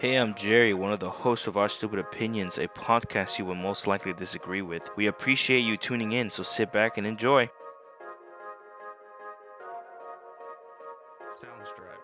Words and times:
Hey, 0.00 0.14
I'm 0.14 0.36
Jerry, 0.36 0.74
one 0.74 0.92
of 0.92 1.00
the 1.00 1.10
hosts 1.10 1.48
of 1.48 1.56
Our 1.56 1.68
Stupid 1.68 1.98
Opinions, 1.98 2.56
a 2.56 2.68
podcast 2.68 3.36
you 3.36 3.44
will 3.44 3.56
most 3.56 3.88
likely 3.88 4.12
disagree 4.12 4.62
with. 4.62 4.88
We 4.94 5.08
appreciate 5.08 5.62
you 5.62 5.76
tuning 5.76 6.12
in, 6.12 6.30
so 6.30 6.44
sit 6.44 6.70
back 6.70 6.98
and 6.98 7.04
enjoy. 7.04 7.50
Soundstripe. 11.34 11.98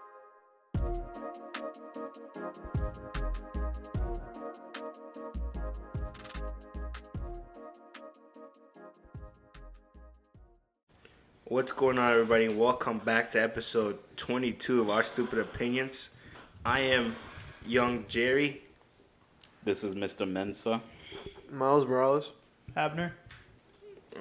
What's 11.44 11.70
going 11.70 11.98
on, 11.98 12.10
everybody? 12.10 12.48
Welcome 12.48 12.98
back 12.98 13.30
to 13.30 13.40
episode 13.40 14.00
22 14.16 14.80
of 14.80 14.90
Our 14.90 15.04
Stupid 15.04 15.38
Opinions. 15.38 16.10
I 16.66 16.80
am 16.80 17.14
young 17.66 18.04
Jerry. 18.08 18.62
This 19.62 19.84
is 19.84 19.94
Mr. 19.94 20.28
Mensa. 20.28 20.80
Miles 21.50 21.86
Morales. 21.86 22.32
Abner. 22.76 23.14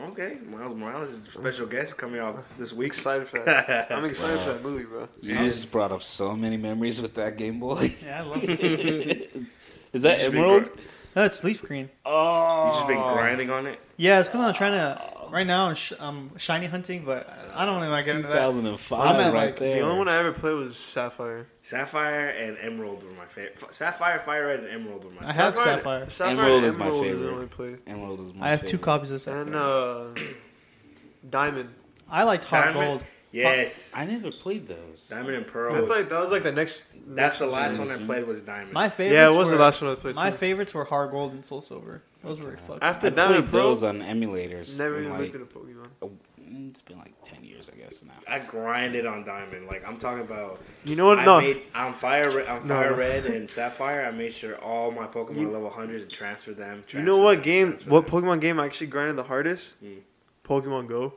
Okay, 0.09 0.40
Miles 0.49 0.73
Morales 0.73 1.12
is 1.12 1.27
a 1.27 1.31
special 1.31 1.68
guest 1.68 1.98
coming 1.98 2.20
out 2.20 2.44
this 2.58 2.73
week. 2.73 2.88
Excited 2.88 3.27
for 3.27 3.40
that. 3.40 3.91
I'm 3.91 4.05
excited 4.05 4.40
for 4.40 4.54
that 4.54 4.63
movie, 4.63 4.85
bro. 4.85 5.08
You 5.21 5.35
just 5.35 5.71
brought 5.71 5.91
up 5.91 6.02
so 6.02 6.35
many 6.35 6.58
memories 6.58 6.99
with 7.02 7.13
that 7.16 7.38
Game 7.38 7.59
Boy. 7.59 7.94
Yeah, 8.04 8.21
I 8.21 8.23
love 8.23 8.44
it. 8.44 9.32
Is 9.94 10.02
that 10.02 10.18
Just 10.18 10.32
been 10.32 10.40
Emerald? 10.41 10.63
gr- 10.63 10.80
no, 11.16 11.23
it's 11.26 11.44
leaf 11.44 11.62
green. 11.62 11.90
Oh, 12.04 12.66
You 12.66 12.71
just 12.73 12.88
been 12.88 12.98
oh. 12.98 13.13
grinding 13.13 13.52
on 13.52 13.68
it. 13.68 13.80
Yeah, 13.98 14.20
it's 14.20 14.27
because 14.30 14.41
I'm 14.41 14.54
trying 14.55 14.71
to. 14.71 15.02
Right 15.34 15.48
now, 15.48 15.70
I'm, 15.70 15.73
sh- 15.73 15.94
I'm 16.00 16.38
shiny 16.38 16.68
hunting, 16.68 17.05
but 17.05 17.28
I 17.55 17.66
don't 17.66 17.78
really 17.78 17.88
like 17.88 18.05
getting 18.05 18.22
into 18.22 18.32
that. 18.32 18.46
2005 18.52 19.00
I'm 19.00 19.16
at, 19.16 19.34
right 19.34 19.46
like, 19.48 19.58
there. 19.58 19.78
The 19.78 19.82
only 19.82 19.98
one 19.98 20.08
I 20.08 20.20
ever 20.20 20.32
played 20.32 20.54
was 20.54 20.78
Sapphire. 20.78 21.48
Sapphire 21.64 22.30
and 22.30 22.55
Emerald 22.60 23.04
were 23.04 23.10
my 23.14 23.26
favorite. 23.26 23.74
Sapphire, 23.74 24.20
Fire 24.20 24.46
Red, 24.46 24.60
and 24.60 24.70
Emerald 24.70 25.05
were 25.05 25.10
my. 25.10 25.27
I 25.27 25.34
have 25.34 25.55
favorite. 25.55 25.72
Sapphire. 25.72 26.10
Sapphire 26.12 26.34
Emerald 26.34 26.58
and 26.58 26.66
is 26.68 26.77
my 26.77 26.86
Emerald 26.86 27.04
favorite. 27.04 27.20
the 27.20 27.32
only 27.32 27.48
play. 27.48 27.76
Emerald 27.88 28.20
is 28.20 28.27
my 28.27 28.32
favorite. 28.34 28.46
I 28.46 28.49
have 28.52 28.66
two 28.66 28.77
copies 28.77 29.10
of 29.10 29.22
Sapphire. 29.22 29.41
And 29.41 29.55
uh, 29.55 30.22
Diamond. 31.32 31.70
I 32.07 32.26
liked 32.26 32.44
Hot 32.44 32.66
Diamond? 32.66 32.85
Gold. 33.00 33.04
Yes, 33.34 33.93
I 33.95 34.05
never 34.05 34.31
played 34.31 34.67
those. 34.67 35.09
Diamond 35.09 35.35
and 35.35 35.48
Pearl. 35.48 35.73
That's 35.73 35.89
was- 35.89 35.98
like 35.99 36.09
that 36.09 36.20
was 36.21 36.31
like 36.31 36.43
the 36.43 36.51
next. 36.51 36.85
that's 37.07 37.39
the 37.39 37.48
last 37.48 37.79
one 37.79 37.89
I 37.91 37.98
played 37.98 38.26
was 38.27 38.41
Diamond. 38.43 38.73
My 38.73 38.89
favorite. 38.89 39.15
Yeah, 39.17 39.26
it 39.34 39.35
was 39.37 39.51
were, 39.51 39.57
the 39.57 39.63
last 39.63 39.81
one 39.81 39.91
I 39.91 39.95
played. 39.95 40.15
My 40.15 40.29
too. 40.29 40.37
favorites 40.37 40.73
were 40.73 40.85
HeartGold 40.85 41.31
and 41.31 41.43
Soul 41.43 41.61
Silver. 41.61 42.04
Those 42.23 42.39
were 42.39 42.55
fucking. 42.55 42.84
After 42.84 43.07
I 43.07 43.09
Diamond 43.09 43.45
played 43.45 43.51
Pro, 43.51 43.61
those 43.70 43.84
on 43.84 43.99
emulators. 44.01 44.77
never 44.77 44.98
in 44.99 45.05
even 45.05 45.11
like, 45.17 45.21
looked 45.34 45.35
at 45.35 45.41
a 45.41 45.45
Pokemon. 45.45 46.11
It's 46.70 46.84
been 46.84 46.99
like 46.99 47.13
10 47.23 47.43
years, 47.43 47.71
I 47.73 47.77
guess, 47.77 48.04
now. 48.04 48.13
I 48.27 48.37
grinded 48.37 49.07
on 49.07 49.23
Diamond. 49.26 49.65
Like 49.65 49.84
I'm 49.87 49.98
talking 49.98 50.21
about. 50.23 50.61
You 50.85 50.95
know 50.95 51.07
what? 51.07 51.17
I 51.17 51.26
No, 51.26 51.41
made 51.41 51.63
on 51.73 51.93
fire, 51.95 52.29
Re- 52.29 52.45
on 52.45 52.67
No. 52.67 52.76
fire 52.76 52.93
red 52.93 53.26
and 53.35 53.49
sapphire. 53.49 54.05
I 54.05 54.11
made 54.11 54.31
sure 54.31 54.57
all 54.57 54.91
my 54.91 55.07
Pokemon 55.07 55.37
You- 55.39 55.49
level 55.49 55.71
hundred 55.71 56.04
and 56.04 56.11
transfer 56.11 56.54
them. 56.54 56.84
you 56.89 57.01
know 57.01 57.17
what 57.17 57.35
them, 57.37 57.43
game? 57.43 57.67
transfer 57.71 57.89
What 57.89 58.05
them. 58.05 58.13
Pokemon 58.21 58.41
game 58.41 58.59
I 58.59 58.65
actually 58.65 58.87
grinded 58.87 59.15
the 59.15 59.23
hardest? 59.23 59.79
Hmm. 59.79 59.93
Pokemon 60.45 60.87
Go. 60.87 61.13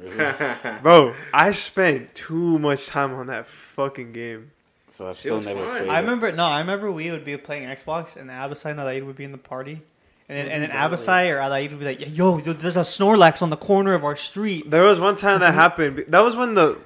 Really? 0.00 0.80
Bro, 0.82 1.14
I 1.34 1.52
spent 1.52 2.14
too 2.14 2.58
much 2.58 2.86
time 2.86 3.12
on 3.14 3.26
that 3.26 3.46
fucking 3.46 4.12
game. 4.12 4.50
so 4.88 5.08
I've 5.08 5.18
still 5.18 5.40
never 5.40 5.64
fun. 5.64 5.70
played 5.78 5.88
I 5.88 5.98
it. 5.98 6.00
remember. 6.02 6.32
No, 6.32 6.44
I 6.44 6.60
remember 6.60 6.90
we 6.92 7.10
would 7.10 7.24
be 7.24 7.36
playing 7.36 7.68
Xbox, 7.68 8.16
and 8.16 8.30
Abasai 8.30 8.70
and 8.70 8.80
Adaid 8.80 9.04
would 9.04 9.16
be 9.16 9.24
in 9.24 9.32
the 9.32 9.38
party. 9.38 9.80
And 10.30 10.36
then, 10.36 10.48
and 10.48 10.62
then 10.62 10.70
Abasai 10.70 11.30
or 11.34 11.38
Adaid 11.40 11.70
would 11.70 11.78
be 11.80 11.86
like, 11.86 12.16
"Yo, 12.16 12.38
yo, 12.38 12.52
there's 12.52 12.76
a 12.76 12.80
Snorlax 12.80 13.40
on 13.42 13.50
the 13.50 13.56
corner 13.56 13.94
of 13.94 14.04
our 14.04 14.14
street." 14.16 14.68
There 14.70 14.84
was 14.84 15.00
one 15.00 15.14
time 15.16 15.40
that 15.40 15.54
happened. 15.64 16.04
That 16.08 16.20
was 16.20 16.36
when 16.36 16.54
the 16.54 16.78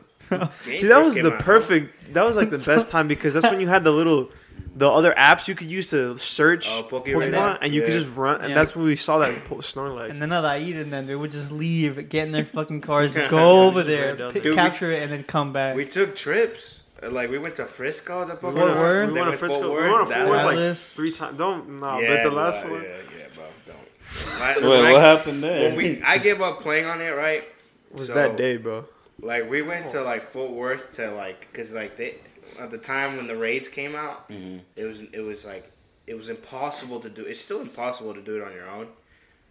See, 0.62 0.86
that 0.86 0.98
was 1.04 1.14
the 1.16 1.34
out. 1.34 1.40
perfect. 1.40 2.14
That 2.14 2.24
was 2.24 2.36
like 2.36 2.50
the 2.50 2.58
best 2.58 2.88
time 2.94 3.08
because 3.08 3.34
that's 3.34 3.50
when 3.50 3.60
you 3.60 3.68
had 3.68 3.84
the 3.84 3.90
little, 3.90 4.30
the 4.74 4.90
other 4.90 5.12
apps 5.16 5.48
you 5.48 5.54
could 5.54 5.70
use 5.70 5.90
to 5.90 6.16
search 6.16 6.66
Oh, 6.70 6.82
Poke 6.84 7.06
Pokemon, 7.06 7.18
Radar. 7.18 7.58
and 7.60 7.74
you 7.74 7.82
could 7.82 7.92
just 7.92 8.08
run. 8.16 8.40
And 8.40 8.48
Yeah. 8.50 8.54
that's 8.54 8.74
when 8.74 8.86
we 8.86 8.96
saw 8.96 9.18
that 9.18 9.44
po- 9.44 9.56
Snorlax. 9.56 10.10
And 10.10 10.20
then 10.20 10.30
Adaid 10.30 10.76
and 10.80 10.92
then 10.92 11.06
they 11.06 11.14
would 11.14 11.30
just 11.32 11.50
leave, 11.52 12.08
get 12.08 12.26
in 12.26 12.32
their 12.32 12.44
fucking 12.46 12.80
cars, 12.90 13.14
go 13.28 13.66
over 13.66 13.82
there, 13.82 14.08
ran 14.08 14.16
down 14.18 14.32
pick, 14.32 14.42
there. 14.42 14.52
Dude, 14.52 14.58
we- 14.58 14.62
capture 14.68 14.90
it, 14.90 15.02
and 15.02 15.12
then 15.12 15.24
come 15.24 15.52
back. 15.52 15.76
We 15.76 15.84
took 15.84 16.14
trips. 16.16 16.80
Uh, 17.02 17.10
Like 17.10 17.30
we 17.30 17.38
went 17.38 17.56
to 17.56 17.66
Frisco. 17.66 18.24
The 18.24 18.34
Pokemon. 18.34 18.52
Fort 18.54 18.76
Worth? 18.76 19.12
we 19.12 19.20
went 19.20 19.30
to 19.32 19.36
Fort 19.36 19.50
Frisco. 19.50 19.68
We 19.68 19.74
Worth, 19.80 19.92
went 19.92 20.08
to 20.08 20.14
that 20.14 20.24
Fort 20.26 20.30
Worth 20.30 20.46
like 20.46 20.56
was- 20.56 20.88
three 20.92 21.12
times. 21.12 21.36
Don't 21.36 21.68
no, 21.80 21.98
yeah, 22.00 22.08
but 22.16 22.22
the 22.22 22.34
last 22.34 22.64
bro, 22.64 22.72
one. 22.74 22.82
Yeah, 22.82 22.88
yeah, 23.18 23.24
bro. 23.34 23.44
Don't. 23.66 23.78
My- 24.40 24.54
Wait, 24.56 24.62
when 24.64 24.86
I- 24.86 24.92
what 24.92 25.02
happened 25.02 25.42
there? 25.42 25.68
When 25.68 25.76
we, 25.76 26.02
I 26.02 26.16
gave 26.18 26.40
up 26.40 26.60
playing 26.60 26.86
on 26.86 27.00
it, 27.02 27.10
right? 27.10 27.42
It 27.42 27.92
was 27.92 28.06
So, 28.08 28.14
that 28.14 28.36
day, 28.38 28.56
bro? 28.56 28.86
Like 29.20 29.50
we 29.50 29.60
went 29.62 29.86
to 29.88 30.00
like 30.02 30.22
Fort 30.22 30.50
Worth 30.52 30.92
to 30.94 31.10
like, 31.10 31.52
cause 31.52 31.74
like 31.74 31.96
they 31.96 32.16
at 32.60 32.70
the 32.70 32.78
time 32.78 33.16
when 33.16 33.26
the 33.26 33.36
raids 33.36 33.68
came 33.68 33.94
out, 33.94 34.28
Mhm. 34.30 34.60
it 34.76 34.84
was 34.84 35.00
it 35.12 35.20
was 35.20 35.44
like 35.44 35.70
it 36.06 36.14
was 36.16 36.28
impossible 36.28 37.00
to 37.00 37.08
do. 37.08 37.24
It's 37.24 37.40
still 37.40 37.60
impossible 37.60 38.14
to 38.14 38.20
do 38.20 38.36
it 38.36 38.42
on 38.42 38.52
your 38.52 38.68
own, 38.68 38.88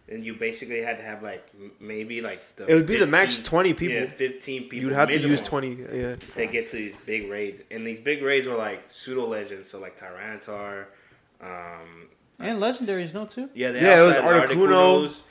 and 0.09 0.25
you 0.25 0.33
basically 0.33 0.81
had 0.81 0.97
to 0.97 1.03
have 1.03 1.23
like 1.23 1.43
m- 1.59 1.71
maybe 1.79 2.19
like 2.21 2.41
the 2.57 2.65
It 2.67 2.73
would 2.75 2.87
be 2.87 2.97
the 2.97 3.07
max 3.07 3.39
20 3.39 3.73
people. 3.73 3.95
Yeah, 3.95 4.07
fifteen 4.07 4.63
people. 4.69 4.89
You'd 4.89 4.93
have 4.95 5.09
to 5.09 5.17
use 5.17 5.41
twenty. 5.41 5.77
Yeah, 5.93 6.15
to 6.35 6.45
get 6.47 6.69
to 6.69 6.75
these 6.75 6.95
big 6.97 7.29
raids, 7.29 7.63
and 7.71 7.85
these 7.87 7.99
big 7.99 8.21
raids 8.21 8.47
were 8.47 8.55
like 8.55 8.83
pseudo 8.89 9.25
legends, 9.25 9.69
so 9.69 9.79
like 9.79 9.97
Tyranitar. 9.97 10.85
Um, 11.41 12.07
and 12.39 12.59
legendaries, 12.61 13.13
no 13.13 13.25
too. 13.25 13.49
yeah, 13.53 13.71
they 13.71 13.81
Yeah, 13.81 14.01
it 14.03 14.05
was 14.07 14.17
also 14.17 14.27
had 14.27 14.49
Articuno. 14.49 15.03
Articunos, 15.07 15.21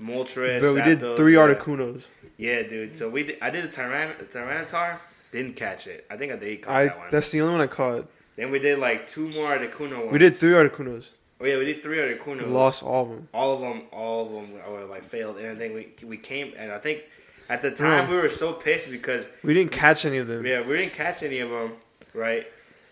Moltres. 0.00 0.60
but 0.60 0.74
we 0.74 0.82
did 0.82 1.00
Zapdos, 1.00 1.16
three 1.16 1.34
yeah. 1.34 1.40
Articunos. 1.54 2.02
Yeah, 2.36 2.62
dude. 2.64 2.94
So 2.94 3.08
we 3.08 3.22
did, 3.24 3.38
I 3.40 3.50
did 3.50 3.64
the 3.64 3.68
Tyran- 3.68 4.16
Tyranitar, 4.30 4.98
didn't 5.36 5.56
catch 5.56 5.86
it. 5.86 6.06
I 6.10 6.16
think 6.16 6.32
I 6.32 6.36
did 6.36 6.62
caught 6.62 6.74
I 6.74 6.84
that 6.86 6.98
one. 6.98 7.06
that's 7.10 7.30
the 7.30 7.40
only 7.42 7.52
one 7.52 7.60
I 7.62 7.66
caught. 7.68 8.08
Then 8.36 8.50
we 8.50 8.58
did 8.58 8.78
like 8.78 9.06
two 9.06 9.28
more 9.30 9.56
Articuno 9.56 9.98
ones. 10.00 10.12
We 10.12 10.18
did 10.18 10.34
three 10.34 10.52
Articunos. 10.52 11.06
Oh 11.40 11.46
yeah, 11.46 11.58
we 11.58 11.64
did 11.66 11.82
three 11.82 11.98
Articunos. 11.98 12.44
We 12.46 12.50
lost 12.50 12.82
all 12.82 13.02
of 13.04 13.08
them. 13.10 13.28
all 13.32 13.54
of 13.54 13.60
them. 13.60 13.82
All 13.92 14.26
of 14.26 14.32
them 14.32 14.46
were 14.72 14.84
like 14.84 15.02
failed, 15.02 15.36
and 15.38 15.48
I 15.48 15.54
think 15.54 15.74
we 15.74 16.06
we 16.06 16.16
came, 16.16 16.52
and 16.56 16.72
I 16.72 16.78
think 16.78 17.04
at 17.48 17.62
the 17.62 17.70
time 17.70 18.04
Yeah. 18.06 18.10
we 18.10 18.16
were 18.16 18.28
so 18.28 18.52
pissed 18.52 18.90
because 18.90 19.28
We 19.42 19.54
didn't 19.54 19.72
catch 19.72 20.04
any 20.04 20.18
of 20.18 20.26
them. 20.26 20.44
yeah 20.44 20.66
we 20.66 20.76
didn't 20.78 20.92
catch 20.94 21.22
any 21.22 21.38
of 21.40 21.50
them, 21.50 21.72
right? 22.14 22.46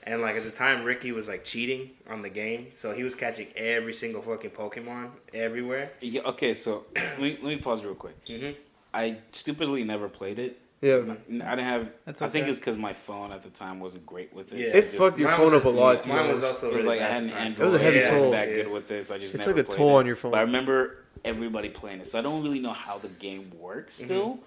And 0.06 0.20
like 0.20 0.36
at 0.36 0.44
the 0.44 0.50
time, 0.50 0.84
Ricky 0.84 1.12
was 1.12 1.28
like 1.28 1.44
cheating 1.44 1.90
on 2.10 2.20
the 2.20 2.28
game, 2.28 2.66
so 2.72 2.92
he 2.92 3.02
was 3.02 3.14
catching 3.14 3.48
every 3.56 3.94
single 3.94 4.20
fucking 4.20 4.50
Pokemon 4.50 5.10
everywhere. 5.32 5.92
Yeah, 6.00 6.20
okay, 6.32 6.52
so 6.52 6.84
let 6.96 7.18
me, 7.20 7.38
let 7.42 7.48
me 7.54 7.56
pause 7.56 7.82
real 7.82 7.94
quick. 7.94 8.16
Mhm. 8.26 8.54
I 8.92 9.16
stupidly 9.32 9.82
never 9.82 10.08
played 10.10 10.38
it. 10.38 10.60
Yeah, 10.84 10.96
I 10.96 11.50
didn't 11.56 11.58
have. 11.60 11.90
That's 12.04 12.20
I 12.22 12.28
think 12.28 12.46
it's 12.48 12.58
because 12.58 12.76
my 12.76 12.92
phone 12.92 13.32
at 13.32 13.42
the 13.42 13.50
time 13.50 13.80
wasn't 13.80 14.04
great 14.06 14.32
with 14.34 14.52
it. 14.52 14.58
Yeah. 14.58 14.70
so 14.72 14.76
it 14.78 14.80
just- 14.82 14.94
fucked 14.96 15.18
your 15.18 15.30
phone 15.30 15.40
was- 15.40 15.52
up 15.54 15.64
a 15.64 15.68
lot. 15.70 16.00
Too 16.00 16.10
mine 16.10 16.28
was 16.28 16.44
also 16.44 16.68
It 16.68 16.72
was 16.74 16.82
really 16.84 16.98
like 16.98 17.06
I 17.06 17.08
bad 17.10 17.22
had 17.22 17.30
an. 17.30 17.36
Android. 17.46 17.60
It 17.68 17.72
was 17.72 17.80
a 17.80 17.84
heavy 17.84 17.96
I 17.96 18.00
wasn't 18.02 18.18
toll. 18.18 18.30
that 18.32 18.48
Yeah. 18.48 18.54
good 18.54 18.68
with 18.68 18.88
this. 18.88 19.10
I 19.10 19.18
just 19.18 19.34
It 19.34 19.38
never 19.38 19.62
took 19.62 19.72
a 19.72 19.76
toll 19.76 19.96
it. 19.96 20.00
on 20.00 20.06
your 20.06 20.16
phone. 20.16 20.32
But 20.32 20.38
I 20.38 20.42
remember 20.42 21.04
everybody 21.24 21.68
playing 21.70 22.00
it, 22.00 22.06
so 22.06 22.18
I 22.18 22.22
don't 22.22 22.42
really 22.42 22.60
know 22.60 22.72
how 22.72 22.98
the 22.98 23.08
game 23.08 23.50
works 23.58 23.96
Mm-hmm. 23.98 24.04
still. 24.04 24.38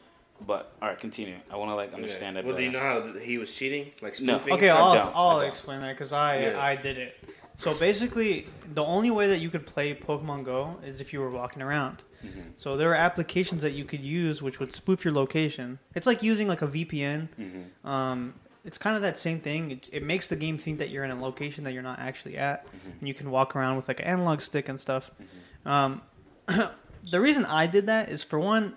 But 0.45 0.71
all 0.81 0.89
right, 0.89 0.99
continue. 0.99 1.35
I 1.49 1.55
want 1.55 1.71
to 1.71 1.75
like 1.75 1.93
understand 1.95 2.35
Yeah. 2.35 2.41
it. 2.41 2.45
Well, 2.45 2.55
do 2.55 2.61
you 2.61 2.69
know 2.71 2.79
how 2.79 3.01
he 3.19 3.39
was 3.39 3.53
cheating, 3.55 3.91
like 4.03 4.21
No. 4.21 4.35
Okay. 4.35 4.69
I'll. 4.69 5.11
I'll 5.15 5.37
I 5.37 5.41
don't. 5.41 5.49
explain 5.49 5.81
that 5.81 5.93
because 5.95 6.13
I 6.13 6.39
Yeah. 6.41 6.61
I 6.61 6.75
did 6.75 6.97
it. 6.99 7.17
So 7.57 7.73
basically, 7.73 8.45
the 8.75 8.83
only 8.83 9.09
way 9.09 9.27
that 9.29 9.39
you 9.39 9.49
could 9.49 9.65
play 9.65 9.95
Pokemon 9.95 10.43
Go 10.43 10.75
is 10.85 11.01
if 11.01 11.11
you 11.11 11.19
were 11.21 11.31
walking 11.31 11.63
around. 11.63 12.03
Mm-hmm. 12.25 12.39
So 12.57 12.77
there 12.77 12.89
are 12.91 12.95
applications 12.95 13.61
that 13.61 13.71
you 13.71 13.85
could 13.85 14.03
use 14.03 14.41
which 14.41 14.59
would 14.59 14.71
spoof 14.73 15.05
your 15.05 15.13
location. 15.13 15.79
It's 15.95 16.07
like 16.07 16.23
using 16.23 16.47
like 16.47 16.61
a 16.61 16.67
VPN. 16.67 17.29
Mm-hmm. 17.39 17.87
Um, 17.87 18.33
it's 18.65 18.77
kind 18.77 18.95
of 18.95 19.01
that 19.03 19.17
same 19.17 19.39
thing. 19.39 19.71
It, 19.71 19.89
it 19.93 20.03
makes 20.03 20.27
the 20.27 20.35
game 20.35 20.57
think 20.57 20.79
that 20.79 20.89
you're 20.89 21.03
in 21.05 21.11
a 21.11 21.21
location 21.21 21.63
that 21.63 21.73
you're 21.73 21.83
not 21.83 21.99
actually 21.99 22.37
at, 22.37 22.65
Mm-hmm. 22.67 22.89
and 22.99 23.07
you 23.07 23.13
can 23.13 23.31
walk 23.31 23.55
around 23.55 23.77
with 23.77 23.87
like 23.87 23.99
an 24.01 24.05
analog 24.07 24.41
stick 24.41 24.67
and 24.67 24.79
stuff. 24.79 25.09
Um, 25.65 26.01
the 26.47 27.21
reason 27.21 27.45
I 27.45 27.67
did 27.67 27.85
that 27.87 28.09
is 28.09 28.23
for 28.23 28.39
one, 28.39 28.75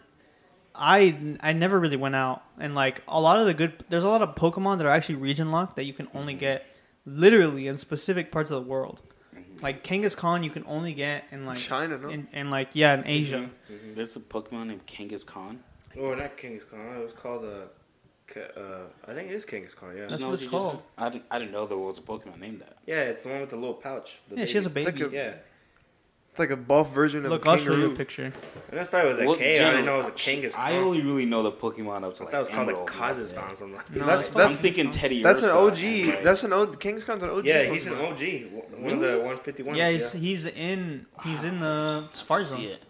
I 0.75 1.37
I 1.41 1.53
never 1.53 1.81
really 1.81 1.97
went 1.97 2.15
out, 2.15 2.45
and 2.59 2.75
like 2.75 3.03
a 3.09 3.21
lot 3.21 3.39
of 3.39 3.47
the 3.47 3.55
good, 3.55 3.85
there's 3.89 4.05
a 4.05 4.09
lot 4.09 4.23
of 4.23 4.37
Pokemon 4.37 4.79
that 4.79 4.87
are 4.87 4.91
actually 4.91 5.17
region 5.17 5.51
locked 5.51 5.75
that 5.77 5.85
you 5.85 5.93
can 5.93 6.07
only 6.15 6.35
get 6.35 6.67
literally 7.05 7.67
in 7.67 7.77
specific 7.77 8.31
parts 8.31 8.51
of 8.53 8.63
the 8.63 8.71
world. 8.71 9.03
Like 9.63 9.85
Kangaskhan, 9.85 10.45
you 10.45 10.51
can 10.51 10.65
only 10.67 10.93
get 10.95 11.25
in 11.31 11.47
like 11.47 11.57
China, 11.57 11.99
no? 11.99 12.09
in, 12.09 12.29
in 12.33 12.51
like 12.51 12.71
yeah 12.75 12.95
in 12.99 13.07
Asia. 13.07 13.51
There's 13.95 14.17
a 14.17 14.21
Pokemon 14.21 14.69
named 14.69 14.87
Kangaskhan. 14.87 15.59
Oh, 15.99 16.15
not 16.15 16.37
Kangaskhan. 16.37 16.99
It 16.99 17.03
was 17.03 17.13
called 17.13 17.45
uh, 17.45 17.67
uh, 18.39 18.83
I 19.09 19.13
think 19.13 19.31
it 19.31 19.35
is 19.35 19.45
Kangaskhan. 19.47 19.95
Yeah. 19.97 20.01
That's 20.03 20.15
Isn't 20.15 20.27
what 20.29 20.35
it's 20.35 20.45
you 20.45 20.51
just 20.51 20.67
called. 20.67 20.83
I 20.97 21.09
didn't, 21.09 21.25
I 21.31 21.39
didn't 21.39 21.53
know 21.53 21.67
there 21.67 21.79
was 21.79 21.99
a 21.99 22.03
Pokemon 22.03 22.39
named 22.39 22.61
that. 22.61 22.77
Yeah, 22.87 23.03
it's 23.05 23.23
the 23.23 23.31
one 23.31 23.41
with 23.41 23.51
the 23.51 23.57
little 23.57 23.75
pouch. 23.75 24.19
the 24.29 24.37
Yeah, 24.37 24.45
she 24.45 24.55
has 24.55 24.67
a 24.67 24.71
baby. 24.71 24.91
baby. 24.93 25.03
like 25.05 25.13
a- 25.13 25.17
Yeah, 25.17 25.35
It's 26.31 26.39
like 26.39 26.51
a 26.51 26.57
buff 26.57 26.95
version 26.95 27.25
of 27.25 27.33
Look, 27.33 27.45
a 27.45 27.51
I'll 27.51 27.57
show 27.57 27.65
you 27.65 27.71
a 27.71 27.75
kangaroo. 27.79 27.97
picture. 27.97 28.25
and 28.71 28.79
that 28.79 28.87
started 28.87 29.09
with 29.17 29.21
a 29.23 29.27
What 29.27 29.39
K. 29.39 29.53
I 29.53 29.57
general- 29.57 29.73
didn't 29.73 29.87
know 29.87 29.95
it 29.95 29.99
was 29.99 30.07
a 30.09 30.13
Kangaskhan. 30.13 30.59
I 30.59 30.77
only 30.77 31.03
really 31.03 31.27
know 31.27 31.43
the 31.43 31.51
Pokemon 31.51 32.05
up 32.05 32.15
to 32.15 32.23
I 32.23 32.25
like 32.27 32.31
thought 32.31 32.35
it 32.35 32.39
was 32.39 32.51
called 32.51 32.67
like 32.69 32.77
Emerald, 32.77 32.91
and 32.91 33.01
that's 33.01 33.35
Kazakhstan. 33.35 33.53
it. 33.53 33.59
Something 33.59 33.77
like 33.77 33.91
No, 33.91 33.99
that. 33.99 34.07
That's- 34.07 34.21
it's 34.21 34.31
that's- 34.31 34.57
I'm 34.59 34.63
thinking 34.63 34.91
Teddy. 34.93 35.23
That's 35.25 35.43
an 35.43 35.49
Ursa, 35.49 35.59
OG. 35.59 35.83
and, 36.03 36.09
like- 36.09 36.23
That's 36.25 36.45
an 36.45 36.53
old 36.53 36.79
Kangaskhan's 36.81 37.23
an 37.25 37.31
OG. 37.31 37.45
Yeah, 37.47 37.63
he's 37.65 37.87
an 37.89 37.95
Pokemon. 37.95 38.13
OG. 38.13 38.81
One 38.81 38.93
of 38.95 39.01
the 39.01 39.09
151. 39.19 39.75
Yeah, 39.75 39.91
he's, 39.91 40.13
he's 40.13 40.47
in 40.47 41.07
he's 41.25 41.43
in 41.43 41.59
the 41.59 42.05
Safari 42.13 42.45
see 42.45 42.51
Zone. 42.55 42.61
it. 42.63 42.83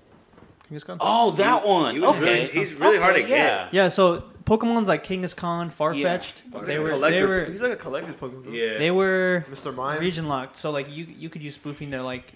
Kangaskhan. 0.70 0.96
Oh, 1.00 1.30
that 1.32 1.66
one. 1.66 1.94
he 1.94 2.00
was 2.00 2.10
okay. 2.16 2.20
really- 2.42 2.46
he's 2.52 2.74
really 2.74 2.98
hard 2.98 3.14
Okay, 3.14 3.22
to 3.22 3.28
get. 3.28 3.38
yeah. 3.38 3.68
Yeah, 3.72 3.88
so 3.88 4.22
Pokemon's 4.44 4.86
like 4.88 5.02
Kangaskhan, 5.04 5.72
Farfetch'd. 5.72 6.42
Yeah. 6.52 6.60
They 6.60 6.72
He's 6.72 6.76
a 6.78 6.80
were 6.82 6.86
they 6.88 6.92
collector- 6.94 7.26
were 7.28 7.44
He's 7.46 7.62
like 7.62 7.72
a 7.72 7.76
collector's 7.76 8.16
Pokemon. 8.16 8.52
Yeah. 8.52 8.76
they 8.78 8.90
were 8.90 9.46
Mr. 9.50 9.74
Mime. 9.74 9.98
region 9.98 10.28
locked. 10.28 10.58
So 10.58 10.70
like 10.70 10.90
you 10.90 11.06
you 11.18 11.30
could 11.30 11.42
use 11.42 11.54
spoofing 11.54 11.90
to 11.92 12.02
like 12.02 12.34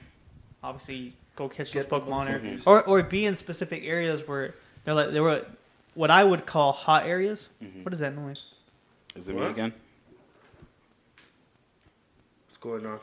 obviously 0.64 1.14
go 1.36 1.48
catch 1.48 1.72
Get 1.72 1.88
those 1.88 2.00
Pokemon 2.02 2.26
Pokemon. 2.42 2.62
or, 2.66 2.80
or 2.82 3.00
or 3.00 3.02
be 3.04 3.26
in 3.26 3.36
specific 3.36 3.84
areas 3.84 4.26
where 4.26 4.54
they're 4.84 4.94
like 4.94 5.12
they 5.12 5.20
were 5.20 5.44
what 5.94 6.10
I 6.10 6.24
would 6.24 6.46
call 6.46 6.72
hot 6.72 7.06
areas. 7.06 7.50
Mhm. 7.62 7.84
What 7.84 7.92
is 7.92 8.00
that 8.00 8.16
noise? 8.16 8.42
Is 9.14 9.28
it 9.28 9.36
me 9.36 9.44
again? 9.46 9.72
What's 12.46 12.56
going 12.58 12.86
on? 12.86 12.98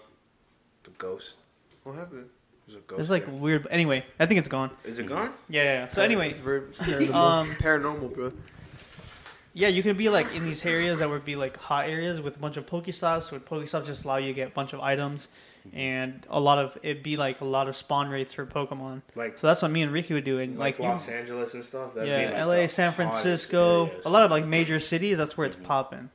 The 0.84 0.90
ghost. 0.92 1.38
What 1.84 1.96
happened? 1.96 2.28
There's 2.68 2.78
a 2.78 2.82
ghost. 2.82 3.00
It's 3.02 3.10
like 3.10 3.26
there. 3.26 3.34
weird. 3.36 3.68
Anyway, 3.70 4.04
I 4.20 4.26
think 4.26 4.40
it's 4.40 4.48
gone. 4.50 4.72
Is 4.84 5.00
it 5.00 5.08
gone? 5.08 5.32
Yeah, 5.50 5.64
yeah. 5.64 5.74
yeah. 5.82 5.88
So 5.88 6.02
anyway, 6.02 6.32
paranormal, 6.34 7.14
Um, 7.14 7.50
paranormal, 7.56 8.14
bro. 8.14 8.34
yeah, 9.54 9.68
you 9.68 9.84
can 9.84 9.96
be 9.98 10.10
like 10.10 10.34
in 10.36 10.44
these 10.44 10.66
areas 10.66 11.00
that 11.00 11.10
would 11.10 11.26
be 11.26 11.36
like 11.36 11.58
hot 11.58 11.88
areas 11.90 12.22
with 12.22 12.38
a 12.38 12.40
bunch 12.40 12.58
of 12.58 12.66
Pokestops. 12.66 13.24
So 13.24 13.40
Pokestops 13.40 13.86
just 13.86 14.04
allow 14.06 14.18
you 14.18 14.28
to 14.28 14.34
get 14.34 14.48
a 14.50 14.52
bunch 14.52 14.74
of 14.74 14.80
items, 14.80 15.28
and 15.74 16.26
a 16.30 16.40
lot 16.40 16.58
of 16.58 16.78
it'd 16.84 17.04
be 17.04 17.18
like 17.18 17.42
a 17.42 17.46
lot 17.46 17.68
of 17.68 17.76
spawn 17.76 18.10
rates 18.10 18.34
for 18.34 18.46
Pokemon. 18.46 19.02
Like 19.16 19.38
So 19.40 19.48
that's 19.48 19.62
what 19.62 19.72
me 19.72 19.82
and 19.84 19.92
Ricky 19.92 20.14
would 20.14 20.24
do. 20.24 20.40
And 20.40 20.58
like, 20.58 20.80
like, 20.80 20.80
you- 20.80 20.92
Los 20.92 21.08
Angeles 21.08 21.54
and 21.54 21.64
stuff. 21.64 21.94
That'd 21.94 22.10
yeah, 22.10 22.30
be 22.32 22.36
like 22.36 22.62
LA, 22.64 22.68
San 22.68 22.92
Francisco, 22.92 23.88
areas. 23.88 24.06
a 24.06 24.10
lot 24.10 24.24
of 24.24 24.32
like 24.32 24.46
major 24.46 24.80
cities. 24.80 25.18
That's 25.18 25.38
where 25.38 25.48
it's 25.48 25.56
popping. 25.58 26.10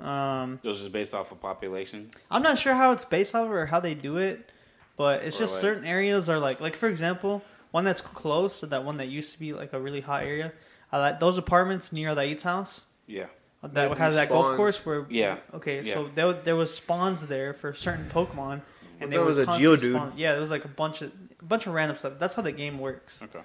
Um, 0.00 0.58
It 0.62 0.68
was 0.68 0.78
just 0.78 0.92
based 0.92 1.14
off 1.14 1.32
of 1.32 1.40
population. 1.40 2.10
I'm 2.30 2.42
not 2.42 2.58
sure 2.58 2.74
how 2.74 2.92
it's 2.92 3.04
based 3.04 3.34
off 3.34 3.48
or 3.50 3.66
how 3.66 3.80
they 3.80 3.94
do 3.94 4.16
it, 4.18 4.50
but 4.96 5.24
it's 5.24 5.36
Or 5.36 5.40
just 5.40 5.54
like- 5.54 5.60
certain 5.60 5.84
areas 5.84 6.28
are 6.28 6.38
like 6.38 6.60
like 6.60 6.76
for 6.76 6.88
example, 6.88 7.42
one 7.70 7.84
that's 7.84 8.00
close 8.00 8.60
to 8.60 8.66
that 8.66 8.84
one 8.84 8.96
that 8.98 9.08
used 9.08 9.32
to 9.32 9.38
be 9.38 9.52
like 9.52 9.72
a 9.72 9.80
really 9.80 10.00
hot 10.00 10.22
area. 10.24 10.52
I 10.92 10.98
like 10.98 11.20
those 11.20 11.38
apartments 11.38 11.92
near 11.92 12.14
the 12.14 12.24
Eats 12.24 12.42
house 12.42 12.84
Yeah. 13.06 13.26
That 13.62 13.90
Yeah, 13.90 13.94
has 13.96 14.14
these 14.14 14.20
that 14.22 14.28
golf 14.28 14.56
course 14.56 14.84
where 14.86 15.06
Yeah. 15.08 15.38
Okay, 15.54 15.82
Yeah. 15.82 15.94
so 15.94 16.10
there 16.14 16.32
there 16.32 16.56
was 16.56 16.74
spawns 16.74 17.26
there 17.26 17.52
for 17.52 17.72
certain 17.74 18.08
Pokemon, 18.10 18.62
and 19.00 19.10
they 19.12 19.16
there 19.16 19.24
was 19.24 19.38
a 19.38 19.44
constantly 19.44 19.76
Geodude. 19.88 19.94
spawn- 19.96 20.12
Yeah, 20.16 20.32
there 20.32 20.40
was 20.40 20.50
like 20.50 20.64
a 20.64 20.68
bunch 20.68 21.02
of 21.02 21.12
a 21.40 21.44
bunch 21.44 21.66
of 21.66 21.74
random 21.74 21.96
stuff. 21.96 22.14
That's 22.18 22.34
how 22.34 22.42
the 22.42 22.52
game 22.52 22.78
works. 22.78 23.20
Okay. 23.22 23.40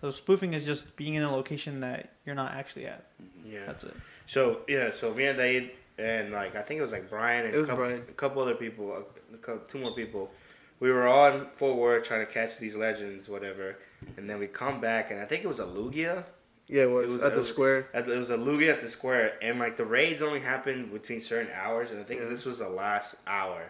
So 0.00 0.10
spoofing 0.10 0.54
is 0.54 0.64
just 0.64 0.96
being 0.96 1.14
in 1.14 1.22
a 1.22 1.30
location 1.30 1.80
that 1.80 2.14
you're 2.24 2.34
not 2.34 2.52
actually 2.54 2.86
at. 2.86 3.04
Mm-hmm. 3.22 3.52
Yeah. 3.52 3.66
That's 3.66 3.84
it. 3.84 3.94
So 4.26 4.62
yeah, 4.66 4.90
so 4.90 5.12
me 5.14 5.26
and 5.26 5.38
Daid 5.38 5.70
and 5.98 6.32
like 6.32 6.56
I 6.56 6.62
think 6.62 6.78
it 6.78 6.82
was 6.82 6.92
like 6.92 7.08
Brian 7.10 7.44
and 7.44 7.54
It 7.54 7.58
was 7.58 7.68
a 7.68 7.70
couple, 7.72 7.84
Brian. 7.84 8.00
a 8.08 8.12
couple 8.12 8.42
other 8.42 8.54
people, 8.54 8.92
a, 8.92 9.52
a 9.52 9.58
two 9.68 9.78
more 9.78 9.94
people. 9.94 10.30
We 10.80 10.90
were 10.90 11.06
all 11.06 11.30
in 11.32 11.46
Fort 11.52 11.76
Worth 11.76 12.04
trying 12.04 12.24
to 12.26 12.32
catch 12.32 12.56
these 12.56 12.74
legends, 12.74 13.28
whatever, 13.28 13.76
and 14.16 14.28
then 14.30 14.38
we 14.38 14.46
come 14.46 14.80
back 14.80 15.10
and 15.10 15.20
I 15.20 15.26
think 15.26 15.44
it 15.44 15.46
was 15.48 15.60
a 15.60 15.64
Lugia. 15.66 16.24
Yeah, 16.72 16.84
it 16.84 16.90
was, 16.90 17.10
It 17.10 17.12
was- 17.14 17.22
at 17.24 17.26
it 17.28 17.30
the 17.32 17.36
was- 17.38 17.48
square. 17.48 17.88
At 17.92 18.06
the, 18.06 18.14
it 18.14 18.18
was 18.18 18.30
a 18.30 18.36
Lugia 18.36 18.70
at 18.72 18.80
the 18.80 18.88
square, 18.88 19.32
and 19.42 19.58
like 19.58 19.76
the 19.76 19.84
raids 19.84 20.22
only 20.22 20.38
happened 20.40 20.92
between 20.92 21.20
certain 21.20 21.50
hours, 21.52 21.90
and 21.90 21.98
I 22.00 22.04
think 22.04 22.20
Yeah. 22.20 22.28
this 22.28 22.44
was 22.44 22.58
the 22.60 22.68
last 22.68 23.16
hour, 23.26 23.64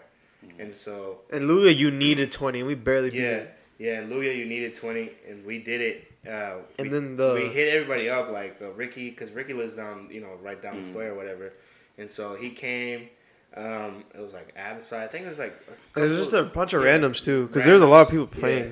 and 0.59 0.75
so 0.75 1.21
And 1.31 1.49
Lugia, 1.49 1.75
you 1.75 1.91
needed 1.91 2.31
20, 2.31 2.59
and 2.61 2.69
we 2.69 2.75
barely 2.75 3.09
beat 3.11 3.21
yeah, 3.21 3.37
it. 3.37 3.55
yeah, 3.79 4.01
and 4.01 4.13
Lugia, 4.13 4.37
you 4.37 4.45
needed 4.45 4.75
twenty, 4.75 5.13
and 5.29 5.45
we 5.47 5.59
did 5.59 5.81
it. 5.81 6.07
Uh, 6.29 6.59
And 6.79 6.89
we, 6.89 6.89
then 6.91 7.17
the- 7.17 7.33
we 7.35 7.49
hit 7.49 7.73
everybody 7.73 8.11
up 8.11 8.31
like 8.31 8.61
uh, 8.61 8.71
Ricky, 8.73 9.09
because 9.09 9.33
Ricky 9.33 9.55
lives 9.55 9.73
down, 9.73 10.09
you 10.11 10.21
know, 10.21 10.35
right 10.43 10.61
down 10.61 10.77
the 10.79 10.83
Mm. 10.87 10.91
square 10.91 11.13
or 11.13 11.15
whatever, 11.15 11.53
and 11.97 12.11
so 12.11 12.35
he 12.35 12.51
came. 12.51 13.09
Um, 13.57 14.05
it 14.15 14.21
was 14.21 14.33
like 14.35 14.55
Abasai. 14.57 14.99
I 15.03 15.07
think 15.09 15.25
it 15.25 15.29
was 15.31 15.39
like 15.39 15.55
a 15.97 16.05
It 16.05 16.09
was 16.09 16.19
just 16.19 16.35
a 16.35 16.45
bunch 16.45 16.73
of 16.75 16.85
yeah, 16.85 16.99
randoms, 16.99 17.25
too, 17.25 17.47
because 17.47 17.65
there 17.65 17.75
was 17.75 17.83
a 17.83 17.87
lot 17.87 18.03
of 18.03 18.11
people 18.11 18.27
playing. 18.29 18.65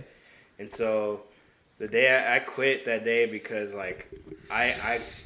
yeah. 0.58 0.60
And 0.60 0.70
so 0.70 1.22
the 1.78 1.88
day 1.88 2.10
I, 2.10 2.36
I 2.36 2.38
quit 2.40 2.84
that 2.86 3.04
day 3.04 3.26
because 3.26 3.74
like 3.74 4.08
I 4.50 4.64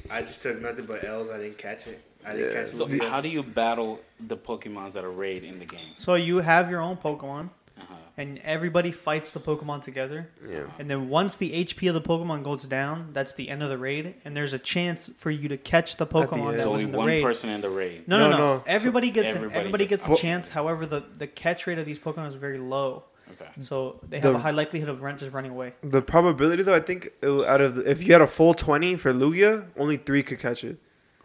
I 0.09 0.17
I 0.17 0.21
just 0.21 0.41
took 0.41 0.61
nothing 0.61 0.85
but 0.85 1.03
L's. 1.03 1.29
I 1.29 1.37
didn't 1.37 1.57
catch 1.57 1.87
it. 1.87 2.01
I 2.25 2.33
didn't 2.33 2.51
Yeah. 2.51 2.57
catch 2.59 2.67
So 2.67 2.87
how 3.09 3.19
do 3.21 3.29
you 3.29 3.43
battle 3.43 3.99
the 4.27 4.37
Pokemons 4.37 4.93
that 4.93 5.03
are 5.03 5.11
raid 5.11 5.43
in 5.43 5.59
the 5.59 5.65
game? 5.65 5.89
So 5.95 6.15
you 6.15 6.37
have 6.37 6.69
your 6.69 6.79
own 6.79 6.95
Pokemon, 6.95 7.49
Uh-huh. 7.77 7.95
and 8.17 8.39
everybody 8.45 8.91
fights 8.93 9.31
the 9.31 9.41
Pokemon 9.41 9.83
together. 9.83 10.29
Yeah. 10.47 10.61
And 10.79 10.89
then 10.89 11.09
once 11.09 11.35
the 11.35 11.51
HP 11.51 11.89
of 11.89 11.95
the 11.95 12.01
Pokemon 12.01 12.43
goes 12.43 12.63
down, 12.63 13.09
that's 13.11 13.33
the 13.33 13.49
end 13.49 13.61
of 13.61 13.67
the 13.69 13.77
raid, 13.77 14.13
and 14.23 14.33
there's 14.33 14.53
a 14.53 14.59
chance 14.59 15.09
for 15.17 15.31
you 15.31 15.49
to 15.49 15.57
catch 15.57 15.97
the 15.97 16.07
Pokemon 16.07 16.51
end. 16.51 16.59
that 16.59 16.63
So 16.63 16.71
was 16.71 16.81
only 16.81 16.83
in 16.85 16.91
the 16.93 16.97
one 16.97 17.07
raid. 17.07 17.23
person 17.23 17.49
in 17.49 17.59
the 17.59 17.69
raid. 17.69 18.07
No, 18.07 18.17
no, 18.19 18.29
No, 18.29 18.37
no. 18.37 18.55
no. 18.57 18.63
Everybody 18.67 19.09
gets 19.11 19.35
everybody 19.35 19.59
everybody 19.59 19.85
gets 19.85 20.07
gets 20.07 20.19
a 20.19 20.21
chance. 20.21 20.47
However, 20.47 20.85
the 20.85 21.03
the 21.17 21.27
catch 21.27 21.67
rate 21.67 21.77
of 21.79 21.85
these 21.85 21.99
Pokemon 21.99 22.29
is 22.29 22.35
very 22.35 22.57
low, 22.59 23.03
Okay. 23.31 23.49
so 23.61 23.99
they 24.07 24.19
have 24.19 24.33
The- 24.33 24.37
a 24.37 24.41
high 24.41 24.51
likelihood 24.51 24.89
of 24.89 25.01
rent 25.01 25.19
just 25.19 25.31
running 25.33 25.51
away. 25.51 25.73
The 25.81 26.01
probability, 26.01 26.61
though, 26.63 26.75
I 26.75 26.79
think 26.81 27.09
it, 27.21 27.27
out 27.47 27.61
of 27.61 27.75
the, 27.75 27.89
if 27.89 28.03
you 28.03 28.13
had 28.13 28.21
a 28.21 28.27
full 28.27 28.53
20 28.53 28.95
for 28.97 29.13
Lugia, 29.13 29.65
only 29.77 29.97
three 29.97 30.23
could 30.23 30.39
catch 30.39 30.63
it. 30.63 30.77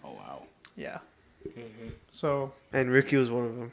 Oh 0.05 0.13
wow. 0.13 0.43
Yeah. 0.77 0.99
Mhm. 1.47 1.93
So 2.11 2.53
And 2.73 2.91
Ricky 2.91 3.17
was 3.17 3.31
one 3.31 3.45
of 3.47 3.57
them. 3.57 3.73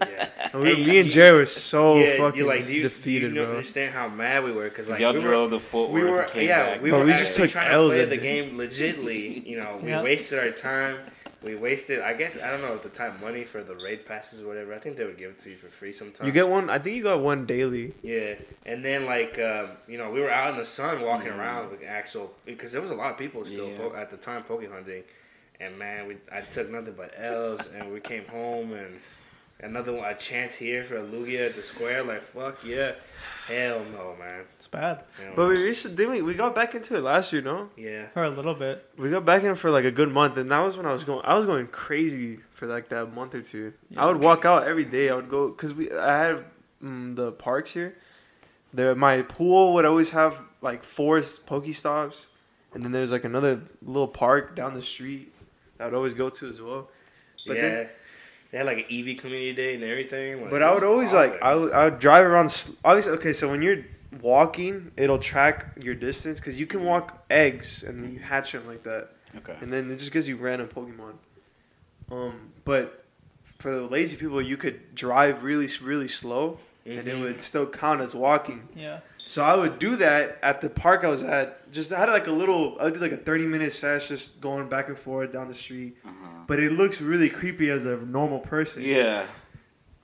Yeah. 0.00 0.28
And 0.52 0.62
we, 0.62 0.74
Hey, 0.74 0.84
me 0.86 0.98
and 0.98 1.06
you- 1.06 1.12
Jay 1.12 1.30
were 1.32 1.46
so 1.46 1.98
yeah, 1.98 2.16
fucking 2.16 2.44
like 2.46 2.66
do 2.66 2.72
you, 2.72 2.82
defeated, 2.82 3.28
do 3.34 3.34
you 3.40 3.42
bro. 3.46 3.50
understand 3.56 3.92
how 3.94 4.08
mad 4.08 4.44
we 4.44 4.52
were 4.52 4.64
because 4.64 4.88
like 4.88 4.98
y'all 5.00 5.12
we 5.12 5.20
were, 5.24 5.46
the 5.48 5.60
footwork. 5.60 5.92
we 6.02 6.04
were 6.10 6.26
yeah 6.36 6.72
back. 6.74 6.82
we 6.82 6.90
But 6.90 7.00
were 7.00 7.04
we 7.06 7.12
just 7.12 7.32
actually 7.32 7.46
took 7.48 7.52
trying 7.52 7.68
to 7.70 7.74
L's 7.74 7.92
play 7.92 8.00
the 8.04 8.10
the- 8.10 8.16
game 8.16 8.56
legitly. 8.56 9.46
You 9.46 9.58
know, 9.58 9.78
we 9.82 9.90
Yeah. 9.90 10.02
wasted 10.02 10.38
our 10.38 10.50
time. 10.50 10.98
We 11.44 11.54
wasted. 11.54 12.00
I 12.00 12.14
guess 12.14 12.38
I 12.40 12.50
don't 12.50 12.62
know 12.62 12.72
at 12.74 12.82
the 12.82 12.88
time 12.88 13.20
money 13.20 13.44
for 13.44 13.62
the 13.62 13.74
raid 13.76 14.06
passes 14.06 14.40
or 14.42 14.46
whatever. 14.48 14.72
I 14.72 14.78
think 14.78 14.96
they 14.96 15.04
would 15.04 15.18
give 15.18 15.30
it 15.30 15.38
to 15.40 15.50
you 15.50 15.56
for 15.56 15.68
free 15.68 15.92
sometimes. 15.92 16.26
You 16.26 16.32
get 16.32 16.48
one, 16.48 16.70
I 16.70 16.78
think 16.78 16.96
you 16.96 17.02
got 17.02 17.20
one 17.20 17.44
daily. 17.44 17.92
Yeah, 18.02 18.34
and 18.64 18.84
then 18.84 19.04
like 19.04 19.38
um, 19.38 19.70
you 19.86 19.98
know 19.98 20.10
we 20.10 20.20
were 20.20 20.30
out 20.30 20.50
in 20.50 20.56
the 20.56 20.64
sun 20.66 21.02
walking 21.02 21.30
Mhm. 21.32 21.38
around 21.38 21.70
with 21.70 21.82
actual 21.86 22.32
because 22.46 22.72
there 22.72 22.80
was 22.80 22.90
a 22.90 22.94
lot 22.94 23.10
of 23.10 23.18
people 23.18 23.44
still 23.44 23.68
Yeah. 23.68 23.76
po- 23.76 23.94
at 23.94 24.10
the 24.10 24.16
time 24.16 24.42
poke 24.44 24.66
hunting, 24.70 25.04
and 25.60 25.78
man, 25.78 26.06
we 26.08 26.16
I 26.32 26.40
took 26.40 26.70
nothing 26.70 26.94
but 26.96 27.12
L's, 27.16 27.68
and 27.68 27.92
we 27.92 28.00
came 28.00 28.24
home 28.26 28.72
and 28.72 28.98
another 29.60 29.92
one 29.92 30.10
a 30.10 30.16
chance 30.16 30.56
here 30.56 30.82
for 30.82 30.96
Lugia 30.96 31.46
at 31.46 31.54
the 31.56 31.62
square. 31.62 32.02
Like 32.02 32.22
fuck 32.22 32.64
yeah, 32.64 32.92
hell 33.46 33.84
no 33.92 34.14
man. 34.18 34.44
it's 34.56 34.66
bad 34.66 35.02
Hell 35.18 35.32
But 35.36 35.42
no. 35.42 35.48
we 35.48 35.56
recently, 35.62 35.96
didn't 35.96 36.12
we, 36.12 36.22
we 36.22 36.34
got 36.34 36.54
back 36.54 36.74
into 36.74 36.96
it 36.96 37.02
last 37.02 37.32
year, 37.32 37.42
no? 37.42 37.70
yeah, 37.76 38.08
for 38.08 38.24
a 38.24 38.30
little 38.30 38.54
bit. 38.54 38.88
We 38.96 39.10
got 39.10 39.24
back 39.24 39.42
in 39.42 39.50
it 39.50 39.58
for 39.58 39.70
like 39.70 39.84
a 39.84 39.90
good 39.90 40.10
month, 40.10 40.36
and 40.36 40.50
that 40.50 40.58
was 40.60 40.76
when 40.76 40.86
I 40.86 40.92
was 40.92 41.04
going. 41.04 41.24
I 41.24 41.34
was 41.34 41.46
going 41.46 41.66
crazy 41.68 42.40
for 42.52 42.66
like 42.66 42.88
that 42.90 43.12
month 43.14 43.34
or 43.34 43.42
two. 43.42 43.72
I 43.96 44.06
would 44.06 44.20
walk 44.20 44.44
out 44.44 44.66
every 44.66 44.84
day. 44.84 45.08
I 45.10 45.14
would 45.14 45.30
go 45.30 45.48
because 45.48 45.74
we. 45.74 45.90
I 45.92 46.18
had 46.18 46.44
mm, 46.82 47.14
the 47.14 47.32
parks 47.32 47.70
here. 47.70 47.96
There, 48.72 48.92
my 48.96 49.22
pool 49.22 49.72
would 49.74 49.84
always 49.84 50.10
have 50.10 50.40
like 50.60 50.82
four 50.82 51.20
Pokestops, 51.20 52.26
and 52.72 52.82
then 52.82 52.90
there's 52.90 53.12
like 53.12 53.24
another 53.24 53.62
little 53.82 54.08
park 54.08 54.56
down 54.56 54.74
the 54.74 54.82
street 54.82 55.32
that 55.78 55.84
I 55.84 55.86
would 55.86 55.94
always 55.94 56.14
go 56.14 56.28
to 56.28 56.48
as 56.48 56.60
well. 56.60 56.88
But 57.46 57.56
yeah. 57.56 57.62
then- 57.62 57.90
they 58.54 58.58
had 58.58 58.66
like 58.66 58.78
an 58.78 58.84
Eevee 58.84 59.18
community 59.18 59.52
day 59.52 59.74
and 59.74 59.82
everything. 59.82 60.42
like, 60.42 60.50
But 60.50 60.62
I 60.62 60.72
would 60.72 60.84
always 60.84 61.12
all 61.12 61.20
like. 61.22 61.42
I 61.42 61.56
would, 61.56 61.72
I 61.72 61.84
would 61.86 61.98
drive 61.98 62.24
around. 62.24 62.50
sl- 62.50 62.74
Always 62.84 63.08
okay. 63.08 63.32
So 63.32 63.50
when 63.50 63.62
you're 63.62 63.84
walking, 64.22 64.92
it'll 64.96 65.18
track 65.18 65.72
your 65.82 65.96
distance 65.96 66.38
because 66.38 66.54
you 66.54 66.64
can 66.64 66.84
walk 66.84 67.24
eggs 67.28 67.82
and 67.82 68.00
then 68.00 68.12
you 68.12 68.20
hatch 68.20 68.52
them 68.52 68.64
like 68.68 68.84
that. 68.84 69.08
Okay. 69.38 69.56
and 69.60 69.72
then 69.72 69.90
it 69.90 69.96
just 69.98 70.12
gives 70.12 70.28
you 70.28 70.36
random 70.36 70.68
Pokemon. 70.68 71.14
Um, 72.12 72.52
but 72.64 73.04
for 73.58 73.72
the 73.72 73.82
lazy 73.82 74.16
people, 74.16 74.40
you 74.40 74.56
could 74.56 74.94
drive 74.94 75.42
really, 75.42 75.68
really 75.82 76.06
slow, 76.06 76.58
and 76.86 77.08
it 77.08 77.16
Mhm. 77.16 77.22
would 77.22 77.40
still 77.40 77.66
count 77.66 78.00
as 78.02 78.14
walking. 78.14 78.68
Yeah. 78.76 79.00
So 79.26 79.42
I 79.42 79.56
would 79.56 79.78
do 79.78 79.96
that 79.96 80.38
at 80.42 80.60
the 80.60 80.68
park 80.68 81.02
I 81.04 81.08
was 81.08 81.22
at. 81.22 81.72
Just 81.72 81.92
I 81.92 82.00
had 82.00 82.08
like 82.10 82.26
a 82.26 82.32
little, 82.32 82.76
I 82.78 82.84
would 82.84 82.94
do 82.94 83.00
like 83.00 83.12
a 83.12 83.16
thirty 83.16 83.46
minute 83.46 83.72
sesh, 83.72 84.08
just 84.08 84.40
going 84.40 84.68
back 84.68 84.88
and 84.88 84.98
forth 84.98 85.32
down 85.32 85.48
the 85.48 85.54
street. 85.54 85.96
Uh-huh. 86.04 86.44
But 86.46 86.60
it 86.60 86.72
looks 86.72 87.00
really 87.00 87.30
creepy 87.30 87.70
as 87.70 87.84
a 87.86 87.96
normal 87.96 88.38
person. 88.38 88.82
Yeah. 88.82 89.24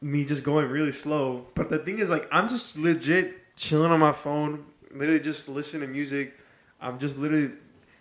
Me 0.01 0.25
just 0.25 0.43
going 0.43 0.69
really 0.71 0.93
slow. 0.93 1.47
But 1.55 1.69
the 1.69 1.79
thing 1.79 1.99
is, 1.99 2.09
like, 2.09 2.27
I'm 2.33 2.49
just 2.49 2.79
legit 2.79 3.55
chilling 3.57 3.93
on 3.93 4.01
my 4.01 4.13
phone, 4.13 4.65
literally 4.91 5.21
just 5.21 5.49
listening 5.49 5.83
to 5.83 5.89
music. 5.89 6.35
I'm 6.81 6.99
just 6.99 7.19
literally 7.19 7.53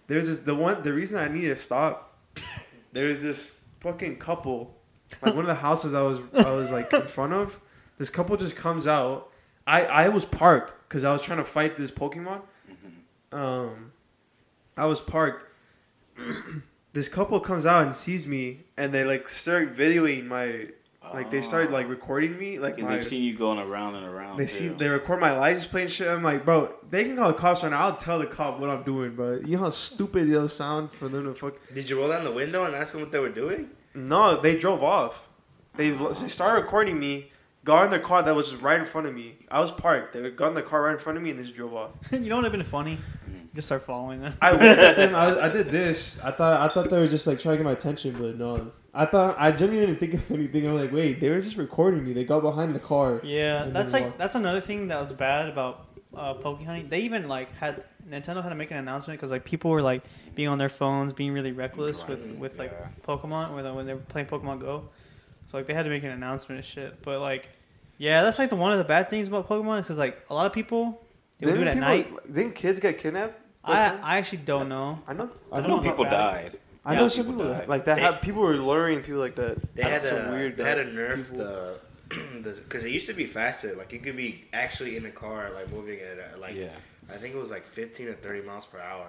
there's 0.07 0.27
this 0.27 0.39
the 0.39 0.55
one 0.55 0.81
the 0.81 0.93
reason 0.93 1.19
I 1.19 1.27
needed 1.27 1.55
to 1.55 1.61
stop. 1.61 2.17
There's 2.91 3.21
this 3.21 3.59
fucking 3.81 4.17
couple, 4.17 4.75
like 5.21 5.35
one 5.35 5.43
of 5.43 5.47
the 5.47 5.55
houses 5.55 5.93
I 5.93 6.01
was 6.01 6.19
I 6.33 6.51
was 6.51 6.71
like 6.71 6.91
in 6.91 7.07
front 7.07 7.33
of. 7.33 7.59
This 7.97 8.09
couple 8.09 8.35
just 8.38 8.55
comes 8.55 8.88
out. 8.88 9.29
I 9.69 9.85
I 10.05 10.09
was 10.09 10.25
parked 10.25 10.73
because 10.88 11.03
I 11.03 11.11
was 11.11 11.21
trying 11.21 11.38
to 11.38 11.43
fight 11.43 11.77
this 11.77 11.91
Pokemon. 11.91 12.41
Um, 13.31 13.91
I 14.75 14.85
was 14.85 14.99
parked. 14.99 15.45
this 16.93 17.07
couple 17.07 17.39
comes 17.39 17.65
out 17.67 17.83
and 17.83 17.93
sees 17.95 18.27
me, 18.27 18.61
and 18.75 18.91
they 18.91 19.03
like 19.03 19.29
start 19.29 19.75
videoing 19.75 20.25
my 20.25 20.69
like 21.13 21.29
they 21.31 21.41
started 21.41 21.71
like 21.71 21.88
recording 21.88 22.38
me 22.38 22.59
like 22.59 22.75
Because 22.75 22.89
my, 22.89 22.95
they've 22.95 23.05
seen 23.05 23.23
you 23.23 23.35
going 23.35 23.59
around 23.59 23.95
and 23.95 24.05
around. 24.05 24.38
they 24.38 24.45
too. 24.45 24.49
see 24.49 24.67
they 24.69 24.88
record 24.88 25.19
my 25.19 25.38
license 25.38 25.67
plate 25.67 25.83
and 25.83 25.91
shit. 25.91 26.07
I'm 26.07 26.23
like, 26.23 26.45
bro, 26.45 26.73
they 26.89 27.05
can 27.05 27.15
call 27.15 27.27
the 27.27 27.33
cops 27.38 27.61
right 27.63 27.69
now. 27.69 27.85
I'll 27.85 27.95
tell 27.95 28.19
the 28.19 28.25
cop 28.27 28.59
what 28.59 28.69
I'm 28.69 28.83
doing, 28.83 29.15
bro. 29.15 29.39
You 29.45 29.57
know 29.57 29.63
how 29.63 29.69
stupid 29.69 30.27
it'll 30.29 30.49
sound 30.49 30.93
for 30.93 31.07
them 31.07 31.25
to 31.25 31.33
fuck. 31.35 31.55
Did 31.73 31.89
you 31.89 31.99
roll 31.99 32.09
down 32.09 32.23
the 32.23 32.31
window 32.31 32.63
and 32.63 32.75
ask 32.75 32.93
them 32.93 33.01
what 33.01 33.11
they 33.11 33.19
were 33.19 33.29
doing? 33.29 33.69
No, 33.93 34.39
they 34.41 34.55
drove 34.55 34.83
off. 34.83 35.27
They 35.75 35.91
they 35.91 36.27
started 36.27 36.61
recording 36.61 36.99
me 36.99 37.31
got 37.69 37.85
in 37.85 37.91
the 37.91 37.99
car 37.99 38.23
that 38.23 38.35
was 38.35 38.55
right 38.55 38.79
in 38.79 38.85
front 38.85 39.05
of 39.05 39.13
me. 39.13 39.38
I 39.49 39.59
was 39.59 39.71
parked. 39.71 40.13
They 40.13 40.29
got 40.31 40.47
in 40.47 40.53
the 40.55 40.63
car 40.63 40.81
right 40.81 40.93
in 40.93 40.97
front 40.97 41.17
of 41.17 41.23
me 41.23 41.29
and 41.29 41.39
they 41.39 41.43
just 41.43 41.55
drove 41.55 41.73
off. 41.75 41.91
you 42.11 42.19
know 42.19 42.35
what 42.35 42.43
would 42.43 42.45
have 42.45 42.51
been 42.51 42.63
funny? 42.63 42.97
Just 43.53 43.67
start 43.67 43.83
following 43.83 44.21
them. 44.21 44.33
I 44.41 44.55
them. 44.93 45.15
I, 45.15 45.41
I 45.41 45.49
did 45.49 45.69
this. 45.69 46.19
I 46.19 46.31
thought 46.31 46.69
I 46.69 46.73
thought 46.73 46.89
they 46.89 46.97
were 46.97 47.07
just 47.07 47.27
like 47.27 47.39
trying 47.39 47.53
to 47.53 47.57
get 47.57 47.65
my 47.65 47.73
attention, 47.73 48.15
but 48.17 48.38
no. 48.38 48.71
I 48.93 49.05
thought 49.05 49.35
I 49.38 49.51
genuinely 49.51 49.85
didn't 49.85 49.99
think 49.99 50.13
of 50.15 50.31
anything. 50.31 50.67
I'm 50.67 50.75
like, 50.75 50.91
wait, 50.91 51.19
they 51.19 51.29
were 51.29 51.39
just 51.39 51.57
recording 51.57 52.03
me. 52.03 52.13
They 52.13 52.23
got 52.23 52.41
behind 52.41 52.73
the 52.73 52.79
car. 52.79 53.21
Yeah, 53.23 53.65
that's 53.65 53.93
like 53.93 54.05
walk. 54.05 54.17
that's 54.17 54.35
another 54.35 54.61
thing 54.61 54.88
that 54.88 54.99
was 54.99 55.13
bad 55.13 55.47
about 55.47 55.88
uh, 56.15 56.33
Poke 56.33 56.63
Hunting. 56.63 56.89
They 56.89 57.01
even 57.01 57.27
like 57.27 57.51
had 57.55 57.85
Nintendo 58.07 58.41
had 58.41 58.49
to 58.49 58.55
make 58.55 58.71
an 58.71 58.77
announcement 58.77 59.19
because 59.19 59.31
like 59.31 59.45
people 59.45 59.69
were 59.69 59.81
like 59.81 60.03
being 60.35 60.47
on 60.47 60.57
their 60.57 60.69
phones, 60.69 61.13
being 61.13 61.33
really 61.33 61.51
reckless 61.51 62.07
with 62.07 62.23
Driving, 62.23 62.39
with 62.39 62.57
like 62.57 62.71
yeah. 62.71 62.88
Pokemon 63.07 63.53
when 63.53 63.63
they, 63.63 63.71
when 63.71 63.85
they 63.85 63.93
were 63.93 63.99
playing 63.99 64.27
Pokemon 64.27 64.59
Go. 64.59 64.89
So 65.49 65.57
like 65.57 65.65
they 65.65 65.73
had 65.73 65.83
to 65.83 65.89
make 65.89 66.03
an 66.03 66.11
announcement 66.11 66.59
and 66.59 66.65
shit. 66.65 67.01
But 67.01 67.19
like, 67.19 67.49
yeah, 68.00 68.24
that's 68.24 68.39
like 68.39 68.50
the 68.50 68.56
one 68.56 68.72
of 68.72 68.79
the 68.79 68.84
bad 68.84 69.10
things 69.12 69.27
about 69.27 69.48
Pokemon 69.48 69.82
because 69.84 70.00
like 70.00 70.18
a 70.32 70.34
lot 70.34 70.48
of 70.48 70.53
people 70.53 71.06
they 71.39 71.46
would 71.51 71.56
do 71.58 71.62
it 71.62 71.68
at 71.68 71.74
people, 71.75 71.88
night. 71.88 72.34
Didn't 72.34 72.56
kids 72.56 72.79
get 72.79 72.98
kidnapped? 72.98 73.39
I 73.63 73.96
I 74.01 74.18
actually 74.18 74.39
don't 74.39 74.68
know. 74.70 74.98
I 75.08 75.13
know. 75.13 75.29
I 75.51 75.58
I 75.58 75.62
know 75.62 75.68
know 75.77 75.82
people 75.84 76.06
died. 76.06 76.58
I 76.86 76.94
Yeah, 76.94 77.00
know 77.00 77.08
some 77.10 77.25
people 77.25 77.39
people 77.44 77.53
died. 77.53 77.68
like 77.68 77.86
that. 77.86 77.96
They- 77.98 78.01
Have, 78.01 78.22
people 78.22 78.41
were 78.41 78.56
luring 78.58 79.01
people 79.03 79.20
like 79.20 79.36
that. 79.36 79.75
They 79.75 79.84
had 79.84 79.91
That's 79.94 80.10
so 80.10 80.18
a 80.18 80.32
weird. 80.32 80.58
they 80.58 80.63
had 80.63 80.75
to 80.75 80.86
nerf 80.86 81.29
people- 81.32 81.38
the 81.46 81.79
because 82.63 82.86
it 82.86 82.91
used 82.91 83.06
to 83.08 83.13
be 83.13 83.25
faster. 83.25 83.75
Like 83.75 83.91
you 83.94 84.00
could 84.00 84.18
be 84.18 84.46
actually 84.53 84.96
in 84.98 85.03
the 85.03 85.12
car, 85.12 85.51
like 85.53 85.72
moving 85.72 86.00
it 86.00 86.18
at 86.18 86.36
uh, 86.36 86.38
like 86.39 86.56
Yeah. 86.56 86.70
I 87.13 87.18
think 87.18 87.36
it 87.36 87.38
was 87.38 87.51
like 87.51 87.65
15 87.65 88.08
or 88.08 88.13
30 88.13 88.41
miles 88.48 88.65
per 88.65 88.79
hour, 88.79 89.08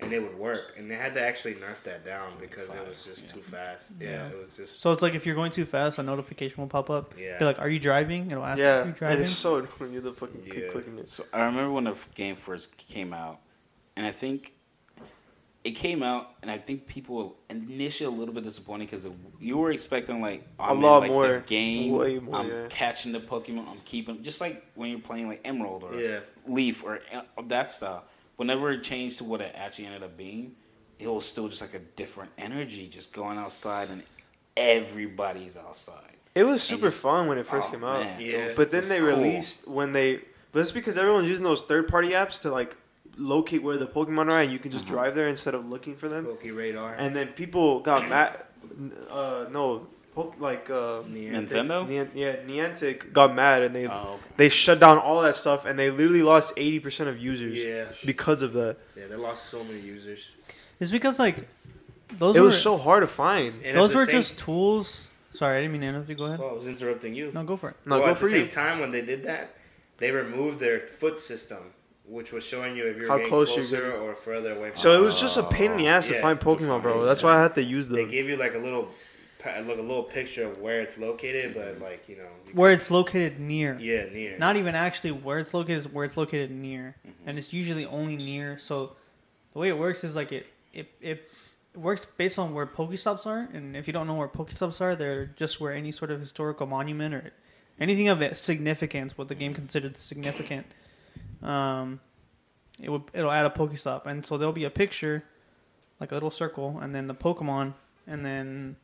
and 0.00 0.12
it 0.12 0.22
would 0.22 0.38
work. 0.38 0.74
And 0.76 0.90
they 0.90 0.94
had 0.94 1.14
to 1.14 1.22
actually 1.22 1.54
nerf 1.54 1.82
that 1.84 2.04
down 2.04 2.30
because 2.40 2.70
it 2.72 2.86
was 2.86 3.04
just 3.04 3.26
Yeah. 3.26 3.32
too 3.32 3.40
fast. 3.42 3.94
Yeah, 4.00 4.10
Yeah. 4.10 4.28
it 4.28 4.36
was 4.46 4.56
just 4.56 4.80
So 4.82 4.92
it's 4.92 5.02
like 5.02 5.14
if 5.14 5.24
you're 5.24 5.34
going 5.34 5.52
too 5.52 5.64
fast, 5.64 5.98
a 5.98 6.02
notification 6.02 6.60
will 6.60 6.68
pop 6.68 6.90
up. 6.90 7.14
Yeah. 7.18 7.38
Be 7.38 7.44
like, 7.46 7.58
"Are 7.58 7.68
you 7.68 7.78
driving?" 7.78 8.30
It'll 8.30 8.44
ask 8.44 8.58
Yeah, 8.58 8.76
you're 8.76 8.82
and 8.84 8.94
driving. 8.94 9.22
it's 9.22 9.32
so 9.32 9.56
annoying. 9.56 9.92
You're 9.94 10.02
the 10.02 10.12
fucking 10.12 10.42
keep 10.42 10.54
Yeah. 10.54 10.68
clicking 10.70 10.98
it. 10.98 11.08
So 11.08 11.24
I 11.32 11.44
remember 11.44 11.72
when 11.72 11.84
the 11.84 11.96
game 12.14 12.36
first 12.36 12.76
came 12.76 13.14
out, 13.14 13.40
and 13.96 14.04
I 14.06 14.12
think 14.12 14.52
it 15.64 15.72
came 15.72 16.00
out, 16.02 16.30
and 16.42 16.50
I 16.50 16.58
think 16.58 16.86
people 16.86 17.16
were 17.16 17.30
initially 17.50 18.06
a 18.14 18.16
little 18.16 18.32
bit 18.32 18.44
disappointed 18.44 18.88
because 18.88 19.08
you 19.40 19.56
were 19.56 19.72
expecting 19.72 20.20
like 20.20 20.46
A 20.60 20.64
I'm 20.64 20.76
in, 20.76 20.82
lot 20.82 20.98
like, 21.02 21.10
more. 21.10 21.26
the 21.26 21.40
game. 21.40 21.90
Way 21.92 22.18
more, 22.20 22.36
I'm 22.36 22.48
yeah. 22.48 22.66
catching 22.68 23.10
the 23.12 23.18
Pokemon. 23.18 23.66
I'm 23.68 23.80
keeping 23.84 24.22
just 24.22 24.40
like 24.40 24.64
when 24.76 24.90
you're 24.90 25.00
playing 25.00 25.26
like 25.26 25.40
Emerald 25.44 25.82
or 25.82 25.98
yeah. 26.00 26.20
Leaf 26.46 26.84
or 26.84 27.00
uh, 27.12 27.22
that 27.48 27.70
stuff. 27.72 28.04
Whenever 28.36 28.70
it 28.72 28.82
changed 28.82 29.18
to 29.18 29.24
what 29.24 29.40
it 29.40 29.54
actually 29.56 29.86
ended 29.86 30.02
up 30.02 30.16
being, 30.16 30.54
it 30.98 31.08
was 31.08 31.26
still 31.26 31.48
just 31.48 31.60
like 31.62 31.74
a 31.74 31.78
different 31.78 32.30
energy, 32.38 32.86
just 32.88 33.12
going 33.12 33.38
outside 33.38 33.88
and 33.90 34.02
everybody's 34.56 35.56
outside. 35.56 36.02
It 36.34 36.44
was 36.44 36.62
super 36.62 36.88
just- 36.88 37.00
fun 37.00 37.28
when 37.28 37.38
it 37.38 37.46
first 37.46 37.68
Oh, 37.68 37.72
came 37.72 37.84
out. 37.84 38.00
man, 38.00 38.20
it 38.20 38.24
Yeah. 38.30 38.42
was- 38.44 38.56
But 38.56 38.70
then 38.70 38.88
they 38.88 38.98
cool. 38.98 39.08
released 39.08 39.66
when 39.68 39.92
they. 39.92 40.20
But 40.52 40.60
it's 40.60 40.70
because 40.70 40.96
everyone's 40.98 41.28
using 41.28 41.44
those 41.44 41.60
third 41.62 41.88
party 41.88 42.10
apps 42.10 42.40
to 42.42 42.50
like 42.50 42.76
locate 43.18 43.62
where 43.62 43.78
the 43.78 43.86
Pokemon 43.86 44.30
are, 44.30 44.40
and 44.40 44.52
you 44.52 44.58
can 44.58 44.70
just 44.70 44.84
Uh-huh. 44.84 44.94
drive 44.94 45.14
there 45.14 45.28
instead 45.28 45.54
of 45.54 45.66
looking 45.68 45.96
for 45.96 46.08
them. 46.08 46.26
Poke 46.26 46.42
Radar. 46.44 46.94
And 46.94 47.16
then 47.16 47.28
people 47.28 47.80
got 47.80 48.08
mad. 48.08 48.42
Uh, 49.10 49.46
no, 49.50 49.78
po- 49.78 49.86
like 50.38 50.70
uh, 50.70 51.02
Nintendo? 51.02 51.86
Nian- 51.86 52.08
yeah, 52.14 52.36
Niantic 52.36 53.12
got 53.12 53.34
mad 53.34 53.62
and 53.62 53.74
they 53.74 53.86
Oh, 53.86 54.14
okay. 54.14 54.22
they 54.36 54.48
shut 54.48 54.80
down 54.80 54.98
all 54.98 55.22
that 55.22 55.36
stuff, 55.36 55.64
and 55.64 55.78
they 55.78 55.90
literally 55.90 56.22
lost 56.22 56.54
eighty 56.56 56.80
percent 56.80 57.08
of 57.08 57.18
users 57.18 57.54
yeah, 57.62 57.86
because 58.04 58.42
of 58.42 58.52
that. 58.54 58.76
yeah, 58.96 59.06
they 59.08 59.16
lost 59.16 59.46
so 59.46 59.62
many 59.64 59.80
users. 59.80 60.36
It's 60.80 60.90
because 60.90 61.18
like 61.18 61.46
those 62.18 62.36
it 62.36 62.40
were 62.40 62.46
was 62.46 62.60
so 62.62 62.76
hard 62.76 63.02
to 63.02 63.06
find. 63.06 63.60
And 63.62 63.76
those 63.76 63.94
were 63.94 64.04
same- 64.06 64.12
just 64.12 64.38
tools. 64.38 65.08
Sorry, 65.32 65.58
I 65.58 65.60
didn't 65.60 65.72
mean 65.72 65.82
to 65.82 65.88
interrupt 65.88 66.08
you. 66.08 66.14
Go 66.14 66.24
ahead. 66.26 66.38
Well, 66.38 66.50
I 66.50 66.52
was 66.54 66.66
interrupting 66.66 67.14
you. 67.14 67.30
No, 67.32 67.42
go 67.44 67.56
for 67.56 67.70
it. 67.70 67.76
No, 67.84 67.96
well, 67.96 68.06
go 68.06 68.10
at 68.12 68.18
for 68.18 68.24
the 68.24 68.30
same 68.30 68.44
you. 68.46 68.50
time, 68.50 68.78
when 68.80 68.90
they 68.90 69.02
did 69.02 69.24
that, 69.24 69.54
they 69.98 70.10
removed 70.10 70.58
their 70.58 70.80
foot 70.80 71.20
system, 71.20 71.58
which 72.06 72.32
was 72.32 72.46
showing 72.46 72.74
you 72.74 72.86
if 72.86 72.96
you're 72.96 73.08
How 73.08 73.18
getting 73.18 73.30
close 73.30 73.48
you're 73.54 73.56
closer 73.64 73.82
getting. 73.90 74.00
or 74.00 74.14
further 74.14 74.52
away 74.56 74.70
from. 74.70 74.76
So 74.78 74.98
it 74.98 75.04
was 75.04 75.20
just 75.20 75.36
a 75.36 75.42
pain 75.42 75.72
in 75.72 75.76
the 75.76 75.88
ass 75.88 76.06
to 76.08 76.14
Yeah, 76.14 76.22
find 76.22 76.40
to 76.40 76.46
Pokemon, 76.46 76.80
bro. 76.80 77.04
That's 77.04 77.22
why 77.22 77.36
I 77.36 77.42
had 77.42 77.54
to 77.56 77.62
use 77.62 77.88
the 77.88 77.96
They 77.96 78.06
gave 78.06 78.30
you 78.30 78.36
like 78.38 78.54
a 78.54 78.58
little, 78.58 78.88
pa- 79.38 79.58
like 79.66 79.78
a 79.78 79.82
little 79.82 80.02
picture 80.02 80.44
of 80.46 80.58
where 80.58 80.80
it's 80.80 80.98
located, 80.98 81.54
but 81.54 81.80
like 81.80 82.08
you 82.08 82.16
know, 82.16 82.28
you 82.46 82.52
Where 82.54 82.72
it's 82.72 82.90
located 82.90 83.38
near. 83.40 83.78
yeah, 83.80 84.04
near. 84.12 84.38
Not 84.38 84.56
even 84.56 84.74
actually 84.74 85.12
where 85.12 85.38
it's 85.38 85.54
located 85.54 85.78
is 85.78 85.88
where 85.88 86.04
it's 86.04 86.16
located 86.16 86.50
near, 86.50 86.94
Mm-hmm. 87.06 87.28
and 87.28 87.38
it's 87.38 87.52
usually 87.52 87.86
only 87.86 88.16
near. 88.16 88.58
So 88.58 88.96
the 89.52 89.58
way 89.58 89.68
it 89.68 89.78
works 89.78 90.04
is 90.04 90.14
like 90.16 90.32
it 90.32 90.46
it 90.72 90.88
it 91.00 91.30
works 91.74 92.06
based 92.16 92.38
on 92.38 92.54
where 92.54 92.66
Pokestops 92.66 93.26
are, 93.26 93.48
and 93.52 93.76
if 93.76 93.86
you 93.86 93.92
don't 93.92 94.06
know 94.06 94.14
where 94.14 94.28
Pokestops 94.28 94.80
are, 94.80 94.96
they're 94.96 95.26
just 95.36 95.60
where 95.60 95.72
any 95.72 95.92
sort 95.92 96.10
of 96.10 96.20
historical 96.20 96.66
monument 96.66 97.14
or 97.14 97.32
anything 97.78 98.08
of 98.08 98.36
significance, 98.38 99.18
what 99.18 99.28
the 99.28 99.34
game 99.34 99.52
considered 99.52 99.96
significant, 99.98 100.66
um, 101.42 102.00
it 102.82 102.90
would 102.90 103.02
it'll 103.12 103.30
add 103.30 103.46
a 103.46 103.50
Pokestop, 103.50 104.06
and 104.06 104.24
so 104.24 104.36
there'll 104.38 104.52
be 104.52 104.64
a 104.64 104.70
picture, 104.70 105.24
like 106.00 106.10
a 106.12 106.14
little 106.14 106.30
circle, 106.30 106.78
and 106.80 106.94
then 106.94 107.06
the 107.06 107.14
Pokemon, 107.14 107.74
and 108.06 108.24
then 108.24 108.76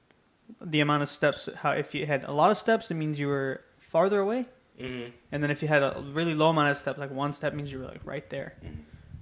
the 0.60 0.80
amount 0.80 1.02
of 1.02 1.08
steps. 1.08 1.48
How 1.56 1.70
if 1.72 1.94
you 1.94 2.06
had 2.06 2.24
a 2.24 2.32
lot 2.32 2.50
of 2.50 2.56
steps, 2.58 2.90
it 2.90 2.94
means 2.94 3.18
you 3.18 3.28
were 3.28 3.62
farther 3.78 4.20
away. 4.20 4.46
hmm 4.78 5.04
And 5.30 5.42
then 5.42 5.50
if 5.50 5.62
you 5.62 5.68
had 5.68 5.82
a 5.82 6.02
really 6.12 6.34
low 6.34 6.50
amount 6.50 6.70
of 6.70 6.76
steps, 6.76 6.98
like 6.98 7.10
one 7.10 7.32
step 7.32 7.54
means 7.54 7.70
you 7.72 7.78
were 7.78 7.86
like 7.86 8.00
right 8.04 8.28
there. 8.30 8.54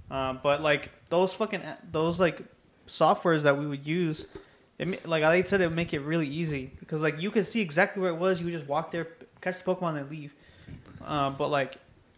Uh, 0.09 0.33
but 0.33 0.61
like 0.61 0.91
those 1.09 1.33
fucking 1.33 1.61
those 1.91 2.19
like 2.19 2.41
softwares 2.87 3.43
that 3.43 3.57
we 3.57 3.65
would 3.67 3.85
use, 3.85 4.27
it, 4.77 5.05
like 5.07 5.23
I 5.23 5.43
said, 5.43 5.61
it 5.61 5.67
would 5.67 5.75
make 5.75 5.93
it 5.93 5.99
really 6.01 6.27
easy 6.27 6.71
because 6.79 7.01
like 7.01 7.21
you 7.21 7.31
could 7.31 7.45
see 7.45 7.61
exactly 7.61 8.01
where 8.01 8.11
it 8.11 8.17
was. 8.17 8.39
You 8.39 8.45
would 8.47 8.53
just 8.53 8.67
walk 8.67 8.91
there, 8.91 9.07
catch 9.41 9.63
the 9.63 9.63
Pokemon, 9.63 9.97
and 9.99 10.09
leave. 10.09 10.33
Uh, 11.05 11.29
but 11.29 11.49
like 11.49 11.77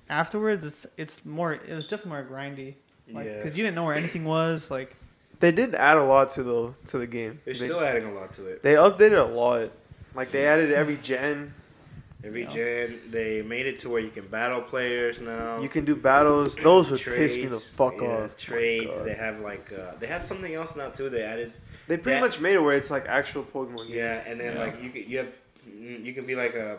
afterwards, 0.10 0.65
it's 0.65 0.88
it's 0.98 1.25
more. 1.25 1.53
It 1.53 1.74
was 1.74 1.88
definitely 1.88 2.12
more 2.22 2.25
grindy. 2.32 2.75
Like, 3.12 3.25
Yeah. 3.25 3.38
because 3.43 3.58
you 3.58 3.63
didn't 3.63 3.75
know 3.75 3.84
where 3.86 3.96
anything 3.96 4.24
was. 4.24 4.72
Like, 4.72 4.96
They 5.44 5.52
did 5.52 5.76
add 5.76 5.98
a 5.98 6.04
lot 6.06 6.32
to 6.36 6.42
the 6.44 6.74
to 6.92 6.98
the 6.98 7.06
game. 7.18 7.42
They're 7.44 7.54
They, 7.54 7.66
still 7.68 7.82
adding 7.82 8.06
a 8.06 8.14
lot 8.14 8.32
to 8.38 8.46
it. 8.48 8.64
they 8.64 8.76
updated 8.76 9.20
a 9.20 9.30
lot. 9.30 9.72
Like 10.16 10.32
they 10.32 10.48
added 10.48 10.72
every 10.72 10.96
gen. 10.96 11.54
Every 12.24 12.44
Yeah. 12.44 12.48
gen, 12.56 13.00
they 13.10 13.42
made 13.42 13.66
it 13.66 13.78
to 13.80 13.90
where 13.90 14.00
you 14.00 14.10
can 14.10 14.26
battle 14.28 14.62
players 14.62 15.20
now. 15.20 15.60
You 15.62 15.68
can 15.68 15.84
do 15.84 15.96
battles. 15.98 16.56
Those 16.56 16.90
would 16.92 17.02
piss 17.20 17.36
me 17.36 17.42
the 17.44 17.50
Trades, 17.50 17.70
fuck 17.82 17.96
yeah, 18.00 18.08
off. 18.08 18.38
Trades. 18.38 18.96
God. 18.96 19.06
they 19.06 19.16
have 19.16 19.42
like 19.42 19.68
uh, 19.74 19.96
they 20.00 20.08
have 20.08 20.24
something 20.24 20.54
else 20.54 20.78
now 20.78 20.88
too. 20.98 21.10
They 21.10 21.24
added 21.24 21.52
They 21.90 21.98
pretty 21.98 22.20
that- 22.22 22.26
much 22.28 22.40
made 22.40 22.54
it 22.56 22.62
where 22.66 22.78
it's 22.78 22.90
like 22.90 23.06
actual 23.20 23.44
Pokemon. 23.44 23.88
game. 23.90 23.98
yeah, 23.98 24.24
and 24.26 24.40
then 24.40 24.54
Yeah. 24.56 24.64
like 24.64 24.82
you 24.82 24.90
could 24.92 25.06
you 25.12 25.18
have 25.18 25.32
you 26.08 26.14
can 26.14 26.26
be 26.26 26.36
like 26.44 26.56
a 26.56 26.78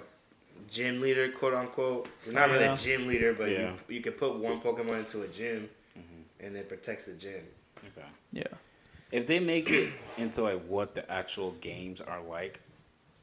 gym 0.71 1.03
leader, 1.03 1.29
quote 1.41 1.53
unquote. 1.53 2.09
You're 2.25 2.33
not 2.41 2.49
really 2.51 2.65
a 2.65 2.77
gym 2.77 3.07
leader, 3.07 3.35
but 3.35 3.51
Yeah. 3.51 3.73
you 3.89 3.97
you 3.97 4.01
could 4.01 4.17
put 4.17 4.31
one 4.37 4.59
Pokemon 4.63 5.01
into 5.01 5.21
a 5.21 5.29
gym, 5.29 5.69
Mm-hmm. 5.99 6.47
and 6.47 6.57
it 6.57 6.67
protects 6.71 7.05
the 7.05 7.13
gym. 7.27 7.45
Okay. 7.97 8.07
yeah, 8.33 8.45
If 9.13 9.27
they 9.27 9.39
make 9.41 9.71
it 9.71 9.93
into 10.17 10.43
like 10.43 10.63
what 10.67 10.95
the 10.95 11.11
actual 11.11 11.53
games 11.61 12.01
are 12.01 12.21
like, 12.23 12.61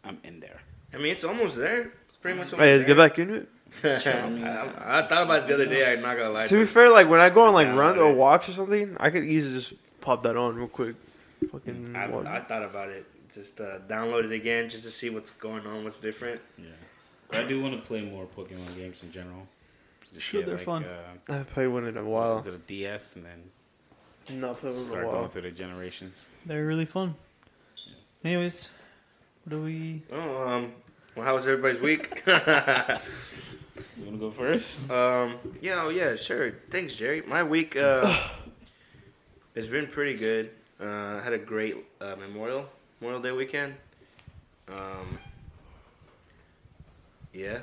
I'm 0.04 0.18
in 0.24 0.40
there. 0.40 0.62
I 0.94 0.98
mean, 0.98 1.08
it's 1.12 1.24
almost 1.24 1.58
there. 1.58 1.92
It's 2.10 2.18
pretty 2.18 2.38
much. 2.38 2.52
Hey, 2.52 2.58
let's 2.78 2.86
almost 2.86 2.88
get 2.88 2.98
back 2.98 3.20
into 3.20 3.34
it. 3.36 3.50
there. 3.82 4.74
I, 4.86 5.00
I 5.00 5.02
thought 5.04 5.24
about 5.24 5.44
it 5.44 5.48
the 5.48 5.54
other 5.54 5.66
day. 5.66 5.92
I'm 5.94 6.02
not 6.02 6.18
gonna 6.18 6.30
lie. 6.32 6.46
To 6.46 6.54
be 6.54 6.60
you. 6.62 6.66
fair, 6.66 6.90
like 6.90 7.08
when 7.08 7.20
I 7.20 7.30
go 7.30 7.42
on 7.44 7.54
like 7.54 7.68
Download 7.68 7.78
runs 7.78 7.98
or 8.00 8.14
walks 8.14 8.50
or 8.50 8.54
something, 8.54 8.98
I 9.00 9.10
could 9.10 9.24
easily 9.26 9.60
just 9.60 9.74
pop 10.02 10.24
that 10.24 10.36
on 10.36 10.56
real 10.56 10.68
quick. 10.68 10.96
Fucking 11.52 11.96
I, 11.96 12.08
walk. 12.08 12.26
I 12.28 12.40
thought 12.42 12.64
about 12.64 12.90
it. 12.90 13.06
Just 13.34 13.62
uh, 13.62 13.80
download 13.88 14.26
it 14.26 14.32
again, 14.34 14.70
just 14.70 14.84
to 14.84 14.92
see 14.92 15.10
what's 15.10 15.32
going 15.32 15.66
on, 15.66 15.84
what's 15.86 16.02
different. 16.02 16.42
Yeah. 16.58 16.66
I 17.32 17.44
do 17.44 17.62
want 17.62 17.74
to 17.76 17.82
play 17.88 18.02
more 18.02 18.26
Pokemon 18.38 18.76
games 18.76 19.04
in 19.04 19.12
general. 19.12 19.48
Just 20.14 20.26
Sure, 20.26 20.42
get, 20.42 20.48
they're 20.48 20.58
like, 20.58 20.66
fun. 20.66 20.84
Uh, 20.84 20.98
I 21.30 21.32
haven't 21.32 21.50
played 21.54 21.68
one 21.68 21.86
in 21.86 21.96
a 21.96 22.02
Is 22.02 22.06
while. 22.06 22.38
it 22.38 22.48
a 22.48 22.58
DS 22.58 23.16
and 23.16 23.24
then 23.26 23.42
Not 24.30 24.58
played 24.58 24.74
one 24.74 24.84
start 24.84 25.08
a 25.08 25.12
going 25.12 25.30
through 25.30 25.42
the 25.44 25.52
generations? 25.52 26.28
they're 26.46 26.66
really 26.66 26.86
fun. 26.86 27.16
Anyways, 28.24 28.70
what 29.44 29.50
do 29.58 29.64
we? 29.64 30.04
Oh, 30.12 30.48
um, 30.48 30.74
well, 31.16 31.26
how 31.26 31.34
was 31.36 31.48
everybody's 31.48 31.82
week? 31.82 32.22
you 32.28 32.34
want 34.06 34.14
to 34.14 34.18
go 34.20 34.32
first? 34.32 34.90
um, 34.92 35.36
yeah, 35.62 35.82
oh, 35.84 35.90
yeah, 35.90 36.16
sure. 36.16 36.52
Thanks, 36.70 36.96
Jerry. 36.96 37.24
My 37.26 37.44
week 37.44 37.76
uh, 37.76 38.20
has 39.56 39.68
been 39.68 39.88
pretty 39.88 40.16
good. 40.16 40.52
Uh, 40.80 41.18
I 41.20 41.22
had 41.24 41.34
a 41.34 41.38
great 41.40 41.76
uh, 42.00 42.16
Memorial 42.16 42.70
Memorial 43.00 43.22
Day 43.22 43.32
weekend. 43.32 43.76
Um, 44.68 45.18
yeah, 47.34 47.60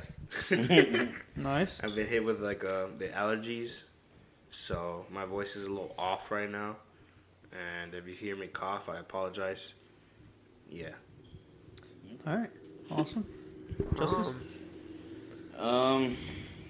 Nice. 1.37 1.81
I've 1.83 1.95
been 1.95 2.07
hit 2.07 2.25
with 2.25 2.41
like 2.41 2.65
uh, 2.65 2.87
the 2.99 3.09
allergies, 3.09 3.85
so 4.51 5.07
my 5.11 5.25
voice 5.25 5.57
is 5.57 5.67
a 5.67 5.71
little 5.71 5.95
off 5.99 6.31
right 6.31 6.51
now. 6.51 6.77
And 7.53 7.95
if 7.95 8.07
you 8.07 8.15
hear 8.15 8.37
me 8.37 8.47
cough, 8.47 8.89
I 8.89 8.99
apologize. 8.99 9.75
Yeah. 10.71 10.91
All 12.27 12.37
right. 12.37 12.51
Awesome. 12.91 13.27
Justice. 13.97 14.33
Um, 15.57 16.17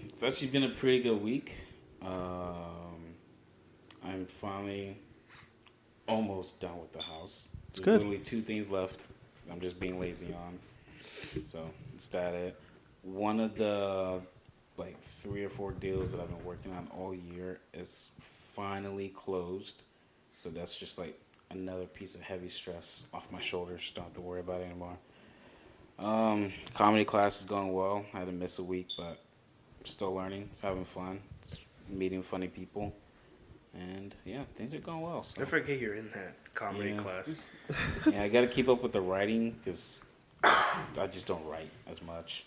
it's 0.08 0.22
actually 0.22 0.48
been 0.48 0.64
a 0.64 0.70
pretty 0.70 1.02
good 1.02 1.20
week. 1.22 1.54
Um, 2.02 3.14
I'm 4.04 4.26
finally 4.26 4.98
almost 6.06 6.60
done 6.60 6.80
with 6.80 6.92
the 6.92 7.02
house. 7.02 7.48
It's 7.68 7.80
There's 7.80 7.84
good. 7.84 7.92
Literally 7.98 8.18
two 8.18 8.40
things 8.40 8.70
left. 8.70 9.08
I'm 9.50 9.60
just 9.60 9.78
being 9.78 10.00
lazy 10.00 10.32
on. 10.32 10.58
So 11.46 11.70
it's 11.94 12.08
that 12.08 12.34
it. 12.34 12.60
one 13.02 13.40
of 13.40 13.56
the 13.56 14.20
like 14.78 15.00
three 15.00 15.44
or 15.44 15.48
four 15.48 15.72
deals 15.72 16.12
that 16.12 16.20
I've 16.20 16.28
been 16.28 16.44
working 16.44 16.72
on 16.72 16.88
all 16.96 17.14
year 17.14 17.60
is 17.74 18.10
finally 18.20 19.08
closed. 19.08 19.84
So 20.36 20.48
that's 20.50 20.76
just 20.76 20.98
like 20.98 21.18
another 21.50 21.86
piece 21.86 22.14
of 22.14 22.20
heavy 22.20 22.48
stress 22.48 23.06
off 23.12 23.32
my 23.32 23.40
shoulders. 23.40 23.90
Don't 23.94 24.04
have 24.04 24.14
to 24.14 24.20
worry 24.20 24.40
about 24.40 24.60
it 24.60 24.64
anymore. 24.66 24.96
Um, 25.98 26.52
comedy 26.74 27.04
class 27.04 27.40
is 27.40 27.46
going 27.46 27.72
well. 27.72 28.04
I 28.14 28.18
had 28.18 28.26
to 28.26 28.32
miss 28.32 28.58
a 28.60 28.62
week, 28.62 28.88
but 28.96 29.18
still 29.84 30.14
learning. 30.14 30.48
It's 30.52 30.60
having 30.60 30.84
fun. 30.84 31.20
It's 31.40 31.64
meeting 31.88 32.22
funny 32.22 32.46
people, 32.46 32.94
and 33.74 34.14
yeah, 34.24 34.42
things 34.54 34.74
are 34.74 34.78
going 34.78 35.00
well. 35.00 35.24
So 35.24 35.42
I 35.42 35.44
forget 35.44 35.80
you're 35.80 35.94
in 35.94 36.08
that 36.10 36.36
comedy 36.54 36.90
Yeah. 36.90 36.98
class. 36.98 37.38
yeah, 38.10 38.22
I 38.22 38.28
got 38.28 38.42
to 38.42 38.46
keep 38.46 38.68
up 38.68 38.82
with 38.82 38.92
the 38.92 39.00
writing 39.00 39.52
because 39.52 40.04
I 40.44 41.06
just 41.10 41.26
don't 41.26 41.44
write 41.46 41.70
as 41.88 42.00
much. 42.00 42.46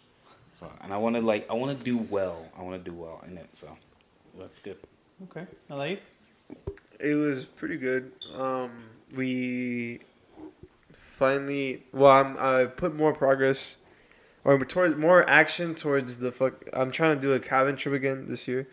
So, 0.62 0.72
and 0.82 0.94
I 0.94 0.98
want 0.98 1.16
to 1.18 1.22
like 1.24 1.50
I 1.50 1.54
want 1.56 1.78
to 1.78 1.84
do 1.84 1.98
well. 1.98 2.46
I 2.58 2.62
want 2.62 2.82
to 2.84 2.90
do 2.92 2.96
well 2.96 3.22
in 3.28 3.38
it. 3.38 3.48
So 3.56 3.76
that's 4.40 4.60
good. 4.60 4.78
Okay. 5.24 5.46
I 5.70 5.74
like 5.74 6.02
It 7.00 7.16
was 7.16 7.46
pretty 7.46 7.78
good. 7.78 8.12
Um, 8.36 8.72
we 9.16 10.00
finally, 10.94 11.84
well, 11.92 12.12
I'm, 12.12 12.38
I 12.40 12.66
put 12.66 12.96
more 12.96 13.14
progress, 13.14 13.78
or 14.44 14.58
towards 14.66 14.96
more 14.96 15.28
action 15.30 15.76
towards 15.76 16.20
the 16.20 16.32
fuck. 16.32 16.64
I'm 16.74 16.92
trying 16.92 17.16
to 17.16 17.22
do 17.22 17.34
a 17.34 17.40
cabin 17.40 17.76
trip 17.76 17.96
again 17.96 18.26
this 18.28 18.48
year, 18.48 18.68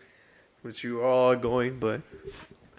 which 0.61 0.83
you 0.83 1.01
all 1.03 1.31
are 1.31 1.35
going, 1.35 1.79
but 1.79 2.01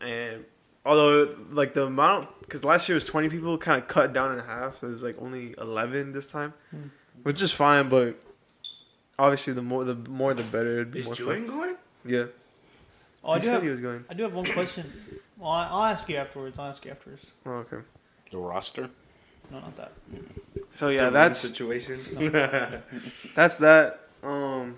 and 0.01 0.45
although 0.87 1.37
like 1.51 1.75
the 1.75 1.87
amount, 1.87 2.29
because 2.41 2.65
last 2.65 2.89
year 2.89 2.95
was 2.95 3.05
20 3.05 3.29
people, 3.29 3.59
kind 3.59 3.83
of 3.83 3.89
cut 3.89 4.13
down 4.13 4.39
in 4.39 4.45
half. 4.45 4.81
So 4.81 4.87
it 4.87 4.93
was 4.93 5.03
like 5.03 5.17
only 5.21 5.55
11 5.59 6.13
this 6.13 6.31
time, 6.31 6.55
Hmm. 6.71 6.89
which 7.25 7.43
is 7.43 7.53
fine, 7.53 7.89
but 7.89 8.21
obviously 9.21 9.53
the 9.53 9.63
more 9.63 9.85
the 9.85 9.95
more 9.95 10.35
the 10.35 10.43
better. 10.43 10.73
It'd 10.81 10.93
be 10.93 11.01
Is 11.01 11.07
more 11.07 11.15
Julian 11.15 11.47
fun. 11.47 11.57
going? 11.57 11.77
Yeah, 12.05 12.25
Oh, 13.23 13.33
I 13.33 13.35
he 13.37 13.41
do 13.43 13.47
said 13.47 13.53
have, 13.55 13.63
he 13.63 13.69
was 13.69 13.81
going. 13.81 14.05
I 14.09 14.15
do 14.15 14.23
have 14.23 14.33
one 14.33 14.47
question. 14.53 14.85
Well, 15.39 15.51
I- 15.51 15.69
I'll 15.69 15.85
ask 15.85 16.09
you 16.09 16.17
afterwards. 16.17 16.59
I'll 16.59 16.71
ask 16.71 16.85
you 16.85 16.91
afterwards. 16.91 17.31
Oh, 17.47 17.51
okay. 17.65 17.79
The 18.31 18.39
roster. 18.39 18.89
No, 19.51 19.59
not 19.61 19.77
that. 19.77 19.93
So 20.71 20.89
yeah, 20.89 21.05
room 21.05 21.13
that's 21.15 21.39
situation. 21.39 21.99
That's 23.35 23.59
that. 23.59 24.01
Um, 24.23 24.77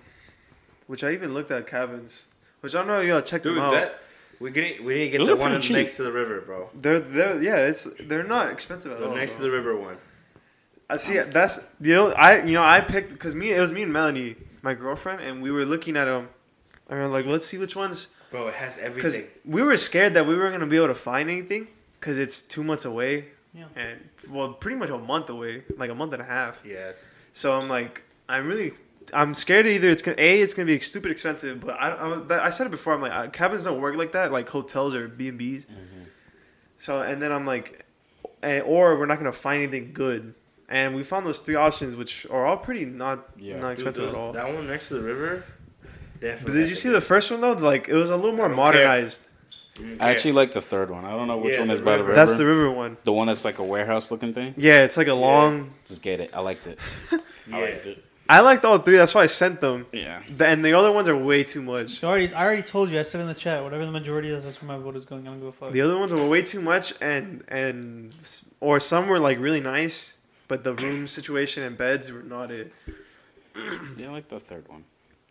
which 0.87 1.05
I 1.05 1.11
even 1.13 1.35
looked 1.35 1.51
at 1.51 1.67
cabins, 1.67 2.31
which 2.61 2.75
I 2.75 2.79
don't 2.79 2.87
know 2.89 3.01
if 3.01 3.07
y'all 3.07 3.21
check 3.21 3.43
Dude, 3.43 3.57
them 3.57 3.65
out. 3.65 3.73
that 3.73 4.01
we 4.41 4.51
get 4.51 4.83
we 4.83 4.95
need 4.95 5.05
to 5.05 5.11
get 5.11 5.19
Those 5.19 5.29
the 5.29 5.37
one 5.37 5.53
next 5.53 5.97
to 5.97 6.03
the 6.05 6.13
river, 6.13 6.41
bro. 6.41 6.71
They're 6.75 7.01
they're 7.01 7.43
yeah, 7.43 7.67
it's 7.67 7.87
they're 8.01 8.25
not 8.25 8.51
expensive 8.51 8.93
at 8.93 8.99
The 8.99 9.09
all. 9.09 9.15
next 9.15 9.37
to 9.37 9.43
the 9.43 9.51
river 9.51 9.77
one. 9.77 9.97
I 10.93 10.97
see. 10.99 11.19
That's 11.19 11.61
you 11.81 11.95
know 11.95 12.13
I 12.13 12.45
you 12.45 12.55
know 12.55 12.63
I 12.63 12.81
picked 12.81 13.11
because 13.13 13.35
me 13.35 13.53
it 13.53 13.61
was 13.61 13.73
me 13.73 13.83
and 13.83 13.93
Melanie, 13.93 14.37
my 14.63 14.75
girlfriend, 14.75 15.21
and 15.21 15.43
we 15.43 15.51
were 15.51 15.65
looking 15.65 15.97
at 15.97 16.05
them. 16.07 16.29
And 16.89 16.99
we 16.99 17.05
are 17.05 17.09
like, 17.09 17.27
let's 17.27 17.47
see 17.47 17.59
which 17.59 17.75
ones 17.77 18.09
Bro, 18.31 18.49
it 18.49 18.55
has 18.55 18.77
because 18.77 19.15
everything. 19.15 19.27
we 19.45 19.63
were 19.63 19.77
scared 19.77 20.15
that 20.15 20.27
we 20.27 20.35
weren't 20.37 20.55
gonna 20.55 20.67
be 20.71 20.77
able 20.77 20.89
to 20.89 20.95
find 20.95 21.31
anything 21.31 21.69
because 21.99 22.19
it's 22.19 22.43
two 22.43 22.63
months 22.63 22.85
away 22.85 23.27
Yeah. 23.55 23.65
and 23.77 23.99
well 24.29 24.53
pretty 24.53 24.77
much 24.77 24.91
a 24.91 24.99
month 24.99 25.31
away, 25.31 25.65
like 25.79 25.91
a 25.91 25.95
month 25.95 26.13
and 26.13 26.21
a 26.23 26.27
half. 26.27 26.63
Yeah. 26.67 26.93
So 27.33 27.53
I'm 27.59 27.69
like, 27.69 28.05
I'm 28.29 28.47
really, 28.47 28.73
I'm 29.15 29.33
scared 29.35 29.67
either 29.67 29.89
it's 29.89 30.03
gonna 30.03 30.17
a 30.21 30.41
it's 30.43 30.53
gonna 30.55 30.67
be 30.67 30.79
stupid 30.81 31.11
expensive, 31.11 31.61
but 31.61 31.75
I 31.81 31.91
I, 31.91 32.07
was, 32.09 32.23
I 32.31 32.51
said 32.51 32.67
it 32.67 32.71
before. 32.71 32.93
I'm 32.95 33.01
like, 33.01 33.13
uh, 33.13 33.29
cabins 33.31 33.65
don't 33.65 33.81
work 33.81 33.97
like 33.97 34.13
that, 34.13 34.33
like 34.33 34.49
hotels 34.51 34.95
or 34.95 35.09
B 35.09 35.29
and 35.29 35.39
B's. 35.39 35.67
So 36.79 37.01
and 37.01 37.23
then 37.23 37.33
I'm 37.33 37.47
like, 37.47 37.87
eh, 38.43 38.61
or 38.61 38.99
we're 38.99 39.07
not 39.07 39.19
gonna 39.19 39.33
find 39.33 39.63
anything 39.63 39.93
good. 39.95 40.35
And 40.73 40.95
we 40.97 41.03
found 41.03 41.27
those 41.27 41.39
three 41.39 41.55
options, 41.55 41.95
which 41.95 42.27
are 42.31 42.47
all 42.47 42.57
pretty 42.57 42.85
not 42.87 43.29
Yeah. 43.39 43.61
not 43.61 43.77
Dude, 43.77 43.87
expensive 43.87 44.03
the- 44.05 44.09
at 44.09 44.15
all. 44.15 44.33
that 44.33 44.47
one 44.53 44.67
next 44.67 44.89
to 44.89 44.95
the 44.95 45.03
river. 45.03 45.45
Definitely. 46.21 46.53
But 46.55 46.59
did 46.61 46.69
you 46.69 46.75
see 46.75 46.89
the 46.89 47.01
first 47.01 47.31
one 47.31 47.41
though? 47.41 47.53
Like 47.53 47.89
it 47.89 47.95
was 47.95 48.11
a 48.11 48.17
little 48.17 48.37
more 48.37 48.47
I 48.47 48.49
don't 48.49 48.57
care. 48.57 48.65
modernized. 48.87 49.23
I 50.01 50.11
actually 50.11 50.33
like 50.33 50.53
the 50.53 50.61
third 50.61 50.91
one. 50.91 51.05
I 51.05 51.11
don't 51.11 51.27
know 51.29 51.39
which 51.39 51.55
Yeah, 51.55 51.61
one 51.61 51.71
is 51.71 51.81
by 51.81 51.93
the 51.93 51.99
river. 51.99 52.09
river. 52.11 52.15
That's 52.15 52.37
the 52.37 52.47
river 52.47 52.71
one. 52.71 52.97
the 53.05 53.13
one 53.13 53.27
that's 53.29 53.45
like 53.45 53.59
a 53.59 53.65
warehouse 53.65 54.11
looking 54.11 54.33
thing. 54.35 54.55
Yeah, 54.57 54.85
it's 54.85 54.97
like 54.97 55.09
a 55.09 55.15
long. 55.15 55.73
Just 55.87 56.03
get 56.03 56.21
it. 56.21 56.31
I 56.35 56.41
liked 56.41 56.67
it. 56.67 56.79
Yeah. 57.11 57.19
I 57.57 57.61
liked 57.63 57.87
it. 57.87 58.05
I 58.29 58.41
liked 58.41 58.65
all 58.65 58.79
three. 58.79 58.97
That's 58.99 59.15
why 59.15 59.23
I 59.25 59.27
sent 59.27 59.61
them. 59.61 59.87
Yeah. 59.93 60.23
The- 60.37 60.47
And 60.47 60.65
the 60.65 60.75
other 60.75 60.93
ones 60.93 61.09
are 61.09 61.17
way 61.17 61.43
too 61.43 61.61
much. 61.63 62.05
I 62.05 62.07
already, 62.07 62.33
I 62.35 62.45
already 62.47 62.63
told 62.63 62.91
you. 62.91 63.01
I 63.01 63.03
said 63.03 63.21
in 63.21 63.27
the 63.27 63.35
chat, 63.35 63.63
whatever 63.65 63.85
the 63.85 63.91
majority 63.91 64.29
is, 64.29 64.45
that's 64.45 64.63
where 64.63 64.71
my 64.77 64.83
vote 64.83 64.97
is 64.97 65.05
going. 65.05 65.27
I 65.27 65.31
don't 65.31 65.41
give 65.41 65.49
a 65.49 65.53
fuck. 65.53 65.73
The 65.73 65.81
other 65.81 65.99
ones 65.99 66.13
were 66.13 66.27
way 66.27 66.43
too 66.43 66.61
much, 66.63 66.95
and 67.01 67.43
and 67.49 68.15
or 68.61 68.79
some 68.79 69.07
were 69.09 69.19
like 69.19 69.39
really 69.41 69.61
nice, 69.61 70.15
but 70.53 70.65
the 70.65 70.75
room 70.75 71.07
situation 71.07 71.63
and 71.63 71.79
beds 71.79 72.13
were 72.13 72.23
not 72.37 72.51
it. 72.51 72.73
Yeah, 73.99 74.09
I 74.09 74.13
like 74.13 74.29
the 74.29 74.39
third 74.41 74.69
one. 74.69 74.85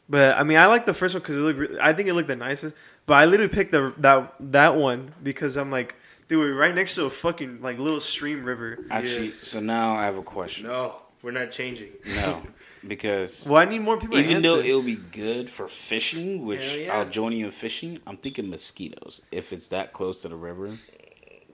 But 0.10 0.36
I 0.38 0.44
mean, 0.44 0.58
I 0.58 0.66
like 0.66 0.86
the 0.86 0.94
first 0.94 1.14
one 1.16 1.22
because 1.22 1.38
it 1.38 1.40
looked. 1.48 1.60
Re- 1.60 1.78
I 1.80 1.94
think 1.94 2.08
it 2.10 2.14
looked 2.16 2.28
the 2.28 2.36
nicest. 2.36 2.76
But 3.06 3.16
I 3.22 3.26
literally 3.26 3.54
picked 3.58 3.72
the 3.72 3.94
that 3.98 4.34
that 4.58 4.76
one 4.76 5.14
because 5.24 5.58
I'm 5.58 5.72
like, 5.72 5.96
dude, 6.28 6.40
we're 6.40 6.56
right 6.56 6.74
next 6.74 6.96
to 6.96 7.06
a 7.06 7.10
fucking 7.10 7.62
like 7.62 7.78
little 7.78 8.02
stream 8.02 8.44
river. 8.44 8.80
Actually, 8.90 9.26
Yes. 9.34 9.36
so 9.54 9.60
now 9.60 9.96
I 9.96 10.06
have 10.06 10.18
a 10.18 10.24
question. 10.24 10.68
No, 10.68 10.96
we're 11.24 11.32
not 11.42 11.52
changing. 11.52 11.92
No, 12.16 12.42
because 12.88 13.48
Well, 13.48 13.62
I 13.62 13.66
need 13.66 13.80
more 13.90 13.98
people. 13.98 14.18
to 14.18 14.24
even 14.24 14.42
though 14.42 14.60
it'll 14.60 14.82
be 14.96 15.02
good 15.26 15.50
for 15.50 15.68
fishing, 15.68 16.46
which 16.50 16.78
yeah. 16.78 16.96
I'll 16.98 17.10
join 17.10 17.32
you 17.34 17.46
in 17.46 17.52
fishing, 17.52 18.00
I'm 18.08 18.18
thinking 18.18 18.50
mosquitoes. 18.50 19.22
If 19.32 19.54
it's 19.54 19.68
that 19.70 19.94
close 19.94 20.22
to 20.24 20.30
the 20.30 20.36
river, 20.50 20.70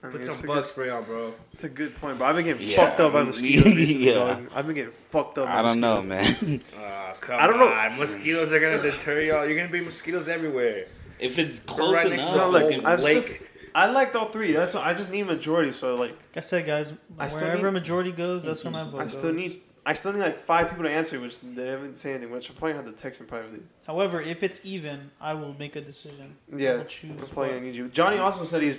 I 0.02 0.06
mean, 0.08 0.16
Put 0.18 0.26
some 0.26 0.46
bug 0.46 0.56
good- 0.58 0.66
spray 0.66 0.88
on, 0.90 1.04
bro. 1.04 1.34
It's 1.52 1.64
a 1.64 1.68
good 1.68 1.94
point, 1.96 2.18
but 2.18 2.26
I've 2.26 2.36
been 2.36 2.44
getting 2.44 2.68
Yeah, 2.68 2.76
fucked 2.76 3.00
up 3.00 3.12
by 3.12 3.22
mosquitoes. 3.24 3.64
recently, 3.64 4.04
yeah. 4.06 4.14
dog. 4.14 4.50
I've 4.54 4.66
been 4.66 4.74
getting 4.76 4.92
fucked 4.92 5.38
up. 5.38 5.46
By 5.46 5.58
I 5.58 5.62
don't 5.62 5.80
know, 5.80 6.02
man. 6.02 6.24
Uh, 6.24 7.12
come 7.20 7.36
I 7.40 7.46
don't 7.46 7.58
know. 7.58 7.68
on. 7.68 7.98
Mosquitoes 7.98 8.52
are 8.52 8.60
gonna 8.60 8.80
deter 8.80 9.20
y'all. 9.20 9.44
You're 9.46 9.56
gonna 9.56 9.70
be 9.72 9.80
mosquitoes 9.80 10.28
everywhere. 10.28 10.86
if 11.18 11.38
it's 11.38 11.58
close 11.60 11.96
right 11.96 12.10
next 12.10 12.26
to 12.26 12.34
enough, 12.34 12.46
the 12.46 12.52
like, 12.52 12.62
fucking- 12.64 12.86
I've 12.86 13.00
still- 13.02 13.14
lake. 13.22 13.44
I 13.74 13.86
liked 13.86 14.16
all 14.16 14.30
three. 14.30 14.52
That's 14.52 14.74
what, 14.74 14.84
I 14.86 14.94
just 14.94 15.10
need 15.10 15.24
majority. 15.24 15.72
So 15.72 15.94
like, 15.94 16.10
Like 16.10 16.18
I 16.36 16.40
said, 16.40 16.66
guys, 16.66 16.92
I 17.18 17.28
still 17.28 17.48
wherever 17.48 17.66
need- 17.66 17.72
majority 17.74 18.12
goes, 18.12 18.44
that's 18.44 18.64
where 18.64 18.72
my 18.72 18.84
vote 18.84 19.00
I 19.00 19.02
goes. 19.04 19.12
still 19.12 19.32
need. 19.32 19.62
I 19.86 19.94
still 19.94 20.12
need 20.12 20.20
like 20.20 20.36
five 20.36 20.68
people 20.68 20.84
to 20.84 20.90
answer, 20.90 21.18
which 21.18 21.38
they 21.40 21.66
haven't 21.66 21.96
said 21.98 22.10
anything. 22.16 22.30
Which 22.30 22.50
I 22.50 22.54
probably 22.54 22.76
have 22.76 22.84
to 22.86 22.92
text 22.92 23.20
them 23.20 23.26
privately. 23.28 23.60
However, 23.86 24.20
if 24.20 24.42
it's 24.42 24.60
even, 24.64 25.10
I 25.20 25.34
will 25.34 25.54
make 25.58 25.76
a 25.76 25.80
decision. 25.80 26.36
I 26.52 26.56
Yeah, 26.56 26.76
will 26.76 26.84
choose. 26.84 27.10
I'm 27.12 27.16
probably 27.18 27.34
what- 27.36 27.48
gonna 27.54 27.60
need 27.62 27.74
you. 27.74 27.88
Johnny 27.88 28.18
also 28.18 28.44
said 28.44 28.62
he's 28.62 28.78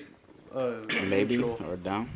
uh, 0.54 0.74
maybe 1.08 1.38
neutral. 1.38 1.58
or 1.70 1.76
down. 1.78 2.10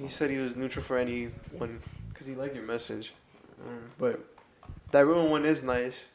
He 0.00 0.08
said 0.08 0.30
he 0.30 0.36
was 0.38 0.56
neutral 0.56 0.84
for 0.84 0.98
anyone 0.98 1.80
because 2.10 2.26
he 2.26 2.34
liked 2.34 2.54
your 2.54 2.64
message. 2.64 3.12
Um, 3.66 3.80
but 3.98 4.20
that 4.92 5.06
room 5.06 5.30
one 5.30 5.44
is 5.44 5.62
nice. 5.62 6.12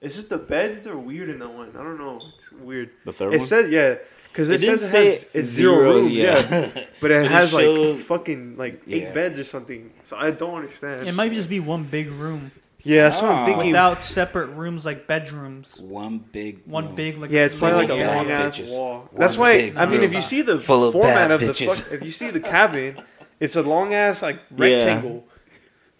It's 0.00 0.16
just 0.16 0.28
the 0.30 0.38
beds 0.38 0.86
are 0.86 0.98
weird 0.98 1.30
in 1.30 1.38
that 1.38 1.48
one. 1.48 1.70
I 1.70 1.82
don't 1.82 1.98
know. 1.98 2.20
It's 2.34 2.50
weird. 2.52 2.90
The 3.04 3.12
third 3.12 3.34
It 3.34 3.38
one. 3.38 3.46
said 3.46 3.70
yeah, 3.72 3.94
because 4.32 4.50
it, 4.50 4.54
It 4.54 4.58
says 4.80 4.92
it 4.94 4.98
has 5.06 5.26
it's 5.32 5.48
zero, 5.48 5.78
rooms. 5.94 6.12
Yeah, 6.12 6.42
but 7.00 7.10
it 7.12 7.24
It 7.26 7.30
has 7.30 7.54
like 7.54 7.62
showed- 7.64 7.98
fucking 8.00 8.56
like 8.56 8.82
eight 8.88 9.02
Yeah. 9.04 9.12
beds 9.12 9.38
or 9.38 9.44
something. 9.44 9.92
So 10.02 10.16
I 10.16 10.32
don't 10.32 10.54
understand. 10.56 11.06
It 11.06 11.14
might 11.14 11.32
just 11.32 11.48
be 11.48 11.60
one 11.60 11.84
big 11.84 12.10
room 12.10 12.50
yeah, 12.84 13.04
that's 13.04 13.22
what 13.22 13.30
Ah. 13.30 13.40
I'm 13.40 13.46
thinking. 13.46 13.66
without 13.68 14.02
separate 14.02 14.46
rooms 14.48 14.84
like 14.84 15.06
bedrooms. 15.06 15.80
one 15.80 16.18
big. 16.18 16.60
One 16.66 16.86
room. 16.86 16.94
big 16.94 17.18
like 17.18 17.30
Yeah, 17.30 17.44
it's 17.44 17.54
probably 17.54 17.86
like 17.86 17.90
a 17.90 18.06
long 18.06 18.30
ass 18.30 18.58
bitches. 18.58 18.78
wall. 18.80 19.08
One 19.10 19.20
That's 19.20 19.36
why 19.36 19.52
big 19.52 19.76
I 19.76 19.86
mean, 19.86 19.96
room. 19.96 20.04
if 20.04 20.12
you 20.12 20.20
see 20.22 20.42
the 20.42 20.58
Full 20.58 20.84
of 20.86 20.92
format 20.92 21.28
bad 21.28 21.30
of 21.32 21.40
the 21.40 21.46
bitches. 21.46 21.82
fuck, 21.84 21.92
if 21.94 22.04
you 22.04 22.10
see 22.10 22.30
the 22.30 22.40
cabin, 22.40 22.96
it's 23.40 23.56
a 23.56 23.62
long 23.62 23.94
ass 23.94 24.22
like 24.22 24.38
rectangle. 24.50 25.24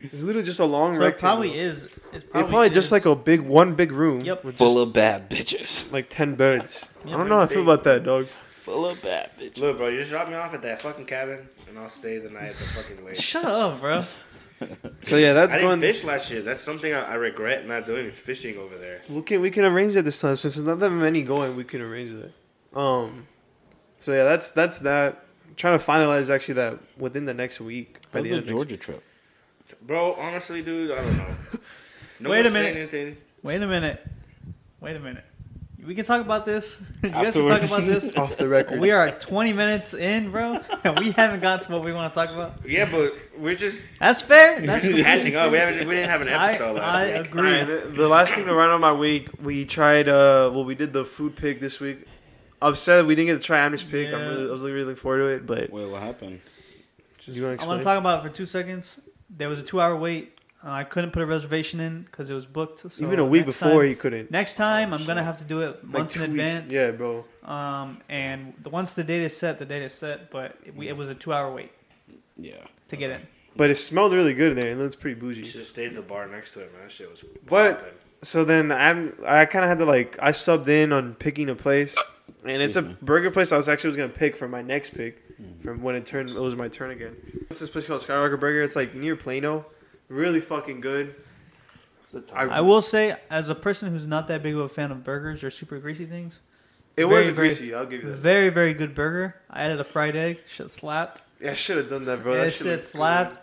It's 0.00 0.22
literally 0.24 0.44
just 0.44 0.58
a 0.58 0.64
long 0.64 0.94
So 0.94 1.00
it 1.00 1.04
rectangle. 1.04 1.36
probably 1.42 1.58
is. 1.60 1.84
It's 1.84 1.96
It's 2.12 2.24
probably, 2.24 2.50
probably 2.50 2.70
just 2.70 2.86
is. 2.86 2.92
like 2.92 3.04
a 3.06 3.14
big 3.14 3.40
one 3.40 3.74
big 3.74 3.92
room. 3.92 4.20
Yep. 4.20 4.44
with 4.44 4.56
full 4.56 4.74
just, 4.74 4.88
of 4.88 4.92
bad 4.92 5.30
bitches. 5.30 5.92
like 5.92 6.08
ten 6.10 6.34
beds. 6.34 6.92
I 7.06 7.10
don't 7.10 7.28
know 7.28 7.36
how 7.36 7.42
I 7.42 7.46
feel 7.46 7.62
about 7.62 7.84
that, 7.84 8.02
dog. 8.02 8.26
Full 8.26 8.86
of 8.86 9.00
bad 9.02 9.30
bitches. 9.38 9.60
Look, 9.60 9.76
bro, 9.76 9.88
you 9.88 9.98
just 9.98 10.10
drop 10.10 10.28
me 10.28 10.34
off 10.34 10.54
at 10.54 10.62
that 10.62 10.80
fucking 10.82 11.04
cabin, 11.06 11.48
and 11.68 11.78
I'll 11.78 11.88
stay 11.88 12.18
the 12.18 12.30
night 12.30 12.50
at 12.50 12.56
the 12.58 12.64
fucking 12.64 13.04
lake. 13.04 13.16
Shut 13.20 13.44
up, 13.44 13.80
bro. 13.80 14.02
So 15.06 15.16
yeah, 15.16 15.32
that's 15.32 15.52
I 15.52 15.56
didn't 15.56 15.68
going. 15.68 15.80
fish 15.80 16.04
last 16.04 16.30
year. 16.30 16.42
That's 16.42 16.60
something 16.60 16.92
I, 16.92 17.02
I 17.02 17.14
regret 17.14 17.66
not 17.66 17.86
doing. 17.86 18.06
It's 18.06 18.18
fishing 18.18 18.56
over 18.56 18.78
there. 18.78 19.00
We 19.10 19.22
can 19.22 19.40
we 19.40 19.50
can 19.50 19.64
arrange 19.64 19.94
that 19.94 20.02
this 20.04 20.20
time 20.20 20.36
since 20.36 20.54
there's 20.54 20.66
not 20.66 20.78
that 20.80 20.90
many 20.90 21.22
going. 21.22 21.56
We 21.56 21.64
can 21.64 21.80
arrange 21.80 22.12
that. 22.20 22.78
Um, 22.78 23.26
so 23.98 24.12
yeah, 24.12 24.24
that's 24.24 24.52
that's 24.52 24.78
that. 24.80 25.24
I'm 25.48 25.54
trying 25.56 25.78
to 25.78 25.84
finalize 25.84 26.30
actually 26.30 26.54
that 26.54 26.78
within 26.96 27.24
the 27.24 27.34
next 27.34 27.60
week. 27.60 27.98
by 28.10 28.18
How's 28.18 28.24
the 28.24 28.30
the 28.30 28.36
end 28.36 28.38
of 28.38 28.44
next 28.44 28.50
Georgia 28.52 28.76
trip? 28.76 29.02
Bro, 29.82 30.14
honestly, 30.14 30.62
dude, 30.62 30.90
I 30.92 30.96
don't 30.96 31.16
know. 31.16 31.26
No 32.20 32.30
Wait 32.30 32.46
a 32.46 32.50
minute. 32.50 32.76
Anything. 32.76 33.16
Wait 33.42 33.60
a 33.60 33.66
minute. 33.66 34.06
Wait 34.80 34.94
a 34.94 35.00
minute. 35.00 35.24
We 35.84 35.96
can 35.96 36.04
talk 36.04 36.20
about 36.20 36.46
this. 36.46 36.80
you 37.02 37.10
guys 37.10 37.34
can 37.34 37.48
talk 37.48 37.62
about 37.62 37.82
this. 37.82 38.16
off 38.16 38.36
the 38.36 38.46
record. 38.46 38.80
We 38.80 38.92
are 38.92 39.10
20 39.10 39.52
minutes 39.52 39.94
in, 39.94 40.30
bro, 40.30 40.60
and 40.84 40.98
we 41.00 41.10
haven't 41.10 41.42
got 41.42 41.62
to 41.62 41.72
what 41.72 41.82
we 41.82 41.92
want 41.92 42.12
to 42.12 42.18
talk 42.18 42.30
about. 42.30 42.60
Yeah, 42.64 42.88
but 42.90 43.12
we're 43.38 43.56
just 43.56 43.82
That's 43.98 44.22
fair. 44.22 44.60
That's 44.60 45.02
catching 45.02 45.34
up. 45.34 45.50
We 45.50 45.58
haven't. 45.58 45.88
We 45.88 45.96
didn't 45.96 46.10
have 46.10 46.20
an 46.20 46.28
I, 46.28 46.46
episode 46.46 46.76
last 46.76 46.96
I 46.96 47.18
week. 47.18 47.26
agree. 47.26 47.60
Alright, 47.60 47.66
the, 47.66 47.88
the 47.88 48.08
last 48.08 48.34
thing 48.34 48.46
to 48.46 48.54
run 48.54 48.70
on 48.70 48.80
my 48.80 48.92
week, 48.92 49.28
we 49.40 49.64
tried. 49.64 50.08
Uh, 50.08 50.50
well, 50.54 50.64
we 50.64 50.76
did 50.76 50.92
the 50.92 51.04
food 51.04 51.34
pick 51.34 51.58
this 51.58 51.80
week. 51.80 52.06
Upset 52.60 53.04
we 53.04 53.16
didn't 53.16 53.26
get 53.26 53.40
to 53.40 53.44
try 53.44 53.58
Abner's 53.58 53.82
pig. 53.82 54.12
I'm 54.14 54.20
really, 54.20 54.48
I 54.48 54.52
was 54.52 54.62
really 54.62 54.84
looking 54.84 54.94
forward 54.94 55.18
to 55.18 55.26
it, 55.26 55.46
but 55.46 55.70
Wait, 55.70 55.90
what 55.90 56.00
happened? 56.00 56.40
you 57.24 57.44
want 57.44 57.58
to 57.58 57.64
I 57.64 57.68
want 57.68 57.80
to 57.80 57.84
talk 57.84 57.98
about 57.98 58.20
it 58.20 58.28
for 58.28 58.34
two 58.34 58.46
seconds. 58.46 59.00
There 59.28 59.48
was 59.48 59.58
a 59.58 59.62
two-hour 59.64 59.96
wait. 59.96 60.38
Uh, 60.64 60.70
I 60.70 60.84
couldn't 60.84 61.10
put 61.10 61.22
a 61.22 61.26
reservation 61.26 61.80
in 61.80 62.02
because 62.02 62.30
it 62.30 62.34
was 62.34 62.46
booked. 62.46 62.78
So 62.92 63.04
Even 63.04 63.18
a 63.18 63.24
week 63.24 63.46
before 63.46 63.80
time- 63.80 63.88
he 63.88 63.94
couldn't. 63.96 64.30
Next 64.30 64.54
time, 64.54 64.92
Oh, 64.92 64.96
I'm 64.96 65.04
gonna 65.06 65.24
have 65.24 65.38
to 65.38 65.44
do 65.44 65.60
it 65.60 65.82
Like 65.84 65.92
months 65.92 66.16
in 66.16 66.26
two 66.26 66.32
weeks. 66.32 66.50
advance. 66.52 66.72
Yeah, 66.72 66.90
bro. 66.92 67.24
Um, 67.44 67.98
and 68.08 68.54
the, 68.62 68.70
once 68.70 68.92
the 68.92 69.02
date 69.02 69.22
is 69.22 69.36
set, 69.36 69.58
the 69.58 69.64
date 69.66 69.82
is 69.82 69.92
set. 69.92 70.30
But 70.30 70.56
it, 70.64 70.76
we, 70.76 70.88
it 70.88 70.96
was 70.96 71.08
a 71.08 71.14
two-hour 71.16 71.52
wait 71.52 71.72
Yeah. 72.36 72.54
to 72.88 72.96
get 72.96 73.10
in. 73.10 73.20
But 73.56 73.70
it 73.70 73.74
smelled 73.74 74.12
really 74.12 74.34
good 74.34 74.52
in 74.52 74.60
there. 74.60 74.70
It 74.70 74.78
looks 74.78 74.94
pretty 74.96 75.18
bougie. 75.18 75.38
You 75.40 75.44
should 75.44 75.60
have 75.60 75.66
stayed 75.66 75.88
at 75.88 75.94
the 75.94 76.02
bar 76.02 76.26
next 76.28 76.52
to 76.52 76.60
it, 76.60 76.72
man. 76.72 76.82
That 76.84 76.92
shit 76.92 77.10
was. 77.10 77.24
But- 77.46 77.78
poppin'. 77.78 77.94
So 78.24 78.44
then 78.44 78.70
I'm 78.70 79.14
I 79.26 79.44
kind 79.46 79.64
of 79.64 79.68
had 79.68 79.78
to 79.78 79.84
like 79.84 80.16
I 80.22 80.30
subbed 80.30 80.68
in 80.68 80.92
on 80.92 81.14
picking 81.16 81.50
a 81.50 81.56
place, 81.56 81.96
and 82.44 82.62
it's 82.62 82.76
a 82.76 82.82
me. 82.82 82.96
burger 83.02 83.32
place 83.32 83.50
I 83.50 83.56
was 83.56 83.68
actually 83.68 83.88
was 83.88 83.96
gonna 83.96 84.10
pick 84.10 84.36
for 84.36 84.46
my 84.46 84.62
next 84.62 84.90
pick, 84.90 85.20
from 85.64 85.82
when 85.82 85.96
it 85.96 86.06
turned 86.06 86.30
it 86.30 86.38
was 86.38 86.54
my 86.54 86.68
turn 86.68 86.92
again. 86.92 87.16
It's 87.50 87.58
this 87.58 87.68
place 87.68 87.84
called 87.84 88.00
Skywalker 88.00 88.38
Burger. 88.38 88.62
It's 88.62 88.76
like 88.76 88.94
near 88.94 89.16
Plano, 89.16 89.66
really 90.12 90.40
fucking 90.40 90.80
good. 90.80 91.14
I, 92.34 92.44
I 92.44 92.60
will 92.60 92.82
say, 92.82 93.16
as 93.30 93.48
a 93.48 93.54
person 93.54 93.90
who's 93.90 94.06
not 94.06 94.26
that 94.28 94.42
big 94.42 94.54
of 94.54 94.60
a 94.60 94.68
fan 94.68 94.90
of 94.92 95.02
burgers 95.02 95.42
or 95.42 95.50
super 95.50 95.78
greasy 95.78 96.04
things, 96.04 96.40
it 96.94 97.06
very, 97.06 97.26
was 97.28 97.34
very- 97.34 97.48
greasy. 97.48 97.74
I'll 97.74 97.86
give 97.86 98.02
you 98.02 98.10
that. 98.10 98.16
very 98.16 98.50
very 98.50 98.74
good 98.74 98.94
burger. 98.94 99.34
I 99.48 99.62
added 99.62 99.80
a 99.80 99.84
fried 99.84 100.14
egg. 100.14 100.40
Shit 100.46 100.70
slapped. 100.70 101.22
Yeah, 101.40 101.52
I 101.52 101.54
should 101.54 101.78
have 101.78 101.88
done 101.88 102.04
that, 102.04 102.22
bro. 102.22 102.34
that 102.34 102.44
That 102.44 102.52
shit 102.52 102.66
looked 102.66 102.86
slapped. 102.86 103.38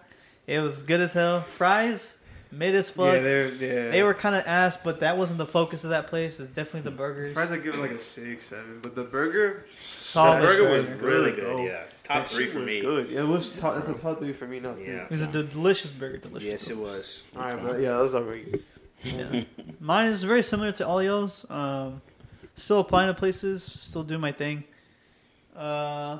It 0.45 0.60
was 0.60 0.84
good 0.84 1.01
as 1.01 1.13
hell. 1.13 1.41
Fries, 1.43 2.17
mid 2.51 2.75
as 2.75 2.89
good. 2.89 2.95
fuck. 2.95 3.13
Yeah, 3.15 3.21
they're 3.21 3.53
yeah. 3.53 3.91
They 3.91 4.03
were 4.03 4.13
kind 4.13 4.35
of 4.35 4.43
ass, 4.45 4.77
but 4.83 4.99
that 5.01 5.17
wasn't 5.17 5.38
the 5.38 5.45
focus 5.45 5.83
of 5.83 5.91
that 5.91 6.07
place. 6.07 6.39
It's 6.39 6.49
definitely 6.51 6.89
the 6.89 6.95
burgers. 6.97 7.33
fries. 7.33 7.51
I 7.51 7.57
give 7.57 7.73
it 7.73 7.79
like 7.79 7.91
a 7.91 7.99
six, 7.99 8.45
seven, 8.45 8.79
but 8.81 8.95
the 8.95 9.03
burger, 9.03 9.65
Solid 9.81 10.41
that 10.41 10.45
burger 10.45 10.71
was 10.71 10.89
really 10.93 11.31
good, 11.31 11.43
good. 11.43 11.65
Yeah, 11.65 11.83
it's 11.89 12.01
top 12.01 12.25
That 12.25 12.27
three 12.27 12.45
for 12.47 12.59
me. 12.59 12.81
Good. 12.81 13.09
Yeah, 13.09 13.21
it 13.21 13.27
was 13.27 13.51
top. 13.51 13.75
That's 13.75 13.88
a 13.88 13.93
top 13.93 14.19
three 14.19 14.33
for 14.33 14.47
me 14.47 14.59
now 14.59 14.73
too. 14.73 14.83
Yeah. 14.91 15.03
It 15.03 15.12
was 15.12 15.21
a 15.21 15.27
d- 15.27 15.47
delicious 15.47 15.91
burger. 15.91 16.17
Delicious. 16.17 16.47
Yes, 16.49 16.67
it 16.69 16.77
was. 16.77 17.23
All 17.35 17.41
right, 17.41 17.62
but 17.62 17.79
yeah, 17.79 17.93
that 17.93 18.01
was 18.01 18.15
alright. 18.15 18.62
Yeah. 19.03 19.43
Mine 19.79 20.07
is 20.07 20.23
very 20.23 20.43
similar 20.43 20.71
to 20.73 20.85
Olio's. 20.85 21.45
Um, 21.49 22.01
still 22.55 22.79
applying 22.81 23.07
to 23.07 23.13
places. 23.13 23.63
Still 23.63 24.03
doing 24.03 24.19
my 24.21 24.31
thing. 24.33 24.63
Uh, 25.55 26.19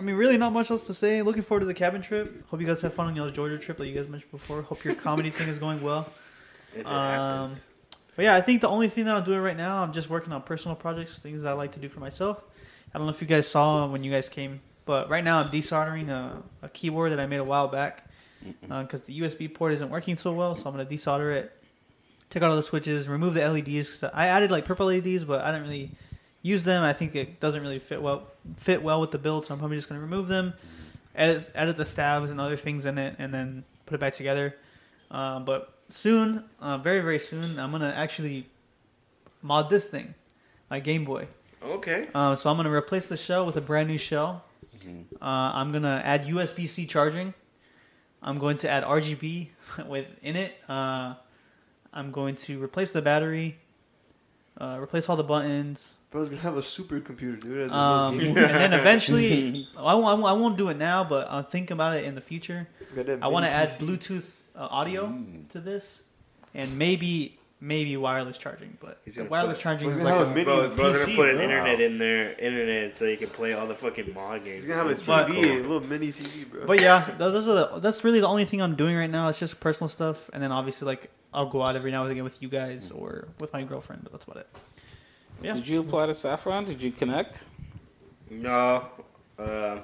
I 0.00 0.02
mean, 0.02 0.16
really 0.16 0.38
not 0.38 0.52
much 0.54 0.70
else 0.70 0.86
to 0.86 0.94
say. 0.94 1.20
Looking 1.20 1.42
forward 1.42 1.60
to 1.60 1.66
the 1.66 1.74
cabin 1.74 2.00
trip. 2.00 2.46
Hope 2.48 2.58
you 2.58 2.66
guys 2.66 2.80
have 2.80 2.94
fun 2.94 3.06
on 3.08 3.14
y'all's 3.16 3.32
Georgia 3.32 3.58
trip, 3.58 3.78
like 3.78 3.88
you 3.90 3.94
guys 3.94 4.08
mentioned 4.08 4.30
before. 4.32 4.62
Hope 4.62 4.82
your 4.82 4.94
comedy 4.94 5.28
thing 5.28 5.48
is 5.48 5.58
going 5.58 5.82
well. 5.82 6.10
If 6.72 6.80
it 6.80 6.86
Um, 6.86 6.92
happens. 6.92 7.64
But 8.16 8.22
yeah, 8.24 8.34
I 8.36 8.40
think 8.40 8.60
the 8.62 8.68
only 8.68 8.88
thing 8.88 9.04
that 9.04 9.14
I'm 9.16 9.24
doing 9.24 9.40
right 9.40 9.56
now, 9.56 9.82
I'm 9.82 9.92
just 9.92 10.08
working 10.08 10.32
on 10.32 10.40
personal 10.42 10.74
projects, 10.76 11.18
things 11.18 11.42
that 11.42 11.48
I 11.50 11.52
like 11.52 11.72
to 11.72 11.80
do 11.80 11.88
for 11.88 12.00
myself. 12.00 12.42
I 12.94 12.98
don't 12.98 13.06
know 13.06 13.12
if 13.12 13.20
you 13.20 13.26
guys 13.28 13.46
saw 13.46 13.86
when 13.88 14.02
you 14.04 14.10
guys 14.10 14.28
came, 14.28 14.60
but 14.86 15.10
right 15.10 15.22
now 15.22 15.38
I'm 15.40 15.50
desoldering 15.50 16.08
a, 16.08 16.42
a 16.62 16.68
keyboard 16.70 17.12
that 17.12 17.20
I 17.20 17.26
made 17.26 17.38
a 17.40 17.44
while 17.44 17.68
back 17.68 18.06
because 18.68 19.04
the 19.04 19.20
USB 19.20 19.52
port 19.52 19.72
isn't 19.74 19.90
working 19.90 20.16
so 20.16 20.32
well. 20.32 20.54
So 20.54 20.66
I'm 20.70 20.76
gonna 20.76 20.88
desolder 20.88 21.34
it, 21.34 21.52
take 22.30 22.42
out 22.42 22.50
all 22.50 22.56
the 22.56 22.62
switches, 22.62 23.06
remove 23.08 23.34
the 23.34 23.40
LEDs. 23.42 23.98
'cause 23.98 24.10
I 24.14 24.28
added 24.28 24.50
like 24.50 24.64
purple 24.64 24.86
LEDs, 24.86 25.24
but 25.24 25.42
I 25.44 25.50
didn't 25.52 25.66
really 25.68 25.90
use 26.42 26.64
them. 26.64 26.82
I 26.82 26.92
think 26.92 27.14
it 27.14 27.40
doesn't 27.40 27.60
really 27.62 27.78
fit 27.78 28.00
well 28.00 28.28
fit 28.56 28.82
well 28.82 29.00
with 29.00 29.10
the 29.10 29.18
build, 29.18 29.46
so 29.46 29.54
I'm 29.54 29.58
probably 29.58 29.76
just 29.76 29.88
gonna 29.88 30.00
remove 30.00 30.28
them, 30.28 30.54
edit 31.14 31.50
edit 31.54 31.76
the 31.76 31.84
stabs 31.84 32.30
and 32.30 32.40
other 32.40 32.56
things 32.56 32.86
in 32.86 32.98
it, 32.98 33.16
and 33.18 33.32
then 33.32 33.64
put 33.86 33.94
it 33.94 33.98
back 33.98 34.14
together. 34.14 34.56
Uh, 35.10 35.40
but 35.40 35.74
soon, 35.90 36.44
uh, 36.60 36.78
very 36.78 37.00
very 37.00 37.18
soon, 37.18 37.58
I'm 37.58 37.70
gonna 37.70 37.92
actually 37.94 38.46
mod 39.42 39.70
this 39.70 39.86
thing, 39.86 40.14
my 40.70 40.80
Game 40.80 41.04
Boy. 41.04 41.26
Okay. 41.62 42.08
Uh, 42.14 42.34
so 42.36 42.50
I'm 42.50 42.56
gonna 42.56 42.72
replace 42.72 43.08
the 43.08 43.16
shell 43.16 43.44
with 43.46 43.56
a 43.56 43.60
brand 43.60 43.88
new 43.88 43.98
shell. 43.98 44.44
Mm-hmm. 44.78 45.22
Uh, 45.22 45.52
I'm 45.52 45.72
gonna 45.72 46.00
add 46.04 46.26
USB-C 46.26 46.86
charging. 46.86 47.34
I'm 48.22 48.38
going 48.38 48.58
to 48.58 48.68
add 48.68 48.84
RGB 48.84 49.48
within 49.88 50.36
it. 50.36 50.54
Uh, 50.68 51.14
I'm 51.92 52.12
going 52.12 52.36
to 52.36 52.62
replace 52.62 52.92
the 52.92 53.02
battery, 53.02 53.58
uh, 54.60 54.78
replace 54.80 55.08
all 55.08 55.16
the 55.16 55.24
buttons, 55.24 55.94
Bro's 56.10 56.28
gonna 56.28 56.42
have 56.42 56.56
a 56.56 56.60
supercomputer, 56.60 57.40
dude. 57.40 57.60
As 57.60 57.70
a 57.72 57.76
um, 57.76 58.18
and 58.18 58.36
then 58.36 58.72
eventually, 58.80 59.68
I 59.76 59.94
won't, 59.94 60.06
I 60.06 60.14
won't- 60.14 60.26
I 60.26 60.32
won't 60.32 60.56
do 60.58 60.68
it 60.68 60.76
now, 60.76 61.04
but 61.04 61.28
I'll 61.30 61.42
think 61.44 61.70
about 61.70 61.96
it 61.96 62.04
in 62.04 62.14
the 62.16 62.20
future. 62.20 62.66
I 63.22 63.28
want 63.28 63.44
to 63.46 63.50
add 63.50 63.68
Bluetooth 63.68 64.42
uh, 64.56 64.66
audio 64.70 65.06
Mm. 65.06 65.48
to 65.50 65.60
this, 65.60 66.02
and 66.54 66.76
maybe 66.76 67.38
maybe 67.62 67.96
wireless 67.96 68.38
charging. 68.38 68.76
But 68.80 69.00
He's 69.04 69.14
the 69.14 69.20
gonna 69.20 69.30
wireless 69.30 69.58
put- 69.58 69.62
charging 69.62 69.88
is 69.90 69.96
like 69.98 70.14
a 70.14 70.24
a- 70.24 70.30
mini 70.30 70.44
Bro, 70.44 70.70
bro's 70.74 71.04
PC, 71.04 71.06
gonna 71.06 71.16
put 71.16 71.28
an 71.30 71.34
bro. 71.36 71.44
internet 71.44 71.80
in 71.80 71.98
there, 71.98 72.32
internet, 72.40 72.96
so 72.96 73.04
you 73.04 73.16
can 73.16 73.28
play 73.28 73.52
all 73.52 73.66
the 73.68 73.74
fucking 73.76 74.12
mod 74.12 74.42
games. 74.42 74.64
He's 74.64 74.66
gonna 74.66 74.78
have 74.78 74.86
a 74.88 74.90
It's 74.90 75.06
But- 75.06 75.28
TV, 75.28 75.58
a 75.58 75.62
little 75.62 75.80
mini 75.80 76.08
TV, 76.08 76.50
bro. 76.50 76.66
But 76.66 76.80
yeah, 76.80 77.14
those 77.18 77.46
are 77.46 77.54
the, 77.54 77.78
that's 77.80 78.02
really 78.02 78.18
the 78.20 78.26
only 78.28 78.46
thing 78.46 78.60
I'm 78.60 78.74
doing 78.74 78.96
right 78.96 79.10
now. 79.10 79.28
It's 79.28 79.38
just 79.38 79.60
personal 79.60 79.88
stuff, 79.88 80.28
and 80.32 80.42
then 80.42 80.50
obviously 80.50 80.86
like 80.86 81.10
I'll 81.32 81.46
go 81.48 81.62
out 81.62 81.76
every 81.76 81.92
now 81.92 82.02
and 82.02 82.10
again 82.10 82.24
with 82.24 82.42
you 82.42 82.48
guys 82.48 82.90
or 82.90 83.28
with 83.38 83.52
my 83.52 83.62
girlfriend, 83.62 84.02
but 84.02 84.10
that's 84.10 84.24
about 84.24 84.38
it. 84.38 84.48
Yeah. 85.42 85.54
Did 85.54 85.68
you 85.68 85.80
apply 85.80 86.06
to 86.06 86.14
Saffron? 86.14 86.64
Did 86.64 86.82
you 86.82 86.92
connect? 86.92 87.44
No, 88.30 88.86
uh, 89.38 89.78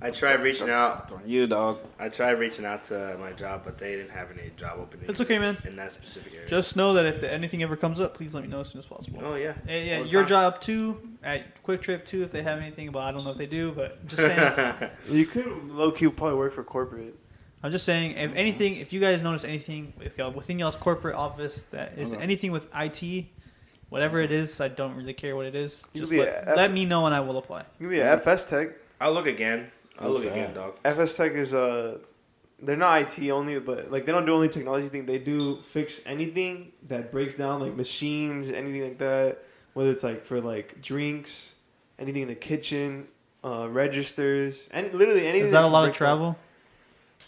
I 0.00 0.10
tried 0.10 0.42
reaching 0.42 0.68
out. 0.68 1.12
You, 1.24 1.46
dog. 1.46 1.78
I 1.98 2.10
tried 2.10 2.32
reaching 2.32 2.64
out 2.66 2.84
to 2.84 3.16
my 3.18 3.32
job, 3.32 3.62
but 3.64 3.78
they 3.78 3.92
didn't 3.96 4.10
have 4.10 4.30
any 4.30 4.50
job 4.56 4.78
openings. 4.78 5.08
It's 5.08 5.20
okay, 5.22 5.38
man. 5.38 5.56
In 5.64 5.74
that 5.76 5.92
specific 5.92 6.34
area. 6.34 6.46
Just 6.48 6.76
know 6.76 6.92
that 6.94 7.06
if 7.06 7.20
the, 7.22 7.32
anything 7.32 7.62
ever 7.62 7.76
comes 7.76 7.98
up, 8.00 8.12
please 8.14 8.34
let 8.34 8.42
me 8.44 8.48
know 8.50 8.60
as 8.60 8.68
soon 8.68 8.78
as 8.80 8.86
possible. 8.86 9.20
oh 9.24 9.36
yeah. 9.36 9.54
Hey, 9.66 9.88
yeah, 9.88 9.98
your 10.00 10.22
time. 10.22 10.28
job 10.28 10.60
too 10.60 11.00
at 11.22 11.62
QuikTrip 11.64 12.04
too. 12.04 12.22
If 12.22 12.30
they 12.30 12.42
have 12.42 12.58
anything, 12.60 12.90
but 12.90 13.00
I 13.00 13.10
don't 13.12 13.24
know 13.24 13.30
if 13.30 13.38
they 13.38 13.46
do. 13.46 13.72
But 13.72 14.06
just 14.06 14.22
saying, 14.22 14.90
you 15.10 15.24
could 15.26 15.46
low 15.70 15.90
key 15.90 16.08
probably 16.08 16.36
work 16.36 16.52
for 16.52 16.62
corporate. 16.62 17.16
I'm 17.62 17.72
just 17.72 17.86
saying, 17.86 18.12
if 18.12 18.34
anything, 18.34 18.76
if 18.76 18.92
you 18.92 19.00
guys 19.00 19.22
notice 19.22 19.42
anything 19.42 19.94
with 19.98 20.18
y'all 20.18 20.30
within 20.30 20.58
y'all's 20.58 20.76
corporate 20.76 21.16
office 21.16 21.62
that 21.70 21.98
is 21.98 22.12
Okay. 22.12 22.22
anything 22.22 22.52
with 22.52 22.68
IT, 22.76 23.26
whatever 23.88 24.20
it 24.20 24.32
is, 24.32 24.60
I 24.60 24.68
don't 24.68 24.94
really 24.96 25.14
care 25.14 25.36
what 25.36 25.46
it 25.46 25.54
is. 25.54 25.84
You 25.92 26.00
Just 26.00 26.12
could 26.12 26.18
be 26.18 26.24
let, 26.24 26.48
a- 26.48 26.54
let 26.54 26.72
me 26.72 26.84
know 26.84 27.06
and 27.06 27.14
I 27.14 27.20
will 27.20 27.38
apply. 27.38 27.60
You 27.78 27.88
could 27.88 27.90
be 27.90 28.00
a 28.00 28.12
FS 28.14 28.44
Tech. 28.44 28.68
I'll 29.00 29.12
look 29.12 29.26
again. 29.26 29.70
I'll 29.98 30.08
What's 30.10 30.24
look 30.24 30.32
again, 30.32 30.52
dog. 30.54 30.76
FS 30.84 31.16
Tech 31.16 31.32
is 31.32 31.54
uh, 31.54 31.98
they're 32.60 32.76
not 32.76 33.18
IT 33.18 33.30
only, 33.30 33.58
but 33.60 33.90
like 33.90 34.06
they 34.06 34.12
don't 34.12 34.26
do 34.26 34.32
only 34.34 34.48
technology 34.48 34.88
thing. 34.88 35.06
They 35.06 35.18
do 35.18 35.60
fix 35.62 36.00
anything 36.06 36.72
that 36.84 37.10
breaks 37.12 37.34
down, 37.34 37.60
like 37.60 37.74
machines, 37.74 38.50
anything 38.50 38.82
like 38.82 38.98
that. 38.98 39.42
Whether 39.74 39.90
it's 39.90 40.02
like 40.04 40.24
for 40.24 40.40
like 40.40 40.80
drinks, 40.80 41.54
anything 41.98 42.22
in 42.22 42.28
the 42.28 42.34
kitchen, 42.34 43.08
uh, 43.44 43.68
registers, 43.68 44.68
and 44.72 44.92
literally 44.94 45.26
anything. 45.26 45.46
Is 45.46 45.52
that 45.52 45.64
a 45.64 45.66
lot 45.66 45.84
of 45.84 45.88
break 45.88 45.94
down. 45.94 45.98
travel? 45.98 46.36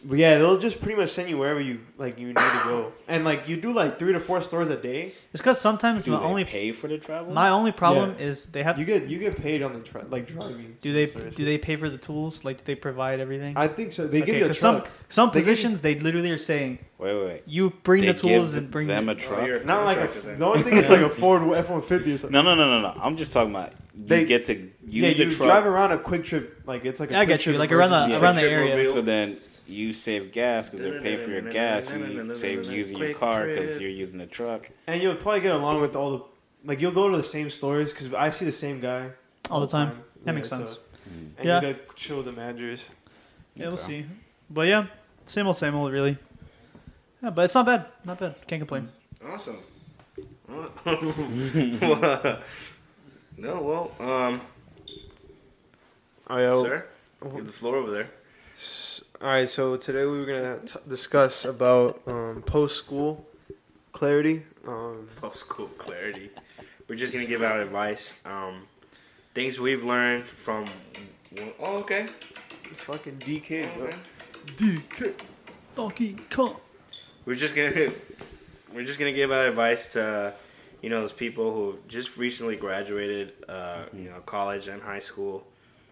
But 0.04 0.18
yeah, 0.18 0.38
they'll 0.38 0.58
just 0.58 0.80
pretty 0.80 0.96
much 0.96 1.08
send 1.08 1.28
you 1.28 1.38
wherever 1.38 1.60
you 1.60 1.80
like 1.96 2.18
you 2.20 2.28
need 2.28 2.36
to 2.36 2.60
go, 2.64 2.92
and 3.08 3.24
like 3.24 3.48
you 3.48 3.56
do 3.60 3.72
like 3.72 3.98
three 3.98 4.12
to 4.12 4.20
four 4.20 4.40
stores 4.42 4.68
a 4.68 4.76
day. 4.76 5.06
It's 5.32 5.40
because 5.42 5.60
sometimes 5.60 6.04
Do 6.04 6.12
my 6.12 6.18
they 6.20 6.24
only 6.24 6.44
pay 6.44 6.70
for 6.70 6.86
the 6.86 6.98
travel? 6.98 7.32
my 7.34 7.48
only 7.50 7.72
problem 7.72 8.14
Yeah. 8.16 8.26
is 8.26 8.46
they 8.46 8.62
have. 8.62 8.78
You 8.78 8.84
get 8.84 9.08
you 9.08 9.18
get 9.18 9.36
paid 9.36 9.60
on 9.62 9.72
the 9.72 9.80
tra- 9.80 10.04
like 10.08 10.28
driving. 10.28 10.76
do 10.80 10.92
they 10.92 11.06
the 11.06 11.30
do 11.32 11.44
they 11.44 11.58
pay 11.58 11.74
for 11.74 11.90
the 11.90 11.98
tools? 11.98 12.44
Like, 12.44 12.58
do 12.58 12.62
they 12.64 12.76
provide 12.76 13.18
everything? 13.18 13.56
I 13.56 13.66
think 13.66 13.92
so. 13.92 14.06
They 14.06 14.20
give 14.22 14.36
you 14.36 14.44
a 14.44 14.48
'cause 14.48 14.60
some 14.60 14.76
truck. 14.82 14.90
some 15.08 15.30
They 15.30 15.40
give 15.40 15.46
you- 15.48 15.52
positions 15.54 15.82
they 15.82 15.96
literally 15.98 16.30
are 16.30 16.38
saying 16.38 16.78
wait, 16.98 17.14
wait, 17.14 17.26
wait. 17.26 17.42
you 17.46 17.70
bring 17.82 18.02
they 18.02 18.12
the 18.12 18.18
tools 18.20 18.50
give 18.50 18.56
and 18.58 18.70
bring 18.70 18.86
them 18.86 19.06
the- 19.06 19.12
a 19.12 19.14
truck. 19.16 19.40
Oh, 19.42 19.46
you're- 19.46 19.64
Not 19.64 19.84
like 19.84 19.96
Contractor 19.98 20.20
a, 20.20 20.22
then. 20.30 20.38
the 20.38 20.46
only 20.46 20.62
thing 20.66 20.74
is 20.74 20.88
like 20.90 21.00
a 21.00 21.08
Ford 21.08 21.42
F 21.56 21.70
one 21.70 21.82
fifty 21.82 22.12
or 22.12 22.18
something. 22.18 22.32
No, 22.32 22.42
no, 22.42 22.54
no, 22.54 22.80
no, 22.80 22.92
no. 22.94 23.00
I'm 23.02 23.16
just 23.16 23.32
talking 23.32 23.50
about 23.52 23.72
you 23.96 24.04
They- 24.06 24.24
get 24.24 24.44
to 24.44 24.54
use 24.54 24.70
yeah, 24.86 25.12
the 25.12 25.24
you 25.24 25.30
truck. 25.36 25.48
drive 25.48 25.66
around 25.66 25.90
a 25.90 25.98
QuikTrip 25.98 26.46
like 26.66 26.84
it's 26.84 27.00
like 27.00 27.10
a 27.10 27.14
Yeah, 27.14 27.18
I 27.20 27.24
quick 27.24 27.38
get 27.38 27.46
you, 27.46 27.52
trip 27.54 27.58
like 27.58 27.72
around 27.72 27.90
the- 27.90 28.16
emergency. 28.16 28.22
around 28.24 28.34
the 28.36 28.42
area. 28.76 28.92
So 28.92 29.00
then 29.02 29.38
you 29.68 29.92
save 29.92 30.32
gas 30.32 30.70
because 30.70 30.84
they're 30.86 31.00
paying 31.02 31.18
for 31.18 31.30
your 31.30 31.42
gas. 31.42 31.92
You 31.92 32.34
save 32.34 32.64
using 32.64 32.98
your 32.98 33.14
car 33.14 33.46
because 33.46 33.80
you're 33.80 33.90
using 33.90 34.18
the 34.18 34.26
truck. 34.26 34.68
and 34.86 35.02
you'll 35.02 35.14
probably 35.16 35.40
get 35.40 35.54
along 35.54 35.80
with 35.80 35.94
all 35.94 36.10
the 36.18 36.24
like 36.64 36.80
you'll 36.80 36.92
go 36.92 37.08
to 37.10 37.16
the 37.16 37.22
same 37.22 37.50
stores 37.50 37.92
because 37.92 38.12
I 38.14 38.30
see 38.30 38.44
the 38.44 38.52
same 38.52 38.80
guy 38.80 39.10
all 39.50 39.60
the 39.60 39.68
time. 39.68 40.02
That 40.24 40.34
makes 40.34 40.48
so- 40.48 40.58
sense. 40.58 40.78
And 41.38 41.46
Yeah. 41.46 41.60
you 41.62 41.72
got 41.74 41.96
chill 41.96 42.16
with 42.18 42.26
the 42.26 42.32
managers. 42.32 42.84
Yeah, 43.54 43.66
we'll 43.66 43.74
Okay. 43.74 43.82
see. 43.82 44.06
But 44.50 44.66
yeah, 44.68 44.86
same 45.26 45.46
old, 45.46 45.56
same 45.56 45.74
old, 45.74 45.92
really. 45.92 46.18
Yeah, 47.22 47.30
but 47.30 47.44
it's 47.46 47.54
not 47.54 47.64
bad. 47.66 47.86
Not 48.04 48.18
bad. 48.18 48.34
Can't 48.46 48.60
complain. 48.60 48.88
Awesome. 49.24 49.58
no, 53.36 53.62
well, 53.62 53.90
um, 54.00 54.40
Oh 56.30 56.36
yeah. 56.38 56.52
sir, 56.62 56.86
you 57.24 57.30
have 57.30 57.46
the 57.46 57.52
floor 57.52 57.76
over 57.76 57.90
there. 57.90 58.08
S- 59.18 59.22
All 59.22 59.28
right, 59.28 59.48
so 59.48 59.76
today 59.76 60.04
we 60.06 60.18
were 60.18 60.24
gonna 60.26 60.58
t- 60.60 60.78
discuss 60.88 61.44
about 61.44 62.00
um, 62.06 62.42
post 62.46 62.76
school 62.76 63.26
clarity. 63.92 64.42
Um, 64.66 65.08
Post 65.16 65.36
school 65.40 65.68
clarity. 65.78 66.30
We're 66.88 66.94
just 66.96 67.12
gonna 67.12 67.26
give 67.26 67.42
out 67.42 67.58
advice, 67.58 68.20
um, 68.24 68.66
things 69.34 69.58
we've 69.58 69.84
learned 69.84 70.24
from. 70.24 70.66
Oh, 71.60 71.78
okay. 71.78 72.06
fucking 72.76 73.16
DK, 73.18 73.66
bro. 73.76 73.90
DK. 74.56 75.14
Donkey 75.76 76.16
Kong. 76.30 76.56
We're 77.24 77.34
just 77.34 77.54
gonna 77.54 77.90
we're 78.74 78.84
just 78.84 78.98
gonna 78.98 79.12
give 79.12 79.30
out 79.32 79.46
advice 79.48 79.92
to 79.94 80.34
you 80.82 80.90
know 80.90 81.00
those 81.00 81.12
people 81.12 81.52
who 81.52 81.78
just 81.88 82.16
recently 82.16 82.56
graduated, 82.56 83.32
uh, 83.48 83.82
you 83.92 84.10
know, 84.10 84.20
college 84.26 84.68
and 84.68 84.80
high 84.82 85.00
school. 85.00 85.46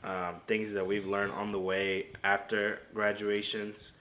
Um, 0.06 0.36
things 0.46 0.72
that 0.72 0.86
we've 0.86 1.06
learned 1.06 1.32
on 1.32 1.50
the 1.50 1.58
way 1.60 2.06
after 2.22 2.78
graduations. 2.94 3.92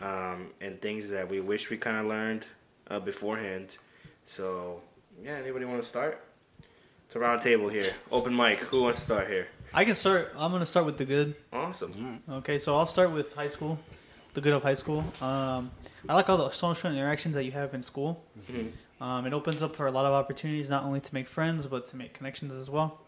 um, 0.00 0.48
and 0.60 0.80
things 0.82 1.08
that 1.10 1.26
we 1.28 1.40
wish 1.40 1.70
we 1.70 1.76
kind 1.78 1.96
of 1.96 2.06
learned 2.06 2.44
uh, 2.90 2.98
beforehand. 3.00 3.78
So, 4.26 4.80
yeah, 5.22 5.36
anybody 5.42 5.64
want 5.64 5.80
to 5.80 5.86
start? 5.88 6.20
It's 7.06 7.14
a 7.14 7.18
round 7.20 7.40
table 7.42 7.68
here. 7.68 7.90
Open 8.10 8.34
mic. 8.34 8.58
Who 8.60 8.82
wants 8.82 8.98
to 9.00 9.04
start 9.04 9.28
here? 9.28 9.46
I 9.72 9.84
can 9.84 9.94
start. 9.94 10.32
I'm 10.36 10.50
gonna 10.52 10.66
start 10.66 10.84
with 10.86 10.98
the 10.98 11.04
good. 11.04 11.34
Awesome. 11.52 12.20
Okay, 12.40 12.58
so 12.58 12.76
I'll 12.76 12.86
start 12.86 13.10
with 13.12 13.34
high 13.34 13.48
school, 13.48 13.78
the 14.34 14.40
good 14.40 14.52
of 14.52 14.62
high 14.62 14.74
school. 14.74 15.04
Um, 15.20 15.70
I 16.08 16.14
like 16.14 16.28
all 16.28 16.38
the 16.38 16.50
social 16.50 16.90
interactions 16.92 17.34
that 17.36 17.44
you 17.44 17.52
have 17.52 17.72
in 17.74 17.82
school. 17.82 18.22
Mhm. 18.50 18.72
Um, 19.00 19.26
it 19.26 19.32
opens 19.32 19.62
up 19.62 19.74
for 19.76 19.86
a 19.86 19.90
lot 19.90 20.06
of 20.06 20.12
opportunities, 20.12 20.68
not 20.68 20.82
only 20.84 21.00
to 21.00 21.14
make 21.14 21.28
friends 21.28 21.66
but 21.66 21.86
to 21.86 21.96
make 21.96 22.12
connections 22.14 22.52
as 22.52 22.68
well. 22.70 23.00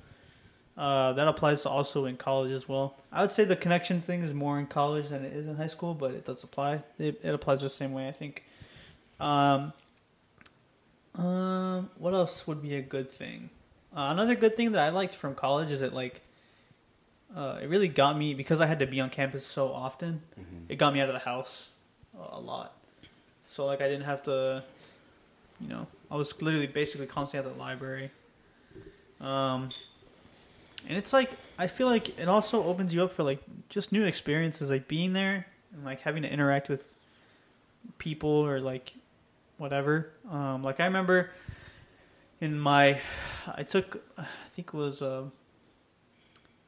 Uh, 0.77 1.15
that 1.15 1.27
applies 1.27 1.62
to 1.62 1.71
also 1.71 2.05
in 2.05 2.17
college 2.17 2.53
as 2.53 2.69
well. 2.69 2.97
I 3.11 3.23
would 3.23 3.33
say 3.33 3.45
the 3.45 3.57
connection 3.57 4.01
thing 4.03 4.23
is 4.23 4.35
more 4.35 4.59
in 4.59 4.67
college 4.67 5.09
than 5.09 5.25
it 5.25 5.33
is 5.33 5.47
in 5.47 5.57
high 5.57 5.69
school, 5.69 5.95
but 5.95 6.11
it 6.11 6.27
does 6.27 6.45
apply. 6.45 6.83
It, 6.99 7.19
it 7.23 7.35
applies 7.35 7.62
the 7.62 7.71
same 7.71 7.93
way, 7.93 8.09
I 8.09 8.12
think. 8.12 8.45
Um, 9.19 9.73
um, 11.15 11.89
what 11.99 12.12
else 12.12 12.47
would 12.47 12.61
be 12.61 12.75
a 12.75 12.83
good 12.83 13.11
thing? 13.11 13.49
Uh, 13.97 14.09
another 14.11 14.35
good 14.35 14.55
thing 14.55 14.73
that 14.73 14.83
I 14.83 14.91
liked 14.91 15.15
from 15.15 15.35
college 15.35 15.73
is 15.73 15.81
that 15.81 15.95
like 15.95 16.21
uh, 17.35 17.59
it 17.62 17.69
really 17.71 17.89
got 17.89 18.19
me 18.19 18.35
because 18.35 18.61
I 18.61 18.67
had 18.67 18.79
to 18.81 18.87
be 18.87 19.01
on 19.01 19.09
campus 19.09 19.47
so 19.47 19.73
often. 19.73 20.21
It 20.69 20.77
got 20.77 20.93
me 20.93 21.01
out 21.01 21.09
of 21.09 21.15
the 21.15 21.21
house 21.21 21.71
a, 22.19 22.37
a 22.37 22.41
lot. 22.41 22.77
So 23.47 23.65
like 23.65 23.81
I 23.81 23.89
didn't 23.89 24.05
have 24.05 24.23
to, 24.25 24.62
you 25.61 25.69
know, 25.69 25.87
I 26.11 26.17
was 26.17 26.41
literally 26.43 26.67
basically 26.67 27.07
constantly 27.07 27.51
at 27.51 27.57
the 27.57 27.59
library. 27.59 28.11
Um, 29.21 29.71
and 30.88 30.96
it's 30.96 31.12
like 31.12 31.31
I 31.59 31.66
feel 31.66 31.87
like 31.87 32.18
it 32.18 32.29
also 32.29 32.62
opens 32.64 32.94
you 32.94 33.03
up 33.03 33.12
for 33.12 33.22
like 33.22 33.40
just 33.68 33.92
new 33.92 34.05
experiences, 34.05 34.70
like 34.70 34.88
being 34.88 35.12
there 35.12 35.46
and 35.72 35.85
like 35.85 36.01
having 36.01 36.22
to 36.22 36.33
interact 36.33 36.68
with 36.68 36.94
people 37.99 38.31
or 38.31 38.61
like 38.61 38.92
whatever. 39.59 40.12
Um, 40.31 40.62
like 40.62 40.81
I 40.81 40.85
remember 40.85 41.31
in 42.40 42.59
my, 42.59 43.01
I 43.55 43.62
took, 43.62 44.03
I 44.18 44.27
think 44.51 44.68
it 44.68 44.75
was 44.75 45.03
uh, 45.03 45.25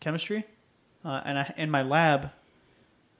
chemistry, 0.00 0.44
uh, 1.04 1.22
and 1.24 1.38
I 1.38 1.54
in 1.56 1.70
my 1.70 1.82
lab, 1.82 2.30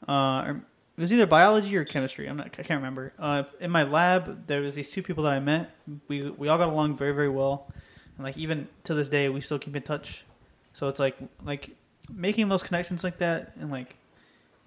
uh, 0.07 0.55
it 0.97 1.01
was 1.01 1.13
either 1.13 1.27
biology 1.27 1.77
or 1.77 1.85
chemistry. 1.85 2.29
I'm 2.29 2.39
not, 2.39 2.47
I 2.47 2.63
can't 2.63 2.81
remember. 2.81 3.13
Uh, 3.19 3.45
in 3.61 3.71
my 3.71 3.83
lab, 3.83 4.47
there 4.47 4.63
was 4.63 4.75
these 4.75 4.91
two 4.91 5.03
people 5.03 5.25
that 5.25 5.33
I 5.33 5.41
met. 5.41 5.71
We 6.09 6.31
we 6.31 6.49
all 6.49 6.59
got 6.59 6.69
along 6.69 6.97
very 6.97 7.13
very 7.13 7.29
well, 7.29 7.71
and 8.17 8.25
like 8.25 8.39
even 8.39 8.69
to 8.85 8.95
this 8.95 9.09
day, 9.09 9.29
we 9.29 9.41
still 9.41 9.59
keep 9.59 9.77
in 9.77 9.83
touch. 9.83 10.25
So 10.79 10.87
it's 10.87 11.01
like 11.01 11.17
like 11.45 11.71
making 12.15 12.49
those 12.49 12.63
connections 12.63 13.03
like 13.03 13.19
that, 13.19 13.51
and 13.61 13.69
like 13.69 13.97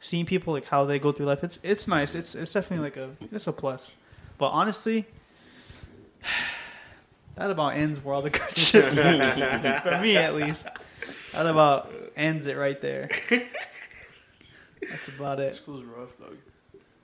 seeing 0.01 0.25
people 0.25 0.51
like 0.51 0.65
how 0.65 0.83
they 0.83 0.99
go 0.99 1.13
through 1.13 1.25
life. 1.27 1.41
It's 1.41 1.57
it's 1.63 1.87
nice. 1.87 2.15
It's 2.15 2.35
it's 2.35 2.51
definitely 2.51 2.83
like 2.83 2.97
a 2.97 3.15
it's 3.31 3.47
a 3.47 3.53
plus. 3.53 3.93
But 4.37 4.49
honestly, 4.49 5.07
that 7.35 7.49
about 7.49 7.75
ends 7.75 8.03
where 8.03 8.13
all 8.13 8.21
the 8.21 8.29
good 8.39 8.57
shit. 8.57 8.83
for 9.83 9.99
me 10.01 10.17
at 10.17 10.35
least, 10.35 10.67
that 11.31 11.45
about 11.47 11.89
ends 12.17 12.47
it 12.47 12.57
right 12.57 12.81
there. 12.81 13.07
That's 14.81 15.07
about 15.17 15.39
it. 15.39 15.55
School's 15.55 15.85
rough, 15.85 16.17
dog. 16.19 16.35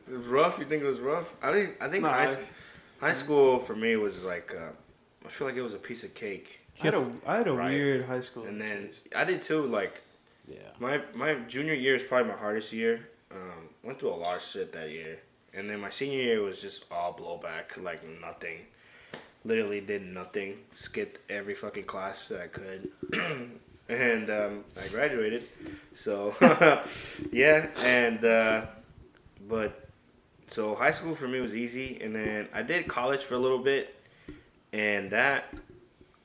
It 0.10 0.18
was 0.18 0.26
rough. 0.28 0.60
You 0.60 0.66
think 0.66 0.84
it 0.84 0.86
was 0.88 1.00
rough? 1.00 1.34
I 1.42 1.54
think. 1.54 1.78
I 1.82 1.88
think 1.88 2.04
Nah, 2.04 2.10
high, 2.10 2.22
I- 2.24 2.26
s- 2.26 2.46
high 3.00 3.14
school 3.14 3.58
for 3.58 3.74
me 3.76 3.96
was 3.96 4.26
like. 4.26 4.54
Uh, 4.54 4.72
I 5.26 5.30
feel 5.30 5.48
like 5.48 5.56
it 5.56 5.62
was 5.62 5.74
a 5.74 5.78
piece 5.78 6.04
of 6.04 6.14
cake. 6.14 6.62
I 6.82 6.86
had 6.86 6.94
a, 6.94 7.12
I 7.26 7.38
had 7.38 7.48
a 7.48 7.54
Right. 7.54 7.72
weird 7.72 8.06
high 8.06 8.22
school. 8.22 8.46
And 8.46 8.60
then 8.62 8.90
I 9.16 9.24
did 9.24 9.42
too. 9.42 9.66
Like 9.66 10.02
Yeah. 10.48 10.58
my 10.80 11.02
my 11.16 11.36
junior 11.48 11.74
year 11.74 11.96
is 11.96 12.04
probably 12.04 12.32
my 12.32 12.38
hardest 12.38 12.74
year. 12.74 13.10
Um, 13.32 13.70
went 13.84 14.00
through 14.00 14.14
a 14.14 14.16
lot 14.16 14.36
of 14.38 14.42
shit 14.42 14.72
that 14.74 14.90
year, 14.90 15.20
and 15.54 15.70
then 15.70 15.80
my 15.82 15.90
senior 15.90 16.22
year 16.22 16.42
was 16.42 16.62
just 16.62 16.86
all 16.92 17.14
blowback, 17.14 17.82
like 17.82 18.02
nothing. 18.22 18.60
Literally 19.44 19.82
did 19.82 20.02
nothing. 20.04 20.60
Skipped 20.74 21.20
every 21.30 21.54
fucking 21.56 21.84
class 21.86 22.28
that 22.30 22.42
I 22.42 22.48
could, 22.48 22.90
and 23.90 24.30
um, 24.30 24.64
I 24.82 24.88
graduated. 24.90 25.44
So 25.94 26.36
yeah, 27.32 27.68
and 27.84 28.24
uh, 28.24 28.66
but 29.48 29.90
so 30.48 30.76
high 30.76 30.92
school 30.92 31.16
for 31.16 31.28
me 31.28 31.40
was 31.42 31.56
easy, 31.56 32.00
and 32.02 32.16
then 32.16 32.48
I 32.54 32.62
did 32.64 32.88
college 32.88 33.22
for 33.24 33.36
a 33.36 33.40
little 33.40 33.60
bit, 33.60 33.94
and 34.74 35.12
that 35.12 35.54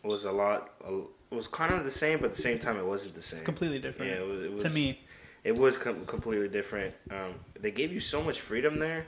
was 0.04 0.24
a 0.24 0.32
lot. 0.32 0.70
It 0.86 1.34
was 1.34 1.48
kind 1.48 1.72
of 1.72 1.84
the 1.84 1.90
same, 1.90 2.18
but 2.18 2.26
at 2.26 2.30
the 2.32 2.42
same 2.42 2.58
time, 2.58 2.76
it 2.76 2.84
wasn't 2.86 3.14
the 3.14 3.22
same. 3.22 3.38
It's 3.38 3.44
completely 3.44 3.78
different 3.78 4.10
Yeah, 4.10 4.18
it 4.18 4.26
was, 4.28 4.42
it 4.42 4.52
was 4.52 4.62
to 4.64 4.70
me. 4.70 5.00
It 5.44 5.56
was 5.56 5.76
com- 5.76 6.04
completely 6.06 6.48
different. 6.48 6.94
Um, 7.10 7.34
they 7.58 7.70
gave 7.70 7.92
you 7.92 8.00
so 8.00 8.22
much 8.22 8.40
freedom 8.40 8.78
there, 8.78 9.06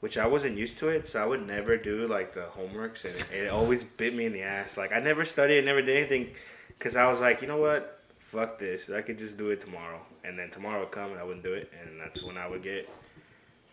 which 0.00 0.16
I 0.16 0.26
wasn't 0.26 0.56
used 0.56 0.78
to 0.78 0.88
it. 0.88 1.06
So 1.06 1.22
I 1.22 1.26
would 1.26 1.46
never 1.46 1.76
do 1.76 2.06
like 2.06 2.32
the 2.32 2.46
homeworks, 2.56 3.04
and 3.04 3.14
it, 3.14 3.44
it 3.44 3.48
always 3.48 3.84
bit 3.84 4.14
me 4.14 4.24
in 4.26 4.32
the 4.32 4.42
ass. 4.42 4.76
Like 4.78 4.92
I 4.92 5.00
never 5.00 5.24
studied, 5.24 5.64
never 5.64 5.82
did 5.82 5.96
anything, 5.96 6.34
because 6.68 6.96
I 6.96 7.06
was 7.06 7.20
like, 7.20 7.42
you 7.42 7.48
know 7.48 7.58
what, 7.58 8.02
fuck 8.18 8.58
this. 8.58 8.88
I 8.90 9.02
could 9.02 9.18
just 9.18 9.36
do 9.36 9.50
it 9.50 9.60
tomorrow, 9.60 10.00
and 10.24 10.38
then 10.38 10.50
tomorrow 10.50 10.80
would 10.80 10.92
come, 10.92 11.10
and 11.10 11.20
I 11.20 11.24
wouldn't 11.24 11.44
do 11.44 11.52
it, 11.54 11.70
and 11.82 12.00
that's 12.00 12.22
when 12.22 12.38
I 12.38 12.46
would 12.46 12.62
get. 12.62 12.88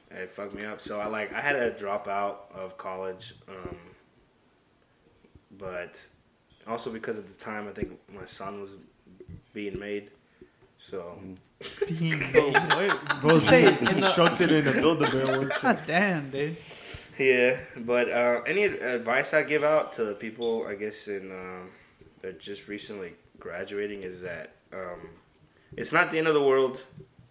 and 0.09 0.19
It 0.19 0.29
fucked 0.29 0.55
me 0.55 0.65
up. 0.65 0.81
So 0.81 0.99
I 0.99 1.07
like 1.07 1.31
I 1.33 1.39
had 1.41 1.53
to 1.53 1.71
drop 1.71 2.07
out 2.09 2.51
of 2.53 2.77
college, 2.77 3.33
um, 3.47 3.77
but 5.57 6.07
also 6.67 6.91
because 6.91 7.17
at 7.17 7.27
the 7.27 7.33
time 7.35 7.67
I 7.67 7.71
think 7.71 7.97
my 8.13 8.25
son 8.25 8.61
was 8.61 8.75
being 9.53 9.79
made. 9.79 10.11
So 10.77 11.19
So, 11.61 12.51
what? 12.51 13.21
Bro, 13.21 13.39
Say 13.39 13.39
say 13.39 13.63
it 13.65 13.79
in 13.79 13.85
the- 13.85 13.95
instructed 13.95 14.51
in 14.51 14.67
a 14.67 14.71
build 14.81 15.01
a 15.01 15.09
bear 15.11 15.39
workshop. 15.39 15.61
God 15.61 15.79
damn, 15.87 16.29
dude. 16.29 16.55
Yeah, 17.17 17.59
but 17.77 18.11
uh, 18.11 18.41
any 18.45 18.65
advice 18.65 19.33
I 19.33 19.41
give 19.41 19.63
out 19.63 19.91
to 19.93 20.03
the 20.05 20.13
people, 20.13 20.67
I 20.67 20.75
guess, 20.75 21.07
in 21.07 21.31
um, 21.31 21.69
that 22.21 22.39
just 22.39 22.67
recently 22.67 23.13
graduating 23.39 24.03
is 24.03 24.21
that 24.21 24.51
um, 24.71 25.09
it's 25.75 25.91
not 25.91 26.11
the 26.11 26.19
end 26.19 26.27
of 26.27 26.35
the 26.35 26.43
world. 26.43 26.85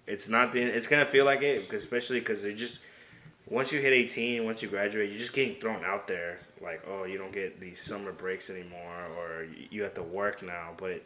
It's 0.09 0.29
not 0.29 0.51
the. 0.53 0.61
It's 0.62 0.88
gonna 0.88 1.05
feel 1.07 1.25
like 1.25 1.42
it, 1.42 1.68
'cause 1.68 1.81
especially 1.81 2.18
because 2.18 2.42
they 2.42 2.53
just 2.53 2.81
once 3.49 3.72
you 3.72 3.81
hit 3.81 3.92
eighteen, 3.92 4.44
once 4.44 4.61
you 4.61 4.68
graduate, 4.68 5.09
you're 5.09 5.18
just 5.18 5.33
getting 5.33 5.55
thrown 5.61 5.85
out 5.85 6.09
there. 6.09 6.40
Like, 6.61 6.83
oh, 6.88 7.05
you 7.05 7.19
don't 7.19 7.33
get 7.33 7.61
these 7.61 7.81
summer 7.81 8.12
breaks 8.12 8.51
anymore, 8.51 9.07
or 9.19 9.47
you- 9.71 9.83
have 9.83 9.95
to 9.95 10.03
work 10.03 10.42
now. 10.42 10.75
But 10.77 11.03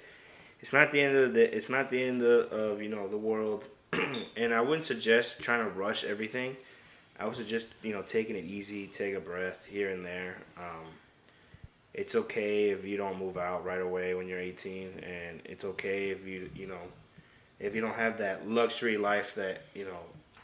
it's 0.60 0.72
not 0.72 0.90
the 0.90 1.00
end 1.00 1.16
of 1.16 1.34
the. 1.34 1.54
It's 1.54 1.68
not 1.68 1.90
the 1.90 2.02
end 2.02 2.22
of, 2.22 2.82
you 2.82 2.88
know 2.88 3.08
the 3.08 3.16
world, 3.18 3.66
and 4.36 4.54
I 4.54 4.60
wouldn't 4.60 4.84
suggest 4.84 5.40
trying 5.40 5.64
to 5.64 5.70
rush 5.70 6.04
everything. 6.04 6.56
I 7.18 7.26
would 7.26 7.36
suggest 7.36 7.70
you 7.82 7.92
know 7.92 8.02
taking 8.02 8.36
it 8.36 8.44
easy, 8.44 8.86
take 8.86 9.14
a 9.14 9.20
breath 9.20 9.66
here 9.66 9.90
and 9.90 10.04
there. 10.04 10.38
Um, 10.56 10.86
it's 11.92 12.14
okay 12.14 12.70
if 12.70 12.84
you 12.84 12.96
don't 12.96 13.18
move 13.18 13.36
out 13.36 13.64
right 13.64 13.80
away 13.80 14.14
when 14.14 14.28
you're 14.28 14.38
18, 14.38 15.00
and 15.02 15.40
it's 15.44 15.64
okay 15.64 16.10
if 16.10 16.26
you 16.26 16.50
you 16.54 16.66
know 16.66 16.80
if 17.58 17.74
you 17.74 17.80
don't 17.80 17.94
have 17.94 18.18
that 18.18 18.48
luxury 18.48 18.96
life 18.96 19.34
that 19.34 19.62
you 19.74 19.84
know 19.84 19.98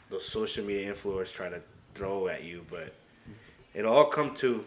those 0.09 0.25
social 0.27 0.63
media 0.65 0.91
influencers 0.91 1.33
try 1.33 1.49
to 1.49 1.61
throw 1.93 2.27
at 2.27 2.43
you. 2.43 2.65
But 2.69 2.93
it'll 3.73 3.93
all 3.93 4.05
come 4.05 4.33
to 4.35 4.65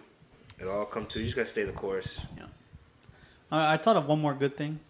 it'll 0.61 0.73
all 0.73 0.85
come 0.87 1.07
to. 1.07 1.19
You 1.19 1.25
just 1.25 1.37
gotta 1.37 1.47
stay 1.49 1.63
the 1.65 1.73
course. 1.73 2.27
Yeah. 2.37 2.45
I, 3.51 3.75
I 3.75 3.77
thought 3.77 3.97
of 3.97 4.07
one 4.07 4.21
more 4.21 4.35
good 4.35 4.57
thing. 4.57 4.81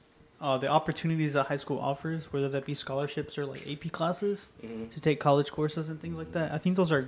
Uh, 0.41 0.57
the 0.57 0.69
opportunities 0.69 1.35
that 1.35 1.47
high 1.47 1.57
school 1.57 1.79
offers, 1.79 2.33
whether 2.33 2.49
that 2.49 2.65
be 2.65 2.75
scholarships 2.75 3.37
or 3.37 3.45
like 3.45 3.67
AP 3.71 3.91
classes 3.93 4.49
Mhm. 4.65 4.91
to 4.93 5.01
take 5.01 5.21
college 5.21 5.51
courses 5.51 5.89
and 5.91 6.01
things 6.01 6.17
like 6.17 6.33
that. 6.33 6.51
I 6.53 6.59
think 6.59 6.77
those 6.77 6.91
are 6.91 7.07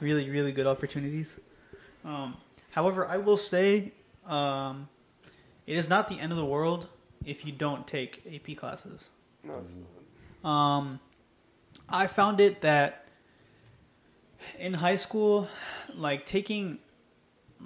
really, 0.00 0.28
really 0.28 0.52
good 0.52 0.66
opportunities. 0.66 1.38
Um, 2.04 2.36
however, 2.72 3.06
I 3.06 3.16
will 3.16 3.38
say 3.38 3.92
um, 4.26 4.88
it 5.66 5.76
is 5.78 5.88
not 5.88 6.08
the 6.08 6.20
end 6.20 6.30
of 6.32 6.36
the 6.38 6.44
world 6.44 6.88
if 7.24 7.46
you 7.46 7.52
don't 7.52 7.86
take 7.86 8.22
AP 8.30 8.54
classes. 8.56 9.08
No, 9.42 9.56
it's 9.58 9.76
not. 9.76 10.48
Um, 10.48 11.00
I 11.88 12.06
found 12.06 12.38
it 12.40 12.60
that 12.60 13.08
in 14.58 14.74
high 14.74 14.96
school, 14.96 15.48
like 15.94 16.26
taking, 16.26 16.78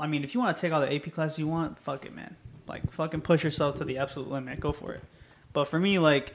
I 0.01 0.07
mean, 0.07 0.25
if 0.25 0.35
you 0.35 0.41
want 0.41 0.57
to 0.57 0.61
take 0.61 0.73
all 0.73 0.81
the 0.81 0.95
AP 0.95 1.13
classes 1.13 1.39
you 1.39 1.47
want, 1.49 1.79
fuck 1.79 2.05
it, 2.07 2.15
man. 2.15 2.35
Like, 2.67 2.91
fucking 2.93 3.21
push 3.23 3.45
yourself 3.45 3.77
to 3.77 3.85
the 3.85 3.99
absolute 3.99 4.29
limit. 4.31 4.61
Go 4.61 4.73
for 4.73 4.93
it. 4.93 5.03
But 5.53 5.67
for 5.67 5.79
me, 5.79 5.99
like, 5.99 6.35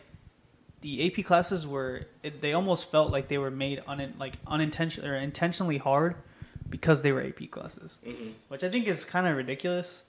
the 0.81 1.07
AP 1.07 1.25
classes 1.25 1.65
were, 1.65 2.01
it, 2.21 2.41
they 2.41 2.53
almost 2.53 2.91
felt 2.91 3.11
like 3.11 3.27
they 3.29 3.37
were 3.39 3.49
made 3.49 3.81
un, 3.87 4.13
like 4.19 4.35
unintentional 4.45 5.09
or 5.09 5.15
intentionally 5.15 5.77
hard 5.77 6.15
because 6.69 7.01
they 7.01 7.11
were 7.11 7.23
AP 7.23 7.47
classes, 7.49 7.97
Mhm. 8.05 8.33
which 8.49 8.63
I 8.63 8.69
think 8.69 8.87
is 8.87 9.03
kind 9.05 9.25
of 9.25 9.35
ridiculous. 9.35 10.03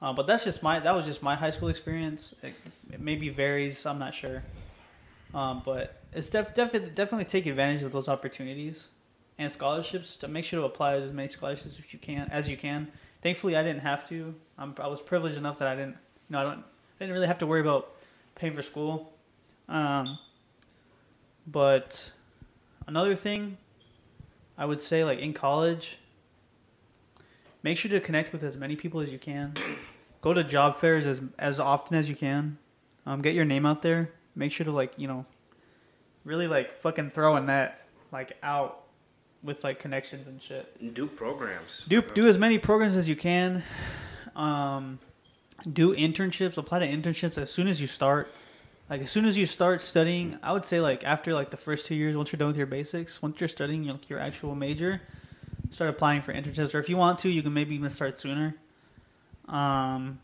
Uh, 0.00 0.12
but 0.12 0.28
that's 0.28 0.44
just 0.44 0.62
my 0.62 0.78
that 0.78 0.94
was 0.94 1.04
just 1.06 1.22
my 1.22 1.34
high 1.34 1.50
school 1.50 1.68
experience. 1.68 2.32
It, 2.44 2.54
it 2.92 3.00
maybe 3.00 3.30
varies. 3.30 3.84
I'm 3.84 3.98
not 3.98 4.14
sure. 4.14 4.44
Um, 5.34 5.62
but 5.64 6.00
it's 6.12 6.28
def- 6.28 6.54
def- 6.54 6.94
definitely 6.94 7.24
take 7.24 7.46
advantage 7.46 7.82
of 7.82 7.90
those 7.90 8.06
opportunities 8.06 8.90
and 9.38 9.50
scholarships 9.50 10.16
to 10.16 10.28
make 10.28 10.44
sure 10.44 10.60
to 10.60 10.66
apply 10.66 10.96
as 10.96 11.12
many 11.12 11.28
scholarships 11.28 11.78
if 11.78 11.92
you 11.92 11.98
can 11.98 12.28
as 12.30 12.48
you 12.48 12.56
can. 12.56 12.88
Thankfully, 13.22 13.56
I 13.56 13.62
didn't 13.62 13.82
have 13.82 14.06
to. 14.08 14.34
I'm, 14.58 14.74
I 14.78 14.88
was 14.88 15.00
privileged 15.00 15.36
enough 15.36 15.58
that 15.58 15.68
I 15.68 15.76
didn't. 15.76 15.96
You 16.28 16.32
know, 16.32 16.40
I 16.40 16.42
don't. 16.42 16.58
I 16.58 17.04
didn't 17.04 17.14
really 17.14 17.26
have 17.28 17.38
to 17.38 17.46
worry 17.46 17.60
about 17.60 17.94
paying 18.34 18.54
for 18.54 18.62
school. 18.62 19.12
Um, 19.68 20.18
but 21.46 22.10
another 22.86 23.14
thing, 23.14 23.56
I 24.56 24.66
would 24.66 24.82
say 24.82 25.04
like 25.04 25.20
in 25.20 25.32
college, 25.32 25.98
make 27.62 27.78
sure 27.78 27.90
to 27.90 28.00
connect 28.00 28.32
with 28.32 28.42
as 28.42 28.56
many 28.56 28.74
people 28.74 29.00
as 29.00 29.12
you 29.12 29.18
can. 29.18 29.54
Go 30.20 30.34
to 30.34 30.42
job 30.42 30.76
fairs 30.78 31.06
as 31.06 31.20
as 31.38 31.60
often 31.60 31.96
as 31.96 32.08
you 32.08 32.16
can. 32.16 32.58
Um, 33.06 33.22
get 33.22 33.34
your 33.34 33.44
name 33.44 33.64
out 33.64 33.82
there. 33.82 34.10
Make 34.34 34.50
sure 34.50 34.64
to 34.64 34.72
like 34.72 34.94
you 34.96 35.06
know, 35.06 35.24
really 36.24 36.48
like 36.48 36.80
fucking 36.80 37.10
throw 37.10 37.36
a 37.36 37.40
net 37.40 37.86
like 38.10 38.36
out 38.42 38.87
with 39.42 39.64
like 39.64 39.78
connections 39.78 40.26
and 40.26 40.40
shit. 40.42 40.94
Do 40.94 41.06
programs. 41.06 41.84
Do 41.88 42.02
do 42.02 42.28
as 42.28 42.38
many 42.38 42.58
programs 42.58 42.96
as 42.96 43.08
you 43.08 43.16
can. 43.16 43.62
Um, 44.34 44.98
do 45.72 45.94
internships. 45.94 46.56
Apply 46.58 46.80
to 46.80 46.88
internships 46.88 47.38
as 47.38 47.50
soon 47.50 47.68
as 47.68 47.80
you 47.80 47.86
start. 47.86 48.32
Like 48.90 49.02
as 49.02 49.10
soon 49.10 49.26
as 49.26 49.36
you 49.36 49.44
start 49.44 49.82
studying, 49.82 50.38
I 50.42 50.52
would 50.52 50.64
say 50.64 50.80
like 50.80 51.04
after 51.04 51.34
like 51.34 51.50
the 51.50 51.56
first 51.56 51.86
two 51.86 51.94
years, 51.94 52.16
once 52.16 52.32
you're 52.32 52.38
done 52.38 52.48
with 52.48 52.56
your 52.56 52.66
basics, 52.66 53.20
once 53.20 53.40
you're 53.40 53.48
studying 53.48 53.84
your, 53.84 53.94
your 54.08 54.18
actual 54.18 54.54
major, 54.54 55.02
start 55.70 55.90
applying 55.90 56.22
for 56.22 56.32
internships. 56.32 56.74
Or 56.74 56.78
if 56.78 56.88
you 56.88 56.96
want 56.96 57.18
to, 57.20 57.28
you 57.28 57.42
can 57.42 57.52
maybe 57.52 57.74
even 57.74 57.90
start 57.90 58.18
sooner. 58.18 58.54
Um, 59.46 60.18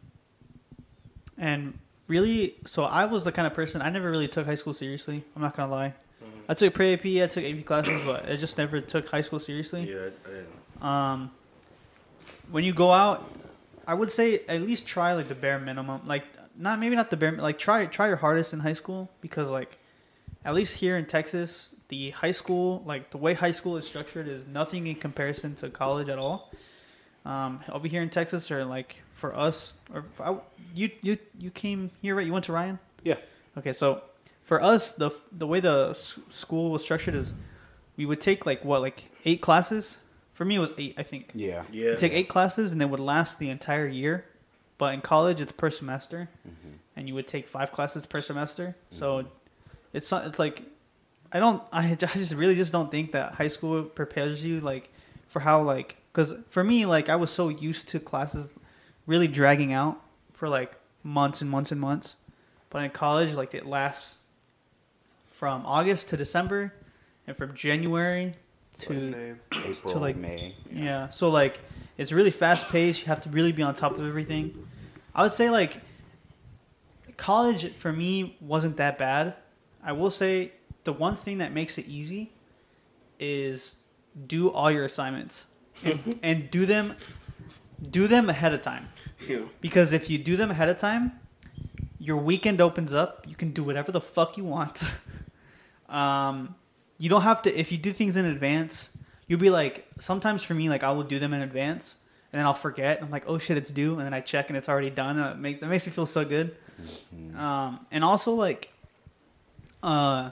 and 1.36 1.78
really, 2.08 2.56
so 2.64 2.84
I 2.84 3.04
was 3.04 3.24
the 3.24 3.32
kind 3.32 3.46
of 3.46 3.54
person 3.54 3.82
I 3.82 3.90
never 3.90 4.10
really 4.10 4.28
took 4.28 4.46
high 4.46 4.54
school 4.54 4.74
seriously. 4.74 5.24
I'm 5.36 5.42
not 5.42 5.56
gonna 5.56 5.70
lie. 5.70 5.94
I 6.48 6.54
took 6.54 6.74
pre 6.74 6.94
AP, 6.94 7.04
I 7.22 7.26
took 7.26 7.44
AP 7.44 7.64
classes, 7.64 8.02
but 8.04 8.28
I 8.28 8.36
just 8.36 8.58
never 8.58 8.80
took 8.80 9.08
high 9.08 9.22
school 9.22 9.40
seriously. 9.40 9.90
Yeah, 9.90 10.08
I 10.24 10.28
didn't. 10.28 10.82
Um, 10.82 11.30
when 12.50 12.64
you 12.64 12.72
go 12.72 12.92
out, 12.92 13.30
I 13.86 13.94
would 13.94 14.10
say 14.10 14.40
at 14.48 14.62
least 14.62 14.86
try 14.86 15.14
like 15.14 15.28
the 15.28 15.34
bare 15.34 15.58
minimum. 15.58 16.02
Like 16.06 16.24
not 16.56 16.78
maybe 16.78 16.96
not 16.96 17.10
the 17.10 17.16
bare 17.16 17.32
like 17.32 17.58
try 17.58 17.86
try 17.86 18.08
your 18.08 18.16
hardest 18.16 18.52
in 18.52 18.60
high 18.60 18.72
school 18.72 19.10
because 19.20 19.50
like 19.50 19.78
at 20.44 20.54
least 20.54 20.76
here 20.76 20.96
in 20.96 21.06
Texas, 21.06 21.70
the 21.88 22.10
high 22.10 22.30
school 22.30 22.82
like 22.86 23.10
the 23.10 23.18
way 23.18 23.34
high 23.34 23.50
school 23.50 23.76
is 23.76 23.86
structured 23.86 24.28
is 24.28 24.46
nothing 24.46 24.86
in 24.86 24.96
comparison 24.96 25.54
to 25.56 25.70
college 25.70 26.08
at 26.08 26.18
all. 26.18 26.52
Um, 27.24 27.60
over 27.70 27.88
here 27.88 28.02
in 28.02 28.10
Texas, 28.10 28.50
or 28.50 28.66
like 28.66 28.96
for 29.12 29.34
us, 29.34 29.72
or 29.92 30.04
I, 30.20 30.36
you 30.74 30.90
you 31.00 31.18
you 31.38 31.50
came 31.50 31.90
here 32.02 32.14
right? 32.14 32.26
You 32.26 32.32
went 32.32 32.44
to 32.46 32.52
Ryan. 32.52 32.78
Yeah. 33.02 33.16
Okay, 33.56 33.72
so 33.72 34.02
for 34.44 34.62
us, 34.62 34.92
the 34.92 35.10
the 35.32 35.46
way 35.46 35.60
the 35.60 35.88
s- 35.90 36.18
school 36.30 36.70
was 36.70 36.84
structured 36.84 37.14
is 37.14 37.32
we 37.96 38.06
would 38.06 38.20
take 38.20 38.46
like 38.46 38.64
what 38.64 38.80
like 38.80 39.10
eight 39.24 39.40
classes. 39.40 39.98
For 40.34 40.44
me, 40.44 40.56
it 40.56 40.60
was 40.60 40.72
eight, 40.78 40.94
I 40.98 41.02
think. 41.02 41.30
Yeah. 41.34 41.62
Yeah. 41.72 41.90
You 41.90 41.96
take 41.96 42.12
eight 42.12 42.28
classes 42.28 42.72
and 42.72 42.80
they 42.80 42.84
would 42.84 43.00
last 43.00 43.38
the 43.38 43.50
entire 43.50 43.86
year. 43.86 44.24
But 44.76 44.94
in 44.94 45.00
college, 45.00 45.40
it's 45.40 45.52
per 45.52 45.70
semester, 45.70 46.28
mm-hmm. 46.46 46.74
and 46.96 47.08
you 47.08 47.14
would 47.14 47.28
take 47.28 47.46
five 47.46 47.70
classes 47.70 48.06
per 48.06 48.20
semester. 48.20 48.76
Mm-hmm. 48.90 48.98
So 48.98 49.26
it's 49.92 50.10
not. 50.10 50.26
It's 50.26 50.38
like 50.38 50.62
I 51.32 51.38
don't. 51.38 51.62
I, 51.72 51.92
I 51.92 51.94
just 51.94 52.34
really 52.34 52.56
just 52.56 52.72
don't 52.72 52.90
think 52.90 53.12
that 53.12 53.32
high 53.32 53.48
school 53.48 53.82
prepares 53.84 54.44
you 54.44 54.60
like 54.60 54.90
for 55.28 55.40
how 55.40 55.62
like 55.62 55.96
because 56.12 56.34
for 56.48 56.62
me 56.62 56.86
like 56.86 57.08
I 57.08 57.16
was 57.16 57.30
so 57.30 57.48
used 57.48 57.88
to 57.90 58.00
classes 58.00 58.50
really 59.06 59.28
dragging 59.28 59.72
out 59.72 60.00
for 60.32 60.48
like 60.48 60.74
months 61.02 61.40
and 61.40 61.48
months 61.48 61.72
and 61.72 61.80
months, 61.80 62.16
but 62.68 62.82
in 62.82 62.90
college 62.90 63.34
like 63.36 63.54
it 63.54 63.64
lasts 63.64 64.18
from 65.34 65.66
August 65.66 66.08
to 66.10 66.16
December, 66.16 66.72
and 67.26 67.36
from 67.36 67.52
January 67.54 68.34
to 68.78 68.94
name. 68.94 69.40
April, 69.52 69.98
like- 69.98 70.16
May. 70.16 70.54
yeah. 70.70 71.08
So 71.08 71.28
like 71.28 71.60
it's 71.98 72.12
really 72.12 72.30
fast 72.30 72.68
paced. 72.68 73.02
You 73.02 73.06
have 73.08 73.20
to 73.22 73.28
really 73.30 73.50
be 73.50 73.62
on 73.62 73.74
top 73.74 73.98
of 73.98 74.06
everything. 74.06 74.66
I 75.12 75.24
would 75.24 75.34
say 75.34 75.50
like 75.50 75.80
college 77.16 77.74
for 77.74 77.92
me 77.92 78.36
wasn't 78.40 78.76
that 78.76 78.96
bad. 78.96 79.34
I 79.82 79.92
will 79.92 80.10
say 80.10 80.52
the 80.84 80.92
one 80.92 81.16
thing 81.16 81.38
that 81.38 81.52
makes 81.52 81.78
it 81.78 81.86
easy 81.86 82.32
is 83.18 83.74
do 84.28 84.50
all 84.50 84.70
your 84.70 84.84
assignments 84.84 85.46
and, 85.82 86.18
and 86.22 86.50
do 86.50 86.64
them 86.64 86.94
do 87.90 88.06
them 88.06 88.28
ahead 88.30 88.54
of 88.54 88.62
time. 88.62 88.88
Yeah. 89.28 89.40
Because 89.60 89.92
if 89.92 90.08
you 90.08 90.16
do 90.18 90.36
them 90.36 90.52
ahead 90.52 90.68
of 90.68 90.76
time, 90.78 91.12
your 91.98 92.18
weekend 92.18 92.60
opens 92.60 92.94
up. 92.94 93.24
You 93.28 93.34
can 93.34 93.50
do 93.50 93.64
whatever 93.64 93.90
the 93.90 94.00
fuck 94.00 94.36
you 94.36 94.44
want. 94.44 94.84
um, 95.94 96.54
you 96.98 97.08
don't 97.08 97.22
have 97.22 97.42
to. 97.42 97.58
If 97.58 97.70
you 97.72 97.78
do 97.78 97.92
things 97.92 98.16
in 98.16 98.24
advance, 98.24 98.90
you'll 99.28 99.40
be 99.40 99.50
like. 99.50 99.86
Sometimes 100.00 100.42
for 100.42 100.54
me, 100.54 100.68
like 100.68 100.82
I 100.82 100.90
will 100.92 101.04
do 101.04 101.18
them 101.18 101.32
in 101.32 101.40
advance, 101.40 101.96
and 102.32 102.38
then 102.40 102.46
I'll 102.46 102.52
forget. 102.52 103.00
I'm 103.00 103.10
like, 103.10 103.24
oh 103.28 103.38
shit, 103.38 103.56
it's 103.56 103.70
due, 103.70 103.92
and 103.94 104.04
then 104.04 104.12
I 104.12 104.20
check 104.20 104.50
and 104.50 104.56
it's 104.56 104.68
already 104.68 104.90
done. 104.90 105.18
And 105.18 105.30
it 105.30 105.38
make, 105.38 105.60
that 105.60 105.68
makes 105.68 105.86
me 105.86 105.92
feel 105.92 106.06
so 106.06 106.24
good. 106.24 106.56
Um, 107.36 107.86
and 107.92 108.02
also 108.02 108.32
like, 108.32 108.72
uh, 109.82 110.30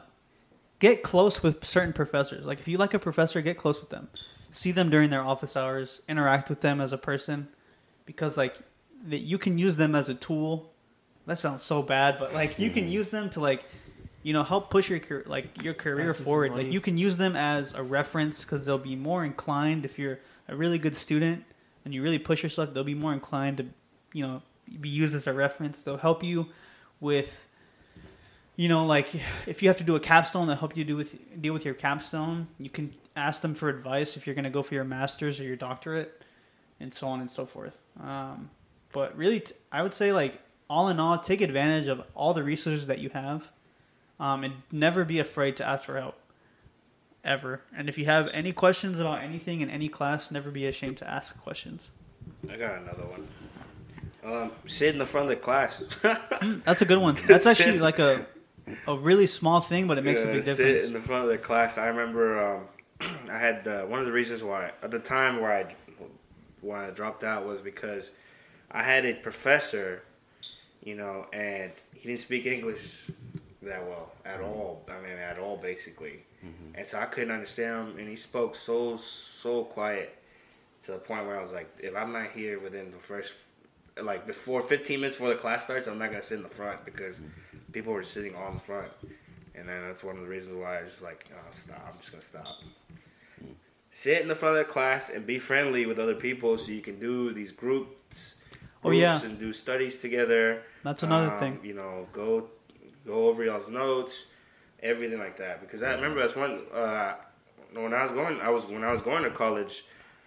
get 0.80 1.02
close 1.04 1.42
with 1.42 1.64
certain 1.64 1.92
professors. 1.92 2.44
Like 2.44 2.58
if 2.58 2.66
you 2.66 2.76
like 2.76 2.92
a 2.92 2.98
professor, 2.98 3.40
get 3.40 3.56
close 3.56 3.80
with 3.80 3.90
them. 3.90 4.08
See 4.50 4.72
them 4.72 4.90
during 4.90 5.10
their 5.10 5.22
office 5.22 5.56
hours. 5.56 6.02
Interact 6.08 6.48
with 6.50 6.60
them 6.60 6.80
as 6.80 6.92
a 6.92 6.98
person, 6.98 7.48
because 8.04 8.36
like 8.36 8.58
that 9.08 9.20
you 9.20 9.38
can 9.38 9.58
use 9.58 9.76
them 9.76 9.94
as 9.94 10.08
a 10.08 10.14
tool. 10.14 10.72
That 11.26 11.38
sounds 11.38 11.62
so 11.62 11.82
bad, 11.82 12.18
but 12.18 12.34
like 12.34 12.58
you 12.58 12.70
can 12.70 12.88
use 12.88 13.10
them 13.10 13.30
to 13.30 13.40
like, 13.40 13.62
you 14.22 14.32
know, 14.32 14.42
help 14.42 14.70
push 14.70 14.88
your 14.90 15.00
like 15.26 15.62
your 15.62 15.74
career 15.74 16.12
forward. 16.12 16.54
Like 16.54 16.72
you 16.72 16.80
can 16.80 16.96
use 16.98 17.16
them 17.16 17.36
as 17.36 17.72
a 17.74 17.82
reference 17.82 18.44
because 18.44 18.64
they'll 18.64 18.78
be 18.78 18.96
more 18.96 19.24
inclined 19.24 19.84
if 19.84 19.98
you're 19.98 20.20
a 20.48 20.56
really 20.56 20.78
good 20.78 20.94
student 20.94 21.44
and 21.84 21.92
you 21.92 22.02
really 22.02 22.18
push 22.18 22.42
yourself. 22.42 22.72
They'll 22.72 22.84
be 22.84 22.94
more 22.94 23.12
inclined 23.12 23.56
to, 23.58 23.66
you 24.12 24.26
know, 24.26 24.42
be 24.80 24.88
used 24.88 25.14
as 25.14 25.26
a 25.26 25.32
reference. 25.32 25.82
They'll 25.82 25.96
help 25.96 26.22
you 26.22 26.46
with, 27.00 27.48
you 28.56 28.68
know, 28.68 28.86
like 28.86 29.14
if 29.46 29.62
you 29.62 29.68
have 29.68 29.78
to 29.78 29.84
do 29.84 29.96
a 29.96 30.00
capstone, 30.00 30.46
they'll 30.46 30.56
help 30.56 30.76
you 30.76 30.84
do 30.84 30.96
with 30.96 31.42
deal 31.42 31.52
with 31.52 31.64
your 31.64 31.74
capstone. 31.74 32.46
You 32.58 32.70
can 32.70 32.92
ask 33.16 33.42
them 33.42 33.54
for 33.54 33.68
advice 33.68 34.16
if 34.16 34.26
you're 34.26 34.34
going 34.34 34.44
to 34.44 34.50
go 34.50 34.62
for 34.62 34.74
your 34.74 34.84
master's 34.84 35.40
or 35.40 35.44
your 35.44 35.56
doctorate, 35.56 36.22
and 36.78 36.94
so 36.94 37.08
on 37.08 37.20
and 37.20 37.30
so 37.30 37.44
forth. 37.44 37.82
Um, 38.00 38.50
but 38.92 39.16
really, 39.16 39.40
t- 39.40 39.54
I 39.72 39.82
would 39.82 39.94
say 39.94 40.12
like 40.12 40.40
all 40.70 40.88
in 40.88 41.00
all, 41.00 41.18
take 41.18 41.40
advantage 41.40 41.88
of 41.88 42.06
all 42.14 42.34
the 42.34 42.44
resources 42.44 42.86
that 42.86 42.98
you 43.00 43.10
have, 43.10 43.50
um, 44.22 44.44
and 44.44 44.54
never 44.70 45.04
be 45.04 45.18
afraid 45.18 45.56
to 45.56 45.68
ask 45.68 45.84
for 45.84 45.98
help. 46.00 46.14
Ever. 47.24 47.60
And 47.76 47.88
if 47.88 47.98
you 47.98 48.04
have 48.06 48.28
any 48.32 48.52
questions 48.52 48.98
about 48.98 49.22
anything 49.22 49.60
in 49.60 49.68
any 49.68 49.88
class, 49.88 50.30
never 50.30 50.50
be 50.50 50.66
ashamed 50.66 50.96
to 50.98 51.10
ask 51.10 51.36
questions. 51.42 51.90
I 52.50 52.56
got 52.56 52.78
another 52.78 53.04
one. 53.04 53.28
Um, 54.24 54.52
sit 54.64 54.92
in 54.92 54.98
the 54.98 55.04
front 55.04 55.30
of 55.30 55.36
the 55.36 55.42
class. 55.42 55.84
That's 56.64 56.82
a 56.82 56.84
good 56.84 56.98
one. 56.98 57.16
That's 57.26 57.46
actually 57.46 57.80
like 57.80 57.98
a 57.98 58.26
a 58.86 58.96
really 58.96 59.26
small 59.26 59.60
thing, 59.60 59.88
but 59.88 59.98
it 59.98 60.04
makes 60.04 60.22
a 60.22 60.26
Yeah, 60.26 60.32
big 60.34 60.42
Sit 60.44 60.84
in 60.84 60.92
the 60.92 61.00
front 61.00 61.24
of 61.24 61.30
the 61.30 61.38
class. 61.38 61.78
I 61.78 61.88
remember 61.88 62.44
um, 62.44 62.62
I 63.30 63.38
had 63.38 63.66
uh, 63.66 63.82
one 63.86 63.98
of 63.98 64.06
the 64.06 64.12
reasons 64.12 64.44
why 64.44 64.70
at 64.82 64.92
the 64.92 65.00
time 65.00 65.40
where 65.40 65.52
I 65.52 65.74
why 66.60 66.86
I 66.86 66.90
dropped 66.90 67.24
out 67.24 67.44
was 67.44 67.60
because 67.60 68.12
I 68.70 68.84
had 68.84 69.04
a 69.04 69.14
professor, 69.14 70.04
you 70.82 70.94
know, 70.94 71.26
and 71.32 71.72
he 71.94 72.08
didn't 72.08 72.20
speak 72.20 72.46
English 72.46 73.06
that 73.62 73.86
well 73.86 74.12
at 74.24 74.40
mm-hmm. 74.40 74.44
all. 74.44 74.84
I 74.88 75.00
mean, 75.00 75.18
at 75.18 75.38
all 75.38 75.56
basically, 75.56 76.24
mm-hmm. 76.44 76.74
and 76.74 76.86
so 76.86 76.98
I 76.98 77.06
couldn't 77.06 77.30
understand 77.30 77.88
him, 77.88 77.98
and 77.98 78.08
he 78.08 78.16
spoke 78.16 78.54
so 78.54 78.96
so 78.96 79.64
quiet 79.64 80.18
to 80.82 80.92
the 80.92 80.98
point 80.98 81.26
where 81.26 81.38
I 81.38 81.40
was 81.40 81.52
like, 81.52 81.68
if 81.78 81.94
I'm 81.96 82.12
not 82.12 82.30
here 82.30 82.58
within 82.58 82.90
the 82.90 82.98
first 82.98 83.34
like 84.00 84.26
before 84.26 84.62
15 84.62 85.00
minutes 85.00 85.16
before 85.16 85.28
the 85.28 85.40
class 85.40 85.64
starts, 85.64 85.86
I'm 85.86 85.98
not 85.98 86.08
gonna 86.08 86.22
sit 86.22 86.36
in 86.36 86.42
the 86.42 86.48
front 86.48 86.84
because 86.84 87.18
mm-hmm. 87.18 87.72
people 87.72 87.92
were 87.92 88.02
sitting 88.02 88.34
on 88.34 88.54
the 88.54 88.60
front. 88.60 88.90
And 89.54 89.68
then 89.68 89.82
that's 89.82 90.02
one 90.02 90.16
of 90.16 90.22
the 90.22 90.28
reasons 90.28 90.56
why 90.56 90.78
I 90.78 90.80
was 90.80 90.90
just 90.90 91.02
like, 91.02 91.26
oh, 91.32 91.38
stop. 91.50 91.82
I'm 91.86 91.98
just 91.98 92.10
going 92.10 92.20
to 92.22 92.26
stop. 92.26 92.46
Sit 93.90 94.22
in 94.22 94.28
the 94.28 94.34
front 94.34 94.56
of 94.58 94.66
the 94.66 94.72
class 94.72 95.10
and 95.10 95.26
be 95.26 95.38
friendly 95.38 95.84
with 95.84 95.98
other 95.98 96.14
people 96.14 96.56
so 96.56 96.72
you 96.72 96.80
can 96.80 96.98
do 96.98 97.32
these 97.32 97.52
groups, 97.52 98.36
Oh, 98.84 98.88
groups 98.88 99.00
yeah. 99.00 99.22
and 99.22 99.38
do 99.38 99.52
studies 99.52 99.98
together. 99.98 100.62
That's 100.82 101.02
another 101.02 101.32
Um, 101.34 101.38
thing. 101.38 101.60
You 101.62 101.74
know, 101.74 102.08
go 102.12 102.48
go 103.06 103.28
over 103.28 103.44
y'all's 103.44 103.68
notes, 103.68 104.26
everything 104.82 105.18
like 105.18 105.36
that. 105.36 105.60
Because 105.60 105.82
I 105.82 105.94
remember 105.94 106.20
that's 106.20 106.36
one 106.36 106.62
uh, 106.72 107.14
when 107.74 107.94
I 107.94 108.02
was 108.02 108.12
going. 108.12 108.40
I 108.40 108.50
was 108.50 108.66
when 108.66 108.84
I 108.84 108.92
was 108.92 109.02
going 109.02 109.24
to 109.24 109.30
college. 109.30 109.84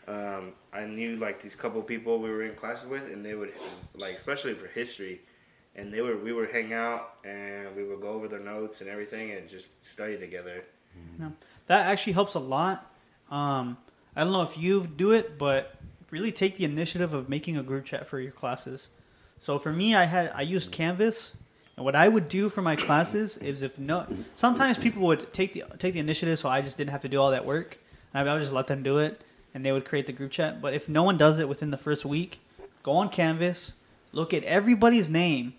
Um, 0.08 0.54
I 0.72 0.86
knew 0.86 1.16
like 1.16 1.42
these 1.42 1.56
couple 1.56 1.82
people 1.82 2.20
we 2.20 2.30
were 2.30 2.44
in 2.44 2.56
classes 2.56 2.88
with, 2.88 3.12
and 3.12 3.26
they 3.26 3.34
would 3.36 3.54
like 3.96 4.16
especially 4.16 4.54
for 4.54 4.68
history, 4.68 5.22
and 5.76 5.94
they 5.94 6.02
were 6.02 6.18
we 6.18 6.32
would 6.34 6.52
hang 6.52 6.74
out 6.74 7.16
and 7.24 7.76
we 7.76 7.84
would 7.84 8.02
go 8.02 8.10
over 8.10 8.28
their 8.28 8.40
notes 8.40 8.82
and 8.82 8.90
everything 8.90 9.32
and 9.32 9.48
just 9.50 9.68
study 9.86 10.18
together. 10.18 10.64
That 11.68 11.88
actually 11.88 12.14
helps 12.14 12.36
a 12.36 12.40
lot. 12.40 12.92
Um, 13.32 13.78
I 14.16 14.24
don't 14.24 14.32
know 14.32 14.44
if 14.44 14.58
you 14.58 14.86
do 14.86 15.12
it, 15.12 15.38
but 15.38 15.76
really 16.12 16.32
take 16.32 16.58
the 16.58 16.66
initiative 16.66 17.14
of 17.14 17.28
making 17.28 17.58
a 17.58 17.64
group 17.64 17.86
chat 17.86 18.08
for 18.08 18.20
your 18.20 18.32
classes. 18.32 18.90
So 19.40 19.60
for 19.60 19.74
me, 19.74 19.96
I 19.96 20.06
had 20.06 20.32
I 20.34 20.44
used 20.44 20.72
Canvas, 20.72 21.34
and 21.78 21.86
what 21.86 21.96
I 21.96 22.08
would 22.08 22.30
do 22.30 22.50
for 22.50 22.62
my 22.62 22.76
classes 22.76 23.38
is 23.38 23.62
if 23.62 23.78
no, 23.78 24.06
sometimes 24.36 24.78
people 24.78 25.04
would 25.04 25.32
take 25.34 25.54
the 25.54 25.64
take 25.78 25.94
the 25.94 26.00
initiative, 26.00 26.40
so 26.40 26.48
I 26.48 26.62
just 26.62 26.78
didn't 26.78 26.92
have 26.92 27.02
to 27.02 27.10
do 27.10 27.20
all 27.20 27.32
that 27.32 27.46
work, 27.46 27.78
and 28.14 28.30
I 28.30 28.34
would 28.34 28.40
just 28.40 28.54
let 28.54 28.68
them 28.68 28.82
do 28.82 29.00
it, 29.00 29.22
and 29.54 29.66
they 29.66 29.72
would 29.72 29.86
create 29.86 30.06
the 30.06 30.14
group 30.14 30.32
chat. 30.32 30.62
But 30.62 30.74
if 30.74 30.88
no 30.88 31.04
one 31.04 31.18
does 31.18 31.40
it 31.40 31.50
within 31.50 31.72
the 31.72 31.78
first 31.78 32.06
week, 32.06 32.40
go 32.84 32.94
on 32.94 33.10
Canvas, 33.10 33.76
look 34.14 34.34
at 34.34 34.44
everybody's 34.44 35.10
name, 35.10 35.56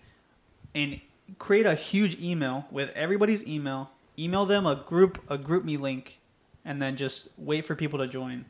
and 0.74 1.00
create 1.38 1.66
a 1.66 1.74
huge 1.74 2.20
email 2.20 2.66
with 2.70 2.90
everybody's 2.94 3.44
email. 3.46 3.90
Email 4.18 4.46
them 4.46 4.64
a 4.64 4.76
group 4.76 5.22
a 5.28 5.36
GroupMe 5.36 5.78
link, 5.78 6.18
and 6.64 6.80
then 6.80 6.96
just 6.96 7.28
wait 7.36 7.66
for 7.66 7.74
people 7.74 7.98
to 7.98 8.06
join. 8.06 8.46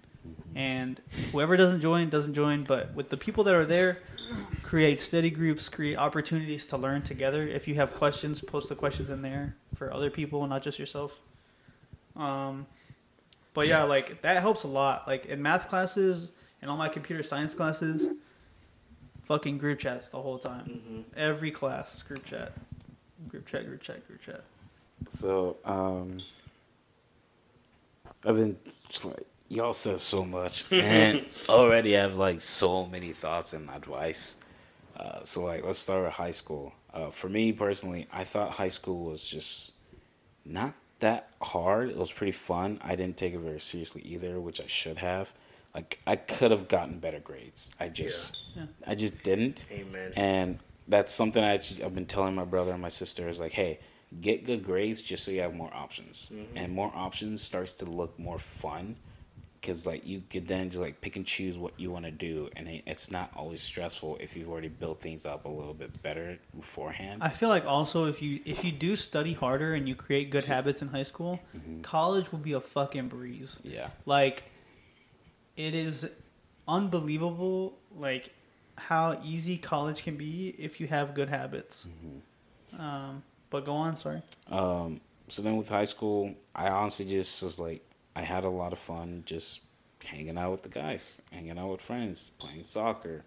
And 0.54 1.00
whoever 1.32 1.56
doesn't 1.56 1.80
join 1.80 2.10
doesn't 2.10 2.34
join. 2.34 2.64
But 2.64 2.94
with 2.94 3.10
the 3.10 3.16
people 3.16 3.44
that 3.44 3.54
are 3.54 3.66
there, 3.66 3.98
create 4.62 5.00
study 5.00 5.30
groups, 5.30 5.68
create 5.68 5.96
opportunities 5.96 6.66
to 6.66 6.76
learn 6.76 7.02
together. 7.02 7.46
If 7.46 7.68
you 7.68 7.74
have 7.76 7.92
questions, 7.94 8.40
post 8.40 8.68
the 8.68 8.74
questions 8.74 9.10
in 9.10 9.22
there 9.22 9.56
for 9.74 9.92
other 9.92 10.10
people, 10.10 10.46
not 10.46 10.62
just 10.62 10.78
yourself. 10.78 11.20
Um, 12.16 12.66
but 13.54 13.68
yeah, 13.68 13.82
like 13.82 14.22
that 14.22 14.40
helps 14.40 14.64
a 14.64 14.68
lot. 14.68 15.06
Like 15.06 15.26
in 15.26 15.40
math 15.40 15.68
classes 15.68 16.28
and 16.60 16.70
all 16.70 16.76
my 16.76 16.88
computer 16.88 17.22
science 17.22 17.54
classes, 17.54 18.08
fucking 19.24 19.58
group 19.58 19.78
chats 19.78 20.08
the 20.08 20.20
whole 20.20 20.38
time. 20.38 21.04
Every 21.16 21.50
class, 21.50 22.02
group 22.02 22.24
chat, 22.24 22.52
group 23.28 23.46
chat, 23.46 23.66
group 23.66 23.82
chat, 23.82 24.06
group 24.06 24.20
chat. 24.22 24.42
So, 25.08 25.56
um, 25.64 26.18
I've 28.24 28.36
been 28.36 28.56
just 28.88 29.04
like, 29.04 29.26
y'all 29.48 29.72
said 29.72 30.00
so 30.00 30.24
much, 30.24 30.64
and 30.72 31.24
already 31.48 31.96
I 31.96 32.02
have 32.02 32.16
like 32.16 32.40
so 32.40 32.86
many 32.86 33.12
thoughts 33.12 33.52
and 33.52 33.70
advice. 33.70 34.38
Uh, 34.96 35.22
so, 35.22 35.44
like, 35.44 35.64
let's 35.64 35.78
start 35.78 36.04
with 36.04 36.14
high 36.14 36.30
school. 36.30 36.72
Uh, 36.92 37.10
for 37.10 37.28
me 37.28 37.52
personally, 37.52 38.08
I 38.12 38.24
thought 38.24 38.52
high 38.52 38.68
school 38.68 39.04
was 39.10 39.26
just 39.26 39.74
not 40.44 40.74
that 41.00 41.34
hard. 41.42 41.90
It 41.90 41.96
was 41.96 42.10
pretty 42.10 42.32
fun. 42.32 42.80
I 42.82 42.96
didn't 42.96 43.18
take 43.18 43.34
it 43.34 43.38
very 43.40 43.60
seriously 43.60 44.00
either, 44.02 44.40
which 44.40 44.60
I 44.60 44.66
should 44.66 44.96
have. 44.96 45.32
Like, 45.74 45.98
I 46.06 46.16
could 46.16 46.50
have 46.50 46.68
gotten 46.68 46.98
better 46.98 47.20
grades. 47.20 47.70
I 47.78 47.88
just, 47.88 48.38
Yeah. 48.56 48.64
I 48.86 48.94
just 48.94 49.22
didn't. 49.22 49.66
Amen. 49.70 50.12
And 50.16 50.58
that's 50.88 51.12
something 51.12 51.44
I 51.44 51.52
actually, 51.52 51.84
I've 51.84 51.94
been 51.94 52.06
telling 52.06 52.34
my 52.34 52.46
brother 52.46 52.72
and 52.72 52.80
my 52.80 52.88
sister 52.88 53.28
is 53.28 53.38
like, 53.38 53.52
hey, 53.52 53.80
get 54.22 54.46
good 54.46 54.64
grades 54.64 55.02
just 55.02 55.24
so 55.24 55.30
you 55.30 55.42
have 55.42 55.52
more 55.54 55.70
options. 55.74 56.30
And 56.54 56.72
more 56.72 56.90
options 56.94 57.42
starts 57.42 57.74
to 57.76 57.84
look 57.84 58.18
more 58.18 58.38
fun 58.38 58.96
because 59.60 59.86
like 59.86 60.06
you 60.06 60.22
could 60.30 60.46
then 60.46 60.70
just 60.70 60.80
like 60.80 61.00
pick 61.00 61.16
and 61.16 61.26
choose 61.26 61.56
what 61.58 61.78
you 61.78 61.90
want 61.90 62.04
to 62.04 62.10
do, 62.10 62.48
and 62.56 62.68
it's 62.86 63.10
not 63.10 63.30
always 63.36 63.62
stressful 63.62 64.18
if 64.20 64.36
you've 64.36 64.48
already 64.48 64.68
built 64.68 65.00
things 65.00 65.26
up 65.26 65.44
a 65.44 65.48
little 65.48 65.74
bit 65.74 66.02
better 66.02 66.38
beforehand. 66.54 67.22
I 67.22 67.30
feel 67.30 67.48
like 67.48 67.64
also 67.66 68.06
if 68.06 68.20
you 68.22 68.40
if 68.44 68.64
you 68.64 68.72
do 68.72 68.96
study 68.96 69.32
harder 69.32 69.74
and 69.74 69.88
you 69.88 69.94
create 69.94 70.30
good 70.30 70.44
habits 70.44 70.82
in 70.82 70.88
high 70.88 71.02
school, 71.02 71.40
college 71.82 72.32
will 72.32 72.38
be 72.38 72.52
a 72.52 72.60
fucking 72.60 73.08
breeze. 73.08 73.58
yeah, 73.64 73.88
Like 74.04 74.44
it 75.56 75.74
is 75.74 76.06
unbelievable 76.68 77.78
like 77.96 78.32
how 78.76 79.18
easy 79.24 79.56
college 79.56 80.02
can 80.02 80.16
be 80.16 80.54
if 80.58 80.80
you 80.80 80.86
have 80.86 81.14
good 81.14 81.28
habits. 81.28 81.86
Um, 82.78 83.22
but 83.50 83.64
go 83.64 83.72
on, 83.72 83.96
sorry. 83.96 84.22
Um, 84.50 85.00
so 85.28 85.42
then 85.42 85.56
with 85.56 85.68
high 85.68 85.84
school, 85.84 86.34
I 86.54 86.68
honestly 86.68 87.06
just 87.06 87.42
was 87.42 87.58
like, 87.58 87.82
I 88.16 88.22
had 88.22 88.44
a 88.44 88.48
lot 88.48 88.72
of 88.72 88.78
fun 88.78 89.22
just 89.26 89.60
hanging 90.04 90.36
out 90.36 90.50
with 90.50 90.62
the 90.62 90.68
guys, 90.70 91.20
hanging 91.30 91.58
out 91.58 91.70
with 91.70 91.80
friends, 91.80 92.30
playing 92.30 92.64
soccer. 92.64 93.24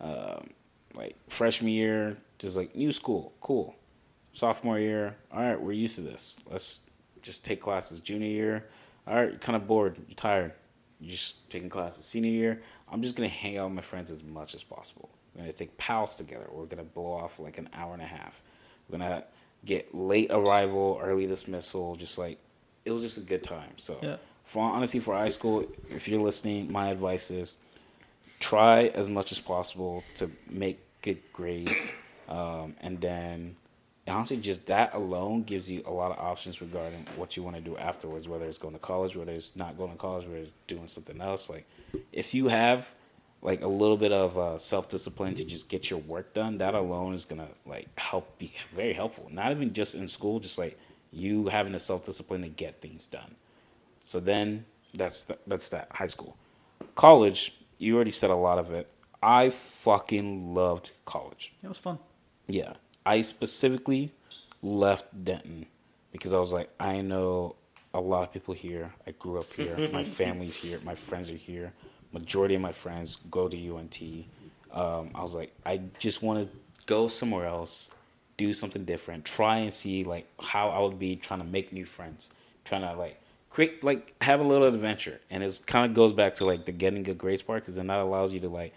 Um, 0.00 0.48
like 0.96 1.16
freshman 1.28 1.72
year, 1.72 2.16
just 2.38 2.56
like 2.56 2.74
new 2.74 2.92
school, 2.92 3.32
cool. 3.40 3.76
Sophomore 4.32 4.78
year, 4.78 5.14
all 5.30 5.40
right, 5.40 5.60
we're 5.60 5.72
used 5.72 5.96
to 5.96 6.00
this. 6.00 6.38
Let's 6.50 6.80
just 7.22 7.44
take 7.44 7.60
classes. 7.60 8.00
Junior 8.00 8.28
year, 8.28 8.66
all 9.06 9.14
right, 9.14 9.40
kind 9.40 9.56
of 9.56 9.66
bored, 9.66 9.96
you're 10.08 10.16
tired, 10.16 10.52
you're 11.00 11.12
just 11.12 11.48
taking 11.50 11.68
classes. 11.68 12.04
Senior 12.04 12.30
year, 12.30 12.62
I'm 12.90 13.02
just 13.02 13.16
gonna 13.16 13.28
hang 13.28 13.58
out 13.58 13.66
with 13.66 13.76
my 13.76 13.82
friends 13.82 14.10
as 14.10 14.24
much 14.24 14.54
as 14.54 14.62
possible. 14.62 15.08
We're 15.34 15.42
gonna 15.42 15.52
take 15.52 15.76
pals 15.78 16.16
together. 16.16 16.46
We're 16.50 16.66
gonna 16.66 16.84
blow 16.84 17.12
off 17.12 17.38
like 17.38 17.58
an 17.58 17.68
hour 17.74 17.92
and 17.92 18.02
a 18.02 18.06
half. 18.06 18.42
We're 18.88 18.98
gonna 18.98 19.24
get 19.64 19.94
late 19.94 20.30
arrival, 20.30 20.98
early 21.02 21.26
dismissal. 21.26 21.96
Just 21.96 22.18
like 22.18 22.38
it 22.84 22.90
was 22.90 23.02
just 23.02 23.18
a 23.18 23.22
good 23.22 23.42
time. 23.42 23.72
So, 23.76 23.98
Yeah. 24.02 24.16
for 24.44 24.62
honestly, 24.62 25.00
for 25.00 25.14
high 25.14 25.28
school, 25.30 25.64
if 25.90 26.06
you're 26.08 26.22
listening, 26.22 26.70
my 26.70 26.90
advice 26.90 27.30
is 27.30 27.58
try 28.40 28.86
as 28.88 29.08
much 29.08 29.32
as 29.32 29.40
possible 29.40 30.04
to 30.16 30.30
make 30.48 30.78
good 31.02 31.20
grades, 31.32 31.92
um, 32.28 32.74
and 32.80 33.00
then 33.00 33.56
honestly, 34.06 34.36
just 34.36 34.66
that 34.66 34.94
alone 34.94 35.42
gives 35.44 35.70
you 35.70 35.82
a 35.86 35.90
lot 35.90 36.10
of 36.12 36.18
options 36.18 36.60
regarding 36.60 37.06
what 37.16 37.36
you 37.36 37.42
want 37.42 37.56
to 37.56 37.62
do 37.62 37.76
afterwards. 37.78 38.28
Whether 38.28 38.44
it's 38.46 38.58
going 38.58 38.74
to 38.74 38.80
college, 38.80 39.16
whether 39.16 39.32
it's 39.32 39.56
not 39.56 39.78
going 39.78 39.92
to 39.92 39.96
college, 39.96 40.26
whether 40.26 40.38
it's 40.38 40.50
doing 40.66 40.86
something 40.88 41.20
else. 41.22 41.48
Like, 41.48 41.66
if 42.12 42.34
you 42.34 42.48
have 42.48 42.94
like 43.40 43.60
a 43.62 43.66
little 43.68 43.96
bit 43.96 44.12
of 44.12 44.36
uh, 44.38 44.58
self 44.58 44.88
discipline 44.88 45.34
to 45.36 45.44
just 45.44 45.68
get 45.68 45.88
your 45.90 46.00
work 46.00 46.32
done, 46.34 46.58
that 46.58 46.74
alone 46.74 47.14
is 47.14 47.24
gonna 47.24 47.48
like 47.66 47.88
help 47.98 48.38
be 48.38 48.52
very 48.74 48.92
helpful. 48.94 49.28
Not 49.30 49.52
even 49.52 49.72
just 49.72 49.94
in 49.94 50.08
school, 50.08 50.38
just 50.40 50.58
like 50.58 50.78
you 51.14 51.48
having 51.48 51.72
the 51.72 51.78
self 51.78 52.04
discipline 52.04 52.42
to 52.42 52.48
get 52.48 52.80
things 52.80 53.06
done. 53.06 53.34
So 54.02 54.20
then 54.20 54.64
that's 54.92 55.24
th- 55.24 55.40
that's 55.46 55.68
that 55.70 55.88
high 55.92 56.06
school, 56.06 56.36
college. 56.94 57.56
You 57.78 57.96
already 57.96 58.10
said 58.10 58.30
a 58.30 58.34
lot 58.36 58.58
of 58.58 58.72
it. 58.72 58.88
I 59.22 59.50
fucking 59.50 60.54
loved 60.54 60.92
college. 61.04 61.52
It 61.62 61.68
was 61.68 61.78
fun. 61.78 61.98
Yeah. 62.46 62.74
I 63.06 63.20
specifically 63.22 64.12
left 64.62 65.24
Denton 65.24 65.66
because 66.12 66.32
I 66.32 66.38
was 66.38 66.52
like, 66.52 66.70
I 66.78 67.00
know 67.00 67.56
a 67.92 68.00
lot 68.00 68.22
of 68.22 68.32
people 68.32 68.54
here. 68.54 68.92
I 69.06 69.12
grew 69.12 69.40
up 69.40 69.52
here. 69.52 69.88
my 69.92 70.04
family's 70.20 70.56
here. 70.56 70.78
My 70.84 70.94
friends 70.94 71.30
are 71.30 71.36
here. 71.36 71.72
Majority 72.12 72.54
of 72.54 72.60
my 72.60 72.72
friends 72.72 73.18
go 73.30 73.48
to 73.48 73.76
UNT. 73.76 74.00
Um, 74.72 75.10
I 75.14 75.22
was 75.22 75.34
like, 75.34 75.52
I 75.64 75.80
just 75.98 76.22
want 76.22 76.48
to 76.50 76.56
go 76.86 77.08
somewhere 77.08 77.46
else, 77.46 77.90
do 78.36 78.52
something 78.52 78.84
different, 78.84 79.24
try 79.24 79.58
and 79.58 79.72
see 79.72 80.04
like 80.04 80.26
how 80.40 80.68
I 80.70 80.80
would 80.80 80.98
be 80.98 81.16
trying 81.16 81.40
to 81.40 81.46
make 81.46 81.72
new 81.72 81.84
friends, 81.84 82.30
trying 82.64 82.82
to 82.82 82.94
like 82.94 83.20
create 83.50 83.84
like 83.84 84.14
have 84.22 84.40
a 84.40 84.44
little 84.44 84.66
adventure. 84.66 85.20
And 85.30 85.42
it 85.42 85.60
kind 85.66 85.90
of 85.90 85.94
goes 85.94 86.12
back 86.12 86.34
to 86.34 86.44
like 86.44 86.64
the 86.64 86.72
getting 86.72 87.02
good 87.02 87.18
grades 87.18 87.42
part 87.42 87.62
because 87.62 87.76
then 87.76 87.86
that 87.88 87.98
allows 87.98 88.32
you 88.32 88.40
to 88.40 88.48
like 88.48 88.72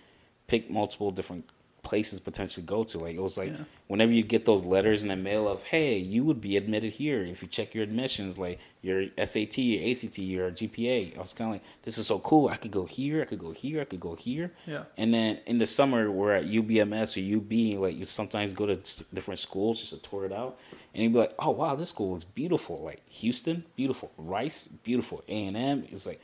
pick 0.47 0.70
multiple 0.70 1.12
different 1.12 1.49
places 1.88 2.19
potentially 2.19 2.65
go 2.65 2.83
to. 2.83 2.97
Like 2.99 3.15
it 3.15 3.21
was 3.21 3.38
like 3.38 3.51
Yeah. 3.51 3.63
whenever 3.88 4.11
you 4.11 4.23
get 4.23 4.43
those 4.43 4.65
letters 4.65 5.03
in 5.03 5.09
the 5.09 5.15
mail 5.15 5.47
of 5.47 5.63
hey, 5.63 5.97
you 5.97 6.21
would 6.25 6.41
be 6.41 6.57
admitted 6.57 6.91
here 6.91 7.23
if 7.23 7.41
you 7.41 7.47
check 7.47 7.73
your 7.73 7.83
admissions, 7.89 8.38
like 8.38 8.59
your 8.81 9.05
SAT, 9.31 9.57
your 9.59 9.81
ACT, 9.89 10.17
your 10.19 10.51
GPA. 10.51 11.15
I 11.17 11.19
was 11.19 11.33
kind 11.33 11.49
of 11.49 11.55
like, 11.55 11.63
this 11.83 11.97
is 11.97 12.05
so 12.07 12.19
cool. 12.19 12.49
I 12.49 12.57
could 12.57 12.71
go 12.71 12.85
here, 12.85 13.21
I 13.21 13.25
could 13.25 13.39
go 13.39 13.51
here, 13.51 13.79
I 13.81 13.85
could 13.85 14.01
go 14.01 14.15
here. 14.15 14.51
Yeah. 14.65 14.83
And 14.97 15.13
then 15.13 15.39
in 15.45 15.57
the 15.59 15.65
summer, 15.65 16.11
we're 16.11 16.33
at 16.33 16.43
UBMS 16.45 17.09
or 17.17 17.23
UB. 17.38 17.79
Like 17.81 17.95
you 17.97 18.03
sometimes 18.05 18.53
go 18.53 18.65
to 18.65 18.75
different 19.13 19.39
schools 19.39 19.79
just 19.79 19.91
to 19.93 20.09
tour 20.09 20.25
it 20.25 20.33
out, 20.33 20.59
and 20.93 21.03
you'd 21.03 21.13
be 21.13 21.19
like, 21.19 21.33
oh 21.39 21.51
wow, 21.51 21.75
this 21.75 21.89
school 21.89 22.11
looks 22.13 22.25
beautiful. 22.25 22.81
Like 22.83 23.01
Houston, 23.21 23.63
beautiful. 23.77 24.11
Rice, 24.17 24.67
beautiful. 24.67 25.23
A 25.29 25.45
and 25.47 25.55
M. 25.55 25.85
It's 25.89 26.05
like 26.05 26.19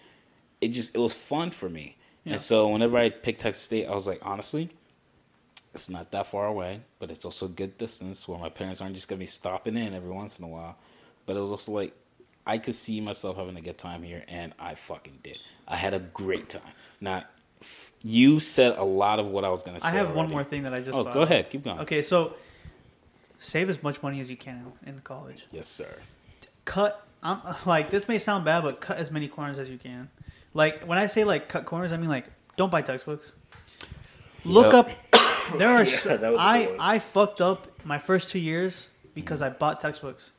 it 0.60 0.70
just 0.70 0.94
it 0.94 1.00
was 1.00 1.14
fun 1.14 1.50
for 1.52 1.70
me. 1.70 1.96
Yeah. 2.26 2.34
And 2.34 2.42
so 2.42 2.68
whenever 2.70 2.98
I 2.98 3.10
picked 3.10 3.42
Texas 3.42 3.64
State, 3.64 3.86
I 3.86 3.94
was 3.94 4.08
like, 4.08 4.20
honestly, 4.24 4.70
it's 5.74 5.90
not 5.90 6.12
that 6.12 6.28
far 6.28 6.48
away, 6.48 6.82
but 7.00 7.10
it's 7.10 7.26
also 7.26 7.48
a 7.48 7.50
good 7.50 7.78
distance 7.78 8.28
where 8.28 8.38
my 8.38 8.50
parents 8.50 8.82
aren't 8.82 8.96
just 8.96 9.08
gonna 9.08 9.20
be 9.20 9.26
stopping 9.26 9.76
in 9.76 9.94
every 9.94 10.12
once 10.12 10.38
in 10.40 10.46
a 10.46 10.48
while. 10.48 10.78
But 11.26 11.36
it 11.36 11.40
was 11.40 11.52
also 11.52 11.72
like 11.72 11.94
I 12.46 12.58
could 12.58 12.76
see 12.76 13.00
myself 13.02 13.38
having 13.38 13.56
a 13.58 13.62
good 13.62 13.78
time 13.78 14.04
here, 14.04 14.24
and 14.28 14.54
I 14.60 14.76
fucking 14.76 15.20
did. 15.24 15.40
I 15.68 15.78
had 15.78 15.94
a 15.94 16.00
great 16.00 16.50
time. 16.50 16.62
Now, 17.00 17.24
you 18.04 18.40
said 18.40 18.78
a 18.78 18.84
lot 18.84 19.20
of 19.20 19.28
what 19.28 19.46
I 19.46 19.50
was 19.50 19.64
gonna 19.64 19.80
say. 19.80 19.90
I 19.90 19.92
have 19.92 20.16
one 20.16 20.30
more 20.30 20.44
thing 20.44 20.64
that 20.64 20.74
I 20.74 20.82
just. 20.82 20.98
Oh, 20.98 21.06
thought 21.06 21.14
go 21.14 21.22
ahead, 21.22 21.50
keep 21.50 21.64
going. 21.64 21.80
Okay, 21.80 22.04
so 22.04 22.34
save 23.40 23.70
as 23.70 23.82
much 23.82 24.04
money 24.04 24.20
as 24.20 24.30
you 24.30 24.38
can 24.38 24.72
in 24.86 25.00
college. 25.00 25.46
Yes, 25.52 25.68
sir. 25.68 25.98
Cut. 26.66 27.06
I'm 27.24 27.40
like 27.66 27.90
this 27.90 28.08
may 28.08 28.18
sound 28.18 28.46
bad, 28.46 28.64
but 28.64 28.82
cut 28.82 28.98
as 28.98 29.10
many 29.10 29.28
corners 29.28 29.58
as 29.58 29.70
you 29.70 29.78
can. 29.78 30.10
Like 30.54 30.84
when 30.84 30.98
I 30.98 31.08
say 31.08 31.24
like 31.24 31.48
cut 31.48 31.66
corners, 31.66 31.94
I 31.94 31.98
mean 31.98 32.10
like 32.10 32.26
don't 32.58 32.72
buy 32.72 32.82
textbooks. 32.82 33.32
Look 34.46 34.74
Yep. 34.74 34.74
up. 34.74 34.92
There 35.58 35.70
are. 35.70 35.84
Yeah, 35.84 35.98
so- 35.98 36.18
that 36.18 36.32
was 36.32 36.40
a 36.40 36.42
I. 36.42 36.76
I 36.96 37.00
fucked 37.00 37.42
up 37.42 37.68
my 37.86 38.00
first 38.00 38.30
two 38.30 38.40
years 38.40 38.90
because 39.14 39.42
I 39.42 39.50
bought 39.50 39.80
textbooks, 39.82 40.32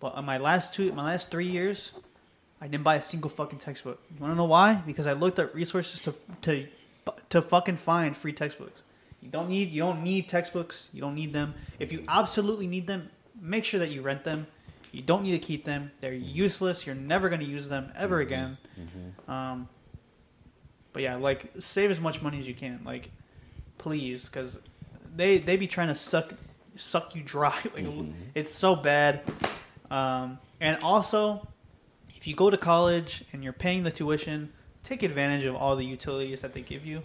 but 0.00 0.14
on 0.14 0.24
my 0.24 0.38
last 0.38 0.72
two, 0.74 0.92
my 0.92 1.04
last 1.04 1.30
three 1.30 1.46
years, 1.48 1.92
I 2.60 2.68
didn't 2.68 2.84
buy 2.84 2.94
a 2.96 3.02
single 3.02 3.28
fucking 3.28 3.58
textbook. 3.58 4.00
You 4.14 4.20
want 4.20 4.32
to 4.32 4.36
know 4.36 4.44
why? 4.44 4.74
Because 4.86 5.06
I 5.08 5.14
looked 5.14 5.38
at 5.40 5.52
resources 5.54 6.00
to 6.02 6.14
to 6.42 6.66
to 7.30 7.42
fucking 7.42 7.76
find 7.76 8.16
free 8.16 8.32
textbooks. 8.32 8.80
You 9.20 9.28
don't 9.30 9.48
need 9.48 9.70
you 9.70 9.80
don't 9.82 10.02
need 10.02 10.28
textbooks. 10.28 10.88
You 10.92 11.00
don't 11.00 11.14
need 11.16 11.32
them. 11.32 11.54
If 11.80 11.92
you 11.92 12.04
absolutely 12.08 12.68
need 12.68 12.86
them, 12.86 13.10
make 13.40 13.64
sure 13.64 13.80
that 13.80 13.90
you 13.90 14.00
rent 14.00 14.22
them. 14.24 14.46
You 14.92 15.02
don't 15.02 15.22
need 15.24 15.32
to 15.32 15.38
keep 15.38 15.64
them. 15.64 15.90
They're 16.00 16.12
useless. 16.14 16.86
You're 16.86 16.94
never 16.94 17.28
going 17.28 17.40
to 17.40 17.46
use 17.46 17.68
them 17.68 17.90
ever 17.96 18.20
again. 18.20 18.58
Um, 19.26 19.68
but 20.92 21.02
yeah, 21.02 21.16
like 21.16 21.50
save 21.58 21.90
as 21.90 21.98
much 22.00 22.22
money 22.22 22.38
as 22.38 22.46
you 22.46 22.54
can. 22.54 22.80
Like, 22.84 23.10
please, 23.82 24.26
because 24.26 24.58
they 25.14 25.38
they 25.38 25.56
be 25.56 25.66
trying 25.66 25.88
to 25.88 25.94
suck 25.94 26.32
suck 26.76 27.14
you 27.14 27.22
dry. 27.22 27.58
Like 27.74 27.84
mm-hmm. 27.84 28.12
it's 28.34 28.52
so 28.52 28.74
bad. 28.74 29.22
Um, 29.90 30.38
and 30.60 30.82
also, 30.82 31.46
if 32.16 32.26
you 32.26 32.34
go 32.34 32.48
to 32.48 32.56
college 32.56 33.24
and 33.32 33.44
you're 33.44 33.52
paying 33.52 33.82
the 33.82 33.90
tuition, 33.90 34.52
take 34.84 35.02
advantage 35.02 35.44
of 35.44 35.54
all 35.54 35.76
the 35.76 35.84
utilities 35.84 36.40
that 36.40 36.52
they 36.52 36.62
give 36.62 36.86
you. 36.86 36.98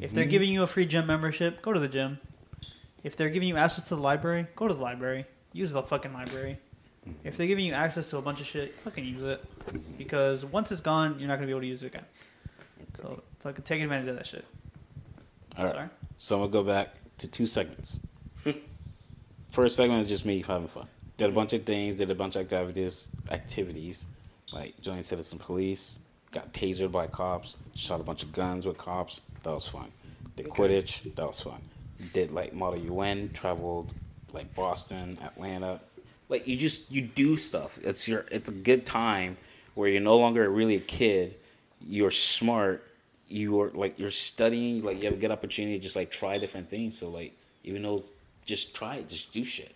If 0.00 0.12
they're 0.12 0.24
mm-hmm. 0.24 0.30
giving 0.30 0.50
you 0.50 0.62
a 0.62 0.66
free 0.66 0.86
gym 0.86 1.06
membership, 1.06 1.60
go 1.60 1.72
to 1.72 1.80
the 1.80 1.88
gym. 1.88 2.18
If 3.02 3.16
they're 3.16 3.30
giving 3.30 3.48
you 3.48 3.56
access 3.56 3.88
to 3.88 3.96
the 3.96 4.00
library, 4.00 4.46
go 4.56 4.66
to 4.66 4.74
the 4.74 4.82
library. 4.82 5.26
Use 5.52 5.72
the 5.72 5.82
fucking 5.82 6.12
library. 6.12 6.58
If 7.22 7.36
they're 7.36 7.46
giving 7.46 7.64
you 7.64 7.72
access 7.72 8.10
to 8.10 8.18
a 8.18 8.22
bunch 8.22 8.40
of 8.40 8.46
shit, 8.46 8.74
fucking 8.80 9.04
use 9.04 9.22
it. 9.22 9.44
Mm-hmm. 9.66 9.78
Because 9.98 10.44
once 10.44 10.72
it's 10.72 10.80
gone, 10.80 11.18
you're 11.18 11.28
not 11.28 11.36
gonna 11.36 11.46
be 11.46 11.52
able 11.52 11.60
to 11.60 11.66
use 11.66 11.82
it 11.82 11.86
again. 11.86 12.04
So 12.96 13.22
fucking 13.40 13.64
take 13.64 13.82
advantage 13.82 14.08
of 14.08 14.16
that 14.16 14.26
shit. 14.26 14.44
All 15.56 15.64
right. 15.64 15.74
Sorry. 15.74 15.88
So 16.16 16.36
I'm 16.36 16.50
gonna 16.50 16.52
go 16.52 16.62
back 16.62 16.94
to 17.18 17.28
two 17.28 17.46
segments. 17.46 18.00
First 19.50 19.76
segment 19.76 20.00
is 20.00 20.06
just 20.06 20.24
me 20.24 20.42
having 20.46 20.68
fun. 20.68 20.86
Did 21.16 21.30
a 21.30 21.32
bunch 21.32 21.52
of 21.52 21.64
things, 21.64 21.96
did 21.96 22.10
a 22.10 22.14
bunch 22.14 22.36
of 22.36 22.42
activities, 22.42 23.10
activities, 23.30 24.06
like 24.52 24.78
joined 24.80 25.04
citizen 25.04 25.38
police, 25.38 26.00
got 26.30 26.52
tasered 26.52 26.92
by 26.92 27.06
cops, 27.06 27.56
shot 27.74 28.00
a 28.00 28.02
bunch 28.02 28.22
of 28.22 28.32
guns 28.32 28.66
with 28.66 28.76
cops. 28.76 29.20
That 29.42 29.52
was 29.52 29.66
fun. 29.66 29.90
Did 30.36 30.46
Quidditch. 30.48 31.14
That 31.14 31.26
was 31.26 31.40
fun. 31.40 31.62
Did 32.12 32.30
like 32.30 32.52
Model 32.52 32.78
UN, 32.78 33.30
traveled 33.32 33.94
like 34.32 34.54
Boston, 34.54 35.18
Atlanta. 35.22 35.80
Like 36.28 36.46
you 36.46 36.56
just 36.56 36.92
you 36.92 37.02
do 37.02 37.36
stuff. 37.36 37.78
It's 37.82 38.06
your 38.06 38.26
it's 38.30 38.48
a 38.48 38.52
good 38.52 38.84
time 38.84 39.38
where 39.74 39.88
you're 39.88 40.02
no 40.02 40.18
longer 40.18 40.48
really 40.50 40.76
a 40.76 40.80
kid. 40.80 41.36
You're 41.80 42.10
smart. 42.10 42.82
You're 43.28 43.70
like 43.70 43.98
you're 43.98 44.10
studying. 44.10 44.82
Like 44.82 44.98
you 44.98 45.04
have 45.04 45.14
a 45.14 45.20
good 45.20 45.30
opportunity 45.30 45.78
to 45.78 45.82
just 45.82 45.96
like 45.96 46.10
try 46.10 46.38
different 46.38 46.70
things. 46.70 46.98
So 46.98 47.08
like 47.08 47.36
even 47.64 47.82
though 47.82 48.02
just 48.44 48.74
try 48.74 48.96
it, 48.96 49.08
just 49.08 49.32
do 49.32 49.44
shit. 49.44 49.74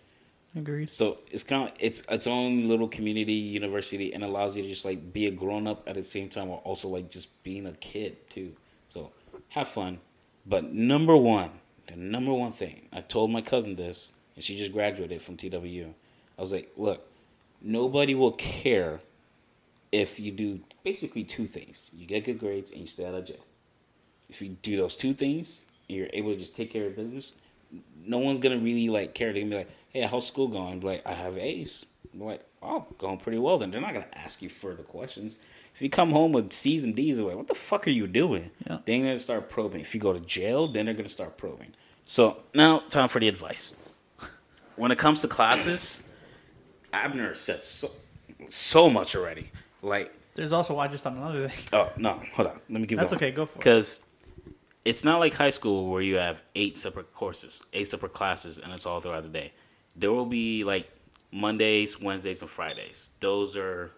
Agreed. 0.55 0.89
So 0.89 1.19
it's 1.31 1.43
kind 1.43 1.69
of 1.69 1.75
it's 1.79 2.03
its 2.09 2.27
own 2.27 2.67
little 2.67 2.87
community 2.87 3.33
university 3.33 4.13
and 4.13 4.23
allows 4.23 4.57
you 4.57 4.63
to 4.63 4.69
just 4.69 4.83
like 4.83 5.13
be 5.13 5.27
a 5.27 5.31
grown 5.31 5.65
up 5.67 5.87
at 5.87 5.95
the 5.95 6.03
same 6.03 6.27
time 6.27 6.49
while 6.49 6.61
also 6.63 6.89
like 6.89 7.09
just 7.09 7.41
being 7.43 7.65
a 7.65 7.73
kid 7.73 8.29
too. 8.29 8.53
So 8.87 9.11
have 9.49 9.67
fun. 9.67 9.99
But 10.45 10.73
number 10.73 11.15
one, 11.15 11.51
the 11.87 11.95
number 11.95 12.33
one 12.33 12.51
thing, 12.51 12.87
I 12.91 13.01
told 13.01 13.31
my 13.31 13.41
cousin 13.41 13.75
this, 13.75 14.11
and 14.35 14.43
she 14.43 14.57
just 14.57 14.73
graduated 14.73 15.21
from 15.21 15.37
TWU. 15.37 15.93
I 16.37 16.41
was 16.41 16.51
like, 16.51 16.71
look, 16.75 17.07
nobody 17.61 18.15
will 18.15 18.31
care 18.33 18.99
if 19.91 20.19
you 20.19 20.31
do 20.31 20.61
basically 20.83 21.23
two 21.23 21.47
things. 21.47 21.91
You 21.93 22.05
get 22.05 22.23
good 22.23 22.39
grades 22.39 22.71
and 22.71 22.81
you 22.81 22.87
stay 22.87 23.05
out 23.05 23.13
of 23.13 23.25
jail. 23.25 23.45
If 24.29 24.41
you 24.41 24.49
do 24.61 24.77
those 24.77 24.95
two 24.95 25.13
things, 25.13 25.65
and 25.89 25.97
you're 25.97 26.07
able 26.13 26.31
to 26.31 26.37
just 26.37 26.55
take 26.55 26.71
care 26.71 26.87
of 26.87 26.95
business, 26.95 27.35
no 28.05 28.19
one's 28.19 28.39
gonna 28.39 28.57
really 28.57 28.89
like 28.89 29.13
care. 29.13 29.33
They're 29.33 29.41
gonna 29.41 29.51
be 29.51 29.57
like, 29.57 29.69
"Hey, 29.89 30.01
how's 30.01 30.27
school 30.27 30.47
going?" 30.47 30.79
Be 30.79 30.87
like, 30.87 31.05
"I 31.05 31.13
have 31.13 31.37
A's." 31.37 31.85
I'm 32.13 32.21
like, 32.21 32.43
"Oh, 32.61 32.85
going 32.97 33.17
pretty 33.17 33.37
well." 33.37 33.57
Then 33.57 33.71
they're 33.71 33.81
not 33.81 33.93
gonna 33.93 34.07
ask 34.13 34.41
you 34.41 34.49
further 34.49 34.83
questions. 34.83 35.37
If 35.73 35.81
you 35.81 35.89
come 35.89 36.11
home 36.11 36.31
with 36.33 36.51
C's 36.51 36.83
and 36.83 36.95
D's, 36.95 37.19
like, 37.19 37.35
"What 37.35 37.47
the 37.47 37.55
fuck 37.55 37.87
are 37.87 37.91
you 37.91 38.07
doing?" 38.07 38.51
Yeah. 38.65 38.79
They're 38.85 38.99
gonna 38.99 39.19
start 39.19 39.49
probing. 39.49 39.81
If 39.81 39.93
you 39.93 40.01
go 40.01 40.13
to 40.13 40.19
jail, 40.19 40.67
then 40.67 40.85
they're 40.85 40.95
gonna 40.95 41.09
start 41.09 41.37
probing. 41.37 41.73
So 42.05 42.43
now, 42.53 42.79
time 42.89 43.09
for 43.09 43.19
the 43.19 43.27
advice. 43.27 43.75
When 44.75 44.91
it 44.91 44.97
comes 44.97 45.21
to 45.21 45.27
classes, 45.27 46.03
Abner 46.93 47.35
said 47.35 47.61
so 47.61 47.91
so 48.47 48.89
much 48.89 49.15
already. 49.15 49.51
Like, 49.81 50.13
There's 50.35 50.53
also 50.53 50.77
I 50.77 50.87
just 50.87 51.05
on 51.07 51.17
another 51.17 51.49
thing. 51.49 51.65
oh 51.73 51.91
no, 51.97 52.21
hold 52.35 52.47
on, 52.47 52.59
let 52.69 52.81
me 52.81 52.87
keep 52.87 52.97
That's 52.99 53.11
going. 53.11 53.17
okay, 53.23 53.31
go 53.31 53.45
for 53.45 53.51
it. 53.53 53.57
Because 53.57 54.03
it's 54.85 55.03
not 55.03 55.19
like 55.19 55.33
high 55.33 55.49
school 55.49 55.89
where 55.91 56.01
you 56.01 56.15
have 56.15 56.41
eight 56.55 56.77
separate 56.77 57.13
courses, 57.13 57.61
eight 57.73 57.87
separate 57.87 58.13
classes, 58.13 58.57
and 58.59 58.71
it's 58.73 58.85
all 58.85 58.99
throughout 58.99 59.23
the 59.23 59.29
day. 59.29 59.51
There 59.95 60.11
will 60.11 60.25
be 60.25 60.63
like 60.63 60.89
Mondays, 61.31 61.99
Wednesdays, 61.99 62.41
and 62.41 62.49
Fridays. 62.49 63.09
Those 63.19 63.55
are 63.57 63.91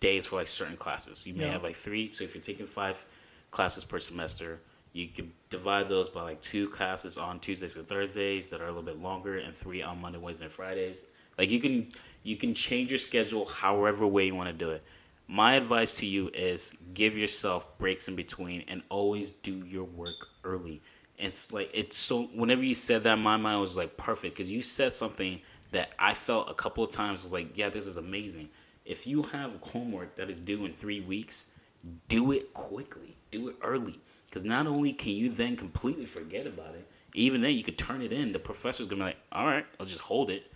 days 0.00 0.26
for 0.26 0.36
like 0.36 0.46
certain 0.46 0.76
classes. 0.76 1.26
You 1.26 1.34
may 1.34 1.44
Yeah. 1.46 1.52
have 1.52 1.62
like 1.62 1.76
three. 1.76 2.10
So 2.10 2.24
if 2.24 2.34
you're 2.34 2.42
taking 2.42 2.66
five 2.66 3.04
classes 3.50 3.84
per 3.84 3.98
semester, 3.98 4.60
you 4.92 5.08
can 5.08 5.32
divide 5.50 5.88
those 5.88 6.08
by 6.08 6.22
like 6.22 6.40
two 6.40 6.68
classes 6.68 7.16
on 7.18 7.40
Tuesdays 7.40 7.76
and 7.76 7.86
Thursdays 7.86 8.50
that 8.50 8.60
are 8.60 8.64
a 8.64 8.68
little 8.68 8.82
bit 8.82 8.98
longer, 9.00 9.38
and 9.38 9.54
three 9.54 9.82
on 9.82 10.00
Monday, 10.00 10.18
Wednesday, 10.18 10.44
and 10.46 10.52
Fridays. 10.54 11.04
Like 11.36 11.50
you 11.50 11.60
can 11.60 11.92
you 12.24 12.36
can 12.36 12.54
change 12.54 12.90
your 12.90 12.98
schedule 12.98 13.44
however 13.46 14.06
way 14.06 14.26
you 14.26 14.34
want 14.34 14.48
to 14.48 14.52
do 14.52 14.70
it. 14.70 14.82
My 15.30 15.54
advice 15.54 15.96
to 15.96 16.06
you 16.06 16.30
is 16.32 16.74
give 16.94 17.14
yourself 17.14 17.76
breaks 17.76 18.08
in 18.08 18.16
between 18.16 18.64
and 18.66 18.82
always 18.88 19.30
do 19.30 19.52
your 19.52 19.84
work 19.84 20.26
early. 20.42 20.80
It's 21.18 21.52
like 21.52 21.70
it's 21.74 21.98
so 21.98 22.24
whenever 22.34 22.62
you 22.62 22.74
said 22.74 23.02
that 23.02 23.18
my 23.18 23.36
mind 23.36 23.60
was 23.60 23.76
like 23.76 23.98
perfect 23.98 24.34
because 24.34 24.50
you 24.50 24.62
said 24.62 24.92
something 24.92 25.42
that 25.72 25.92
I 25.98 26.14
felt 26.14 26.50
a 26.50 26.54
couple 26.54 26.82
of 26.82 26.90
times 26.90 27.24
was 27.24 27.32
like, 27.34 27.58
yeah, 27.58 27.68
this 27.68 27.86
is 27.86 27.98
amazing. 27.98 28.48
If 28.86 29.06
you 29.06 29.22
have 29.24 29.52
homework 29.60 30.16
that 30.16 30.30
is 30.30 30.40
due 30.40 30.64
in 30.64 30.72
three 30.72 31.00
weeks, 31.00 31.48
do 32.08 32.32
it 32.32 32.54
quickly, 32.54 33.14
do 33.30 33.48
it 33.48 33.56
early. 33.62 34.00
Because 34.24 34.44
not 34.44 34.66
only 34.66 34.94
can 34.94 35.12
you 35.12 35.30
then 35.30 35.56
completely 35.56 36.06
forget 36.06 36.46
about 36.46 36.74
it, 36.74 36.86
even 37.12 37.42
then 37.42 37.54
you 37.54 37.62
could 37.62 37.76
turn 37.76 38.00
it 38.00 38.14
in. 38.14 38.32
The 38.32 38.38
professor's 38.38 38.86
gonna 38.86 39.00
be 39.00 39.06
like, 39.08 39.18
all 39.30 39.44
right, 39.44 39.66
I'll 39.78 39.84
just 39.84 40.00
hold 40.00 40.30
it. 40.30 40.50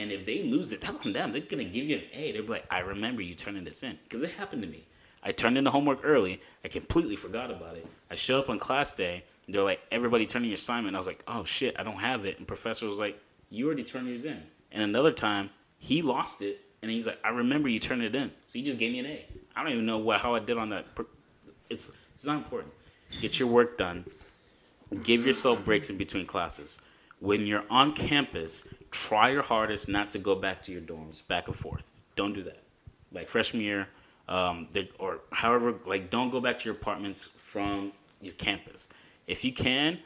And 0.00 0.10
if 0.10 0.24
they 0.24 0.42
lose 0.42 0.72
it, 0.72 0.80
that's 0.80 0.96
on 1.04 1.12
them. 1.12 1.30
They're 1.30 1.42
gonna 1.42 1.62
give 1.64 1.84
you 1.84 1.96
an 1.96 2.04
A. 2.14 2.32
They're 2.32 2.42
like, 2.42 2.64
I 2.70 2.78
remember 2.78 3.20
you 3.20 3.34
turning 3.34 3.64
this 3.64 3.82
in. 3.82 3.98
Because 4.04 4.22
it 4.22 4.30
happened 4.30 4.62
to 4.62 4.68
me. 4.68 4.86
I 5.22 5.30
turned 5.30 5.58
in 5.58 5.64
the 5.64 5.70
homework 5.70 6.00
early. 6.02 6.40
I 6.64 6.68
completely 6.68 7.16
forgot 7.16 7.50
about 7.50 7.76
it. 7.76 7.86
I 8.10 8.14
showed 8.14 8.40
up 8.40 8.48
on 8.48 8.58
class 8.58 8.94
day. 8.94 9.22
And 9.44 9.54
they're 9.54 9.62
like, 9.62 9.80
everybody 9.92 10.24
turn 10.24 10.42
in 10.42 10.48
your 10.48 10.54
assignment. 10.54 10.96
I 10.96 10.98
was 10.98 11.06
like, 11.06 11.22
oh 11.28 11.44
shit, 11.44 11.78
I 11.78 11.82
don't 11.82 11.98
have 11.98 12.24
it. 12.24 12.38
And 12.38 12.48
professor 12.48 12.86
was 12.86 12.98
like, 12.98 13.20
you 13.50 13.66
already 13.66 13.84
turned 13.84 14.08
yours 14.08 14.24
in. 14.24 14.42
And 14.72 14.82
another 14.82 15.10
time, 15.10 15.50
he 15.76 16.00
lost 16.00 16.40
it. 16.40 16.60
And 16.80 16.90
he's 16.90 17.06
like, 17.06 17.18
I 17.22 17.28
remember 17.28 17.68
you 17.68 17.78
turned 17.78 18.02
it 18.02 18.14
in. 18.14 18.30
So 18.46 18.54
he 18.54 18.62
just 18.62 18.78
gave 18.78 18.92
me 18.92 19.00
an 19.00 19.06
A. 19.06 19.26
I 19.54 19.62
don't 19.62 19.72
even 19.72 19.84
know 19.84 19.98
what 19.98 20.22
how 20.22 20.34
I 20.34 20.38
did 20.38 20.56
on 20.56 20.70
that. 20.70 20.86
It's 21.68 21.92
it's 22.14 22.24
not 22.24 22.36
important. 22.36 22.72
Get 23.20 23.38
your 23.38 23.48
work 23.48 23.76
done. 23.76 24.06
Give 25.02 25.26
yourself 25.26 25.62
breaks 25.62 25.90
in 25.90 25.98
between 25.98 26.24
classes. 26.24 26.80
When 27.18 27.46
you're 27.46 27.64
on 27.68 27.92
campus, 27.92 28.66
try 28.90 29.30
your 29.30 29.42
hardest 29.42 29.88
not 29.88 30.10
to 30.10 30.18
go 30.18 30.34
back 30.34 30.62
to 30.62 30.72
your 30.72 30.80
dorms 30.80 31.26
back 31.26 31.46
and 31.48 31.56
forth. 31.56 31.92
Don't 32.16 32.32
do 32.32 32.42
that. 32.44 32.62
Like 33.12 33.28
freshman 33.28 33.62
year, 33.62 33.88
um, 34.28 34.68
or 34.98 35.20
however, 35.32 35.74
like 35.86 36.10
don't 36.10 36.30
go 36.30 36.40
back 36.40 36.56
to 36.58 36.64
your 36.68 36.74
apartments 36.74 37.28
from 37.36 37.92
your 38.20 38.34
campus. 38.34 38.88
If 39.26 39.44
you 39.44 39.52
can, 39.52 39.98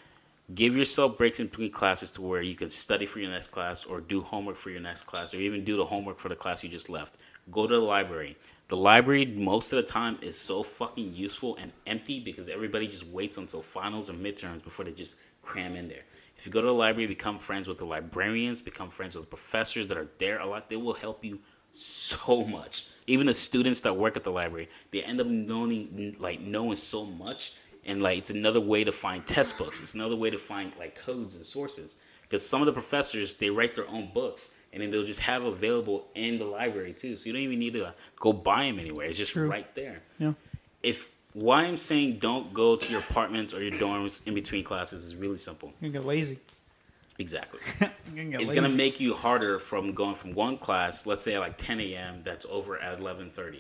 give 0.55 0.77
yourself 0.77 1.17
breaks 1.17 1.41
in 1.41 1.47
between 1.47 1.71
classes 1.71 2.11
to 2.13 2.23
where 2.23 2.43
you 2.43 2.55
can 2.55 2.69
study 2.69 3.07
for 3.07 3.19
your 3.19 3.31
next 3.31 3.49
class 3.49 3.85
or 3.85 4.01
do 4.01 4.21
homework 4.21 4.57
for 4.57 4.71
your 4.71 4.81
next 4.81 5.03
class 5.03 5.35
or 5.35 5.39
even 5.39 5.65
do 5.65 5.77
the 5.77 5.85
homework 5.85 6.19
for 6.19 6.29
the 6.29 6.37
class 6.37 6.63
you 6.63 6.71
just 6.71 6.89
left. 6.89 7.19
Go 7.51 7.67
to 7.67 7.75
the 7.75 7.81
library. 7.81 8.37
The 8.69 8.77
library 8.77 9.27
most 9.27 9.73
of 9.73 9.77
the 9.77 9.91
time 9.91 10.19
is 10.23 10.39
so 10.39 10.63
fucking 10.63 11.15
useful 11.15 11.57
and 11.57 11.73
empty 11.87 12.21
because 12.21 12.49
everybody 12.49 12.87
just 12.87 13.07
waits 13.07 13.37
until 13.37 13.61
finals 13.61 14.09
or 14.09 14.15
midterms 14.15 14.65
before 14.65 14.85
they 14.85 14.93
just 14.93 15.17
cram 15.43 15.77
in 15.77 15.89
there. 15.89 16.05
If 16.45 16.49
you 16.49 16.53
go 16.53 16.61
to 16.61 16.67
the 16.67 16.75
library, 16.75 17.07
become 17.07 17.39
friends 17.39 17.69
with 17.69 17.79
the 17.79 17.87
librarians, 17.87 18.61
become 18.61 18.91
friends 18.91 19.17
with 19.17 19.31
professors 19.31 19.87
that 19.87 19.97
are 19.97 20.11
there 20.19 20.41
a 20.41 20.47
lot, 20.47 20.69
they 20.69 20.77
will 20.77 20.93
help 20.93 21.25
you 21.25 21.39
so 21.73 22.45
much. 22.45 22.85
Even 23.07 23.27
the 23.27 23.33
students 23.33 23.81
that 23.81 23.97
work 23.97 24.19
at 24.19 24.25
the 24.25 24.31
library, 24.31 24.69
they 24.91 25.03
end 25.03 25.23
up 25.23 25.27
knowing 25.27 26.15
like 26.19 26.43
knowing 26.43 26.77
so 26.77 27.07
much 27.07 27.55
and 27.87 28.03
like 28.03 28.19
it's 28.19 28.29
another 28.29 28.61
way 28.61 28.85
to 28.85 28.93
find 28.93 29.27
test 29.27 29.57
books. 29.57 29.81
It's 29.81 29.95
another 29.95 30.17
way 30.17 30.29
to 30.29 30.37
find 30.37 30.71
like 30.79 30.97
codes 30.97 31.35
and 31.35 31.47
sources. 31.47 31.97
Because 32.21 32.47
some 32.47 32.61
of 32.61 32.67
the 32.67 32.73
professors 32.75 33.33
they 33.37 33.49
write 33.49 33.75
their 33.75 33.89
own 33.89 34.11
books 34.13 34.55
and 34.75 34.83
then 34.83 34.91
they'll 34.91 35.03
just 35.03 35.21
have 35.21 35.45
available 35.45 36.09
in 36.15 36.39
the 36.39 36.45
library 36.45 36.93
too. 36.93 37.17
So 37.17 37.25
you 37.25 37.33
don't 37.33 37.41
even 37.41 37.59
need 37.59 37.73
to 37.73 37.95
go 38.21 38.35
buy 38.35 38.67
them 38.67 38.79
anywhere. 38.79 39.07
It's 39.07 39.17
just 39.17 39.33
True. 39.33 39.49
right 39.49 39.75
there. 39.75 40.03
Yeah. 40.19 40.35
If 40.83 41.09
why 41.35 41.65
I'm 41.65 41.77
saying 41.77 42.19
don't 42.21 42.55
go 42.55 42.77
to 42.77 42.91
your 42.91 43.01
apartments 43.01 43.53
or 43.53 43.63
your 43.63 43.79
dorms 43.79 44.27
in 44.27 44.35
between 44.35 44.65
classes 44.65 45.05
is 45.05 45.17
really 45.17 45.39
simple. 45.39 45.73
You're 45.81 45.91
get 45.91 46.05
lazy. 46.05 46.39
Exactly. 47.19 47.61
You're 47.81 47.91
gonna 48.17 48.31
get 48.31 48.41
it's 48.41 48.51
lazy. 48.51 48.61
gonna 48.61 48.75
make 48.75 48.99
you 49.01 49.15
harder 49.15 49.59
from 49.59 49.93
going 49.93 50.15
from 50.15 50.35
one 50.35 50.57
class, 50.57 51.07
let's 51.07 51.21
say 51.21 51.35
at 51.35 51.41
like 51.41 51.59
10 51.59 51.81
a.m. 51.81 52.23
that's 52.25 52.47
over 52.49 52.79
at 52.79 52.99
11:30, 52.99 53.59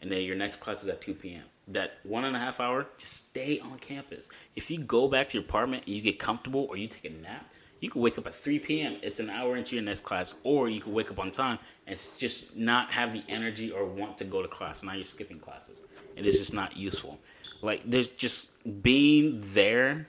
and 0.00 0.10
then 0.10 0.22
your 0.22 0.36
next 0.36 0.56
class 0.56 0.82
is 0.82 0.88
at 0.88 1.00
2 1.00 1.14
p.m. 1.14 1.44
That 1.68 1.98
one 2.04 2.24
and 2.24 2.36
a 2.36 2.38
half 2.38 2.60
hour, 2.60 2.86
just 2.98 3.28
stay 3.28 3.58
on 3.58 3.78
campus. 3.78 4.30
If 4.54 4.70
you 4.70 4.78
go 4.78 5.08
back 5.08 5.28
to 5.28 5.38
your 5.38 5.44
apartment 5.44 5.84
and 5.86 5.94
you 5.94 6.02
get 6.02 6.18
comfortable, 6.18 6.66
or 6.68 6.76
you 6.76 6.88
take 6.88 7.06
a 7.06 7.14
nap, 7.14 7.46
you 7.80 7.90
can 7.90 8.00
wake 8.00 8.16
up 8.18 8.26
at 8.26 8.34
3 8.34 8.58
p.m. 8.58 8.96
It's 9.02 9.20
an 9.20 9.28
hour 9.30 9.56
into 9.56 9.76
your 9.76 9.84
next 9.84 10.02
class, 10.02 10.34
or 10.42 10.68
you 10.70 10.80
can 10.80 10.92
wake 10.92 11.10
up 11.10 11.18
on 11.18 11.30
time 11.30 11.58
and 11.86 11.96
just 11.96 12.56
not 12.56 12.92
have 12.92 13.12
the 13.12 13.22
energy 13.28 13.70
or 13.70 13.84
want 13.84 14.16
to 14.18 14.24
go 14.24 14.40
to 14.40 14.48
class. 14.48 14.82
Now 14.82 14.94
you're 14.94 15.04
skipping 15.04 15.38
classes, 15.38 15.82
and 16.16 16.26
it's 16.26 16.38
just 16.38 16.54
not 16.54 16.76
useful. 16.76 17.18
Like 17.62 17.82
there's 17.84 18.10
just 18.10 18.82
being 18.82 19.40
there 19.40 20.08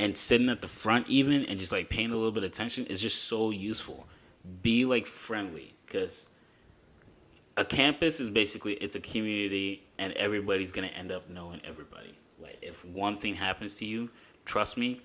and 0.00 0.16
sitting 0.16 0.48
at 0.48 0.60
the 0.60 0.68
front 0.68 1.08
even 1.08 1.44
and 1.44 1.60
just 1.60 1.72
like 1.72 1.88
paying 1.88 2.10
a 2.10 2.16
little 2.16 2.32
bit 2.32 2.44
of 2.44 2.50
attention 2.50 2.86
is 2.86 3.00
just 3.00 3.24
so 3.24 3.50
useful. 3.50 4.06
Be 4.62 4.84
like 4.84 5.06
friendly 5.06 5.74
because 5.86 6.28
a 7.56 7.64
campus 7.64 8.20
is 8.20 8.30
basically 8.30 8.74
it's 8.74 8.94
a 8.94 9.00
community 9.00 9.86
and 9.98 10.12
everybody's 10.14 10.72
gonna 10.72 10.88
end 10.88 11.12
up 11.12 11.30
knowing 11.30 11.60
everybody. 11.64 12.14
Like 12.40 12.58
if 12.62 12.84
one 12.84 13.18
thing 13.18 13.34
happens 13.34 13.74
to 13.76 13.84
you, 13.84 14.10
trust 14.44 14.76
me, 14.76 15.00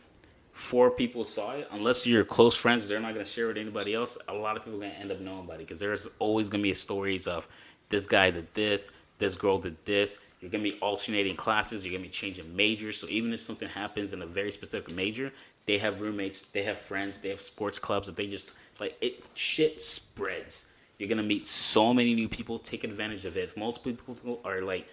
four 0.51 0.91
people 0.91 1.23
saw 1.23 1.51
it. 1.51 1.67
Unless 1.71 2.07
you're 2.07 2.23
close 2.23 2.55
friends, 2.55 2.87
they're 2.87 2.99
not 2.99 3.13
gonna 3.13 3.25
share 3.25 3.47
with 3.47 3.57
anybody 3.57 3.93
else. 3.93 4.17
A 4.27 4.33
lot 4.33 4.57
of 4.57 4.63
people 4.63 4.79
are 4.79 4.87
gonna 4.87 4.99
end 4.99 5.11
up 5.11 5.19
knowing 5.19 5.45
about 5.45 5.55
it 5.55 5.59
because 5.59 5.79
there's 5.79 6.07
always 6.17 6.49
gonna 6.49 6.63
be 6.63 6.73
stories 6.73 7.27
of 7.27 7.47
this 7.89 8.05
guy 8.05 8.31
did 8.31 8.53
this, 8.53 8.91
this 9.19 9.35
girl 9.35 9.59
did 9.59 9.77
this. 9.85 10.17
You're 10.41 10.49
gonna 10.49 10.63
be 10.63 10.79
alternating 10.81 11.35
classes. 11.35 11.85
You're 11.85 11.93
gonna 11.93 12.05
be 12.05 12.09
changing 12.09 12.55
majors. 12.55 12.97
So 12.99 13.07
even 13.09 13.31
if 13.33 13.41
something 13.41 13.69
happens 13.69 14.13
in 14.13 14.21
a 14.21 14.25
very 14.25 14.51
specific 14.51 14.93
major, 14.95 15.31
they 15.65 15.77
have 15.77 16.01
roommates, 16.01 16.41
they 16.43 16.63
have 16.63 16.79
friends, 16.79 17.19
they 17.19 17.29
have 17.29 17.41
sports 17.41 17.77
clubs 17.77 18.07
that 18.07 18.15
they 18.15 18.27
just 18.27 18.51
like. 18.79 18.97
It 19.01 19.23
shit 19.35 19.79
spreads. 19.79 20.69
You're 20.97 21.09
gonna 21.09 21.23
meet 21.23 21.45
so 21.45 21.93
many 21.93 22.15
new 22.15 22.27
people. 22.27 22.57
Take 22.57 22.83
advantage 22.83 23.25
of 23.25 23.37
it. 23.37 23.43
If 23.43 23.57
multiple 23.57 23.93
people 23.93 24.41
are 24.43 24.61
like, 24.61 24.87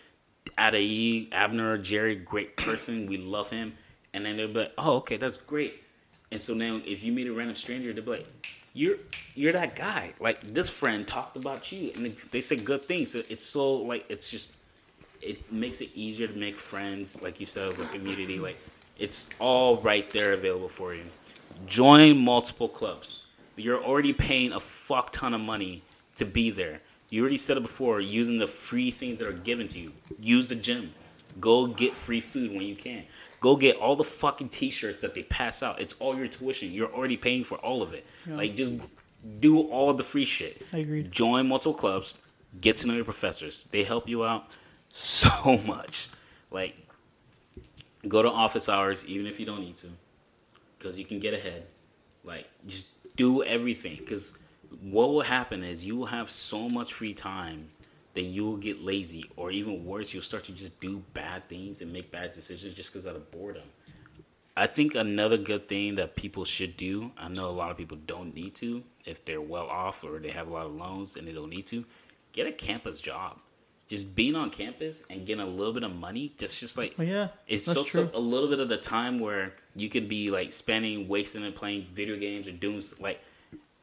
Adae, 0.59 1.33
Abner, 1.33 1.79
Jerry, 1.79 2.15
great 2.17 2.57
person, 2.57 3.07
we 3.07 3.17
love 3.17 3.51
him, 3.51 3.75
and 4.13 4.25
then 4.25 4.37
they'll 4.37 4.49
be 4.49 4.61
like, 4.61 4.73
oh, 4.79 4.97
okay, 4.97 5.17
that's 5.17 5.37
great. 5.37 5.83
And 6.31 6.41
so 6.41 6.55
now, 6.55 6.81
if 6.85 7.05
you 7.05 7.13
meet 7.13 7.29
a 7.29 7.33
random 7.33 7.57
stranger, 7.57 7.93
they'll 7.93 8.05
be 8.05 8.11
like, 8.11 8.36
you're 8.77 8.97
you're 9.35 9.53
that 9.53 9.75
guy. 9.75 10.13
Like 10.21 10.41
this 10.43 10.69
friend 10.71 11.09
talked 11.09 11.37
about 11.37 11.73
you, 11.73 11.91
and 11.95 12.15
they- 12.31 12.41
said 12.41 12.65
good 12.65 12.85
things. 12.85 13.13
So 13.13 13.21
it's 13.31 13.43
so 13.43 13.75
like 13.75 14.05
it's 14.09 14.31
just 14.31 14.55
it 15.23 15.51
makes 15.51 15.81
it 15.81 15.91
easier 15.95 16.27
to 16.27 16.39
make 16.39 16.57
friends, 16.57 17.23
like 17.23 17.41
you 17.41 17.47
said, 17.47 17.71
a 17.71 17.87
community. 17.87 18.39
Like 18.39 18.59
it's 18.99 19.31
all 19.39 19.79
right 19.79 20.09
there 20.11 20.35
available 20.35 20.69
for 20.69 20.95
you. 20.95 21.05
Join 21.67 22.19
multiple 22.19 22.69
clubs. 22.69 23.27
You're 23.57 23.83
already 23.83 24.13
paying 24.13 24.53
a 24.53 24.61
fuck 24.61 25.11
ton 25.11 25.33
of 25.33 25.41
money 25.41 25.83
to 26.17 26.27
be 26.27 26.51
there. 26.51 26.83
You 27.09 27.23
already 27.23 27.39
said 27.39 27.57
it 27.57 27.63
before, 27.63 28.01
using 28.01 28.39
the 28.39 28.47
free 28.47 28.91
things 28.91 29.19
that 29.19 29.27
are 29.29 29.33
given 29.33 29.69
to 29.69 29.79
you. 29.79 29.93
Use 30.21 30.51
the 30.51 30.55
gym. 30.55 30.93
Go 31.41 31.67
get 31.67 31.95
free 31.95 32.21
food 32.21 32.51
when 32.51 32.63
you 32.63 32.77
can. 32.77 33.05
Go 33.41 33.57
get 33.57 33.77
all 33.77 33.97
the 33.97 34.05
fucking 34.05 34.49
t-shirts 34.49 35.01
that 35.03 35.15
they 35.15 35.23
pass 35.23 35.63
out. 35.63 35.81
It's 35.81 35.95
all 35.99 36.17
your 36.17 36.27
tuition. 36.27 36.73
You're 36.73 36.93
already 36.93 37.17
paying 37.17 37.45
for 37.45 37.59
all 37.59 37.83
of 37.83 37.93
it. 37.93 38.07
Like 38.27 38.57
just 38.57 38.75
do 39.41 39.63
all 39.63 39.93
the 39.95 40.05
free 40.05 40.25
shit. 40.25 40.63
I 40.73 40.79
agreed. 40.79 41.13
Join 41.13 41.49
multiple 41.49 41.75
clubs. 41.75 42.15
Get 42.61 42.79
to 42.79 42.89
know 42.89 42.95
your 42.95 43.05
professors. 43.05 43.65
They 43.71 43.85
help 43.85 44.09
you 44.09 44.25
out 44.25 44.57
so 44.89 45.59
much. 45.67 46.09
Like 46.51 46.77
go 48.09 48.23
to 48.23 48.31
office 48.31 48.69
hours 48.69 49.05
even 49.07 49.27
if 49.27 49.41
you 49.41 49.47
don't 49.47 49.61
need 49.61 49.75
to 49.77 49.89
because 50.79 50.99
you 50.99 51.05
can 51.05 51.19
get 51.19 51.35
ahead 51.35 51.67
like 52.25 52.47
just 52.67 52.89
do 53.17 53.43
everything 53.43 53.97
because 53.97 54.39
what 54.83 55.09
will 55.09 55.23
happen 55.23 55.65
is 55.65 55.87
you 55.87 55.97
will 55.97 56.07
have 56.07 56.31
so 56.31 56.69
much 56.69 56.93
free 56.93 57.15
time 57.15 57.69
that 58.17 58.23
you 58.23 58.45
will 58.45 58.57
get 58.57 58.83
lazy 58.83 59.31
or 59.37 59.51
even 59.53 59.85
worse 59.85 60.13
you'll 60.13 60.23
start 60.23 60.43
to 60.45 60.53
just 60.53 60.79
do 60.81 61.03
bad 61.15 61.49
things 61.49 61.81
and 61.83 61.93
make 61.93 62.11
bad 62.11 62.33
decisions 62.33 62.75
just 62.75 62.91
because 62.93 63.07
out 63.07 63.15
of 63.15 63.31
boredom 63.31 63.63
i 64.57 64.67
think 64.67 64.95
another 64.95 65.37
good 65.37 65.69
thing 65.69 65.95
that 65.95 66.17
people 66.17 66.45
should 66.45 66.77
do 66.77 67.13
i 67.17 67.29
know 67.29 67.49
a 67.49 67.53
lot 67.63 67.71
of 67.71 67.77
people 67.77 67.99
don't 68.07 68.35
need 68.35 68.55
to 68.55 68.83
if 69.05 69.25
they're 69.25 69.41
well 69.41 69.67
off 69.67 70.03
or 70.03 70.19
they 70.19 70.31
have 70.31 70.49
a 70.49 70.51
lot 70.53 70.67
of 70.67 70.75
loans 70.75 71.17
and 71.17 71.29
they 71.29 71.33
don't 71.33 71.51
need 71.51 71.67
to 71.67 71.85
get 72.33 72.47
a 72.47 72.53
campus 72.53 73.01
job 73.01 73.39
just 73.89 74.17
being 74.17 74.35
on 74.35 74.51
campus 74.51 75.05
and 75.11 75.27
getting 75.27 75.43
a 75.43 75.47
little 75.47 75.73
bit 75.73 75.85
of 75.85 75.95
money 75.95 76.33
just 76.39 76.59
just 76.59 76.77
like 76.77 76.95
Oh 76.99 77.03
yeah, 77.03 77.29
it 77.47 77.59
soaks 77.61 77.93
true. 77.93 78.05
up 78.05 78.15
a 78.15 78.19
little 78.19 78.49
bit 78.49 78.59
of 78.59 78.69
the 78.69 78.79
time 78.79 79.21
where 79.21 79.55
you 79.77 79.89
can 79.89 80.09
be 80.09 80.31
like 80.31 80.51
spending, 80.53 81.07
wasting 81.07 81.45
and 81.45 81.55
playing 81.55 81.87
video 81.95 82.17
games 82.17 82.49
or 82.49 82.53
doing 82.53 82.83
like. 82.99 83.21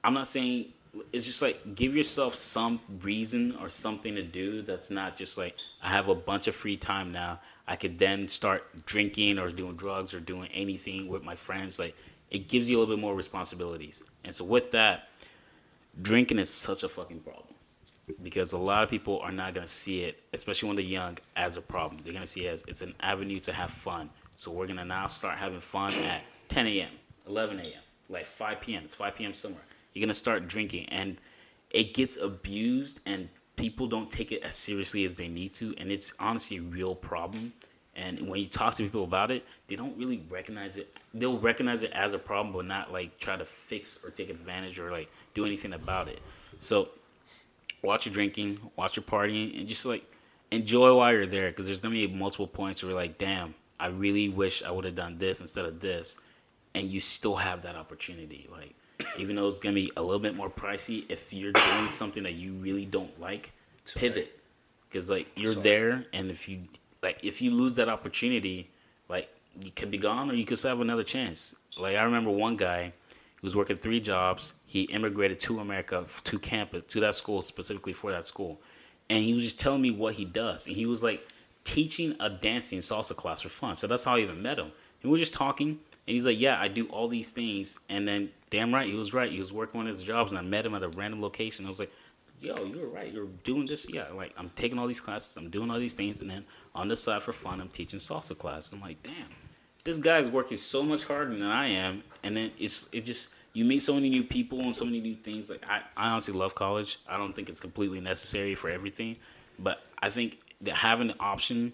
I'm 0.04 0.14
not 0.14 0.28
saying 0.28 0.74
it's 1.12 1.26
just 1.26 1.42
like 1.42 1.76
give 1.76 1.96
yourself 1.96 2.36
some 2.36 2.80
reason 3.02 3.56
or 3.60 3.70
something 3.70 4.16
to 4.16 4.24
do 4.24 4.62
that's 4.62 4.92
not 4.92 5.18
just 5.18 5.38
like 5.38 5.56
I 5.82 5.90
have 5.90 6.08
a 6.08 6.16
bunch 6.16 6.48
of 6.48 6.56
free 6.56 6.78
time 6.78 7.12
now. 7.12 7.40
I 7.68 7.76
could 7.76 7.98
then 7.98 8.28
start 8.28 8.86
drinking 8.86 9.40
or 9.40 9.50
doing 9.50 9.76
drugs 9.76 10.14
or 10.14 10.20
doing 10.20 10.50
anything 10.54 11.08
with 11.08 11.24
my 11.24 11.36
friends. 11.36 11.80
Like 11.80 11.96
it 12.30 12.48
gives 12.48 12.70
you 12.70 12.78
a 12.78 12.80
little 12.80 12.96
bit 12.96 13.02
more 13.02 13.16
responsibilities. 13.16 14.04
And 14.26 14.36
so 14.36 14.46
with 14.46 14.72
that, 14.72 15.10
drinking 16.02 16.40
is 16.40 16.50
such 16.50 16.84
a 16.84 16.90
fucking 16.90 17.22
problem 17.22 17.54
because 18.22 18.54
a 18.54 18.58
lot 18.58 18.84
of 18.84 18.90
people 18.90 19.20
are 19.20 19.32
not 19.32 19.54
going 19.54 19.66
to 19.66 19.72
see 19.72 20.04
it, 20.04 20.22
especially 20.34 20.68
when 20.68 20.76
they're 20.76 20.86
young, 20.86 21.18
as 21.36 21.58
a 21.58 21.62
problem. 21.62 22.02
They're 22.04 22.14
going 22.14 22.26
to 22.26 22.28
see 22.28 22.46
it 22.46 22.52
as 22.52 22.66
it's 22.68 22.82
an 22.82 22.94
avenue 23.00 23.40
to 23.42 23.54
have 23.54 23.70
fun. 23.70 24.10
So 24.36 24.52
we're 24.52 24.68
going 24.68 24.78
to 24.78 24.86
now 24.86 25.08
start 25.08 25.38
having 25.38 25.60
fun 25.60 25.94
at 25.94 26.24
10 26.50 26.68
a.m., 26.68 26.90
11 27.28 27.60
a.m., 27.60 27.82
like 28.10 28.26
5 28.26 28.60
p.m. 28.60 28.84
It's 28.84 28.96
5 28.96 29.16
p.m. 29.16 29.34
somewhere. 29.34 29.64
You're 29.94 30.02
going 30.02 30.10
to 30.10 30.14
start 30.14 30.48
drinking, 30.48 30.88
and 30.90 31.18
it 31.70 31.94
gets 31.94 32.18
abused, 32.18 33.00
and 33.06 33.30
people 33.56 33.88
don't 33.88 34.10
take 34.10 34.32
it 34.32 34.44
as 34.44 34.56
seriously 34.56 35.04
as 35.04 35.18
they 35.18 35.28
need 35.28 35.54
to. 35.56 35.76
And 35.78 35.92
it's 35.92 36.14
honestly 36.20 36.58
a 36.58 36.62
real 36.62 36.96
problem. 36.96 37.54
And 37.96 38.28
when 38.28 38.40
you 38.40 38.48
talk 38.48 38.74
to 38.76 38.84
people 38.84 39.04
about 39.04 39.30
it, 39.30 39.46
they 39.68 39.76
don't 39.76 39.96
really 39.98 40.24
recognize 40.30 40.78
it. 40.78 40.96
They'll 41.14 41.38
recognize 41.38 41.84
it 41.84 41.92
as 41.92 42.14
a 42.14 42.20
problem, 42.20 42.54
but 42.54 42.66
not 42.66 42.92
like 42.92 43.20
try 43.20 43.38
to 43.38 43.46
fix 43.46 44.04
or 44.04 44.10
take 44.10 44.32
advantage 44.32 44.80
or 44.80 44.92
like 44.92 45.12
do 45.36 45.46
anything 45.46 45.74
about 45.74 46.08
it. 46.08 46.20
So 46.58 46.90
watch 47.84 48.08
your 48.08 48.14
drinking, 48.14 48.60
watch 48.76 48.96
your 48.96 49.04
partying, 49.04 49.60
and 49.60 49.68
just 49.68 49.86
like 49.86 50.04
enjoy 50.50 50.96
while 50.96 51.14
you're 51.14 51.28
there 51.28 51.50
because 51.50 51.68
there's 51.68 51.82
gonna 51.82 51.94
be 51.94 52.08
multiple 52.08 52.48
points 52.48 52.82
where 52.82 52.92
you're 52.92 53.00
like, 53.00 53.20
damn, 53.20 53.54
I 53.80 53.88
really 53.88 54.30
wish 54.30 54.64
I 54.64 54.72
would 54.72 54.86
have 54.86 54.96
done 54.96 55.20
this 55.20 55.40
instead 55.40 55.66
of 55.66 55.80
this, 55.80 56.20
and 56.74 56.88
you 56.88 57.00
still 57.00 57.36
have 57.36 57.62
that 57.62 57.76
opportunity. 57.76 58.48
Like, 58.52 58.74
even 59.18 59.36
though 59.36 59.48
it's 59.48 59.60
gonna 59.60 59.76
be 59.76 59.92
a 59.98 60.02
little 60.02 60.20
bit 60.20 60.36
more 60.36 60.50
pricey, 60.50 61.06
if 61.10 61.34
you're 61.34 61.52
doing 61.52 61.88
something 61.88 62.24
that 62.24 62.36
you 62.36 62.54
really 62.54 62.86
don't 62.86 63.20
like, 63.20 63.52
pivot 63.96 64.40
because 64.94 65.10
like 65.10 65.28
you're 65.36 65.56
there, 65.56 66.06
and 66.14 66.30
if 66.30 66.48
you 66.48 66.60
like, 67.02 67.20
if 67.24 67.42
you 67.42 67.52
lose 67.52 67.76
that 67.78 67.90
opportunity, 67.90 68.70
like 69.10 69.30
you 69.62 69.72
could 69.72 69.92
be 69.92 69.98
gone 69.98 70.30
or 70.30 70.34
you 70.34 70.46
could 70.46 70.58
still 70.58 70.70
have 70.70 70.82
another 70.82 71.04
chance. 71.04 71.56
Like 71.78 71.96
I 71.96 72.04
remember 72.04 72.30
one 72.30 72.58
guy 72.58 72.94
who 73.42 73.48
was 73.48 73.56
working 73.56 73.78
three 73.78 74.00
jobs. 74.00 74.54
He 74.66 74.84
immigrated 74.84 75.40
to 75.42 75.60
America 75.60 76.06
to 76.24 76.40
campus 76.40 76.86
to 76.88 77.00
that 77.02 77.16
school 77.16 77.42
specifically 77.42 77.94
for 77.94 78.12
that 78.12 78.28
school, 78.28 78.62
and 79.10 79.24
he 79.24 79.34
was 79.34 79.44
just 79.44 79.60
telling 79.60 79.82
me 79.82 79.92
what 79.92 80.14
he 80.14 80.26
does. 80.26 80.68
And 80.68 80.76
he 80.76 80.86
was 80.86 81.04
like 81.04 81.28
teaching 81.64 82.16
a 82.20 82.30
dancing 82.30 82.80
salsa 82.80 83.16
class 83.16 83.42
for 83.42 83.50
fun. 83.50 83.76
So 83.76 83.88
that's 83.88 84.04
how 84.04 84.16
I 84.16 84.20
even 84.20 84.42
met 84.42 84.60
him. 84.60 84.66
And 85.02 85.04
we 85.04 85.10
were 85.12 85.18
just 85.18 85.34
talking, 85.34 85.70
and 85.70 85.80
he's 86.06 86.26
like, 86.26 86.40
"Yeah, 86.40 86.62
I 86.62 86.68
do 86.68 86.86
all 86.88 87.08
these 87.08 87.32
things." 87.32 87.80
And 87.90 88.08
then, 88.08 88.30
damn 88.54 88.72
right, 88.72 88.88
he 88.88 88.94
was 88.94 89.14
right. 89.14 89.32
He 89.32 89.40
was 89.40 89.52
working 89.52 89.80
on 89.80 89.88
his 89.88 90.04
jobs, 90.04 90.32
and 90.32 90.40
I 90.40 90.44
met 90.44 90.66
him 90.66 90.76
at 90.76 90.84
a 90.84 90.90
random 90.90 91.22
location. 91.22 91.66
I 91.66 91.70
was 91.70 91.80
like, 91.80 91.92
"Yo, 92.40 92.54
you're 92.66 92.88
right. 92.88 93.12
You're 93.12 93.28
doing 93.44 93.66
this. 93.66 93.90
Yeah, 93.90 94.08
like 94.14 94.32
I'm 94.38 94.50
taking 94.52 94.78
all 94.78 94.86
these 94.88 95.02
classes. 95.02 95.36
I'm 95.38 95.50
doing 95.50 95.72
all 95.72 95.80
these 95.80 95.94
things, 95.94 96.22
and 96.22 96.30
then 96.30 96.46
on 96.76 96.88
the 96.88 96.96
side 96.96 97.24
for 97.24 97.34
fun, 97.34 97.60
I'm 97.60 97.70
teaching 97.70 98.00
salsa 98.00 98.38
class." 98.38 98.72
I'm 98.72 98.82
like, 98.82 99.02
"Damn." 99.02 99.14
this 99.84 99.98
guy's 99.98 100.30
working 100.30 100.58
so 100.58 100.82
much 100.82 101.04
harder 101.04 101.32
than 101.32 101.44
I 101.44 101.68
am, 101.68 102.04
and 102.24 102.38
then 102.38 102.52
it's 102.58 102.88
it 102.92 103.06
just 103.06 103.34
you 103.54 103.66
meet 103.66 103.80
so 103.80 103.94
many 103.94 104.10
new 104.10 104.24
people 104.24 104.60
and 104.62 104.76
so 104.76 104.86
many 104.86 105.02
new 105.02 105.16
things. 105.16 105.50
Like 105.50 105.64
I, 105.68 105.82
I 105.98 106.10
honestly 106.10 106.34
love 106.34 106.56
college. 106.56 107.00
I 107.08 107.18
don't 107.18 107.36
think 107.36 107.50
it's 107.50 107.60
completely 107.60 108.00
necessary 108.00 108.56
for 108.56 108.70
everything, 108.70 109.18
but 109.60 109.82
I 110.02 110.10
think 110.10 110.40
that 110.62 110.76
having 110.76 111.08
the 111.08 111.20
option 111.20 111.74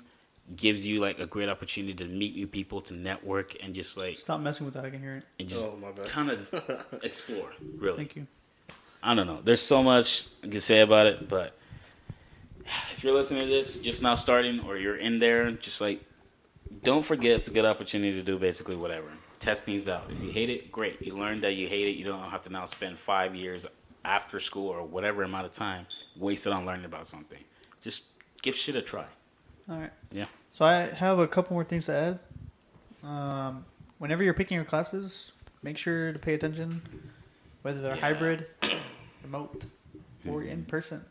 gives 0.55 0.87
you 0.87 0.99
like 0.99 1.19
a 1.19 1.25
great 1.25 1.49
opportunity 1.49 1.93
to 1.93 2.05
meet 2.05 2.35
new 2.35 2.47
people, 2.47 2.81
to 2.81 2.93
network, 2.93 3.55
and 3.63 3.73
just 3.75 3.97
like 3.97 4.17
Stop 4.17 4.41
messing 4.41 4.65
with 4.65 4.73
that. 4.75 4.85
I 4.85 4.89
can 4.89 4.99
hear 4.99 5.15
it. 5.17 5.23
and 5.39 5.47
just 5.49 5.63
Oh, 5.65 5.77
kind 6.05 6.31
of 6.31 6.99
explore. 7.03 7.51
Really, 7.77 7.97
Thank 7.97 8.15
you. 8.15 8.27
I 9.01 9.15
don't 9.15 9.27
know. 9.27 9.39
There's 9.43 9.61
so 9.61 9.81
much 9.83 10.27
I 10.43 10.47
can 10.47 10.59
say 10.59 10.81
about 10.81 11.05
it, 11.07 11.29
but 11.29 11.55
if 12.91 13.03
you're 13.03 13.13
listening 13.13 13.43
to 13.43 13.49
this, 13.49 13.77
just 13.77 14.01
now 14.01 14.15
starting, 14.15 14.59
or 14.61 14.77
you're 14.77 14.97
in 14.97 15.19
there, 15.19 15.51
just 15.51 15.79
like, 15.81 16.01
don't 16.83 17.03
forget 17.03 17.31
it's 17.37 17.47
a 17.47 17.51
good 17.51 17.65
opportunity 17.65 18.13
to 18.13 18.21
do 18.23 18.37
basically 18.37 18.75
whatever. 18.75 19.07
Test 19.39 19.65
things 19.65 19.87
out. 19.87 20.05
If 20.11 20.21
you 20.21 20.31
hate 20.31 20.49
it, 20.49 20.71
great. 20.71 21.01
You 21.05 21.15
learn 21.17 21.39
that 21.41 21.53
you 21.55 21.67
hate 21.67 21.87
it. 21.87 21.91
You 21.97 22.03
don't 22.05 22.29
have 22.29 22.41
to 22.43 22.51
now 22.51 22.65
spend 22.65 22.97
five 22.97 23.35
years 23.35 23.65
after 24.03 24.39
school 24.39 24.67
or 24.67 24.83
whatever 24.83 25.23
amount 25.23 25.45
of 25.45 25.51
time 25.53 25.85
wasted 26.17 26.51
on 26.51 26.65
learning 26.65 26.85
about 26.85 27.07
something. 27.07 27.39
Just 27.81 28.05
give 28.41 28.55
shit 28.55 28.75
a 28.75 28.81
try. 28.81 29.05
All 29.69 29.77
right. 29.79 29.91
Yeah. 30.11 30.25
So 30.51 30.65
I 30.65 30.87
have 30.93 31.19
a 31.19 31.27
couple 31.27 31.53
more 31.53 31.63
things 31.63 31.85
to 31.85 31.93
add. 31.93 32.19
Um, 33.03 33.65
whenever 33.97 34.23
you're 34.23 34.33
picking 34.33 34.55
your 34.55 34.65
classes, 34.65 35.31
make 35.63 35.77
sure 35.77 36.11
to 36.11 36.19
pay 36.19 36.33
attention, 36.33 36.81
whether 37.61 37.81
they're 37.81 37.95
Yeah. 37.95 38.01
hybrid, 38.01 38.47
remote, 39.23 39.65
or 40.27 40.43
in 40.43 40.65
person. 40.65 41.03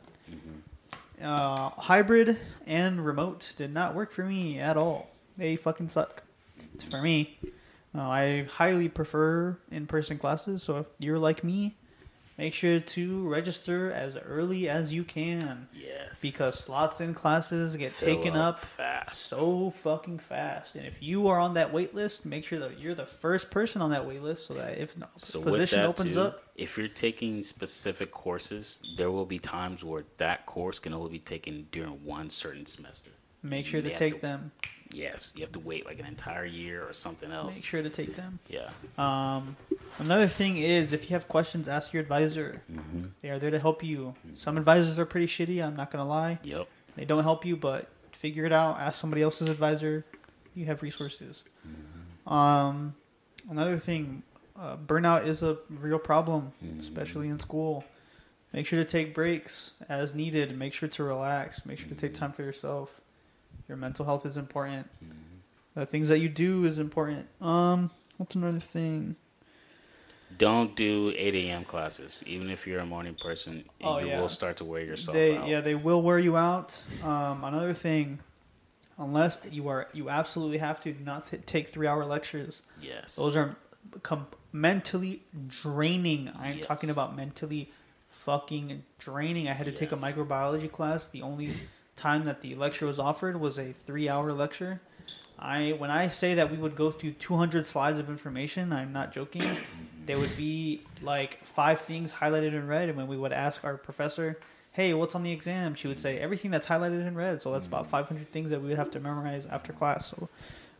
Uh, 1.22 1.70
hybrid 1.70 2.38
and 2.66 3.04
remote 3.04 3.52
did 3.56 3.72
not 3.72 3.94
work 3.94 4.12
for 4.12 4.24
me 4.24 4.58
at 4.60 4.76
all. 4.76 5.10
They 5.36 5.56
fucking 5.56 5.88
suck. 5.88 6.22
It's 6.74 6.84
for 6.84 7.00
me. 7.02 7.38
Uh, 7.94 8.02
I 8.02 8.46
highly 8.50 8.88
prefer 8.88 9.56
in-person 9.70 10.18
classes. 10.18 10.62
So 10.62 10.78
if 10.78 10.86
you're 10.98 11.18
like 11.18 11.42
me, 11.42 11.74
make 12.38 12.54
sure 12.54 12.78
to 12.80 13.28
register 13.28 13.90
as 13.92 14.16
early 14.16 14.68
as 14.68 14.94
you 14.94 15.02
can 15.04 15.68
Yes. 15.74 16.22
because 16.22 16.58
slots 16.58 17.00
in 17.00 17.12
classes 17.12 17.76
get 17.76 17.90
Fill 17.92 18.14
taken 18.14 18.36
up 18.36 18.58
fast. 18.60 19.16
so 19.20 19.70
fucking 19.70 20.20
fast. 20.20 20.76
And 20.76 20.86
if 20.86 21.02
you 21.02 21.28
are 21.28 21.38
on 21.38 21.54
that 21.54 21.72
wait 21.72 21.94
list, 21.94 22.24
make 22.24 22.44
sure 22.44 22.60
that 22.60 22.78
you're 22.78 22.94
the 22.94 23.06
first 23.06 23.50
person 23.50 23.82
on 23.82 23.90
that 23.90 24.06
wait 24.06 24.22
list 24.22 24.46
so 24.46 24.54
that 24.54 24.78
if 24.78 24.94
So 25.18 25.42
position 25.42 25.80
opens 25.80 26.14
too, 26.14 26.20
up, 26.20 26.42
if 26.54 26.78
you're 26.78 26.88
taking 26.88 27.42
specific 27.42 28.12
courses, 28.12 28.80
there 28.96 29.10
will 29.10 29.26
be 29.26 29.38
times 29.38 29.84
where 29.84 30.04
that 30.18 30.46
course 30.46 30.78
can 30.78 30.94
only 30.94 31.10
be 31.10 31.18
taken 31.18 31.66
during 31.72 32.04
one 32.04 32.30
certain 32.30 32.64
semester. 32.66 33.10
make 33.42 33.66
sure 33.66 33.80
to 33.82 33.94
take 33.94 34.14
to- 34.14 34.20
them. 34.20 34.52
Yes, 34.90 35.32
you 35.36 35.42
have 35.42 35.52
to 35.52 35.60
wait 35.60 35.86
like 35.86 35.98
an 35.98 36.06
entire 36.06 36.44
year 36.44 36.86
or 36.86 36.92
something 36.92 37.30
else. 37.30 37.56
Make 37.56 37.64
sure 37.64 37.82
to 37.82 37.90
take 37.90 38.16
them. 38.16 38.38
Yeah. 38.48 38.70
Um, 38.96 39.56
another 39.98 40.26
thing 40.26 40.58
is 40.58 40.92
if 40.92 41.10
you 41.10 41.14
have 41.14 41.28
questions, 41.28 41.68
ask 41.68 41.92
your 41.92 42.02
advisor. 42.02 42.62
Mm-hmm. 42.72 43.06
They 43.20 43.30
are 43.30 43.38
there 43.38 43.50
to 43.50 43.58
help 43.58 43.82
you. 43.82 44.14
Some 44.34 44.56
advisors 44.56 44.98
are 44.98 45.06
pretty 45.06 45.26
shitty. 45.26 45.64
I'm 45.64 45.76
not 45.76 45.90
gonna 45.90 46.06
lie. 46.08 46.38
Yep. 46.42 46.68
They 46.96 47.04
don't 47.04 47.22
help 47.22 47.44
you, 47.44 47.56
but 47.56 47.88
figure 48.12 48.44
it 48.44 48.52
out. 48.52 48.80
Ask 48.80 49.00
somebody 49.00 49.22
else's 49.22 49.48
advisor. 49.48 50.04
You 50.54 50.64
have 50.66 50.82
resources. 50.82 51.44
Um, 52.26 52.94
another 53.48 53.78
thing, 53.78 54.22
uh, 54.58 54.76
burnout 54.76 55.26
is 55.26 55.42
a 55.42 55.58
real 55.70 55.98
problem, 55.98 56.52
especially 56.80 57.28
in 57.28 57.38
school. 57.38 57.84
Make 58.52 58.66
sure 58.66 58.78
to 58.78 58.84
take 58.84 59.14
breaks 59.14 59.74
as 59.88 60.14
needed. 60.14 60.58
Make 60.58 60.72
sure 60.72 60.88
to 60.88 61.04
relax. 61.04 61.64
Make 61.66 61.78
sure 61.78 61.88
to 61.88 61.94
take 61.94 62.14
time 62.14 62.32
for 62.32 62.42
yourself. 62.42 63.00
Your 63.68 63.76
mental 63.76 64.04
health 64.04 64.24
is 64.26 64.36
important. 64.36 64.88
The 65.74 65.86
things 65.86 66.08
that 66.08 66.18
you 66.18 66.28
do 66.28 66.64
is 66.64 66.78
important. 66.78 67.28
Um, 67.40 67.90
what's 68.16 68.34
another 68.34 68.58
thing? 68.60 69.16
Don't 70.36 70.76
do 70.76 71.12
8 71.16 71.34
a.m. 71.34 71.64
classes. 71.64 72.22
Even 72.26 72.50
if 72.50 72.66
you're 72.66 72.80
a 72.80 72.86
morning 72.86 73.14
person, 73.14 73.64
Oh, 73.82 73.98
you 73.98 74.08
yeah. 74.08 74.20
will 74.20 74.28
start 74.28 74.58
to 74.58 74.64
wear 74.64 74.82
yourself 74.82 75.14
they 75.14 75.36
out. 75.36 75.48
yeah 75.48 75.60
they 75.60 75.74
will 75.74 76.02
wear 76.02 76.18
you 76.18 76.36
out. 76.36 76.80
Um, 77.02 77.44
another 77.44 77.72
thing, 77.72 78.18
unless 78.98 79.38
you 79.50 79.68
are 79.68 79.88
you 79.94 80.10
absolutely 80.10 80.58
have 80.58 80.80
to 80.80 80.92
do 80.92 81.02
not 81.04 81.28
th- 81.28 81.44
take 81.46 81.68
three 81.68 81.86
hour 81.86 82.04
lectures. 82.04 82.62
Yes. 82.80 83.16
Those 83.16 83.36
are 83.36 83.56
com- 84.02 84.26
mentally 84.52 85.22
draining. 85.46 86.30
I'm 86.38 86.56
Yes. 86.58 86.66
talking 86.66 86.90
about 86.90 87.16
mentally 87.16 87.70
fucking 88.10 88.82
draining. 88.98 89.48
I 89.48 89.52
had 89.54 89.64
to 89.66 89.72
take 89.72 89.92
a 89.92 89.96
microbiology 89.96 90.70
class. 90.70 91.06
The 91.08 91.22
only 91.22 91.52
time 91.98 92.24
that 92.24 92.40
the 92.40 92.54
lecture 92.54 92.86
was 92.86 92.98
offered 92.98 93.38
was 93.38 93.58
a 93.58 93.72
three 93.72 94.08
hour 94.08 94.32
lecture. 94.32 94.80
I 95.38 95.74
when 95.78 95.90
I 95.90 96.08
say 96.08 96.34
that 96.34 96.50
we 96.50 96.56
would 96.56 96.74
go 96.74 96.90
through 96.90 97.12
200 97.12 97.66
slides 97.66 97.98
of 97.98 98.08
information, 98.08 98.72
I'm 98.72 98.92
not 98.92 99.12
joking. 99.12 99.58
there 100.06 100.18
would 100.18 100.36
be 100.36 100.82
like 101.02 101.44
five 101.44 101.80
things 101.80 102.12
highlighted 102.12 102.54
in 102.54 102.66
red, 102.66 102.88
and 102.88 102.96
when 102.96 103.06
we 103.06 103.16
would 103.16 103.32
ask 103.32 103.62
our 103.64 103.76
professor, 103.76 104.38
"Hey, 104.72 104.94
what's 104.94 105.14
on 105.14 105.22
the 105.22 105.32
exam?" 105.32 105.74
she 105.74 105.86
would 105.88 106.00
say 106.00 106.18
everything 106.18 106.50
that's 106.50 106.66
highlighted 106.66 107.06
in 107.06 107.14
red. 107.14 107.42
So 107.42 107.52
that's 107.52 107.66
about 107.66 107.84
mm. 107.86 107.90
500 107.90 108.32
things 108.32 108.50
that 108.50 108.60
we 108.60 108.68
would 108.68 108.78
have 108.78 108.90
to 108.92 109.00
memorize 109.00 109.46
after 109.46 109.72
class. 109.72 110.06
So 110.06 110.28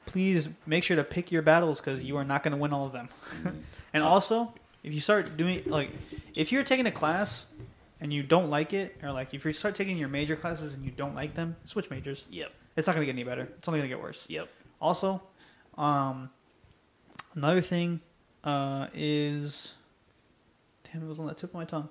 please 0.07 0.49
make 0.66 0.83
sure 0.83 0.97
to 0.97 1.05
pick 1.05 1.31
your 1.31 1.43
battles 1.43 1.81
because 1.81 2.03
you 2.03 2.16
are 2.16 2.25
not 2.25 2.43
going 2.43 2.53
to 2.53 2.59
win 2.59 2.73
all 2.73 2.87
of 2.87 2.93
them. 2.93 3.09
Mm. 3.43 3.57
and 3.93 4.03
also, 4.03 4.55
if 4.83 4.93
you 4.93 5.01
start 5.01 5.37
doing 5.37 5.62
like, 5.66 5.91
if 6.35 6.51
you're 6.51 6.64
taking 6.64 6.87
a 6.87 6.93
class 6.93 7.47
and 8.01 8.13
you 8.13 8.23
don't 8.23 8.51
like 8.51 8.73
it, 8.73 8.97
or 9.03 9.13
like 9.13 9.35
if 9.35 9.45
you 9.45 9.53
start 9.53 9.75
taking 9.75 9.97
your 9.97 10.09
major 10.09 10.37
classes 10.37 10.75
and 10.75 10.85
you 10.85 10.91
don't 10.91 11.15
like 11.15 11.35
them, 11.35 11.57
switch 11.65 11.91
majors. 11.91 12.27
Yep. 12.31 12.53
It's 12.77 12.87
not 12.87 12.95
going 12.95 13.07
to 13.07 13.13
get 13.13 13.19
any 13.19 13.25
better. 13.25 13.49
It's 13.59 13.67
only 13.67 13.81
going 13.81 13.91
to 13.91 13.97
get 13.97 14.03
worse. 14.03 14.27
Yep. 14.29 14.49
Also, 14.81 15.21
um, 15.77 16.31
another 17.35 17.61
thing 17.61 18.01
uh, 18.45 18.87
is, 18.95 19.75
damn, 20.85 21.03
it 21.03 21.09
was 21.09 21.19
on 21.19 21.27
the 21.27 21.35
tip 21.35 21.51
of 21.51 21.55
my 21.55 21.65
tongue. 21.65 21.89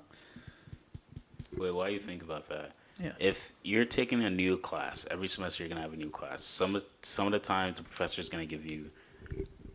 Wait, 1.57 1.71
why 1.71 1.87
do 1.87 1.93
you 1.93 1.99
think 1.99 2.23
about 2.23 2.47
that? 2.47 2.71
Yeah. 3.01 3.11
If 3.19 3.53
you're 3.63 3.85
taking 3.85 4.23
a 4.23 4.29
new 4.29 4.57
class 4.57 5.05
every 5.11 5.27
semester, 5.27 5.63
you're 5.63 5.69
gonna 5.69 5.81
have 5.81 5.93
a 5.93 5.97
new 5.97 6.09
class. 6.09 6.43
Some 6.43 6.75
of 6.75 6.83
some 7.03 7.27
of 7.27 7.31
the 7.31 7.39
times, 7.39 7.77
the 7.77 7.83
professor 7.83 8.21
is 8.21 8.29
gonna 8.29 8.45
give 8.45 8.65
you 8.65 8.89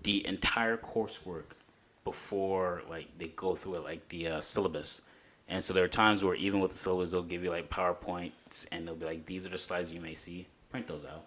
the 0.02 0.26
entire 0.26 0.76
coursework 0.76 1.54
before 2.04 2.82
like 2.90 3.06
they 3.18 3.28
go 3.28 3.54
through 3.54 3.76
it, 3.76 3.84
like 3.84 4.08
the 4.08 4.28
uh, 4.28 4.40
syllabus. 4.40 5.02
And 5.52 5.62
so 5.62 5.74
there 5.74 5.84
are 5.84 5.88
times 5.88 6.24
where 6.24 6.34
even 6.34 6.60
with 6.60 6.70
the 6.70 6.78
syllabus, 6.78 7.10
they'll 7.10 7.22
give 7.22 7.44
you 7.44 7.50
like 7.50 7.68
PowerPoints, 7.68 8.66
and 8.72 8.88
they'll 8.88 8.94
be 8.96 9.04
like, 9.04 9.26
"These 9.26 9.44
are 9.44 9.50
the 9.50 9.58
slides 9.58 9.92
you 9.92 10.00
may 10.00 10.14
see. 10.14 10.46
Print 10.70 10.86
those 10.86 11.04
out. 11.04 11.26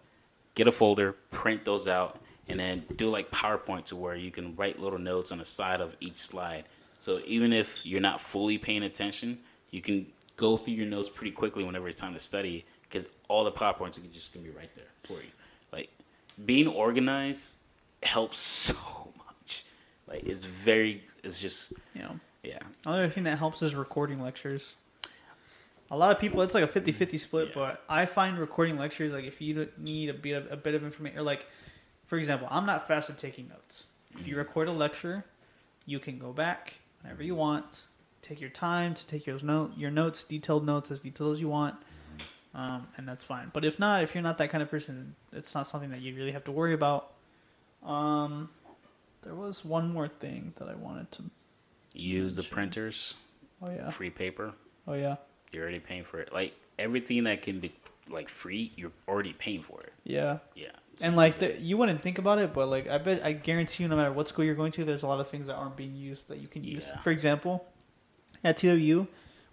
Get 0.55 0.67
a 0.67 0.71
folder, 0.71 1.11
print 1.30 1.63
those 1.63 1.88
out, 1.88 2.19
and 2.47 2.59
then 2.59 2.86
do 2.95 3.11
like 3.11 3.30
PowerPoint 3.30 3.86
to 3.86 3.95
where 3.95 4.15
you 4.15 4.32
can 4.32 4.55
write 4.55 4.80
little 4.80 4.97
notes 4.97 5.32
on 5.32 5.38
the 5.38 5.45
side 5.45 5.80
of 5.80 5.95
each 5.99 6.15
slide. 6.15 6.63
So 6.97 7.21
even 7.28 7.53
if 7.53 7.86
you're 7.86 8.01
not 8.01 8.19
fully 8.19 8.57
paying 8.57 8.82
attention, 8.82 9.38
you 9.69 9.84
can 9.84 10.07
go 10.38 10.57
through 10.57 10.73
your 10.73 10.88
notes 10.88 11.07
pretty 11.07 11.32
quickly 11.32 11.63
whenever 11.63 11.88
it's 11.88 12.01
time 12.01 12.13
to 12.13 12.19
study 12.19 12.65
because 12.82 13.07
all 13.28 13.43
the 13.43 13.51
PowerPoints 13.51 13.99
are 13.99 14.07
just 14.11 14.34
gonna 14.34 14.43
be 14.43 14.51
right 14.51 14.73
there 14.73 14.86
for 15.03 15.21
you. 15.21 15.30
Like 15.71 15.89
being 16.47 16.67
organized 16.67 17.57
helps 18.01 18.39
so 18.39 18.73
much. 19.19 19.65
Like 20.07 20.23
it's 20.23 20.45
very, 20.45 21.03
it's 21.23 21.38
just 21.38 21.73
You 21.93 22.01
know, 22.01 22.19
yeah. 22.45 22.59
another 22.85 23.09
thing 23.09 23.23
that 23.23 23.37
helps 23.37 23.61
is 23.61 23.75
recording 23.75 24.21
lectures. 24.21 24.75
A 25.91 25.97
lot 25.97 26.11
of 26.11 26.19
people, 26.19 26.41
it's 26.41 26.53
like 26.55 26.63
a 26.63 26.67
50-50 26.67 27.19
split, 27.19 27.47
Yeah. 27.49 27.53
but 27.53 27.83
I 27.87 28.05
find 28.07 28.39
recording 28.39 28.77
lectures 28.77 29.13
like 29.13 29.25
if 29.25 29.39
you 29.39 29.69
need 29.77 30.09
a 30.09 30.13
bit 30.13 30.31
of 30.33 30.51
a 30.51 30.57
bit 30.57 30.73
of 30.73 30.83
information, 30.83 31.17
or 31.19 31.21
like, 31.21 31.45
for 32.05 32.17
example, 32.17 32.47
I'm 32.49 32.65
not 32.65 32.87
fast 32.87 33.09
at 33.09 33.17
taking 33.17 33.47
notes. 33.49 33.83
If 34.17 34.27
you 34.27 34.35
record 34.37 34.67
a 34.67 34.71
lecture, 34.71 35.25
you 35.85 35.99
can 35.99 36.17
go 36.17 36.31
back 36.33 36.79
whenever 37.01 37.21
you 37.21 37.35
want, 37.35 37.83
take 38.23 38.41
your 38.41 38.49
time 38.49 38.93
to 38.95 39.05
take 39.05 39.27
your 39.27 39.37
note, 39.43 39.73
your 39.77 39.91
notes, 39.91 40.23
detailed 40.23 40.65
notes 40.65 40.89
as 40.89 40.99
detailed 41.01 41.33
as 41.33 41.41
you 41.41 41.49
want, 41.49 41.75
um, 42.55 42.87
and 42.97 43.07
that's 43.07 43.23
fine. 43.23 43.51
But 43.53 43.63
if 43.65 43.77
not, 43.77 44.01
if 44.01 44.15
you're 44.15 44.23
not 44.23 44.39
that 44.39 44.49
kind 44.49 44.63
of 44.63 44.71
person, 44.71 45.15
it's 45.33 45.53
not 45.53 45.67
something 45.67 45.91
that 45.91 46.01
you 46.01 46.15
really 46.15 46.31
have 46.31 46.45
to 46.45 46.51
worry 46.51 46.73
about. 46.73 47.11
Um, 47.83 48.49
there 49.21 49.35
was 49.35 49.63
one 49.63 49.93
more 49.93 50.07
thing 50.07 50.53
that 50.57 50.67
I 50.67 50.73
wanted 50.73 51.11
to. 51.13 51.23
Use 51.95 52.35
the 52.35 52.43
printers, 52.43 53.15
Oh 53.61 53.71
yeah. 53.71 53.89
free 53.89 54.09
paper. 54.09 54.53
Oh 54.87 54.93
yeah. 54.93 55.15
You're 55.51 55.63
already 55.63 55.79
paying 55.79 56.03
for 56.03 56.19
it. 56.19 56.33
Like 56.33 56.53
everything 56.77 57.23
that 57.23 57.41
can 57.41 57.59
be 57.59 57.73
like 58.09 58.29
free, 58.29 58.71
you're 58.75 58.91
already 59.07 59.33
paying 59.33 59.61
for 59.61 59.81
it. 59.81 59.93
Yeah. 60.03 60.39
Yeah. 60.55 60.71
And 61.01 61.15
like 61.15 61.35
the, 61.35 61.59
you 61.59 61.77
wouldn't 61.77 62.01
think 62.01 62.19
about 62.19 62.39
it, 62.39 62.53
but 62.53 62.67
like 62.67 62.87
I 62.89 62.97
bet 62.97 63.23
I 63.23 63.33
guarantee 63.33 63.83
you, 63.83 63.89
no 63.89 63.95
matter 63.95 64.11
what 64.11 64.27
school 64.27 64.45
you're 64.45 64.55
going 64.55 64.71
to, 64.73 64.85
there's 64.85 65.03
a 65.03 65.07
lot 65.07 65.19
of 65.19 65.29
things 65.29 65.47
that 65.47 65.55
aren't 65.55 65.75
being 65.75 65.95
used 65.95 66.27
that 66.29 66.39
you 66.39 66.47
can 66.47 66.63
use. 66.63 66.87
Yeah. 66.87 66.99
For 67.01 67.09
example, 67.11 67.65
at 68.43 68.57
TWU, 68.57 69.07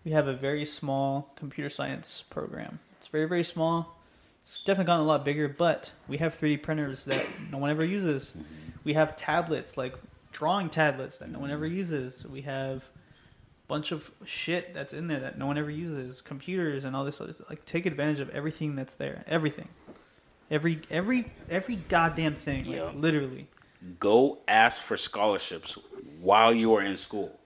we 0.05 0.11
have 0.12 0.28
a 0.28 0.34
very 0.34 0.64
small 0.64 1.32
computer 1.36 1.68
science 1.68 2.22
program. 2.28 2.78
It's 2.99 3.07
very 3.09 3.26
very 3.26 3.45
small. 3.45 3.99
It's 4.45 4.59
definitely 4.59 4.86
gotten 4.86 5.03
a 5.03 5.09
lot 5.09 5.24
bigger, 5.24 5.49
but 5.49 5.93
we 6.09 6.18
have 6.18 6.38
3D 6.38 6.62
printers 6.62 7.05
that 7.05 7.24
no 7.51 7.59
one 7.59 7.70
ever 7.70 7.84
uses. 7.84 8.30
Mm-hmm. 8.30 8.45
We 8.84 8.95
have 8.95 9.14
tablets 9.14 9.76
like 9.76 9.95
drawing 10.33 10.68
tablets 10.68 11.18
that 11.18 11.30
no 11.30 11.39
one 11.39 11.51
ever 11.51 11.68
mm. 11.68 11.74
uses. 11.74 12.26
We 12.26 12.43
have 12.43 12.78
a 12.78 13.68
bunch 13.68 13.93
of 13.93 14.11
shit 14.24 14.74
that's 14.74 14.93
in 14.93 15.07
there 15.07 15.20
that 15.20 15.39
no 15.39 15.47
one 15.47 15.59
ever 15.59 15.70
uses. 15.70 16.20
Computers 16.20 16.85
and 16.85 16.97
all 16.97 17.05
this 17.05 17.20
other 17.20 17.35
like 17.49 17.64
take 17.64 17.87
advantage 17.87 18.18
of 18.18 18.30
everything 18.30 18.74
that's 18.74 18.95
there. 18.95 19.24
Everything. 19.26 19.68
Every 20.51 20.80
every 20.91 21.30
every 21.49 21.76
goddamn 21.76 22.35
thing. 22.35 22.64
Like 22.64 22.76
Yeah. 22.76 22.91
literally. 22.95 23.49
go 23.99 24.39
ask 24.47 24.83
for 24.83 24.97
scholarships 24.97 25.76
while 26.20 26.53
you 26.55 26.74
are 26.74 26.83
in 26.83 26.97
school. 26.97 27.39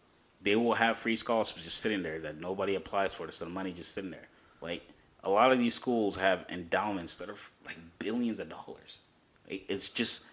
They 0.43 0.55
will 0.55 0.74
have 0.74 0.97
free 0.97 1.16
scholarships 1.16 1.64
just 1.64 1.78
sitting 1.78 2.03
there 2.03 2.20
that 2.20 2.41
nobody 2.41 2.76
applies 2.76 3.12
for. 3.12 3.30
So 3.30 3.45
the 3.47 3.51
money 3.51 3.72
just 3.72 3.93
sitting 3.93 4.11
there. 4.11 4.28
Like 4.61 4.87
a 5.24 5.30
lot 5.30 5.51
of 5.53 5.59
these 5.59 5.74
schools 5.74 6.16
have 6.16 6.47
endowments 6.49 7.16
that 7.16 7.28
are 7.28 7.37
like 7.64 7.78
billions 7.99 8.39
of 8.39 8.49
dollars. 8.49 9.01
It's 9.49 9.89
just 9.89 10.24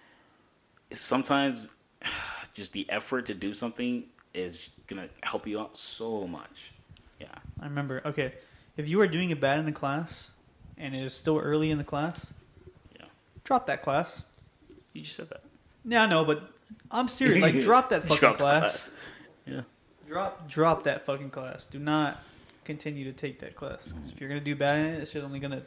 it's 0.89 0.99
sometimes 1.01 1.70
just 2.54 2.74
the 2.74 2.86
effort 2.89 3.26
to 3.28 3.34
do 3.34 3.54
something 3.54 4.06
is 4.34 4.70
gonna 4.88 5.10
help 5.22 5.47
you 5.47 5.60
out 5.60 5.78
so 5.78 6.24
much. 6.28 6.72
Yeah. 7.20 7.28
I 7.62 7.66
remember. 7.66 8.01
Okay, 8.06 8.34
if 8.78 8.89
you 8.89 8.99
are 9.01 9.08
doing 9.08 9.30
it 9.30 9.39
bad 9.39 9.60
in 9.60 9.66
the 9.66 9.72
class, 9.72 10.30
and 10.78 10.95
it 10.95 11.04
is 11.04 11.14
still 11.14 11.38
early 11.39 11.72
in 11.72 11.78
the 11.78 11.84
class, 11.84 12.34
Yeah. 12.99 13.06
drop 13.43 13.68
that 13.68 13.82
class. 13.82 14.24
You 14.93 15.01
just 15.01 15.16
said 15.16 15.30
that. 15.30 15.41
Yeah, 15.86 16.04
I 16.04 16.06
know, 16.06 16.24
but 16.26 16.51
I'm 16.91 17.08
serious. 17.08 17.41
Like, 17.41 17.60
drop 17.62 17.89
that 17.89 18.01
fucking 18.08 18.18
Drop 18.18 18.38
the 18.38 18.43
class. 18.43 18.91
Yeah. 19.45 19.62
Drop, 20.08 20.47
drop 20.47 20.84
that 20.84 21.06
fucking 21.06 21.30
class. 21.30 21.66
Do 21.66 21.80
not 21.80 22.22
continue 22.66 23.06
to 23.06 23.14
take 23.14 23.39
that 23.39 23.56
class. 23.56 23.91
'Cause 23.91 24.12
if 24.12 24.20
you're 24.20 24.30
gonna 24.30 24.41
do 24.41 24.56
bad 24.56 24.80
in 24.80 24.86
it, 24.86 25.01
it's 25.01 25.12
just 25.12 25.26
only 25.26 25.39
gonna 25.39 25.64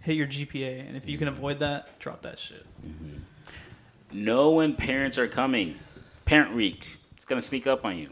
hit 0.00 0.16
your 0.16 0.26
GPA. 0.26 0.80
And 0.80 0.96
if 0.96 1.08
you 1.08 1.18
can 1.18 1.28
mm-hmm. 1.28 1.36
avoid 1.36 1.60
that, 1.60 1.98
drop 1.98 2.22
that 2.22 2.38
shit. 2.38 2.64
Mm-hmm. 2.84 4.24
Know 4.24 4.50
when 4.52 4.74
parents 4.74 5.18
are 5.18 5.28
coming. 5.28 5.78
Parent 6.24 6.54
week. 6.54 6.98
It's 7.16 7.24
gonna 7.24 7.40
sneak 7.40 7.66
up 7.66 7.84
on 7.84 7.96
you. 7.98 8.10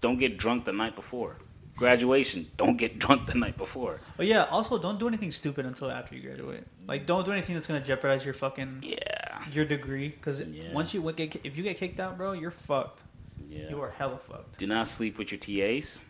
Don't 0.00 0.18
get 0.18 0.36
drunk 0.38 0.64
the 0.64 0.72
night 0.72 0.94
before. 0.96 1.36
Graduation. 1.76 2.46
Don't 2.56 2.76
get 2.76 2.98
drunk 3.00 3.26
the 3.26 3.38
night 3.38 3.56
before. 3.56 4.00
But 4.16 4.26
yeah, 4.26 4.44
also 4.44 4.78
don't 4.78 4.98
do 4.98 5.08
anything 5.08 5.30
stupid 5.30 5.66
until 5.66 5.90
after 5.90 6.14
you 6.14 6.22
graduate. 6.22 6.64
Like, 6.86 7.06
don't 7.06 7.24
do 7.24 7.32
anything 7.32 7.54
that's 7.54 7.66
gonna 7.66 7.80
jeopardize 7.82 8.24
your 8.24 8.34
fucking 8.34 8.80
Yeah. 8.82 9.44
your 9.52 9.64
degree. 9.64 10.08
Because 10.10 10.40
Yeah. 10.40 10.72
once 10.72 10.94
you 10.94 11.00
get, 11.12 11.36
if 11.44 11.56
you 11.56 11.62
get 11.62 11.76
kicked 11.78 11.98
out, 12.00 12.16
bro, 12.16 12.32
you're 12.32 12.50
fucked. 12.50 13.02
Yeah. 13.48 13.70
You 13.70 13.80
are 13.80 13.90
hella 13.90 14.18
fucked. 14.18 14.58
Do 14.58 14.66
not 14.66 14.86
sleep 14.86 15.18
with 15.18 15.32
your 15.32 15.38
TAs, 15.38 16.02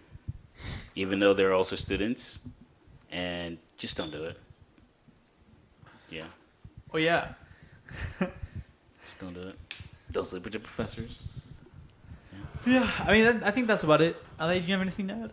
even 0.95 1.19
though 1.19 1.33
they're 1.35 1.55
also 1.55 1.77
students, 1.77 2.41
and 3.11 3.59
just 3.79 3.97
don't 3.97 4.11
do 4.13 4.25
it. 4.25 4.39
Yeah. 6.11 6.27
Oh 6.93 6.99
yeah. 6.99 7.33
Just 9.03 9.19
don't 9.21 9.35
do 9.35 9.49
it. 9.49 9.59
Don't 10.15 10.27
sleep 10.27 10.45
with 10.45 10.55
your 10.55 10.61
professors. 10.63 11.25
Yeah, 12.65 12.91
I 13.01 13.13
mean, 13.13 13.25
that, 13.25 13.45
I 13.45 13.51
think 13.51 13.67
that's 13.67 13.83
about 13.83 14.01
it. 14.01 14.17
Ale, 14.41 14.61
do 14.61 14.65
you 14.65 14.73
have 14.73 14.81
anything 14.81 15.09
to 15.09 15.15
add? 15.15 15.33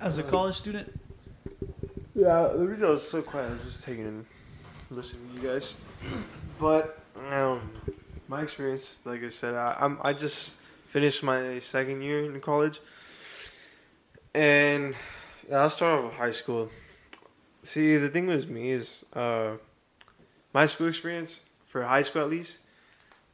As 0.00 0.18
a 0.18 0.22
college 0.22 0.54
student, 0.54 0.88
Yeah, 2.14 2.48
the 2.56 2.66
reason 2.66 2.86
I 2.86 2.90
was 2.92 3.06
so 3.06 3.20
quiet, 3.20 3.48
I 3.48 3.52
was 3.52 3.62
just 3.64 3.84
taking 3.84 4.06
and 4.06 4.26
listening 4.90 5.28
to 5.28 5.42
you 5.42 5.48
guys. 5.48 5.76
But 6.58 7.00
um, 7.30 7.70
my 8.28 8.42
experience, 8.42 9.02
like 9.04 9.22
I 9.24 9.28
said, 9.28 9.54
I, 9.54 9.76
I'm 9.80 9.98
I 10.02 10.12
just 10.14 10.60
finished 10.88 11.22
my 11.22 11.58
second 11.58 12.00
year 12.02 12.24
in 12.24 12.40
college, 12.40 12.80
and 14.34 14.94
yeah, 15.50 15.58
I'll 15.58 15.70
start 15.70 15.98
off 15.98 16.04
with 16.10 16.14
high 16.14 16.30
school. 16.30 16.70
See, 17.64 17.96
the 17.96 18.08
thing 18.08 18.26
with 18.28 18.48
me 18.48 18.70
is, 18.70 19.04
uh, 19.12 19.56
my 20.54 20.66
school 20.66 20.86
experience 20.88 21.42
for 21.66 21.82
high 21.82 22.02
school 22.02 22.22
at 22.22 22.30
least, 22.30 22.60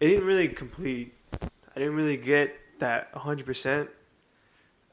it 0.02 0.08
didn't 0.08 0.24
really 0.24 0.48
complete. 0.48 1.14
I 1.40 1.78
didn't 1.78 1.94
really 1.94 2.16
get 2.16 2.58
that 2.80 3.10
hundred 3.14 3.46
percent. 3.46 3.88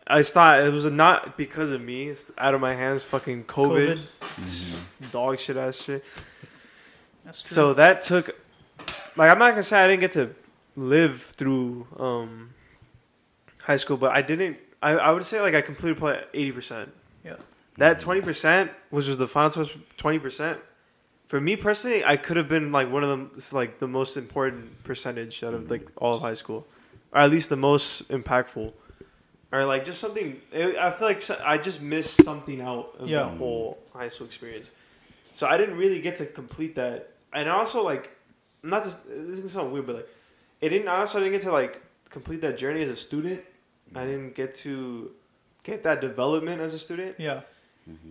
I 0.06 0.22
thought 0.22 0.62
it 0.62 0.72
was 0.72 0.86
not 0.86 1.36
because 1.36 1.72
of 1.72 1.82
me. 1.82 2.10
It's 2.10 2.32
out 2.38 2.54
of 2.54 2.62
my 2.62 2.76
hands. 2.76 3.04
Fucking 3.04 3.46
COVID, 3.46 4.02
dog 5.12 5.40
shit 5.40 5.58
ass 5.58 5.82
shit. 5.82 6.06
That's 7.26 7.42
true. 7.42 7.56
So 7.56 7.74
that 7.74 8.02
took, 8.02 8.40
like, 9.16 9.32
I'm 9.32 9.40
not 9.40 9.50
gonna 9.50 9.64
say 9.64 9.84
I 9.84 9.88
didn't 9.88 10.02
get 10.02 10.12
to 10.12 10.30
live 10.76 11.34
through 11.36 11.88
um, 11.98 12.52
high 13.64 13.78
school, 13.78 13.98
but 13.98 14.16
I 14.16 14.22
didn't. 14.22 14.58
I, 14.80 14.92
I 14.92 15.12
would 15.12 15.26
say 15.26 15.42
like 15.42 15.56
I 15.56 15.62
completed 15.62 15.98
probably 15.98 16.22
eighty 16.36 16.52
percent. 16.52 16.94
Yeah. 17.26 17.38
That 17.78 17.98
twenty 17.98 18.22
percent, 18.22 18.70
which 18.92 19.08
was 19.08 19.18
the 19.18 19.28
final 19.28 19.66
twenty 19.98 20.20
percent, 20.20 20.60
for 21.30 21.40
me 21.40 21.56
personally, 21.56 22.04
I 22.04 22.18
could 22.18 22.38
have 22.38 22.50
been 22.50 22.72
like 22.72 22.92
one 22.92 23.04
of 23.04 23.10
them, 23.10 23.32
like 23.54 23.78
the 23.80 23.88
most 23.88 24.18
important 24.18 24.84
percentage 24.84 25.44
out 25.44 25.54
of 25.54 25.70
like 25.70 25.88
all 25.96 26.16
of 26.16 26.22
high 26.22 26.34
school, 26.34 26.66
or 27.14 27.22
at 27.22 27.30
least 27.30 27.50
the 27.50 27.56
most 27.56 28.10
impactful, 28.10 28.74
or 29.52 29.66
like 29.66 29.84
just 29.86 30.02
something. 30.02 30.42
I 30.52 30.90
feel 30.90 31.08
like 31.08 31.22
I 31.46 31.60
just 31.60 31.82
missed 31.84 32.24
something 32.24 32.60
out 32.62 32.96
of 33.00 33.08
Yeah. 33.08 33.20
the 33.20 33.30
whole 33.38 33.78
high 33.94 34.08
school 34.08 34.26
experience. 34.26 34.72
So 35.32 35.46
I 35.48 35.56
didn't 35.58 35.78
really 35.78 36.02
get 36.02 36.16
to 36.16 36.26
complete 36.26 36.74
that, 36.76 37.14
and 37.32 37.48
also 37.48 37.84
like, 37.84 38.10
not 38.64 38.84
just 38.84 39.08
this 39.08 39.18
is 39.20 39.40
gonna 39.42 39.50
sound 39.50 39.72
weird, 39.72 39.86
but 39.86 39.96
like, 39.98 40.10
it 40.62 40.70
didn't. 40.70 40.88
Also, 40.88 41.20
I 41.20 41.22
didn't 41.22 41.34
get 41.34 41.44
to 41.44 41.52
like 41.52 41.80
complete 42.10 42.42
that 42.42 42.58
journey 42.58 42.82
as 42.82 42.90
a 42.90 42.96
student. 42.96 43.42
I 43.96 44.06
didn't 44.06 44.34
get 44.34 44.56
to 44.66 45.12
get 45.62 45.84
that 45.84 46.02
development 46.02 46.60
as 46.60 46.74
a 46.74 46.80
student. 46.80 47.16
yeah. 47.20 47.42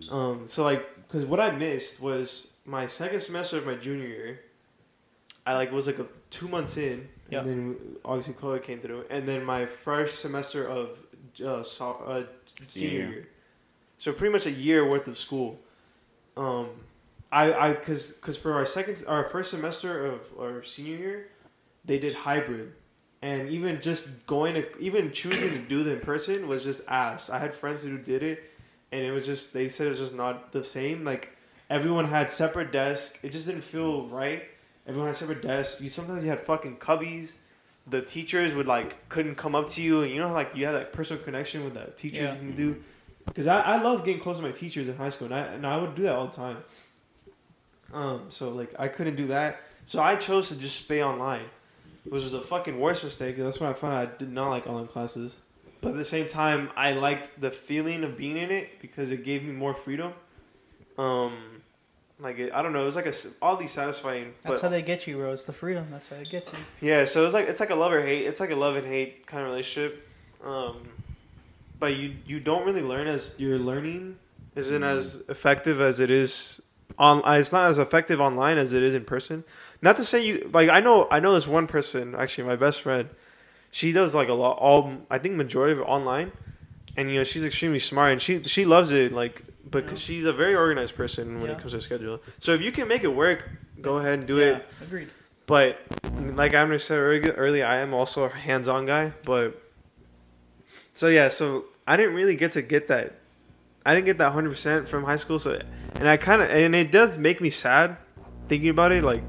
Um, 0.09 0.45
so 0.45 0.63
like, 0.63 0.83
cause 1.07 1.23
what 1.25 1.39
I 1.39 1.51
missed 1.51 2.01
was 2.01 2.51
my 2.69 2.85
second 2.87 3.19
semester 3.19 3.57
of 3.57 3.65
my 3.65 3.75
junior 3.75 4.07
year. 4.07 4.39
I 5.45 5.55
like 5.55 5.71
was 5.71 5.87
like 5.87 5.97
a 5.99 6.05
two 6.29 6.47
months 6.47 6.77
in, 6.77 7.07
Yeah. 7.29 7.39
and 7.39 7.47
then 7.49 7.75
obviously 8.05 8.35
COVID 8.35 8.61
came 8.63 8.79
through, 8.79 9.05
and 9.09 9.27
then 9.27 9.43
my 9.43 9.65
first 9.65 10.19
semester 10.19 10.67
of 10.67 10.99
uh, 11.43 11.63
so, 11.63 11.91
uh, 12.05 12.23
senior 12.45 12.65
Senior. 12.89 13.09
year. 13.09 13.27
So 13.97 14.13
pretty 14.13 14.31
much 14.31 14.45
a 14.45 14.51
year 14.51 14.87
worth 14.87 15.07
of 15.07 15.17
school. 15.17 15.59
Um, 16.37 16.67
I 17.31 17.53
I 17.69 17.73
cause 17.73 18.13
cause 18.21 18.37
for 18.37 18.53
our 18.53 18.65
second 18.65 19.03
our 19.07 19.23
first 19.29 19.49
semester 19.51 20.05
of 20.05 20.21
our 20.39 20.61
senior 20.63 20.97
year, 20.97 21.27
they 21.85 21.97
did 21.97 22.13
hybrid, 22.13 22.73
and 23.21 23.49
even 23.49 23.81
just 23.81 24.25
going 24.27 24.53
to 24.55 24.77
even 24.79 25.11
choosing 25.11 25.49
to 25.51 25.61
do 25.67 25.83
them 25.83 25.95
in 25.95 25.99
person 26.01 26.47
was 26.47 26.63
just 26.63 26.81
ass. 26.87 27.29
I 27.29 27.39
had 27.39 27.53
friends 27.53 27.83
who 27.83 27.97
did 27.97 28.21
it, 28.21 28.43
and 28.91 29.01
it 29.03 29.11
was 29.11 29.25
just 29.25 29.53
they 29.53 29.67
said 29.69 29.87
it 29.87 29.91
was 29.91 29.99
just 29.99 30.15
not 30.15 30.51
the 30.51 30.63
same. 30.63 31.03
Like 31.03 31.35
everyone 31.69 32.05
had 32.05 32.29
separate 32.31 32.71
desks. 32.71 33.17
It 33.23 33.31
just 33.31 33.47
didn't 33.47 33.63
feel 33.63 34.07
right. 34.07 34.43
Everyone 34.87 35.07
had 35.07 35.15
separate 35.15 35.41
desks. 35.41 35.81
You 35.81 35.89
sometimes 35.89 36.23
you 36.23 36.29
had 36.29 36.39
fucking 36.39 36.77
cubbies. 36.77 37.33
The 37.87 38.01
teachers 38.01 38.53
would 38.55 38.67
like 38.67 39.09
couldn't 39.09 39.35
come 39.35 39.55
up 39.55 39.67
to 39.69 39.81
you, 39.81 40.01
and 40.01 40.11
you 40.11 40.19
know 40.19 40.31
like 40.33 40.51
you 40.55 40.65
had 40.65 40.73
that 40.75 40.93
personal 40.93 41.23
connection 41.23 41.63
with 41.63 41.73
the 41.73 41.91
teachers 41.95 42.21
Yeah. 42.21 42.33
you 42.33 42.39
can 42.39 42.55
do. 42.55 42.83
Because 43.25 43.47
I, 43.47 43.61
I 43.61 43.81
love 43.81 44.03
getting 44.05 44.21
close 44.21 44.37
to 44.37 44.43
my 44.43 44.51
teachers 44.51 44.87
in 44.87 44.95
high 44.95 45.09
school, 45.09 45.25
and 45.25 45.35
I 45.35 45.39
and 45.39 45.65
I 45.67 45.77
would 45.77 45.95
do 45.95 46.03
that 46.03 46.15
all 46.15 46.27
the 46.27 46.35
time. 46.35 46.57
Um, 47.93 48.25
so 48.29 48.49
like 48.49 48.73
I 48.79 48.87
couldn't 48.87 49.15
do 49.15 49.27
that, 49.27 49.61
so 49.85 50.01
I 50.01 50.15
chose 50.15 50.49
to 50.49 50.55
just 50.55 50.83
stay 50.85 51.03
online, 51.03 51.45
which 52.03 52.23
was 52.23 52.33
a 52.33 52.41
fucking 52.41 52.79
worst 52.79 53.03
mistake. 53.03 53.37
That's 53.37 53.59
when 53.59 53.69
I 53.69 53.73
found 53.73 53.93
out 53.93 54.13
I 54.13 54.17
did 54.17 54.31
not 54.31 54.49
like 54.49 54.67
online 54.67 54.87
classes. 54.87 55.37
But 55.81 55.89
at 55.91 55.95
the 55.97 56.05
same 56.05 56.27
time, 56.27 56.69
I 56.75 56.91
liked 56.91 57.39
the 57.39 57.51
feeling 57.51 58.03
of 58.03 58.17
being 58.17 58.35
in 58.37 58.51
it 58.51 58.81
because 58.81 59.11
it 59.11 59.23
gave 59.23 59.43
me 59.43 59.53
more 59.53 59.73
freedom. 59.73 60.11
Um, 60.97 61.58
like 62.19 62.37
it, 62.39 62.51
I 62.53 62.61
don't 62.61 62.73
know, 62.73 62.81
it 62.81 62.85
was 62.85 62.95
like 62.95 63.05
a 63.05 63.09
s- 63.09 63.27
oddly 63.41 63.67
satisfying. 63.67 64.33
That's 64.43 64.55
but 64.55 64.61
how 64.61 64.69
they 64.69 64.81
get 64.81 65.07
you, 65.07 65.17
bro. 65.17 65.31
It's 65.33 65.45
the 65.45 65.53
freedom. 65.53 65.87
That's 65.91 66.07
how 66.07 66.17
they 66.17 66.25
get 66.25 66.51
you. 66.51 66.59
yeah, 66.87 67.05
so 67.05 67.25
it's 67.25 67.33
like 67.33 67.47
it's 67.47 67.59
like 67.59 67.69
a 67.69 67.75
love 67.75 67.93
or 67.93 68.01
hate. 68.01 68.25
It's 68.27 68.39
like 68.39 68.51
a 68.51 68.55
love 68.55 68.75
and 68.75 68.85
hate 68.85 69.25
kind 69.25 69.43
of 69.43 69.49
relationship. 69.49 70.07
Um, 70.43 70.87
but 71.79 71.95
you 71.95 72.15
you 72.25 72.39
don't 72.39 72.65
really 72.65 72.81
learn 72.81 73.07
as 73.07 73.33
your 73.37 73.57
learning 73.57 74.17
isn't 74.55 74.83
as 74.83 75.21
effective 75.29 75.79
as 75.79 75.99
it 75.99 76.11
is 76.11 76.61
on. 76.97 77.21
uh, 77.25 77.33
It's 77.39 77.51
not 77.53 77.69
as 77.69 77.79
effective 77.79 78.19
online 78.19 78.57
as 78.57 78.73
it 78.73 78.83
is 78.83 78.93
in 78.93 79.05
person. 79.05 79.43
Not 79.81 79.95
to 79.97 80.03
say 80.03 80.25
you 80.25 80.49
like 80.53 80.69
I 80.69 80.81
know 80.81 81.07
I 81.09 81.19
know 81.19 81.33
this 81.33 81.47
one 81.47 81.67
person 81.67 82.15
actually 82.15 82.45
my 82.47 82.55
best 82.57 82.81
friend. 82.81 83.09
She 83.71 83.91
does 83.93 84.13
like 84.15 84.27
a 84.29 84.33
lot 84.33 84.57
all 84.57 84.91
I 85.09 85.19
think 85.19 85.35
majority 85.35 85.73
of 85.73 85.79
it 85.79 85.83
online, 85.83 86.31
and 86.97 87.09
you 87.09 87.17
know 87.19 87.23
she's 87.23 87.45
extremely 87.45 87.79
smart 87.79 88.11
and 88.11 88.21
she 88.21 88.43
she 88.43 88.65
loves 88.65 88.91
it 88.91 89.13
like 89.13 89.43
because 89.71 89.99
she's 89.99 90.25
a 90.25 90.33
very 90.33 90.55
organized 90.55 90.95
person 90.95 91.39
when 91.41 91.49
Yeah. 91.49 91.57
it 91.57 91.59
comes 91.59 91.71
to 91.73 91.77
her 91.77 91.81
schedule. 91.81 92.21
So 92.39 92.53
if 92.53 92.61
you 92.61 92.71
can 92.71 92.87
make 92.87 93.03
it 93.03 93.13
work, 93.13 93.47
go 93.81 93.97
ahead 93.97 94.19
and 94.19 94.27
do 94.27 94.37
yeah, 94.37 94.57
it. 94.57 94.65
Agreed. 94.81 95.09
But 95.45 95.79
like 96.35 96.53
I 96.53 96.77
said 96.77 96.97
early- 96.97 97.31
earlier, 97.31 97.65
I 97.65 97.77
am 97.77 97.93
also 97.93 98.23
a 98.25 98.29
hands-on 98.29 98.85
guy. 98.85 99.13
But 99.23 99.61
so 100.93 101.07
yeah, 101.07 101.29
so 101.29 101.65
I 101.87 101.97
didn't 101.97 102.13
really 102.13 102.35
get 102.35 102.51
to 102.53 102.61
get 102.61 102.87
that. 102.89 103.15
I 103.85 103.95
didn't 103.95 104.05
get 104.05 104.17
that 104.19 104.31
hundred 104.33 104.51
percent 104.51 104.87
from 104.87 105.05
high 105.05 105.15
school. 105.15 105.39
So 105.39 105.59
and 105.95 106.07
I 106.07 106.17
kind 106.17 106.41
of 106.41 106.49
and 106.49 106.75
it 106.75 106.91
does 106.91 107.17
make 107.17 107.41
me 107.41 107.49
sad 107.49 107.97
thinking 108.47 108.69
about 108.69 108.91
it. 108.91 109.03
Like 109.03 109.23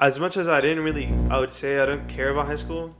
as 0.00 0.20
much 0.20 0.36
as 0.36 0.46
I 0.48 0.60
didn't 0.60 0.84
really, 0.84 1.12
I 1.30 1.40
would 1.40 1.50
say 1.50 1.80
I 1.80 1.86
don't 1.86 2.06
care 2.08 2.30
about 2.30 2.46
high 2.46 2.54
school. 2.56 2.94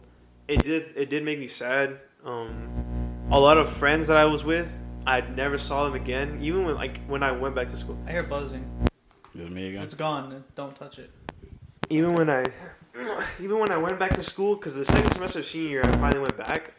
It 0.48 0.64
did. 0.64 0.82
It 0.96 1.10
did 1.10 1.22
make 1.22 1.38
me 1.38 1.46
sad. 1.46 1.98
Um, 2.24 3.28
a 3.30 3.38
lot 3.38 3.56
of 3.58 3.68
friends 3.68 4.08
that 4.08 4.16
I 4.16 4.24
was 4.24 4.44
with, 4.44 4.68
I 5.06 5.20
never 5.22 5.58
saw 5.58 5.84
them 5.84 5.94
again. 5.94 6.38
Even 6.40 6.64
when 6.64 6.74
like 6.74 7.00
when 7.06 7.22
I 7.22 7.32
went 7.32 7.54
back 7.54 7.68
to 7.68 7.76
school. 7.76 7.98
I 8.06 8.12
hear 8.12 8.22
buzzing. 8.22 8.64
Is 9.34 9.40
it 9.40 9.50
me 9.50 9.68
again? 9.68 9.82
It's 9.82 9.94
gone. 9.94 10.44
Don't 10.54 10.74
touch 10.74 10.98
it. 10.98 11.10
even 11.88 12.14
when 12.14 12.28
I 12.28 12.44
even 13.40 13.58
when 13.58 13.70
I 13.70 13.76
went 13.76 13.98
back 13.98 14.14
to 14.14 14.22
school 14.22 14.56
because 14.56 14.74
the 14.74 14.84
second 14.84 15.10
semester 15.12 15.38
of 15.40 15.46
senior 15.46 15.68
year 15.68 15.82
I 15.84 15.92
finally 15.96 16.20
went 16.20 16.36
back. 16.36 16.74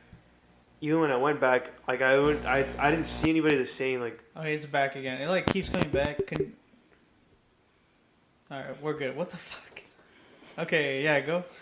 Even 0.81 0.99
when 0.99 1.11
I 1.11 1.15
went 1.17 1.39
back, 1.39 1.71
like 1.87 2.01
I 2.01 2.17
would, 2.17 2.43
I 2.45 2.65
I 2.79 2.89
didn't 2.91 3.05
see 3.05 3.29
anybody 3.29 3.55
the 3.55 3.65
same. 3.65 4.01
Like 4.01 4.23
Okay, 4.35 4.53
it's 4.53 4.65
back 4.65 4.95
again. 4.95 5.21
It 5.21 5.27
like 5.27 5.45
keeps 5.51 5.69
coming 5.69 5.89
back. 5.89 6.25
Can... 6.27 6.53
All 8.49 8.59
right, 8.59 8.81
we're 8.81 8.97
good. 8.97 9.15
What 9.15 9.29
the 9.29 9.37
fuck? 9.37 9.81
Okay, 10.59 11.03
yeah, 11.03 11.19
go. 11.21 11.43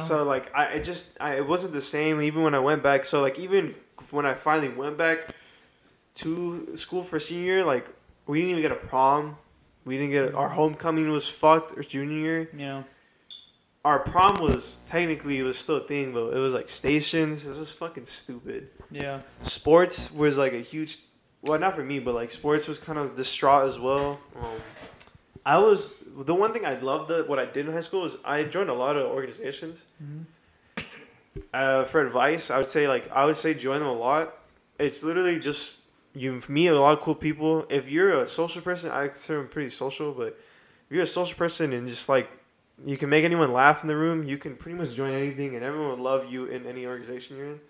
So, 0.00 0.24
like 0.24 0.50
I 0.56 0.64
it 0.76 0.84
just 0.84 1.18
I 1.20 1.36
it 1.36 1.46
wasn't 1.46 1.74
the 1.74 1.82
same. 1.82 2.22
Even 2.22 2.42
when 2.42 2.54
I 2.54 2.60
went 2.60 2.82
back, 2.82 3.04
so 3.04 3.20
like 3.20 3.38
even 3.38 3.74
when 4.10 4.24
I 4.24 4.32
finally 4.32 4.70
went 4.70 4.96
back 4.96 5.34
to 6.16 6.76
school 6.76 7.02
for 7.02 7.18
senior 7.18 7.44
year, 7.44 7.64
like 7.64 7.86
we 8.26 8.38
didn't 8.40 8.50
even 8.58 8.62
get 8.62 8.72
a 8.72 8.86
prom. 8.86 9.36
We 9.84 9.96
didn't 9.98 10.12
get 10.12 10.34
our 10.34 10.48
homecoming 10.48 11.10
was 11.10 11.28
fucked 11.28 11.76
or 11.76 11.82
junior 11.82 12.16
year. 12.18 12.48
yeah, 12.56 12.82
Our 13.84 13.98
prom 13.98 14.36
was 14.40 14.78
technically 14.86 15.38
it 15.38 15.42
was 15.42 15.58
still 15.58 15.76
a 15.76 15.86
thing, 15.86 16.12
but 16.12 16.32
it 16.34 16.38
was 16.38 16.54
like 16.54 16.68
stations. 16.68 17.44
It 17.46 17.48
was 17.50 17.58
just 17.58 17.76
fucking 17.78 18.04
stupid. 18.04 18.68
yeah, 18.90 19.20
sports 19.42 20.12
was 20.12 20.38
like 20.38 20.52
a 20.52 20.60
huge 20.60 20.98
well 21.44 21.58
not 21.58 21.74
for 21.74 21.82
me 21.82 21.98
but 21.98 22.14
like 22.14 22.30
sports 22.30 22.68
was 22.68 22.78
kind 22.78 22.96
of 23.00 23.16
distraught 23.16 23.66
as 23.66 23.76
well 23.76 24.20
um, 24.36 24.60
i 25.44 25.58
was 25.58 25.92
the 26.06 26.32
one 26.32 26.52
thing 26.52 26.64
i 26.64 26.78
loved 26.78 27.08
that 27.10 27.28
what 27.28 27.40
i 27.40 27.44
did 27.44 27.66
in 27.66 27.72
high 27.72 27.80
school 27.80 28.04
is 28.04 28.16
i 28.24 28.44
joined 28.44 28.70
a 28.70 28.74
lot 28.74 28.96
of 28.96 29.04
organizations 29.10 29.84
Mhm. 30.00 30.84
uh, 31.52 31.84
for 31.84 32.00
advice 32.06 32.48
i 32.50 32.56
would 32.58 32.68
say 32.68 32.86
like 32.86 33.10
i 33.10 33.24
would 33.24 33.36
say 33.36 33.54
join 33.54 33.80
them 33.80 33.88
a 33.88 33.92
lot 33.92 34.38
it's 34.78 35.02
literally 35.02 35.40
just 35.40 35.80
you 36.14 36.40
meet 36.48 36.66
a 36.68 36.78
lot 36.78 36.92
of 36.96 37.00
cool 37.00 37.14
people 37.14 37.64
if 37.70 37.88
you're 37.88 38.20
a 38.22 38.26
social 38.26 38.60
person 38.62 38.90
i 38.90 39.08
consider 39.08 39.38
them 39.38 39.48
pretty 39.48 39.70
social 39.70 40.12
but 40.12 40.28
if 40.88 40.90
you're 40.94 41.02
a 41.04 41.06
social 41.06 41.36
person 41.36 41.72
and 41.72 41.88
just 41.88 42.08
like 42.08 42.28
you 42.84 42.96
can 42.96 43.08
make 43.08 43.24
anyone 43.24 43.52
laugh 43.52 43.82
in 43.82 43.88
the 43.88 43.96
room 43.96 44.22
you 44.24 44.36
can 44.36 44.54
pretty 44.56 44.76
much 44.76 44.94
join 44.94 45.12
anything 45.12 45.54
and 45.54 45.64
everyone 45.64 45.90
would 45.90 45.98
love 46.00 46.30
you 46.30 46.46
in 46.46 46.66
any 46.66 46.86
organization 46.86 47.36
you're 47.36 47.46
in 47.46 47.60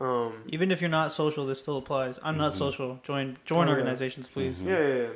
um, 0.00 0.32
even 0.48 0.70
if 0.70 0.80
you're 0.80 0.88
not 0.88 1.12
social, 1.12 1.44
this 1.44 1.60
still 1.60 1.76
applies. 1.76 2.18
I'm 2.22 2.38
not 2.38 2.52
Mhm. 2.52 2.56
social. 2.56 3.00
Join 3.02 3.36
join 3.44 3.68
Oh, 3.68 3.72
yeah. 3.72 3.76
organizations, 3.76 4.28
please. 4.28 4.56
Mhm. 4.60 4.66
Yeah, 4.66 4.86
yeah, 4.88 5.08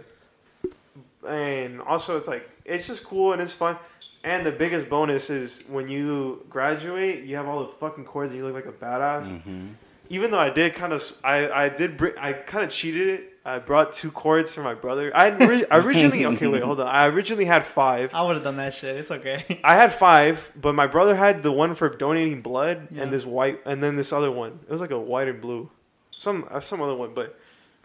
yeah. 1.24 1.30
And 1.30 1.80
also, 1.80 2.18
it's 2.18 2.28
like 2.28 2.46
it's 2.66 2.86
just 2.86 3.02
cool 3.02 3.32
and 3.32 3.40
it's 3.40 3.52
fun. 3.54 3.78
And 4.24 4.44
the 4.44 4.52
biggest 4.52 4.90
bonus 4.90 5.30
is 5.30 5.64
when 5.68 5.88
you 5.88 6.44
graduate, 6.50 7.24
you 7.24 7.36
have 7.36 7.46
all 7.48 7.60
the 7.60 7.66
fucking 7.66 8.04
cords 8.04 8.32
and 8.32 8.40
you 8.40 8.46
look 8.46 8.54
like 8.54 8.66
a 8.66 8.72
badass. 8.72 9.24
Mm-hmm. 9.24 9.66
Even 10.10 10.30
though 10.30 10.38
I 10.38 10.50
did 10.50 10.74
kind 10.74 10.92
of, 10.92 11.02
I 11.24 11.48
I 11.50 11.68
did 11.68 11.96
br- 11.96 12.18
I 12.18 12.32
kind 12.34 12.64
of 12.64 12.70
cheated 12.70 13.08
it. 13.08 13.30
I 13.46 13.58
brought 13.58 13.92
two 13.92 14.10
cords 14.10 14.52
for 14.52 14.62
my 14.62 14.74
brother. 14.74 15.10
I 15.14 15.30
ori- 15.44 15.66
originally 15.70 16.24
okay 16.26 16.46
wait 16.46 16.62
hold 16.62 16.80
on. 16.80 16.86
I 16.88 17.06
originally 17.08 17.44
had 17.46 17.64
five. 17.64 18.14
I 18.14 18.22
would 18.22 18.34
have 18.36 18.44
done 18.44 18.56
that 18.56 18.74
shit. 18.74 18.96
It's 18.96 19.10
okay. 19.10 19.60
I 19.64 19.74
had 19.74 19.92
five, 19.92 20.50
but 20.60 20.74
my 20.74 20.86
brother 20.86 21.14
had 21.16 21.42
the 21.42 21.52
one 21.52 21.74
for 21.74 21.88
donating 21.88 22.40
blood 22.42 22.88
Yeah. 22.90 23.02
and 23.02 23.12
this 23.12 23.24
white, 23.26 23.60
and 23.66 23.82
then 23.82 23.96
this 23.96 24.12
other 24.12 24.30
one. 24.30 24.60
It 24.66 24.70
was 24.70 24.80
like 24.80 24.90
a 24.92 24.98
white 25.00 25.28
and 25.28 25.40
blue, 25.40 25.70
some 26.10 26.46
uh, 26.50 26.60
some 26.60 26.80
other 26.82 26.94
one. 26.94 27.12
But 27.14 27.38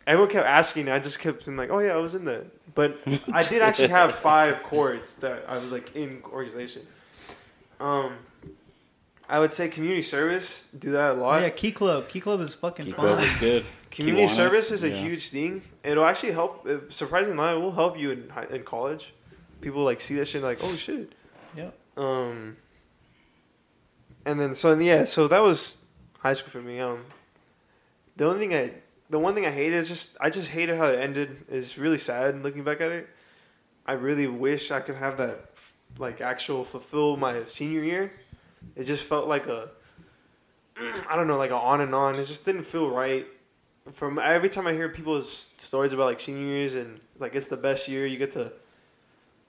everyone 0.08 0.30
kept 0.32 0.46
asking. 0.48 0.88
I 0.90 1.00
just 1.00 1.20
kept 1.20 1.46
being 1.46 1.58
like, 1.58 1.70
"Oh 1.72 1.80
yeah, 1.80 1.92
I 1.94 1.98
was 1.98 2.16
in 2.16 2.26
that." 2.26 2.46
But 2.76 2.98
I 3.34 3.42
did 3.44 3.62
actually 3.62 3.90
have 3.90 4.14
five 4.14 4.64
cords 4.64 5.16
that 5.18 5.46
I 5.48 5.58
was 5.58 5.72
like 5.74 5.96
in 5.96 6.22
organizations. 6.32 6.90
Um, 7.82 8.14
I 9.30 9.38
would 9.40 9.54
say 9.54 9.70
community 9.70 10.02
service. 10.02 10.64
Do 10.78 10.92
that 10.92 11.12
a 11.12 11.14
lot. 11.14 11.42
yeah, 11.44 11.50
Key 11.50 11.72
Club. 11.72 12.08
Key 12.10 12.20
Club 12.20 12.42
is 12.42 12.56
fucking 12.56 12.86
Keep 12.86 12.96
fun. 12.96 13.10
up 13.10 13.20
is 13.24 13.34
good. 13.36 13.66
Community 13.92 14.26
Kiwanis, 14.26 14.36
service 14.36 14.72
is 14.72 14.84
a 14.84 14.90
yeah. 14.90 15.02
huge 15.02 15.30
thing. 15.30 15.62
It'll 15.84 16.06
actually 16.06 16.32
help. 16.32 16.66
uh, 16.68 16.80
Surprisingly, 16.90 17.44
it 17.52 17.60
will 17.62 17.72
help 17.72 17.98
you 17.98 18.12
in 18.12 18.32
in 18.50 18.64
college. 18.64 19.14
People 19.62 19.84
like 19.84 20.02
see 20.02 20.16
that 20.16 20.28
shit 20.28 20.42
like, 20.44 20.60
"Oh 20.64 20.76
shit." 20.76 21.14
Yeah. 21.56 21.70
Um, 21.98 22.58
and 24.26 24.40
then 24.40 24.56
so 24.56 24.78
yeah, 24.78 25.04
so 25.06 25.28
that 25.28 25.40
was 25.44 25.86
high 26.20 26.34
school 26.34 26.52
for 26.52 26.62
me. 26.62 26.80
Um, 26.80 27.06
the 28.16 28.26
only 28.26 28.40
thing 28.40 28.54
I, 28.54 28.74
the 29.10 29.20
one 29.20 29.34
thing 29.36 29.46
I 29.46 29.52
hate 29.52 29.74
is 29.74 29.88
just 29.88 30.18
I 30.20 30.30
just 30.30 30.50
hated 30.50 30.78
how 30.78 30.86
it 30.88 31.00
ended. 31.00 31.46
It's 31.50 31.78
really 31.78 31.98
sad 31.98 32.44
looking 32.44 32.64
back 32.64 32.82
at 32.82 32.92
it. 32.92 33.10
I 33.86 33.94
really 33.94 34.28
wish 34.28 34.72
I 34.72 34.82
could 34.82 34.96
have 34.96 35.18
that, 35.18 35.52
like 35.98 36.22
actual 36.22 36.64
fulfill 36.64 37.18
my 37.18 37.44
senior 37.44 37.84
year. 37.84 38.12
It 38.76 38.84
just 38.84 39.04
felt 39.04 39.28
like 39.28 39.48
a, 39.48 39.70
I 41.10 41.16
don't 41.16 41.28
know, 41.28 41.38
like 41.38 41.52
a 41.52 41.56
on 41.56 41.82
and 41.82 41.94
on. 41.94 42.16
It 42.16 42.26
just 42.26 42.46
didn't 42.46 42.64
feel 42.64 42.90
right. 42.90 43.28
From 43.92 44.20
every 44.20 44.50
time 44.50 44.68
I 44.68 44.74
hear 44.74 44.90
people's 44.90 45.50
stories 45.58 45.94
about 45.94 46.06
like 46.06 46.20
senior 46.20 46.46
years 46.46 46.76
and 46.76 47.00
like 47.18 47.36
it's 47.36 47.50
the 47.50 47.58
best 47.58 47.88
year, 47.88 48.06
you 48.06 48.18
get 48.18 48.32
to, 48.32 48.52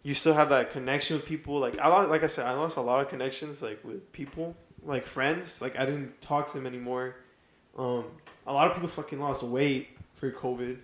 you 0.02 0.14
still 0.14 0.34
have 0.34 0.48
that 0.48 0.70
connection 0.70 1.16
with 1.16 1.26
people. 1.26 1.58
Like 1.58 1.78
I 1.78 1.88
lost, 1.88 2.08
like 2.08 2.22
I 2.22 2.26
said, 2.26 2.46
I 2.46 2.52
lost 2.52 2.76
a 2.76 2.80
lot 2.80 3.02
of 3.02 3.08
connections 3.08 3.60
like 3.60 3.84
with 3.84 4.10
people, 4.12 4.56
like 4.82 5.04
friends. 5.06 5.60
Like 5.60 5.78
I 5.78 5.84
didn't 5.84 6.20
talk 6.20 6.46
to 6.48 6.54
them 6.54 6.66
anymore. 6.66 7.16
Um, 7.76 8.04
a 8.46 8.52
lot 8.52 8.66
of 8.66 8.74
people 8.74 8.88
fucking 8.88 9.20
lost 9.20 9.42
weight 9.42 9.88
for 10.16 10.30
COVID. 10.30 10.78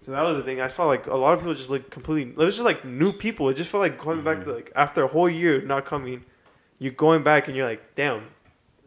So 0.00 0.12
that 0.12 0.22
was 0.22 0.36
the 0.36 0.42
thing. 0.42 0.60
I 0.60 0.68
saw 0.68 0.84
like 0.84 1.06
a 1.06 1.16
lot 1.16 1.32
of 1.32 1.40
people 1.40 1.54
just 1.54 1.70
like 1.70 1.88
completely. 1.88 2.32
It 2.32 2.36
was 2.36 2.56
just 2.56 2.64
like 2.64 2.84
new 2.84 3.12
people. 3.12 3.48
It 3.48 3.54
just 3.54 3.70
felt 3.70 3.80
like 3.80 3.98
going 3.98 4.22
back 4.22 4.42
to 4.44 4.52
like 4.52 4.70
after 4.76 5.02
a 5.02 5.06
whole 5.06 5.30
year 5.30 5.62
not 5.62 5.86
coming, 5.86 6.24
you're 6.78 6.92
going 6.92 7.22
back 7.22 7.48
and 7.48 7.56
you're 7.56 7.66
like, 7.66 7.94
damn, 7.94 8.26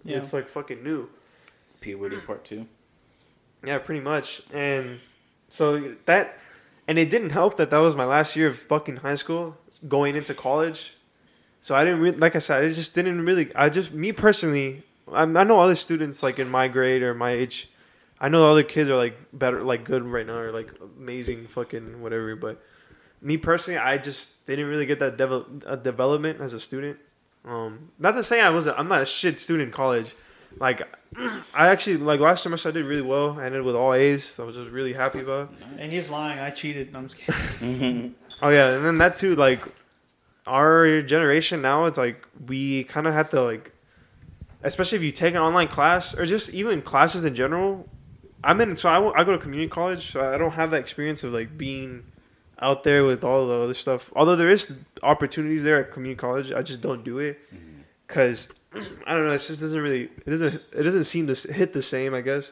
Yeah. 0.04 0.18
it's 0.18 0.34
like 0.34 0.50
fucking 0.50 0.84
new. 0.84 1.10
Puberty 1.82 2.18
part 2.18 2.44
two. 2.44 2.68
Yeah, 3.64 3.78
pretty 3.80 4.02
much. 4.02 4.42
And 4.54 5.00
so 5.50 5.96
that, 6.06 6.38
and 6.88 6.98
it 7.00 7.10
didn't 7.10 7.32
help 7.32 7.58
that 7.58 7.70
that 7.72 7.78
was 7.80 7.96
my 7.96 8.06
last 8.06 8.36
year 8.36 8.48
of 8.48 8.60
fucking 8.60 8.98
high 8.98 9.16
school, 9.16 9.58
going 9.88 10.16
into 10.16 10.34
college. 10.34 10.96
So 11.62 11.76
I 11.76 11.84
didn't 11.84 12.00
really, 12.00 12.18
like 12.18 12.36
I 12.36 12.40
said, 12.40 12.64
I 12.64 12.68
just 12.68 12.94
didn't 12.96 13.22
really. 13.26 13.54
I 13.56 13.70
just 13.70 13.92
me 13.92 14.12
personally, 14.12 14.84
I, 15.12 15.24
I 15.24 15.44
know 15.44 15.60
other 15.60 15.76
students 15.76 16.24
like 16.24 16.40
in 16.40 16.48
my 16.50 16.68
grade 16.68 17.02
or 17.04 17.14
my 17.14 17.32
age. 17.32 17.70
I 18.20 18.30
know 18.30 18.50
other 18.50 18.64
kids 18.64 18.90
are 18.90 18.96
like 18.96 19.18
better, 19.34 19.62
like 19.64 19.84
good 19.84 20.04
right 20.04 20.26
now, 20.26 20.38
or 20.38 20.52
like 20.52 20.72
amazing, 20.98 21.48
fucking 21.48 22.02
whatever. 22.02 22.36
But 22.36 22.64
me 23.22 23.38
personally, 23.38 23.78
I 23.80 23.98
just 23.98 24.46
didn't 24.46 24.66
really 24.66 24.86
get 24.86 25.00
that 25.00 25.18
devel- 25.18 25.64
uh, 25.66 25.76
development 25.76 26.42
as 26.42 26.54
a 26.54 26.60
student. 26.60 26.98
Um, 27.48 27.92
not 27.98 28.12
to 28.14 28.24
say 28.24 28.42
I 28.42 28.50
wasn't. 28.50 28.78
I'm 28.78 28.88
not 28.88 29.02
a 29.02 29.06
shit 29.06 29.40
student 29.40 29.70
in 29.70 29.74
college. 29.74 30.14
Like, 30.60 30.82
I 31.56 31.70
actually 31.70 31.98
like 31.98 32.20
last 32.20 32.44
semester 32.44 32.70
I 32.70 32.72
did 32.74 32.86
really 32.86 33.02
well. 33.02 33.40
I 33.40 33.46
ended 33.46 33.64
with 33.64 33.76
all 33.76 33.94
A's. 33.94 34.24
So 34.24 34.44
I 34.44 34.48
was 34.48 34.56
just 34.56 34.72
really 34.72 34.94
happy 34.94 35.22
about. 35.22 35.54
And 35.78 35.92
he's 35.92 36.10
lying. 36.10 36.40
I 36.40 36.50
cheated. 36.50 36.92
No, 36.92 37.00
I'm 37.00 37.08
just 37.08 37.18
kidding. 37.18 38.16
Oh 38.40 38.50
yeah, 38.50 38.76
and 38.76 38.86
then 38.86 39.00
that 39.00 39.16
too. 39.16 39.36
Like, 39.36 39.64
our 40.46 41.02
generation 41.02 41.60
now, 41.62 41.86
it's 41.86 41.98
like 41.98 42.24
we 42.48 42.84
kind 42.84 43.08
of 43.08 43.14
have 43.14 43.32
to 43.32 43.42
like, 43.42 43.74
especially 44.62 44.98
if 44.98 45.04
you 45.04 45.12
take 45.12 45.34
an 45.34 45.42
online 45.42 45.68
class 45.68 46.14
or 46.16 46.24
just 46.24 46.54
even 46.54 46.84
classes 46.84 47.26
in 47.26 47.34
general. 47.34 47.88
I'm 48.44 48.62
in, 48.62 48.76
so 48.76 48.90
I, 48.90 49.22
I 49.22 49.24
go 49.24 49.32
to 49.32 49.40
community 49.40 49.68
college, 49.70 50.12
so 50.12 50.22
I 50.22 50.38
don't 50.38 50.52
have 50.52 50.70
that 50.70 50.80
experience 50.80 51.24
of 51.24 51.34
like 51.34 51.58
being 51.58 52.04
out 52.60 52.84
there 52.84 53.04
with 53.04 53.24
all 53.24 53.48
the 53.48 53.54
other 53.60 53.74
stuff. 53.74 54.12
Although 54.16 54.36
there 54.36 54.50
is 54.50 54.74
opportunities 55.04 55.64
there 55.64 55.80
at 55.80 55.92
community 55.92 56.18
college, 56.20 56.52
I 56.52 56.62
just 56.62 56.82
don't 56.82 57.04
do 57.04 57.20
it 57.20 57.40
because 58.08 58.50
I 58.74 59.14
don't 59.14 59.26
know. 59.28 59.34
It 59.34 59.40
just 59.40 59.62
doesn't 59.62 59.80
really. 59.82 60.04
It 60.26 60.30
doesn't. 60.30 60.56
It 60.74 60.84
doesn't 60.84 61.04
seem 61.06 61.28
to 61.28 61.54
hit 61.54 61.74
the 61.74 61.82
same. 61.82 62.14
I 62.14 62.22
guess. 62.22 62.52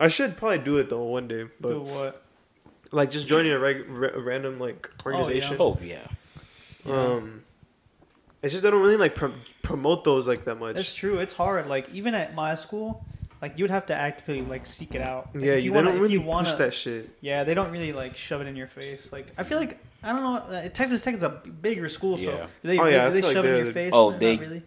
I 0.00 0.08
should 0.08 0.36
probably 0.36 0.58
do 0.58 0.76
it 0.78 0.88
though 0.88 1.04
one 1.04 1.28
day, 1.28 1.44
Do 1.44 1.50
but 1.60 1.80
what? 1.82 2.22
like 2.90 3.10
just 3.10 3.26
joining 3.28 3.52
a, 3.52 3.58
reg- 3.58 3.88
ra- 3.88 4.10
a 4.14 4.20
random 4.20 4.58
like 4.58 4.90
organization. 5.06 5.56
Oh 5.60 5.78
yeah. 5.82 6.06
Um, 6.84 7.42
it's 8.42 8.52
just 8.52 8.64
I 8.64 8.70
don't 8.70 8.82
really 8.82 8.96
like 8.96 9.14
prom- 9.14 9.40
promote 9.62 10.04
those 10.04 10.28
like 10.28 10.44
that 10.44 10.56
much. 10.56 10.74
That's 10.74 10.94
true. 10.94 11.18
It's 11.18 11.32
hard. 11.32 11.68
Like 11.68 11.88
even 11.94 12.12
at 12.14 12.34
my 12.34 12.56
school, 12.56 13.04
like 13.44 13.58
you 13.58 13.64
would 13.64 13.70
have 13.70 13.86
to 13.86 13.94
actively 13.94 14.42
like 14.42 14.66
seek 14.66 14.94
it 14.94 15.02
out. 15.02 15.22
Like, 15.34 15.44
yeah, 15.44 15.52
if 15.54 15.64
you, 15.64 15.72
wanna- 15.72 15.86
don't 15.88 15.96
if 15.96 16.02
really 16.02 16.12
you 16.14 16.20
push 16.20 16.28
wanna- 16.28 16.56
that 16.56 16.74
shit. 16.74 17.10
Yeah, 17.20 17.44
they 17.44 17.54
don't 17.54 17.70
really 17.70 17.92
like 17.92 18.16
shove 18.16 18.40
it 18.40 18.46
in 18.46 18.56
your 18.56 18.68
face. 18.68 19.12
Like 19.12 19.26
I 19.36 19.42
feel 19.42 19.58
like 19.58 19.78
I 20.02 20.12
don't 20.12 20.22
know. 20.22 20.36
uh, 20.56 20.68
Texas 20.68 21.02
Tech 21.02 21.14
is 21.14 21.22
a 21.22 21.28
bigger 21.30 21.88
school, 21.88 22.16
so 22.18 22.30
Yeah. 22.30 22.46
do 22.62 22.68
they, 22.68 22.78
Oh, 22.78 22.86
yeah, 22.86 23.04
I 23.04 23.08
do 23.08 23.14
they 23.14 23.20
feel 23.20 23.28
like 23.28 23.36
shove 23.36 23.44
it 23.44 23.48
in 23.48 23.54
they're 23.54 23.64
your 23.64 23.72
the- 23.72 23.80
face? 23.80 23.90
Oh, 23.94 24.10
they- 24.18 24.36
really. 24.38 24.62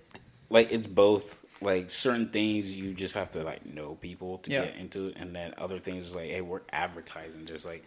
Like 0.49 0.71
it's 0.71 0.87
both. 0.87 1.43
Like 1.59 1.89
certain 1.89 2.29
things 2.29 2.75
you 2.77 2.93
just 2.93 3.15
have 3.15 3.31
to 3.31 3.41
like 3.41 3.65
know 3.65 3.95
people 3.95 4.37
to 4.39 4.51
Yeah. 4.51 4.65
get 4.65 4.75
into, 4.75 5.11
and 5.15 5.35
then 5.35 5.53
other 5.57 5.79
things 5.79 6.03
is 6.07 6.13
like, 6.15 6.29
hey, 6.29 6.41
we're 6.41 6.61
advertising. 6.71 7.45
There's 7.45 7.65
like, 7.65 7.83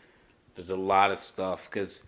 there's 0.56 0.70
a 0.70 0.76
lot 0.76 1.12
of 1.12 1.18
stuff 1.18 1.70
because 1.70 2.02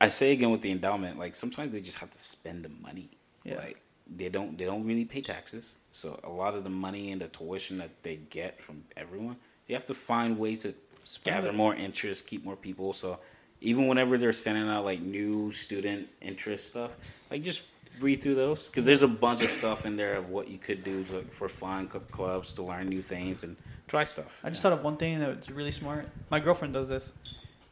I 0.00 0.08
say 0.08 0.32
again 0.32 0.50
with 0.50 0.60
the 0.60 0.70
endowment, 0.70 1.18
like 1.18 1.34
sometimes 1.34 1.72
they 1.72 1.80
just 1.80 1.98
have 1.98 2.10
to 2.10 2.20
spend 2.20 2.64
the 2.66 2.68
money. 2.68 3.08
Yeah. 3.44 3.56
Like 3.56 3.78
they 4.16 4.28
don't 4.28 4.58
they 4.58 4.64
don't 4.64 4.84
really 4.86 5.04
pay 5.04 5.20
taxes, 5.20 5.76
so 5.92 6.18
a 6.24 6.28
lot 6.28 6.54
of 6.54 6.64
the 6.64 6.70
money 6.70 7.12
and 7.12 7.20
the 7.20 7.28
tuition 7.28 7.78
that 7.78 8.02
they 8.02 8.16
get 8.30 8.60
from 8.62 8.82
everyone, 8.96 9.36
they 9.66 9.74
have 9.74 9.86
to 9.86 9.94
find 9.94 10.38
ways 10.38 10.62
to 10.62 10.74
Spend 11.04 11.36
gather 11.36 11.48
it. 11.50 11.54
more 11.54 11.74
interest, 11.74 12.26
keep 12.26 12.44
more 12.44 12.56
people. 12.56 12.92
So 12.92 13.18
even 13.60 13.86
whenever 13.86 14.18
they're 14.18 14.32
sending 14.32 14.68
out 14.68 14.84
like 14.84 15.00
new 15.00 15.52
student 15.52 16.08
interest 16.20 16.68
stuff, 16.68 16.96
like 17.30 17.42
just 17.42 17.62
read 18.00 18.16
through 18.22 18.34
those 18.34 18.68
because 18.68 18.84
there's 18.84 19.02
a 19.02 19.08
bunch 19.08 19.42
of 19.42 19.50
stuff 19.50 19.84
in 19.86 19.96
there 19.96 20.14
of 20.14 20.28
what 20.30 20.48
you 20.48 20.58
could 20.58 20.82
do 20.84 21.04
to, 21.04 21.22
for 21.30 21.48
fun 21.48 21.90
cl- 21.90 22.04
clubs 22.10 22.52
to 22.54 22.62
learn 22.62 22.88
new 22.88 23.02
things 23.02 23.44
and 23.44 23.56
try 23.88 24.04
stuff. 24.04 24.40
I 24.44 24.48
just 24.50 24.62
thought 24.62 24.72
of 24.72 24.82
one 24.82 24.96
thing 24.96 25.18
that's 25.20 25.50
really 25.50 25.72
smart. 25.72 26.08
My 26.30 26.40
girlfriend 26.40 26.74
does 26.74 26.88
this. 26.88 27.12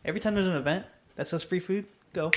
Every 0.05 0.21
time 0.21 0.35
there's 0.35 0.47
an 0.47 0.57
event 0.57 0.85
that 1.17 1.27
says 1.29 1.43
free 1.45 1.61
food, 1.61 1.87
go. 2.13 2.31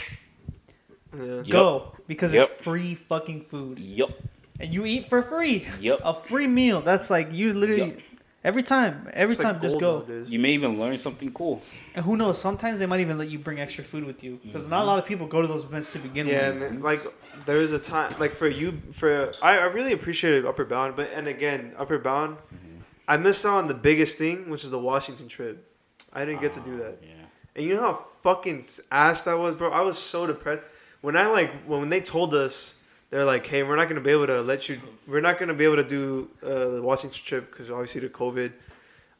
Yeah. 1.18 1.44
Go. 1.50 1.94
Because 2.08 2.34
Yep. 2.34 2.50
it's 2.50 2.62
free 2.62 2.96
fucking 2.96 3.46
food. 3.46 3.80
Yup. 3.80 4.12
And 4.60 4.74
you 4.74 4.86
eat 4.86 5.08
for 5.08 5.22
free. 5.22 5.68
Yep. 5.80 6.02
A 6.04 6.14
free 6.14 6.48
meal. 6.48 6.82
That's 6.82 7.10
like 7.10 7.30
you 7.32 7.52
literally 7.54 7.90
Yep. 7.90 8.00
every 8.44 8.64
time. 8.64 9.10
Every 9.14 9.34
It's 9.34 9.44
like 9.44 9.54
time 9.54 9.62
just 9.62 9.80
go. 9.80 10.00
nowadays. 10.00 10.30
You 10.30 10.40
may 10.40 10.52
even 10.52 10.80
learn 10.80 10.98
something 10.98 11.32
cool. 11.34 11.62
And 11.96 12.06
who 12.06 12.16
knows, 12.16 12.40
sometimes 12.40 12.80
they 12.80 12.86
might 12.86 13.00
even 13.00 13.18
let 13.18 13.30
you 13.30 13.40
bring 13.40 13.60
extra 13.60 13.84
food 13.84 14.04
with 14.04 14.24
you. 14.24 14.40
Because 14.44 14.68
not 14.68 14.78
a 14.78 14.80
mm-hmm. 14.80 14.88
lot 14.88 15.00
of 15.00 15.06
people 15.06 15.28
go 15.28 15.42
to 15.42 15.48
those 15.48 15.64
events 15.64 15.92
to 15.94 16.00
begin 16.00 16.28
with. 16.28 16.36
Yeah, 16.36 16.52
with. 16.52 16.62
and 16.64 16.78
then, 16.78 16.82
like 16.82 17.02
there 17.46 17.58
was 17.58 17.74
a 17.74 17.80
time 17.80 18.14
like 18.20 18.36
for 18.36 18.48
you 18.48 18.80
for 18.92 19.34
I, 19.42 19.58
I 19.58 19.66
really 19.66 19.94
appreciated 19.94 20.46
Upward 20.46 20.70
Bound, 20.70 20.96
but 20.96 21.10
and 21.14 21.28
again 21.28 21.74
Upward 21.78 22.04
Bound, 22.04 22.38
mm-hmm. 22.38 22.82
I 23.08 23.18
missed 23.18 23.46
out 23.46 23.58
on 23.58 23.68
the 23.68 23.74
biggest 23.74 24.18
thing, 24.18 24.50
which 24.50 24.64
is 24.64 24.70
the 24.72 24.80
Washington 24.80 25.28
trip. 25.28 25.68
I 26.14 26.26
didn't 26.26 26.42
get 26.42 26.52
to 26.54 26.60
do 26.60 26.76
ah, 26.76 26.84
that. 26.84 27.00
Yeah. 27.02 27.10
And 27.56 27.66
you 27.66 27.76
know 27.76 27.82
how 27.82 28.06
fucking 28.22 28.64
ass 28.92 29.24
that 29.24 29.38
was, 29.38 29.56
bro. 29.56 29.72
I 29.72 29.82
was 29.82 29.98
so 29.98 30.28
depressed 30.28 30.62
when 31.02 31.16
I 31.18 31.28
like 31.28 31.52
when 31.66 31.90
they 31.90 32.02
told 32.02 32.34
us 32.34 32.76
they're 33.10 33.26
like, 33.26 33.46
"Hey, 33.46 33.64
we're 33.64 33.76
not 33.76 33.90
gonna 33.90 34.02
be 34.02 34.12
able 34.12 34.28
to 34.28 34.42
let 34.42 34.70
you. 34.70 34.80
We're 35.08 35.22
not 35.22 35.38
gonna 35.40 35.54
be 35.54 35.66
able 35.66 35.78
to 35.78 35.84
do 35.84 36.30
uh, 36.44 36.66
the 36.76 36.82
Washington 36.82 37.20
trip 37.24 37.52
because 37.52 37.70
obviously 37.70 38.02
the 38.02 38.10
COVID." 38.10 38.52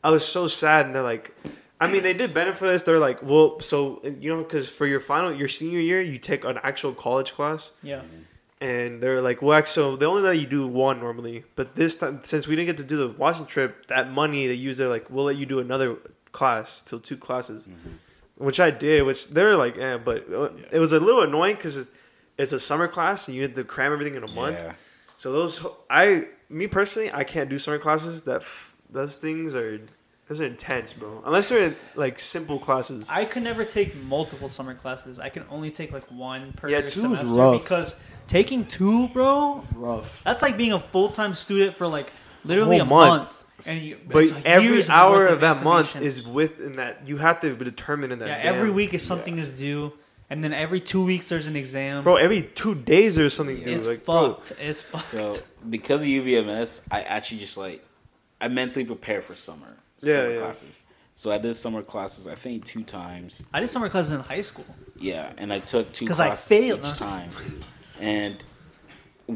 I 0.04 0.10
was 0.10 0.26
so 0.26 0.48
sad, 0.48 0.88
and 0.88 0.96
they're 0.96 1.04
like, 1.04 1.36
I 1.80 1.92
mean, 1.92 2.02
they 2.02 2.14
did 2.14 2.34
benefit 2.34 2.68
us. 2.70 2.82
They're 2.84 2.98
like, 3.00 3.22
well, 3.22 3.60
so 3.60 4.02
you 4.04 4.30
know, 4.36 4.38
because 4.42 4.68
for 4.68 4.88
your 4.88 5.00
final, 5.00 5.32
your 5.36 5.48
senior 5.48 5.80
year, 5.80 6.02
you 6.02 6.18
take 6.18 6.44
an 6.44 6.58
actual 6.64 6.94
college 6.94 7.34
class, 7.34 7.70
Yeah. 7.84 8.02
and 8.60 9.02
they're 9.02 9.22
like, 9.22 9.42
well, 9.44 9.64
so 9.66 9.96
they 9.96 10.06
only 10.08 10.24
let 10.24 10.40
you 10.40 10.48
do 10.48 10.66
one 10.68 11.00
normally, 11.00 11.44
but 11.56 11.76
this 11.76 11.96
time, 11.98 12.22
since 12.24 12.48
we 12.48 12.56
didn't 12.56 12.68
get 12.68 12.78
to 12.78 12.84
do 12.84 12.98
the 12.98 13.10
Washington 13.10 13.46
trip, 13.48 13.88
that 13.88 14.10
money 14.12 14.48
they 14.48 14.54
use, 14.56 14.78
they're 14.78 14.90
like, 14.90 15.08
we'll 15.10 15.26
let 15.26 15.36
you 15.38 15.46
do 15.46 15.60
another 15.60 15.98
class, 16.32 16.82
till 16.82 17.00
two 17.00 17.18
classes, 17.18 17.68
which 18.42 18.60
I 18.60 18.72
did. 18.72 19.04
Which 19.04 19.28
they're 19.30 19.56
like, 19.56 19.78
eh, 19.78 19.98
but 19.98 20.26
uh, 20.32 20.44
Yeah. 20.44 20.50
it 20.74 20.80
was 20.80 20.94
a 20.94 21.00
little 21.00 21.22
annoying 21.22 21.56
because 21.56 21.78
it's, 21.78 21.90
it's 22.38 22.54
a 22.54 22.60
summer 22.60 22.88
class 22.88 23.28
and 23.28 23.36
you 23.36 23.44
had 23.44 23.56
to 23.56 23.64
cram 23.64 23.94
everything 23.94 24.16
in 24.16 24.24
a 24.24 24.32
month. 24.32 24.60
Yeah. 24.62 24.74
So 25.18 25.32
those, 25.32 25.66
I, 25.90 26.26
me 26.50 26.68
personally, 26.68 27.12
I 27.14 27.24
can't 27.24 27.50
do 27.50 27.60
summer 27.60 27.78
classes. 27.78 28.24
That 28.24 28.42
f- 28.42 28.76
those 28.90 29.18
things 29.18 29.54
are, 29.56 29.80
those 30.28 30.42
are 30.42 30.46
intense, 30.46 30.94
bro. 30.94 31.22
Unless 31.26 31.50
they're 31.50 31.76
like 31.96 32.20
simple 32.20 32.58
classes. 32.58 33.08
I 33.10 33.26
could 33.26 33.44
never 33.44 33.64
take 33.64 33.96
multiple 34.04 34.50
summer 34.50 34.74
classes. 34.74 35.20
I 35.20 35.30
can 35.30 35.44
only 35.52 35.70
take 35.72 35.92
like 35.92 36.06
one 36.12 36.54
per 36.54 36.70
Yeah, 36.70 36.82
two 36.82 36.86
is 36.88 36.94
semester 36.94 37.28
rough. 37.36 37.62
because 37.62 37.96
taking 38.28 38.66
two, 38.66 39.08
bro, 39.10 39.64
rough. 39.76 40.22
that's 40.24 40.42
like 40.42 40.58
being 40.58 40.72
a 40.74 40.80
full 40.80 41.10
time 41.10 41.34
student 41.34 41.76
for 41.76 41.86
like 41.88 42.12
literally 42.46 42.78
Whole 42.80 42.88
a 42.88 42.90
month. 42.90 43.24
month. 43.24 43.41
And 43.68 43.82
you, 43.82 43.98
But 44.08 44.32
like 44.32 44.46
every 44.46 44.88
hour 44.90 45.12
worth 45.20 45.32
of 45.32 45.42
that 45.42 45.64
month 45.64 45.96
is 45.96 46.22
within 46.24 46.74
that. 46.74 47.08
You 47.08 47.18
have 47.18 47.40
to 47.42 47.56
be 47.56 47.66
determined 47.66 48.14
in 48.14 48.20
that. 48.20 48.28
yeah. 48.28 48.50
Every 48.52 48.70
week 48.70 48.94
is 48.94 49.04
something 49.06 49.38
is 49.38 49.52
due, 49.52 49.94
and 50.30 50.44
then 50.44 50.54
every 50.54 50.80
two 50.80 51.04
weeks 51.04 51.30
there's 51.30 51.48
an 51.48 51.56
exam. 51.56 52.04
bro. 52.04 52.16
Every 52.16 52.44
two 52.44 52.76
days 52.76 53.16
there's 53.16 53.34
something 53.34 53.62
due. 53.64 53.72
it's 53.72 53.88
like, 53.88 54.06
bro, 54.06 54.34
fucked. 54.36 54.54
It's 54.60 54.82
fucked. 54.82 55.04
So 55.04 55.34
because 55.70 56.02
of 56.02 56.08
UVMS, 56.08 56.88
I 56.92 57.02
actually 57.02 57.40
just 57.40 57.58
like 57.58 57.86
I 58.40 58.48
mentally 58.48 58.86
prepare 58.86 59.22
for 59.22 59.36
summer, 59.36 59.78
Yeah, 60.02 60.16
summer 60.22 60.32
yeah. 60.34 60.40
classes. 60.40 60.82
So 61.14 61.32
I 61.32 61.38
did 61.38 61.54
summer 61.56 61.84
classes. 61.84 62.28
I 62.28 62.36
think 62.36 62.66
two 62.66 62.84
times. 62.84 63.44
I 63.54 63.60
did 63.60 63.70
summer 63.70 63.90
classes 63.90 64.14
in 64.14 64.22
high 64.22 64.42
school. 64.42 64.66
Yeah, 64.98 65.34
and 65.38 65.52
I 65.52 65.60
took 65.60 65.92
two 65.92 66.08
'Cause 66.08 66.20
I 66.20 66.34
failed. 66.36 66.80
each 66.86 66.94
time. 66.94 67.30
And 68.00 68.44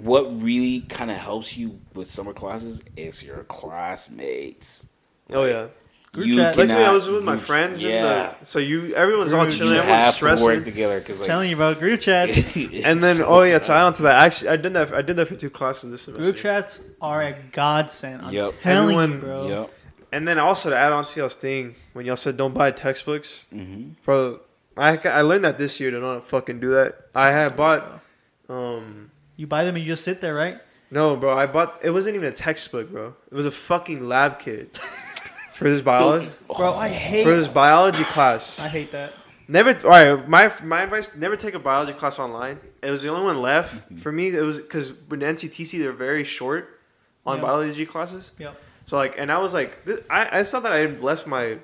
what 0.03 0.41
really 0.41 0.81
kind 0.81 1.09
of 1.11 1.17
helps 1.17 1.55
you 1.57 1.79
with 1.93 2.07
summer 2.07 2.33
classes 2.33 2.83
is 2.97 3.23
your 3.23 3.43
classmates. 3.45 4.85
oh 5.31 5.45
yeah. 5.45 5.67
Group 6.13 6.27
You 6.27 6.35
chat. 6.37 6.55
Like 6.57 6.69
me, 6.69 6.73
I 6.75 6.91
was 6.91 7.09
with 7.09 7.25
my 7.25 7.35
friends. 7.35 7.83
Yeah, 7.83 7.89
Yeah. 7.89 8.35
The, 8.39 8.45
so 8.45 8.59
you, 8.59 8.95
everyone's 8.95 9.33
all 9.33 9.43
Group- 9.45 9.57
chilling. 9.57 9.73
you 9.73 9.79
Everyone's 9.81 10.19
have 10.21 10.37
to 10.39 10.43
work 10.45 10.63
together 10.63 10.99
because 10.99 11.19
like 11.19 11.27
telling 11.27 11.49
you 11.49 11.57
about 11.57 11.77
group 11.77 11.99
chats. 11.99 12.55
and 12.55 13.01
then, 13.01 13.21
oh 13.21 13.41
yeah, 13.43 13.59
to 13.59 13.71
add 13.73 13.81
on 13.83 13.93
to 13.93 14.03
that, 14.03 14.23
actually, 14.23 14.49
I 14.51 14.55
did 14.55 14.71
that. 14.73 14.93
I 14.93 15.01
did 15.01 15.17
that 15.17 15.27
for 15.27 15.35
two 15.35 15.49
classes 15.49 15.91
this 15.91 16.03
semester. 16.03 16.23
group 16.23 16.37
chats 16.37 16.79
are 17.01 17.21
a 17.21 17.33
godsend. 17.51 18.21
I'm 18.21 18.33
Yep. 18.33 18.49
telling 18.61 19.11
you, 19.11 19.17
bro. 19.17 19.47
Yep. 19.49 19.73
And 20.13 20.25
then 20.25 20.39
also 20.39 20.69
to 20.69 20.77
add 20.77 20.93
on 20.93 21.03
to 21.03 21.19
y'all's 21.19 21.35
thing, 21.35 21.75
when 21.91 22.05
y'all 22.05 22.15
said 22.15 22.37
don't 22.37 22.53
buy 22.53 22.71
textbooks, 22.71 23.49
Mm-hmm. 23.53 23.89
bro, 24.05 24.39
I, 24.77 24.97
I 24.97 25.21
learned 25.21 25.43
that 25.43 25.57
this 25.57 25.81
year 25.81 25.91
to 25.91 25.99
not 25.99 26.29
fucking 26.29 26.61
do 26.61 26.71
that. 26.75 27.07
I 27.13 27.31
had 27.31 27.57
bought, 27.57 27.99
um, 28.47 29.04
You 29.35 29.47
buy 29.47 29.63
them 29.63 29.75
and 29.75 29.83
you 29.83 29.91
just 29.91 30.03
sit 30.03 30.21
there, 30.21 30.33
right? 30.33 30.59
no, 30.91 31.15
bro, 31.17 31.35
I 31.35 31.45
bought, 31.47 31.79
it 31.83 31.89
wasn't 31.89 32.15
even 32.15 32.29
a 32.29 32.33
textbook, 32.33 32.91
bro. 32.91 33.13
It 33.31 33.35
was 33.35 33.45
a 33.45 33.51
fucking 33.51 34.07
lab 34.07 34.39
kit 34.39 34.77
for 35.53 35.69
this 35.69 35.81
biology, 35.81 36.29
Bro, 36.47 36.73
I 36.75 36.87
hate. 36.89 37.23
for 37.23 37.35
this 37.35 37.47
biology 37.47 38.03
class. 38.03 38.59
I 38.59 38.67
hate 38.67 38.91
that. 38.91 39.13
Never, 39.47 39.71
all 39.83 39.89
right, 39.89 40.29
my, 40.29 40.53
my 40.63 40.83
advice, 40.83 41.15
never 41.15 41.35
take 41.35 41.53
a 41.53 41.59
biology 41.59 41.93
class 41.93 42.17
online. 42.17 42.59
It 42.81 42.91
was 42.91 43.03
the 43.03 43.09
only 43.09 43.25
one 43.25 43.41
left 43.41 43.85
mm-hmm. 43.85 43.97
for 43.97 44.11
me. 44.11 44.29
It 44.29 44.41
was, 44.41 44.59
because 44.59 44.93
with 45.09 45.21
NCTC, 45.21 45.79
they're 45.79 45.91
very 45.91 46.23
short 46.23 46.79
on 47.25 47.37
Yeah. 47.37 47.43
biology 47.43 47.85
classes. 47.85 48.31
Yep. 48.37 48.55
So 48.85 48.97
like, 48.97 49.15
and 49.17 49.31
I 49.31 49.39
was 49.39 49.53
like, 49.53 49.83
th- 49.85 50.03
I 50.09 50.39
I 50.39 50.43
thought 50.43 50.63
that 50.63 50.71
I 50.71 50.77
had 50.77 51.01
left 51.01 51.25
my 51.25 51.57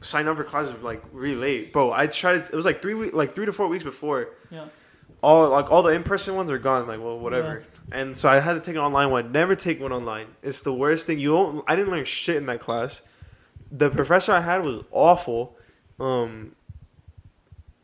sign 0.00 0.26
up 0.26 0.36
for 0.36 0.44
classes 0.44 0.74
like 0.82 1.02
really 1.12 1.36
late, 1.36 1.72
bro. 1.72 1.92
I 1.92 2.08
tried. 2.08 2.42
It 2.42 2.52
was 2.52 2.66
like 2.66 2.82
three 2.82 2.94
week, 2.94 3.14
like 3.14 3.34
three 3.34 3.46
to 3.46 3.52
four 3.52 3.68
weeks 3.68 3.84
before. 3.84 4.30
Yeah. 4.50 4.66
All 5.22 5.48
like 5.50 5.70
all 5.70 5.82
the 5.82 5.90
in 5.90 6.02
person 6.04 6.36
ones 6.36 6.50
are 6.50 6.58
gone. 6.58 6.86
Like 6.86 7.00
well, 7.00 7.18
whatever. 7.18 7.64
And 7.90 8.16
so 8.16 8.28
I 8.28 8.40
had 8.40 8.54
to 8.54 8.60
take 8.60 8.74
an 8.76 8.82
online 8.82 9.10
one. 9.10 9.32
Never 9.32 9.56
take 9.56 9.80
one 9.80 9.92
online. 9.92 10.26
It's 10.42 10.62
the 10.62 10.72
worst 10.72 11.06
thing. 11.06 11.18
You 11.18 11.30
don't. 11.30 11.64
I 11.66 11.74
didn't 11.76 11.90
learn 11.90 12.04
shit 12.04 12.36
in 12.36 12.46
that 12.46 12.60
class. 12.60 13.02
The 13.72 13.90
professor 13.90 14.32
I 14.32 14.40
had 14.40 14.64
was 14.64 14.84
awful. 14.90 15.56
Um. 15.98 16.54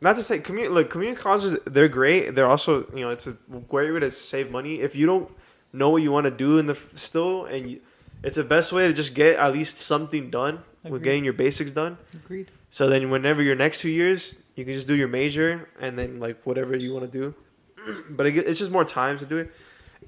Not 0.01 0.17
to 0.17 0.23
say 0.23 0.39
community 0.39 0.75
like 0.75 0.91
community 0.91 1.21
colleges, 1.21 1.57
they're 1.65 1.89
great. 1.89 2.35
They're 2.35 2.47
also 2.47 2.87
you 2.95 3.01
know 3.01 3.11
it's 3.11 3.27
a 3.27 3.33
great 3.69 3.91
way 3.91 4.01
to 4.01 4.11
save 4.11 4.51
money 4.51 4.81
if 4.81 4.95
you 4.95 5.07
don't 5.07 5.31
know 5.73 5.89
what 5.91 6.03
you 6.03 6.13
want 6.13 6.25
to 6.25 6.31
do 6.31 6.59
in 6.59 6.67
the 6.67 6.75
f- 6.75 6.91
still 6.95 7.47
and 7.47 7.71
you, 7.71 7.81
it's 8.23 8.37
the 8.37 8.45
best 8.45 8.73
way 8.73 8.87
to 8.87 8.93
just 8.93 9.15
get 9.15 9.37
at 9.39 9.53
least 9.53 9.79
something 9.79 10.31
done 10.31 10.63
with 10.85 11.03
getting 11.03 11.25
your 11.25 11.33
basics 11.33 11.73
done. 11.73 11.97
Agreed. 12.15 12.51
So 12.75 12.89
then, 12.89 13.09
whenever 13.09 13.41
your 13.41 13.55
next 13.55 13.83
two 13.83 13.89
years, 13.89 14.35
you 14.57 14.65
can 14.65 14.75
just 14.75 14.89
do 14.89 14.97
your 14.97 15.07
major 15.07 15.69
and 15.81 15.97
then 15.97 16.19
like 16.19 16.43
whatever 16.43 16.77
you 16.77 16.93
want 16.93 17.09
to 17.09 17.19
do. 17.21 17.35
but 18.11 18.27
it, 18.27 18.37
it's 18.37 18.59
just 18.59 18.73
more 18.73 18.85
time 18.85 19.17
to 19.21 19.25
do 19.25 19.37
it. 19.37 19.53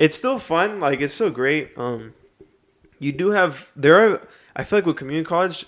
It's 0.01 0.17
still 0.17 0.41
fun. 0.41 0.81
Like 0.81 1.01
it's 1.01 1.15
still 1.15 1.31
great. 1.31 1.71
Um, 1.79 2.15
you 2.99 3.13
do 3.13 3.31
have 3.31 3.71
there 3.77 3.95
are. 4.01 4.29
I 4.57 4.65
feel 4.65 4.79
like 4.79 4.87
with 4.87 4.97
community 4.97 5.25
college, 5.25 5.65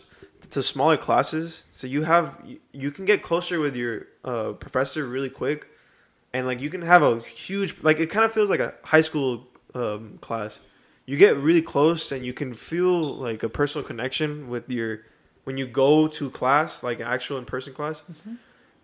to 0.51 0.61
smaller 0.61 0.97
classes, 0.97 1.69
so 1.71 1.87
you 1.87 2.03
have 2.03 2.35
you, 2.45 2.59
you 2.73 2.91
can 2.91 3.05
get 3.05 3.23
closer 3.23 3.61
with 3.61 3.77
your 3.77 4.09
uh, 4.25 4.55
professor 4.55 5.07
really 5.07 5.31
quick, 5.31 5.69
and 6.33 6.49
like 6.49 6.61
you 6.61 6.69
can 6.69 6.83
have 6.83 7.05
a 7.05 7.21
huge 7.21 7.77
like 7.81 8.01
it 8.01 8.11
kind 8.11 8.25
of 8.25 8.33
feels 8.33 8.51
like 8.51 8.59
a 8.59 8.75
high 8.83 9.03
school 9.03 9.47
um, 9.73 10.19
class. 10.21 10.59
You 11.07 11.17
get 11.17 11.37
really 11.37 11.63
close 11.63 12.11
and 12.11 12.27
you 12.27 12.33
can 12.33 12.55
feel 12.55 13.15
like 13.15 13.45
a 13.45 13.49
personal 13.49 13.87
connection 13.87 14.49
with 14.49 14.69
your 14.69 15.03
when 15.49 15.57
you 15.57 15.67
go 15.67 16.07
to 16.07 16.29
class, 16.29 16.83
like 16.83 17.01
actual 17.01 17.39
in 17.39 17.47
person 17.47 17.73
class. 17.73 18.03
Mm-hmm. 18.03 18.35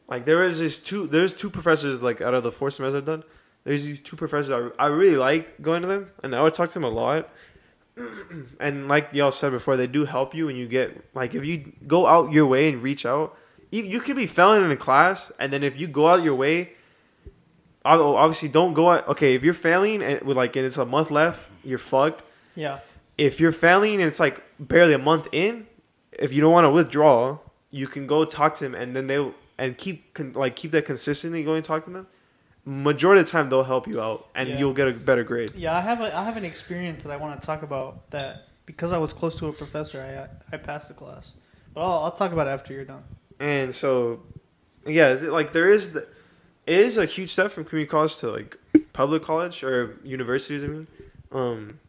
Like 0.08 0.24
there 0.24 0.44
is 0.44 0.60
this 0.60 0.78
two 0.78 1.06
there's 1.06 1.34
two 1.34 1.50
professors 1.50 2.02
like 2.02 2.22
out 2.22 2.32
of 2.32 2.42
the 2.42 2.50
four 2.50 2.70
semesters 2.70 3.02
I've 3.02 3.04
done. 3.04 3.22
There's 3.64 3.84
these 3.84 4.00
two 4.00 4.16
professors 4.16 4.50
I, 4.50 4.82
I 4.82 4.86
really 4.86 5.18
liked 5.18 5.60
going 5.60 5.82
to 5.82 5.88
them 5.88 6.10
and 6.22 6.34
I 6.34 6.40
would 6.40 6.54
talk 6.54 6.70
to 6.70 6.72
them 6.72 6.84
a 6.84 6.88
lot. 6.88 7.28
and 8.60 8.88
like 8.88 9.10
y'all 9.12 9.30
said 9.30 9.52
before, 9.52 9.76
they 9.76 9.86
do 9.86 10.06
help 10.06 10.34
you 10.34 10.46
when 10.46 10.56
you 10.56 10.66
get 10.66 11.04
like 11.14 11.34
if 11.34 11.44
you 11.44 11.70
go 11.86 12.06
out 12.06 12.32
your 12.32 12.46
way 12.46 12.70
and 12.70 12.82
reach 12.82 13.04
out. 13.04 13.36
You, 13.70 13.82
you 13.82 14.00
could 14.00 14.16
be 14.16 14.26
failing 14.26 14.64
in 14.64 14.70
a 14.70 14.76
class, 14.78 15.32
and 15.38 15.52
then 15.52 15.62
if 15.62 15.78
you 15.78 15.86
go 15.86 16.08
out 16.08 16.22
your 16.22 16.34
way, 16.34 16.72
ob- 17.84 18.00
obviously 18.00 18.48
don't 18.48 18.72
go 18.72 18.88
out. 18.88 19.06
Okay, 19.08 19.34
if 19.34 19.42
you're 19.42 19.52
failing 19.52 20.02
and 20.02 20.22
with 20.22 20.38
like 20.38 20.56
and 20.56 20.64
it's 20.64 20.78
a 20.78 20.86
month 20.86 21.10
left, 21.10 21.50
you're 21.62 21.76
fucked. 21.76 22.22
Yeah. 22.56 22.78
If 23.18 23.38
you're 23.38 23.52
failing 23.52 23.96
and 23.96 24.04
it's 24.04 24.18
like 24.18 24.42
barely 24.58 24.94
a 24.94 24.98
month 24.98 25.28
in, 25.30 25.66
if 26.18 26.32
you 26.32 26.40
don't 26.40 26.52
want 26.52 26.64
to 26.64 26.70
withdraw, 26.70 27.38
you 27.70 27.86
can 27.86 28.06
go 28.06 28.24
talk 28.24 28.54
to 28.56 28.64
them, 28.64 28.74
and 28.74 28.94
then 28.94 29.06
they 29.06 29.32
and 29.58 29.76
keep 29.78 30.14
con, 30.14 30.32
like 30.34 30.56
keep 30.56 30.70
that 30.72 30.84
consistently 30.84 31.42
going 31.44 31.62
talk 31.62 31.84
to 31.84 31.90
them. 31.90 32.06
Majority 32.66 33.20
of 33.20 33.26
the 33.26 33.32
time, 33.32 33.50
they'll 33.50 33.62
help 33.62 33.86
you 33.86 34.00
out, 34.00 34.26
and 34.34 34.48
Yeah. 34.48 34.58
you'll 34.58 34.72
get 34.72 34.88
a 34.88 34.92
better 34.92 35.22
grade. 35.22 35.52
Yeah, 35.54 35.76
I 35.76 35.80
have 35.80 36.00
a 36.00 36.16
I 36.16 36.24
have 36.24 36.36
an 36.36 36.44
experience 36.44 37.02
that 37.04 37.12
I 37.12 37.16
want 37.16 37.38
to 37.40 37.46
talk 37.46 37.62
about 37.62 38.10
that 38.10 38.48
because 38.66 38.92
I 38.92 38.98
was 38.98 39.12
close 39.12 39.34
to 39.36 39.46
a 39.48 39.52
professor, 39.52 40.00
I 40.00 40.54
I 40.54 40.58
passed 40.58 40.88
the 40.88 40.94
class. 40.94 41.34
But 41.74 41.82
I'll, 41.82 42.04
I'll 42.04 42.12
talk 42.12 42.32
about 42.32 42.46
it 42.46 42.50
after 42.50 42.72
you're 42.72 42.84
done. 42.84 43.02
And 43.40 43.74
so, 43.74 44.22
yeah, 44.86 45.08
like 45.24 45.52
there 45.52 45.68
is 45.68 45.90
the, 45.90 46.06
it 46.66 46.78
is 46.78 46.96
a 46.96 47.04
huge 47.04 47.32
step 47.32 47.50
from 47.50 47.64
community 47.64 47.90
college 47.90 48.16
to 48.18 48.30
like 48.30 48.56
public 48.92 49.22
college 49.22 49.62
or 49.64 49.98
universities. 50.04 50.62
I 50.64 50.68
mean, 50.68 50.86
um, 51.32 51.80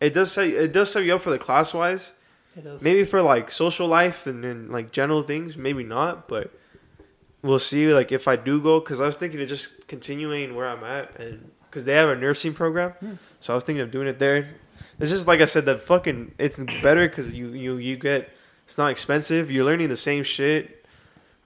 it 0.00 0.12
does 0.12 0.32
set 0.32 0.48
it 0.48 0.72
does 0.72 0.90
set 0.90 1.04
you 1.04 1.14
up 1.14 1.22
for 1.22 1.30
the 1.30 1.38
class 1.38 1.72
wise. 1.72 2.12
It 2.56 2.66
is. 2.66 2.82
Maybe 2.82 3.04
for 3.04 3.20
like 3.22 3.50
social 3.50 3.88
life 3.88 4.26
and 4.26 4.42
then 4.44 4.70
like 4.70 4.92
general 4.92 5.22
things, 5.22 5.56
maybe 5.56 5.82
not, 5.84 6.28
but 6.28 6.52
we'll 7.42 7.58
see. 7.58 7.92
Like 7.92 8.12
if 8.12 8.28
I 8.28 8.36
do 8.36 8.60
go, 8.60 8.80
because 8.80 9.00
I 9.00 9.06
was 9.06 9.16
thinking 9.16 9.40
of 9.40 9.48
just 9.48 9.88
continuing 9.88 10.54
where 10.54 10.68
I'm 10.68 10.84
at, 10.84 11.18
and 11.18 11.50
because 11.68 11.84
they 11.84 11.94
have 11.94 12.08
a 12.08 12.16
nursing 12.16 12.54
program, 12.54 12.92
Hmm. 13.00 13.12
so 13.40 13.52
I 13.52 13.56
was 13.56 13.64
thinking 13.64 13.82
of 13.82 13.90
doing 13.90 14.06
it 14.06 14.18
there. 14.18 14.48
It's 15.00 15.10
just 15.10 15.26
like 15.26 15.40
I 15.40 15.46
said, 15.46 15.64
that 15.66 15.82
fucking 15.82 16.32
it's 16.38 16.58
better 16.82 17.08
because 17.08 17.32
you 17.32 17.48
you 17.48 17.76
you 17.76 17.96
get 17.96 18.30
it's 18.64 18.78
not 18.78 18.90
expensive. 18.90 19.50
You're 19.50 19.64
learning 19.64 19.88
the 19.88 19.96
same 19.96 20.22
shit. 20.22 20.86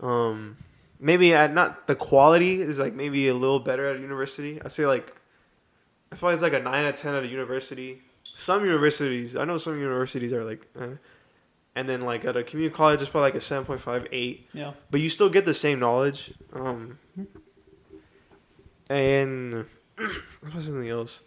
Um, 0.01 0.59
maybe 1.01 1.35
at 1.35 1.55
not 1.55 1.87
the 1.87 1.95
quality 1.95 2.61
is 2.61 2.79
like 2.79 2.93
maybe 2.95 3.29
a 3.29 3.35
little 3.35 3.61
better 3.61 3.89
at 3.89 3.97
a 3.97 4.01
university. 4.01 4.61
I 4.63 4.69
say 4.69 4.87
like 4.87 5.15
I 6.13 6.17
feel 6.17 6.29
like 6.29 6.35
it's 6.35 6.43
like 6.43 6.53
a 6.53 6.61
nine 6.61 6.85
out 6.85 6.95
of 6.95 6.97
ten 6.97 7.15
at 7.15 7.23
a 7.25 7.27
university. 7.27 8.03
Some 8.39 8.65
universities, 8.65 9.35
I 9.35 9.45
know 9.45 9.59
some 9.59 9.81
universities 9.81 10.33
are 10.33 10.45
like, 10.45 10.65
eh. 10.81 10.91
and 11.75 11.89
then 11.89 12.03
like 12.03 12.25
at 12.25 12.37
a 12.37 12.45
community 12.45 12.73
college, 12.73 13.01
it's 13.03 13.11
probably 13.11 13.31
like 13.31 13.35
a 13.35 13.41
seven 13.41 13.65
point 13.65 13.81
five 13.81 14.07
eight. 14.13 14.47
Yeah. 14.53 14.75
But 14.93 15.01
you 15.01 15.09
still 15.09 15.29
get 15.29 15.45
the 15.45 15.53
same 15.55 15.81
knowledge. 15.81 16.33
Um, 16.53 17.01
and 18.89 19.67
what 19.97 20.55
was 20.55 20.67
something 20.67 20.89
else? 20.89 21.25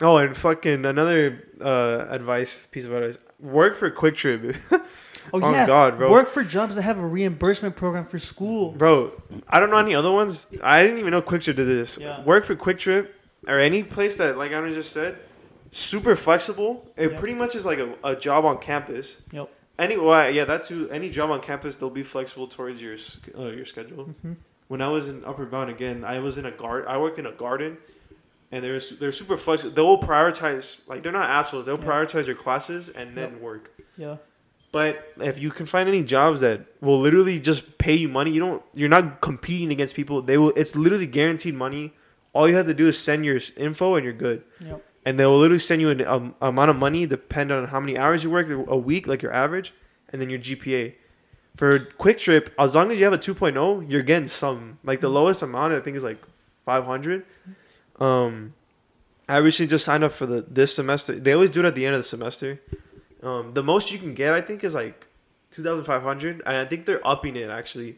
Oh, 0.00 0.16
and 0.16 0.34
fucking 0.34 0.86
another 0.86 1.46
uh, 1.60 2.06
advice, 2.08 2.66
piece 2.66 2.86
of 2.86 2.94
advice: 2.94 3.18
work 3.38 3.76
for 3.76 3.90
QuikTrip. 3.90 4.58
Oh, 5.32 5.40
Oh, 5.42 5.50
yeah. 5.52 5.66
God, 5.66 5.96
bro. 5.96 6.10
Work 6.10 6.28
for 6.28 6.44
jobs 6.44 6.76
that 6.76 6.82
have 6.82 6.98
a 6.98 7.06
reimbursement 7.06 7.76
program 7.76 8.04
for 8.04 8.18
school. 8.18 8.72
Bro, 8.72 9.22
I 9.48 9.58
don't 9.58 9.70
know 9.70 9.78
any 9.78 9.94
other 9.94 10.12
ones. 10.12 10.48
I 10.62 10.82
didn't 10.82 10.98
even 10.98 11.12
know 11.12 11.22
QuikTrip 11.22 11.56
did 11.56 11.66
this. 11.66 11.96
Yeah. 11.96 12.22
Work 12.24 12.44
for 12.44 12.54
QuikTrip 12.54 13.08
or 13.48 13.58
any 13.58 13.82
place 13.82 14.18
that, 14.18 14.36
like 14.36 14.52
I 14.52 14.70
just 14.72 14.92
said, 14.92 15.18
super 15.74 16.16
flexible. 16.16 16.90
It 16.96 17.12
Yeah. 17.12 17.18
pretty 17.18 17.34
much 17.34 17.54
is 17.54 17.66
like 17.66 17.78
a, 17.78 17.94
a 18.04 18.16
job 18.16 18.44
on 18.44 18.58
campus. 18.58 19.20
Yep. 19.32 19.50
Any 19.78 19.96
well, 19.96 20.30
yeah, 20.30 20.44
that's 20.44 20.68
who. 20.68 20.88
Any 20.90 21.10
job 21.10 21.30
on 21.30 21.40
campus, 21.40 21.76
they'll 21.76 21.90
be 21.90 22.04
flexible 22.04 22.46
towards 22.46 22.80
your 22.80 22.96
uh, 23.36 23.50
your 23.50 23.64
schedule. 23.64 24.14
Mhm. 24.24 24.36
When 24.68 24.80
I 24.80 24.88
was 24.88 25.08
in 25.08 25.24
Upward 25.24 25.50
Bound 25.50 25.68
again, 25.68 26.04
I 26.04 26.20
was 26.20 26.38
in 26.38 26.46
a 26.46 26.50
guard. 26.52 26.86
I 26.86 26.96
work 26.98 27.18
in 27.18 27.26
a 27.26 27.32
garden, 27.32 27.78
and 28.52 28.62
they're 28.64 28.80
they're 29.00 29.12
super 29.12 29.36
flexible. 29.36 29.74
They'll 29.74 29.98
prioritize 29.98 30.86
like 30.88 31.02
they're 31.02 31.12
not 31.12 31.28
assholes. 31.28 31.66
They'll 31.66 31.78
Yeah. 31.78 31.84
prioritize 31.90 32.26
your 32.28 32.36
classes 32.36 32.88
and 32.88 33.16
then 33.16 33.40
work. 33.40 33.72
Yeah. 33.96 34.16
But 34.70 35.12
if 35.20 35.38
you 35.38 35.50
can 35.50 35.66
find 35.66 35.88
any 35.88 36.02
jobs 36.02 36.40
that 36.40 36.66
will 36.80 36.98
literally 37.00 37.38
just 37.40 37.78
pay 37.78 37.94
you 37.94 38.08
money, 38.08 38.30
you 38.30 38.40
don't. 38.40 38.62
You're 38.74 38.88
not 38.88 39.20
competing 39.20 39.72
against 39.72 39.94
people. 39.96 40.22
They 40.22 40.38
will. 40.38 40.52
It's 40.54 40.74
literally 40.76 41.06
guaranteed 41.06 41.54
money. 41.56 41.92
All 42.32 42.48
you 42.48 42.54
have 42.56 42.66
to 42.66 42.74
do 42.74 42.86
is 42.88 42.96
send 42.98 43.24
your 43.24 43.38
info, 43.56 43.96
and 43.96 44.04
you're 44.04 44.12
good. 44.28 44.42
Yep. 44.64 44.84
And 45.04 45.18
they 45.18 45.26
will 45.26 45.38
literally 45.38 45.58
send 45.58 45.80
you 45.82 45.90
an 45.90 46.06
um, 46.06 46.34
amount 46.40 46.70
of 46.70 46.76
money 46.76 47.06
depending 47.06 47.56
on 47.56 47.68
how 47.68 47.78
many 47.80 47.98
hours 47.98 48.24
you 48.24 48.30
work 48.30 48.48
a 48.48 48.76
week, 48.76 49.06
like 49.06 49.22
your 49.22 49.32
average, 49.32 49.74
and 50.10 50.20
then 50.20 50.30
your 50.30 50.38
GPA. 50.38 50.94
For 51.56 51.78
QuikTrip, 51.78 52.48
as 52.58 52.74
long 52.74 52.90
as 52.90 52.98
you 52.98 53.04
have 53.04 53.12
a 53.12 53.18
2.0, 53.18 53.88
you're 53.90 54.02
getting 54.02 54.28
some. 54.28 54.78
Like 54.82 55.00
the 55.00 55.08
lowest 55.10 55.42
amount, 55.42 55.72
I 55.74 55.80
think, 55.80 55.96
is 55.96 56.02
like 56.04 56.18
500. 56.64 57.24
Um, 58.00 58.54
I 59.28 59.36
recently 59.36 59.68
just 59.68 59.84
signed 59.84 60.04
up 60.04 60.12
for 60.12 60.26
the 60.26 60.42
this 60.48 60.74
semester. 60.74 61.14
They 61.14 61.32
always 61.32 61.50
do 61.50 61.60
it 61.60 61.66
at 61.66 61.74
the 61.74 61.86
end 61.86 61.94
of 61.94 62.00
the 62.00 62.08
semester. 62.08 62.60
Um, 63.22 63.52
the 63.54 63.62
most 63.62 63.92
you 63.92 63.98
can 63.98 64.14
get, 64.14 64.34
I 64.34 64.40
think, 64.40 64.64
is 64.64 64.74
like 64.74 65.06
2,500, 65.52 66.42
and 66.44 66.56
I 66.56 66.64
think 66.64 66.84
they're 66.86 67.06
upping 67.06 67.36
it 67.36 67.48
actually. 67.50 67.96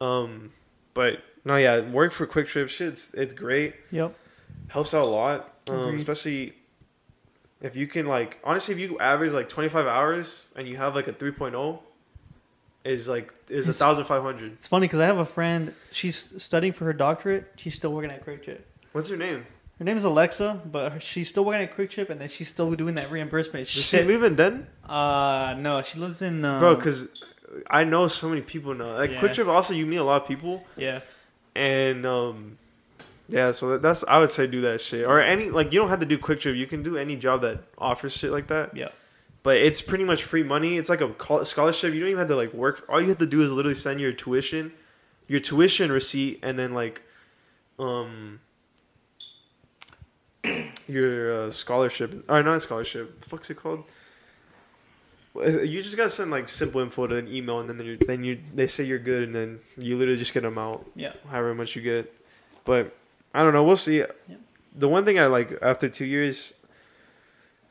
Um, 0.00 0.52
but 0.94 1.18
no, 1.44 1.56
yeah, 1.56 1.80
work 1.80 2.12
for 2.12 2.26
QuikTrip, 2.26 2.68
shit, 2.68 2.88
it's, 2.88 3.12
it's 3.14 3.34
great 3.34 3.74
Yep. 3.90 4.14
helps 4.68 4.94
out 4.94 5.02
a 5.04 5.10
lot, 5.10 5.57
um, 5.70 5.96
especially 5.96 6.54
if 7.60 7.76
you 7.76 7.86
can 7.86 8.06
like 8.06 8.38
honestly 8.44 8.74
if 8.74 8.80
you 8.80 8.98
average 8.98 9.32
like 9.32 9.48
25 9.48 9.86
hours 9.86 10.52
and 10.56 10.68
you 10.68 10.76
have 10.76 10.94
like 10.94 11.08
a 11.08 11.12
3.0 11.12 11.80
is 12.84 13.08
like 13.08 13.34
is 13.48 13.68
a 13.68 13.72
thousand 13.74 14.04
five 14.04 14.22
hundred. 14.22 14.52
It's 14.52 14.66
funny 14.66 14.86
because 14.86 15.00
I 15.00 15.06
have 15.06 15.18
a 15.18 15.24
friend. 15.24 15.74
She's 15.92 16.40
studying 16.42 16.72
for 16.72 16.84
her 16.86 16.92
doctorate. 16.92 17.52
She's 17.56 17.74
still 17.74 17.92
working 17.92 18.10
at 18.10 18.22
Trip. 18.24 18.66
What's 18.92 19.08
her 19.08 19.16
name? 19.16 19.44
Her 19.78 19.84
name 19.84 19.96
is 19.96 20.04
Alexa, 20.04 20.62
but 20.66 21.02
she's 21.02 21.28
still 21.28 21.44
working 21.44 21.62
at 21.62 21.76
QuikTrip, 21.76 22.10
and 22.10 22.20
then 22.20 22.28
she's 22.28 22.48
still 22.48 22.72
doing 22.72 22.96
that 22.96 23.10
reimbursement 23.12 23.66
Does 23.66 23.70
she 23.74 23.80
shit. 23.98 24.06
live 24.08 24.24
in 24.24 24.34
Den? 24.34 24.66
Uh, 24.88 25.54
no, 25.58 25.82
she 25.82 26.00
lives 26.00 26.20
in. 26.20 26.44
Um, 26.44 26.58
Bro, 26.58 26.76
because 26.76 27.08
I 27.70 27.84
know 27.84 28.08
so 28.08 28.28
many 28.28 28.40
people 28.40 28.74
now. 28.74 28.96
Like 28.96 29.10
Yeah. 29.12 29.20
QuikTrip, 29.20 29.46
also 29.46 29.74
you 29.74 29.86
meet 29.86 29.96
a 29.98 30.04
lot 30.04 30.22
of 30.22 30.26
people, 30.28 30.64
yeah, 30.76 31.00
and 31.54 32.04
um, 32.06 32.58
yeah. 33.28 33.50
So 33.52 33.78
that's 33.78 34.04
I 34.08 34.18
would 34.18 34.30
say 34.30 34.46
do 34.46 34.60
that 34.62 34.80
shit 34.80 35.04
or 35.06 35.20
any 35.20 35.50
like 35.50 35.72
you 35.72 35.78
don't 35.80 35.88
have 35.90 36.00
to 36.00 36.06
do 36.06 36.18
QuikTrip. 36.18 36.56
You 36.56 36.66
can 36.66 36.82
do 36.82 36.96
any 36.96 37.16
job 37.16 37.42
that 37.42 37.64
offers 37.76 38.12
shit 38.16 38.30
like 38.32 38.46
that. 38.48 38.76
yeah, 38.76 38.88
but 39.42 39.56
it's 39.56 39.80
pretty 39.80 40.04
much 40.04 40.24
free 40.24 40.42
money. 40.42 40.76
It's 40.76 40.88
like 40.88 41.00
a 41.00 41.14
scholarship. 41.44 41.94
You 41.94 42.00
don't 42.00 42.08
even 42.10 42.18
have 42.18 42.28
to 42.28 42.36
like 42.36 42.52
work. 42.54 42.84
All 42.88 43.00
you 43.00 43.08
have 43.10 43.18
to 43.18 43.26
do 43.26 43.42
is 43.42 43.52
literally 43.52 43.74
send 43.74 44.00
your 44.00 44.12
tuition, 44.12 44.72
your 45.26 45.40
tuition 45.40 45.92
receipt, 45.92 46.40
and 46.42 46.58
then 46.58 46.74
like, 46.74 47.02
um, 47.78 48.40
your 50.88 51.32
uh, 51.42 51.50
scholarship 51.50 52.24
or 52.28 52.42
not 52.42 52.62
scholarship. 52.62 53.20
The 53.20 53.28
fuck's 53.28 53.50
it 53.50 53.56
called? 53.56 53.84
You 55.34 55.82
just 55.82 55.96
gotta 55.96 56.10
send 56.10 56.30
like 56.32 56.48
simple 56.48 56.80
info 56.80 57.06
to 57.06 57.16
an 57.16 57.28
email, 57.28 57.60
and 57.60 57.68
then 57.70 57.84
you 57.86 57.96
then 57.98 58.24
you 58.24 58.40
they 58.52 58.66
say 58.66 58.82
you're 58.84 58.98
good, 58.98 59.22
and 59.24 59.34
then 59.34 59.60
you 59.76 59.96
literally 59.96 60.18
just 60.18 60.34
get 60.34 60.42
them 60.42 60.58
out 60.58 60.84
Yeah. 60.96 61.12
however 61.30 61.54
much 61.54 61.76
you 61.76 61.82
get. 61.82 62.12
But 62.64 62.96
I 63.34 63.42
don't 63.42 63.52
know. 63.52 63.64
We'll 63.64 63.76
see. 63.76 64.04
The 64.74 64.88
one 64.88 65.04
thing 65.04 65.18
I 65.18 65.26
like 65.26 65.58
after 65.62 65.88
two 65.88 66.04
years, 66.04 66.54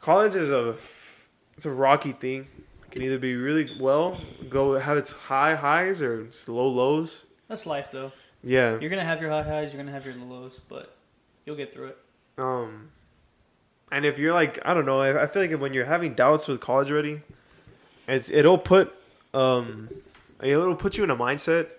college 0.02 0.36
is 0.36 0.52
a 0.52 0.76
it's 1.56 1.66
a 1.66 1.72
rocky 1.72 2.12
thing. 2.12 2.48
It 2.84 2.92
can 2.92 3.04
either 3.04 3.20
be 3.20 3.36
really 3.36 3.76
well, 3.80 4.20
go 4.50 4.78
have 4.78 4.98
its 4.98 5.12
high 5.12 5.56
highs 5.56 6.02
or 6.02 6.22
its 6.22 6.48
low 6.48 6.68
lows. 6.68 7.26
That's 7.48 7.66
life, 7.66 7.92
though. 7.92 8.12
Yeah. 8.44 8.80
You're 8.80 8.90
gonna 8.90 9.04
have 9.04 9.22
your 9.22 9.30
high 9.30 9.44
highs, 9.44 9.74
you're 9.74 9.82
gonna 9.82 9.92
have 9.92 10.06
your 10.06 10.16
lows, 10.16 10.60
but 10.70 10.96
you'll 11.46 11.56
get 11.56 11.74
through 11.74 11.88
it. 11.88 11.98
Um, 12.38 12.90
and 13.92 14.06
if 14.06 14.20
you're 14.20 14.34
like, 14.34 14.60
I 14.64 14.74
don't 14.74 14.86
know, 14.86 15.02
I, 15.02 15.24
I 15.24 15.28
feel 15.28 15.42
like 15.42 15.60
when 15.60 15.74
you're 15.74 15.86
having 15.86 16.14
doubts 16.14 16.48
with 16.48 16.60
college 16.60 16.92
already, 16.92 17.22
it's 18.08 18.30
it'll 18.30 18.58
put 18.58 18.94
um, 19.34 19.90
it'll 20.42 20.76
put 20.76 20.98
you 20.98 21.04
in 21.04 21.10
a 21.10 21.16
mindset. 21.16 21.72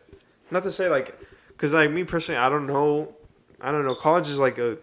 Not 0.50 0.62
to 0.64 0.70
say 0.70 0.88
like, 0.88 1.18
cause 1.58 1.74
like 1.74 1.90
me 1.90 2.04
personally, 2.04 2.38
I 2.38 2.48
don't 2.48 2.66
know, 2.66 3.14
I 3.60 3.72
don't 3.72 3.84
know. 3.84 3.94
College 3.94 4.28
is 4.28 4.38
like 4.38 4.58
a, 4.58 4.78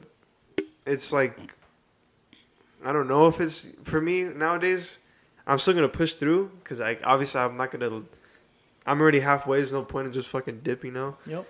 it's 0.85 1.11
like, 1.13 1.37
I 2.83 2.91
don't 2.93 3.07
know 3.07 3.27
if 3.27 3.39
it's 3.41 3.69
for 3.83 4.01
me 4.01 4.23
nowadays. 4.23 4.99
I'm 5.47 5.59
still 5.59 5.73
gonna 5.75 5.87
push 5.89 6.13
through, 6.15 6.51
cause 6.63 6.79
like 6.79 7.01
obviously 7.03 7.39
I'm 7.41 7.55
not 7.57 7.71
gonna. 7.71 8.01
I'm 8.87 8.99
already 9.01 9.19
halfway. 9.19 9.57
There's 9.59 9.73
no 9.73 9.83
point 9.83 10.07
in 10.07 10.13
just 10.13 10.27
fucking 10.29 10.61
dipping 10.63 10.93
now. 10.93 11.17
Yep. 11.25 11.47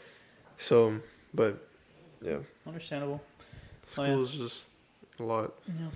So, 0.57 0.99
but 1.33 1.65
yeah, 2.21 2.37
Understandable. 2.67 3.21
school 3.83 4.05
Oh, 4.05 4.07
yeah. 4.17 4.21
is 4.23 4.31
just 4.31 4.69
a 5.19 5.23
lot. 5.23 5.53
Yeah. 5.67 5.87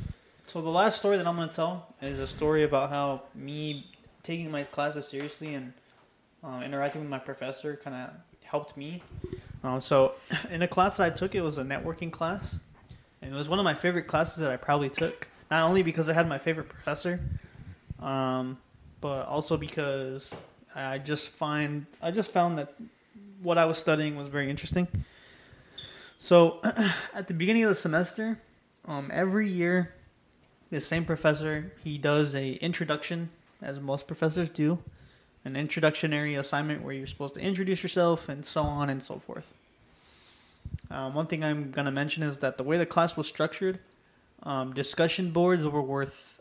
So 0.48 0.62
the 0.62 0.70
last 0.70 0.98
story 0.98 1.18
that 1.18 1.28
I'm 1.28 1.36
gonna 1.36 1.52
tell 1.52 1.94
is 2.02 2.20
a 2.20 2.28
story 2.28 2.64
about 2.64 2.90
how 2.90 3.24
me 3.36 3.86
taking 4.24 4.50
my 4.52 4.64
classes 4.64 5.08
seriously 5.08 5.54
and 5.54 5.74
um, 6.44 6.64
interacting 6.64 7.02
with 7.02 7.10
my 7.10 7.20
professor 7.20 7.80
kind 7.84 7.96
of 7.96 8.10
helped 8.44 8.76
me. 8.76 9.04
Um, 9.64 9.82
so 9.82 10.14
in 10.52 10.62
a 10.62 10.68
class 10.68 10.98
that 10.98 11.06
I 11.06 11.16
took, 11.16 11.36
it 11.36 11.42
was 11.42 11.58
a 11.58 11.64
networking 11.64 12.12
class, 12.12 12.60
and 13.22 13.34
it 13.34 13.38
was 13.38 13.50
one 13.50 13.60
of 13.60 13.66
my 13.66 13.74
favorite 13.74 14.08
classes 14.08 14.38
that 14.38 14.52
I 14.52 14.58
probably 14.58 14.90
took. 14.90 15.28
Not 15.52 15.68
only 15.68 15.84
because 15.84 16.10
I 16.10 16.14
had 16.14 16.28
my 16.28 16.38
favorite 16.38 16.70
professor, 16.70 17.20
um, 18.00 18.58
but 19.02 19.28
also 19.28 19.58
because 19.58 20.34
I 20.76 21.00
just 21.00 21.30
find 21.30 21.86
I 22.02 22.12
just 22.12 22.32
found 22.32 22.60
that 22.60 22.74
what 23.42 23.58
I 23.58 23.66
was 23.66 23.78
studying 23.78 24.16
was 24.16 24.30
very 24.30 24.50
interesting. 24.50 24.88
So 26.20 26.60
at 27.14 27.28
the 27.28 27.34
beginning 27.34 27.64
of 27.64 27.70
the 27.70 27.76
semester, 27.76 28.40
um, 28.86 29.10
every 29.14 29.50
year 29.50 29.94
the 30.70 30.80
same 30.80 31.06
professor 31.06 31.72
he 31.84 31.98
does 31.98 32.36
a 32.36 32.54
introduction 32.54 33.30
as 33.62 33.80
most 33.80 34.06
professors 34.06 34.50
do 34.50 34.78
an 35.46 35.54
introductionary 35.54 36.38
assignment 36.38 36.84
where 36.84 36.94
you're 36.94 37.08
supposed 37.08 37.34
to 37.36 37.40
introduce 37.40 37.82
yourself 37.84 38.30
and 38.30 38.46
so 38.46 38.64
on 38.64 38.90
and 38.90 39.02
so 39.02 39.20
forth. 39.20 39.54
Um, 40.92 41.14
one 41.14 41.26
thing 41.28 41.44
i'm 41.44 41.72
going 41.72 41.86
to 41.86 41.92
mention 41.92 42.22
is 42.22 42.40
that 42.40 42.58
the 42.58 42.64
way 42.64 42.78
the 42.78 42.86
class 42.86 43.16
was 43.16 43.28
structured 43.28 43.80
um, 44.44 44.74
discussion 44.74 45.32
boards 45.32 45.66
were 45.66 45.82
worth 45.82 46.40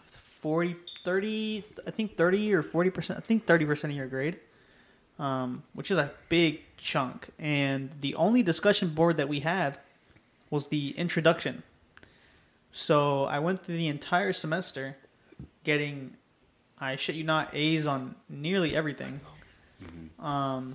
40 0.00 0.76
30 1.04 1.64
i 1.86 1.90
think 1.90 2.16
30 2.16 2.54
or 2.54 2.62
40% 2.62 3.16
i 3.16 3.20
think 3.20 3.46
30% 3.46 3.84
of 3.84 3.90
your 3.92 4.06
grade 4.06 4.38
um, 5.18 5.62
which 5.74 5.90
is 5.90 5.98
a 5.98 6.10
big 6.28 6.60
chunk. 6.76 7.28
And 7.38 7.90
the 8.00 8.14
only 8.16 8.42
discussion 8.42 8.90
board 8.90 9.16
that 9.18 9.28
we 9.28 9.40
had 9.40 9.78
was 10.50 10.68
the 10.68 10.90
introduction. 10.90 11.62
So 12.72 13.24
I 13.24 13.38
went 13.38 13.64
through 13.64 13.76
the 13.76 13.88
entire 13.88 14.32
semester 14.32 14.96
getting, 15.62 16.16
I 16.78 16.96
shit 16.96 17.14
you 17.14 17.24
not, 17.24 17.50
A's 17.54 17.86
on 17.86 18.14
nearly 18.28 18.74
everything. 18.74 19.20
Um, 20.18 20.74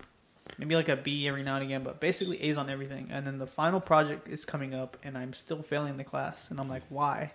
maybe 0.58 0.76
like 0.76 0.90
a 0.90 0.96
B 0.96 1.28
every 1.28 1.44
now 1.44 1.56
and 1.56 1.64
again, 1.64 1.84
but 1.84 2.00
basically 2.00 2.42
A's 2.44 2.58
on 2.58 2.70
everything. 2.70 3.10
And 3.12 3.26
then 3.26 3.38
the 3.38 3.48
final 3.48 3.80
project 3.80 4.28
is 4.28 4.46
coming 4.46 4.74
up, 4.74 4.98
and 5.04 5.18
I'm 5.18 5.34
still 5.34 5.62
failing 5.62 5.98
the 5.98 6.04
class. 6.04 6.52
And 6.52 6.60
I'm 6.60 6.70
like, 6.70 6.84
why? 6.90 7.32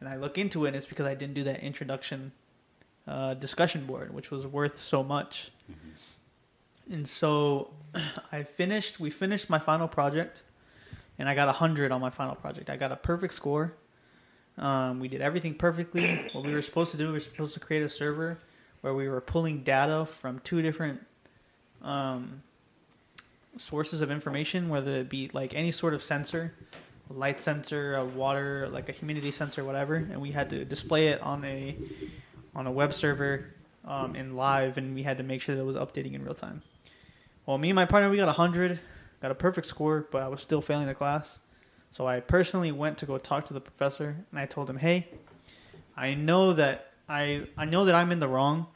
And 0.00 0.08
I 0.08 0.16
look 0.16 0.38
into 0.38 0.64
it, 0.64 0.68
and 0.68 0.76
it's 0.76 0.86
because 0.86 1.06
I 1.06 1.14
didn't 1.14 1.34
do 1.34 1.44
that 1.44 1.60
introduction 1.60 2.32
uh, 3.06 3.34
discussion 3.34 3.86
board, 3.86 4.12
which 4.12 4.30
was 4.30 4.46
worth 4.46 4.78
so 4.78 5.02
much. 5.02 5.50
And 6.90 7.06
so 7.06 7.70
I 8.32 8.42
finished, 8.42 9.00
we 9.00 9.10
finished 9.10 9.48
my 9.48 9.58
final 9.58 9.88
project, 9.88 10.42
and 11.18 11.28
I 11.28 11.34
got 11.34 11.44
a 11.44 11.52
100 11.52 11.92
on 11.92 12.00
my 12.00 12.10
final 12.10 12.34
project. 12.34 12.70
I 12.70 12.76
got 12.76 12.92
a 12.92 12.96
perfect 12.96 13.34
score. 13.34 13.74
Um, 14.58 15.00
we 15.00 15.08
did 15.08 15.20
everything 15.20 15.54
perfectly. 15.54 16.28
What 16.32 16.44
we 16.44 16.52
were 16.52 16.62
supposed 16.62 16.90
to 16.92 16.96
do, 16.96 17.06
we 17.06 17.12
were 17.12 17.20
supposed 17.20 17.54
to 17.54 17.60
create 17.60 17.82
a 17.82 17.88
server 17.88 18.38
where 18.80 18.94
we 18.94 19.08
were 19.08 19.20
pulling 19.20 19.62
data 19.62 20.06
from 20.06 20.38
two 20.40 20.62
different 20.62 21.04
um, 21.82 22.42
sources 23.56 24.00
of 24.00 24.10
information, 24.10 24.68
whether 24.68 24.92
it 24.92 25.08
be 25.08 25.30
like 25.32 25.54
any 25.54 25.70
sort 25.70 25.94
of 25.94 26.02
sensor, 26.02 26.54
a 27.10 27.12
light 27.12 27.40
sensor, 27.40 27.96
a 27.96 28.04
water, 28.04 28.68
like 28.70 28.88
a 28.88 28.92
humidity 28.92 29.30
sensor, 29.30 29.64
whatever, 29.64 29.96
and 29.96 30.20
we 30.20 30.30
had 30.30 30.50
to 30.50 30.64
display 30.64 31.08
it 31.08 31.20
on 31.20 31.44
a 31.44 31.76
on 32.54 32.66
a 32.66 32.72
web 32.72 32.94
server 32.94 33.46
um, 33.84 34.16
in 34.16 34.34
live, 34.34 34.78
and 34.78 34.94
we 34.94 35.02
had 35.02 35.18
to 35.18 35.22
make 35.22 35.40
sure 35.40 35.54
that 35.54 35.60
it 35.60 35.64
was 35.64 35.76
updating 35.76 36.14
in 36.14 36.24
real 36.24 36.34
time. 36.34 36.62
Well, 37.44 37.58
me 37.58 37.70
and 37.70 37.76
my 37.76 37.84
partner, 37.84 38.10
we 38.10 38.16
got 38.16 38.26
100, 38.26 38.80
got 39.20 39.30
a 39.30 39.34
perfect 39.34 39.66
score, 39.66 40.06
but 40.10 40.22
I 40.22 40.28
was 40.28 40.40
still 40.40 40.62
failing 40.62 40.86
the 40.86 40.94
class. 40.94 41.38
So 41.96 42.06
I 42.06 42.20
personally 42.20 42.72
went 42.72 42.98
to 42.98 43.06
go 43.06 43.16
talk 43.16 43.46
to 43.46 43.54
the 43.54 43.60
professor, 43.60 44.22
and 44.30 44.38
I 44.38 44.44
told 44.44 44.68
him, 44.68 44.76
"Hey, 44.76 45.08
I 45.96 46.12
know 46.12 46.52
that 46.52 46.92
I 47.08 47.48
I 47.56 47.64
know 47.64 47.86
that 47.86 47.94
I'm 47.94 48.12
in 48.12 48.20
the 48.20 48.28
wrong. 48.28 48.66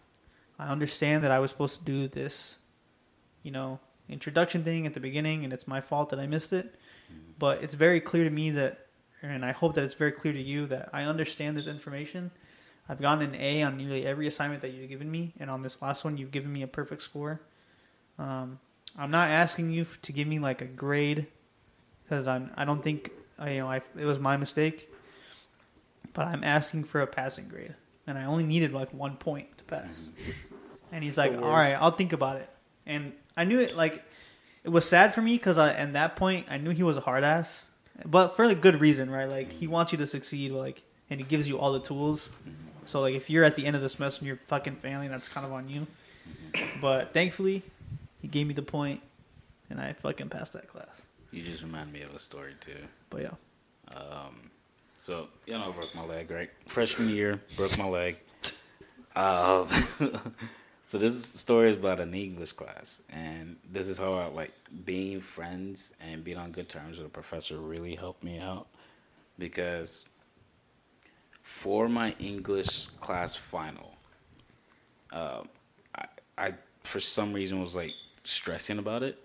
I 0.59 0.69
understand 0.69 1.23
that 1.23 1.31
I 1.31 1.39
was 1.39 1.51
supposed 1.51 1.81
to 1.81 1.85
do 1.85 2.09
this, 2.09 2.57
you 3.43 3.51
know, 3.51 3.79
introduction 4.09 4.65
thing 4.65 4.87
at 4.87 4.95
the 4.95 5.01
beginning, 5.01 5.45
and 5.45 5.53
it's 5.53 5.69
my 5.69 5.83
fault 5.83 6.09
that 6.09 6.19
I 6.19 6.27
missed 6.27 6.55
it. 6.55 6.75
But 7.39 7.63
it's 7.63 7.75
very 7.75 8.01
clear 8.01 8.25
to 8.25 8.31
me 8.31 8.53
that, 8.53 8.87
and 9.21 9.45
I 9.45 9.53
hope 9.53 9.75
that 9.75 9.85
it's 9.85 9.93
very 9.93 10.13
clear 10.13 10.33
to 10.33 10.41
you 10.41 10.65
that 10.69 10.89
I 10.95 11.03
understand 11.03 11.59
this 11.59 11.67
information. 11.67 12.31
I've 12.89 13.03
gotten 13.03 13.23
an 13.23 13.35
A 13.39 13.63
on 13.63 13.77
nearly 13.77 14.07
every 14.07 14.29
assignment 14.29 14.63
that 14.63 14.71
you've 14.71 14.89
given 14.89 15.11
me, 15.11 15.35
and 15.39 15.51
on 15.51 15.61
this 15.61 15.83
last 15.83 16.07
one, 16.07 16.17
you've 16.17 16.31
given 16.31 16.55
me 16.55 16.63
a 16.63 16.67
perfect 16.67 17.03
score. 17.03 17.43
Um, 18.19 18.61
I'm 18.97 19.11
not 19.11 19.29
asking 19.29 19.73
you 19.73 19.85
to 20.01 20.11
give 20.11 20.27
me 20.27 20.39
like 20.39 20.63
a 20.63 20.71
grade 20.85 21.27
because 22.11 22.27
I'm 22.27 22.51
I 22.57 22.65
don't 22.65 22.83
think 22.83 23.13
I, 23.39 23.53
you 23.53 23.61
know 23.61 23.69
I, 23.69 23.81
it 23.99 24.05
was 24.05 24.19
my 24.19 24.37
mistake, 24.37 24.93
but 26.13 26.27
I'm 26.27 26.43
asking 26.43 26.85
for 26.85 27.01
a 27.01 27.07
passing 27.07 27.49
grade, 27.49 27.75
and 28.07 28.19
I 28.19 28.25
only 28.25 28.43
needed 28.45 28.73
like 28.73 28.93
one 28.93 29.17
point 29.17 29.57
to 29.59 29.65
pass. 29.65 30.11
And 30.93 31.05
he's 31.05 31.17
like, 31.17 31.33
"All 31.41 31.53
right, 31.53 31.75
I'll 31.75 31.93
think 31.93 32.13
about 32.13 32.39
it." 32.39 32.51
And 32.85 33.13
I 33.37 33.45
knew 33.45 33.61
it 33.61 33.77
like 33.77 34.03
it 34.65 34.71
was 34.71 34.87
sad 34.87 35.15
for 35.15 35.23
me 35.23 35.37
because 35.37 35.57
I 35.57 35.73
at 35.73 35.93
that 35.93 36.17
point 36.17 36.47
I 36.51 36.59
knew 36.59 36.71
he 36.71 36.83
was 36.83 36.97
a 36.97 37.01
hard 37.01 37.23
ass, 37.23 37.67
but 38.05 38.35
for 38.35 38.45
a 38.45 38.55
good 38.57 38.81
reason, 38.81 39.09
right? 39.09 39.27
Like 39.27 39.53
he 39.53 39.69
wants 39.69 39.93
you 39.93 39.99
to 39.99 40.07
succeed, 40.07 40.51
like, 40.51 40.83
and 41.11 41.21
he 41.21 41.25
gives 41.25 41.49
you 41.49 41.59
all 41.61 41.73
the 41.73 41.81
tools. 41.81 42.33
So 42.87 43.01
like 43.01 43.15
if 43.15 43.31
you're 43.31 43.45
at 43.45 43.55
the 43.55 43.65
end 43.65 43.77
of 43.77 43.83
the 43.83 43.89
semester 43.89 44.19
and 44.19 44.27
you're 44.27 44.41
fucking 44.47 44.77
failing, 44.77 45.11
that's 45.11 45.29
kind 45.29 45.47
of 45.47 45.53
on 45.53 45.69
you. 45.69 45.87
But 46.81 47.15
thankfully, 47.15 47.63
he 48.21 48.27
gave 48.27 48.49
me 48.49 48.55
the 48.55 48.63
point, 48.63 49.01
and 49.71 49.81
I 49.81 49.93
fucking 49.93 50.29
passed 50.29 50.55
that 50.55 50.67
class. 50.67 51.03
You 51.31 51.43
just 51.43 51.63
remind 51.63 51.93
me 51.93 52.03
of 52.03 52.15
a 52.15 52.19
story 52.19 52.55
too. 52.61 52.79
But 53.09 53.23
yeah. 53.23 53.97
Um, 53.97 54.51
so 55.01 55.29
you 55.47 55.55
know, 55.55 55.69
I 55.69 55.73
broke 55.73 55.95
my 55.95 56.05
leg 56.05 56.31
right 56.31 56.51
freshman 56.67 57.09
year. 57.09 57.41
Broke 57.57 57.77
my 57.79 57.89
leg. 57.89 58.17
Um, 59.17 59.69
so 60.87 60.99
this 60.99 61.25
story 61.25 61.71
is 61.71 61.77
about 61.77 62.01
an 62.01 62.15
English 62.15 62.53
class, 62.53 63.03
and 63.11 63.57
this 63.71 63.89
is 63.89 63.99
how 63.99 64.15
I 64.15 64.27
like 64.27 64.53
being 64.85 65.21
friends 65.21 65.93
and 66.01 66.23
being 66.23 66.37
on 66.37 66.53
good 66.53 66.69
terms 66.69 66.99
with 66.99 67.07
a 67.07 67.11
professor 67.11 67.59
really 67.59 67.95
helped 67.97 68.23
me 68.23 68.39
out 68.39 68.69
because 69.39 70.07
for 71.43 71.89
my 71.89 72.15
English 72.21 72.87
class 73.01 73.35
final, 73.35 73.95
um, 75.13 75.49
I, 75.95 76.05
I 76.39 76.55
for 76.85 77.01
some 77.01 77.33
reason 77.33 77.61
was 77.61 77.75
like 77.75 77.95
stressing 78.23 78.79
about 78.79 79.03
it, 79.03 79.19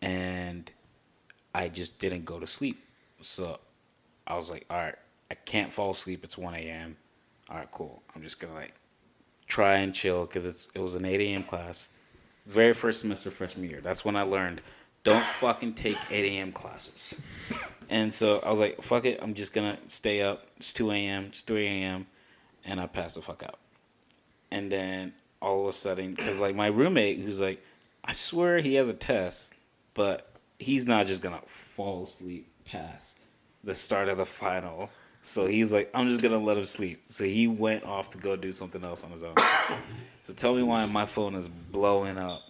and 0.00 0.70
I 1.54 1.68
just 1.68 1.98
didn't 1.98 2.24
go 2.24 2.38
to 2.38 2.46
sleep. 2.46 2.84
So 3.20 3.58
I 4.26 4.36
was 4.36 4.50
like, 4.50 4.66
all 4.70 4.78
right, 4.78 4.96
I 5.30 5.34
can't 5.34 5.72
fall 5.72 5.90
asleep. 5.90 6.24
It's 6.24 6.38
1 6.38 6.54
a.m. 6.54 6.96
All 7.48 7.56
right, 7.56 7.70
cool. 7.70 8.02
I'm 8.14 8.22
just 8.22 8.40
going 8.40 8.52
to 8.52 8.58
like 8.58 8.74
try 9.46 9.76
and 9.76 9.94
chill 9.94 10.24
because 10.26 10.46
it's 10.46 10.68
it 10.74 10.80
was 10.80 10.94
an 10.94 11.04
8 11.04 11.20
a.m. 11.20 11.44
class. 11.44 11.88
Very 12.46 12.72
first 12.72 13.00
semester 13.00 13.30
freshman 13.30 13.68
year. 13.68 13.80
That's 13.80 14.04
when 14.04 14.16
I 14.16 14.22
learned 14.22 14.62
don't 15.02 15.24
fucking 15.24 15.74
take 15.74 15.98
8 16.10 16.24
a.m. 16.24 16.52
classes. 16.52 17.20
And 17.88 18.12
so 18.12 18.38
I 18.38 18.50
was 18.50 18.60
like, 18.60 18.82
fuck 18.82 19.04
it. 19.04 19.18
I'm 19.22 19.34
just 19.34 19.52
going 19.52 19.76
to 19.76 19.90
stay 19.90 20.22
up. 20.22 20.46
It's 20.58 20.72
2 20.72 20.90
a.m. 20.92 21.24
It's 21.26 21.42
3 21.42 21.66
a.m. 21.66 22.06
and 22.64 22.80
I 22.80 22.86
passed 22.86 23.16
the 23.16 23.22
fuck 23.22 23.42
out. 23.42 23.58
And 24.50 24.70
then 24.70 25.14
all 25.40 25.62
of 25.62 25.68
a 25.68 25.72
sudden, 25.72 26.14
because 26.14 26.40
like 26.40 26.54
my 26.54 26.68
roommate, 26.68 27.18
who's 27.18 27.40
like, 27.40 27.64
I 28.04 28.12
swear 28.12 28.60
he 28.60 28.74
has 28.74 28.88
a 28.88 28.94
test, 28.94 29.54
but 29.94 30.29
he's 30.60 30.86
not 30.86 31.06
just 31.06 31.22
gonna 31.22 31.42
fall 31.46 32.04
asleep 32.04 32.48
past 32.64 33.18
the 33.64 33.74
start 33.74 34.08
of 34.08 34.18
the 34.18 34.26
final. 34.26 34.90
So 35.22 35.46
he's 35.46 35.72
like, 35.72 35.90
I'm 35.94 36.08
just 36.08 36.22
gonna 36.22 36.38
let 36.38 36.56
him 36.56 36.64
sleep. 36.64 37.02
So 37.08 37.24
he 37.24 37.46
went 37.46 37.84
off 37.84 38.10
to 38.10 38.18
go 38.18 38.36
do 38.36 38.52
something 38.52 38.84
else 38.84 39.04
on 39.04 39.10
his 39.10 39.22
own. 39.22 39.34
so 40.22 40.32
tell 40.32 40.54
me 40.54 40.62
why 40.62 40.86
my 40.86 41.06
phone 41.06 41.34
is 41.34 41.48
blowing 41.48 42.16
up 42.16 42.42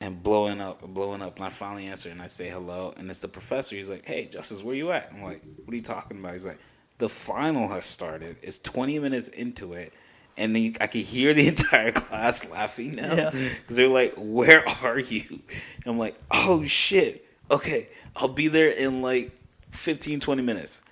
and 0.00 0.22
blowing 0.22 0.60
up 0.60 0.82
and 0.82 0.92
blowing 0.94 1.22
up. 1.22 1.36
And 1.36 1.44
I 1.44 1.50
finally 1.50 1.86
answer 1.86 2.10
and 2.10 2.20
I 2.20 2.26
say 2.26 2.48
hello. 2.48 2.94
And 2.96 3.08
it's 3.10 3.20
the 3.20 3.28
professor. 3.28 3.76
He's 3.76 3.90
like, 3.90 4.06
Hey, 4.06 4.26
Justice, 4.26 4.62
where 4.62 4.74
you 4.74 4.90
at? 4.92 5.10
I'm 5.12 5.22
like, 5.22 5.42
What 5.64 5.72
are 5.72 5.76
you 5.76 5.82
talking 5.82 6.18
about? 6.18 6.32
He's 6.32 6.46
like, 6.46 6.58
The 6.98 7.08
final 7.08 7.68
has 7.68 7.84
started. 7.84 8.36
It's 8.42 8.58
20 8.58 8.98
minutes 8.98 9.28
into 9.28 9.74
it. 9.74 9.92
And 10.36 10.56
then 10.56 10.76
I 10.80 10.86
can 10.86 11.02
hear 11.02 11.34
the 11.34 11.46
entire 11.48 11.92
class 11.92 12.48
laughing 12.50 12.96
now. 12.96 13.14
Yeah. 13.14 13.30
Because 13.60 13.76
they're 13.76 13.88
like, 13.88 14.14
Where 14.16 14.66
are 14.68 14.98
you? 14.98 15.26
And 15.30 15.86
I'm 15.86 15.98
like, 15.98 16.16
Oh 16.30 16.64
shit. 16.64 17.24
Okay. 17.50 17.88
I'll 18.16 18.28
be 18.28 18.48
there 18.48 18.70
in 18.70 19.02
like 19.02 19.32
15, 19.72 20.20
20 20.20 20.42
minutes. 20.42 20.82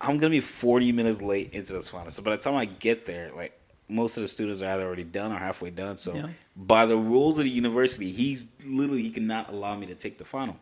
I'm 0.00 0.18
gonna 0.18 0.30
be 0.30 0.40
40 0.40 0.92
minutes 0.92 1.22
late 1.22 1.52
into 1.52 1.74
this 1.74 1.90
final. 1.90 2.10
So 2.10 2.22
by 2.22 2.32
the 2.36 2.42
time 2.42 2.56
I 2.56 2.64
get 2.64 3.06
there, 3.06 3.30
like 3.34 3.58
most 3.88 4.16
of 4.16 4.22
the 4.22 4.28
students 4.28 4.62
are 4.62 4.72
either 4.72 4.84
already 4.84 5.04
done 5.04 5.32
or 5.32 5.36
halfway 5.38 5.70
done. 5.70 5.96
So 5.96 6.14
Yeah. 6.14 6.28
by 6.56 6.86
the 6.86 6.96
rules 6.96 7.38
of 7.38 7.44
the 7.44 7.50
university, 7.50 8.10
he's 8.10 8.48
literally 8.64 9.02
he 9.02 9.10
cannot 9.10 9.50
allow 9.50 9.76
me 9.76 9.86
to 9.86 9.94
take 9.94 10.18
the 10.18 10.24
final. 10.24 10.56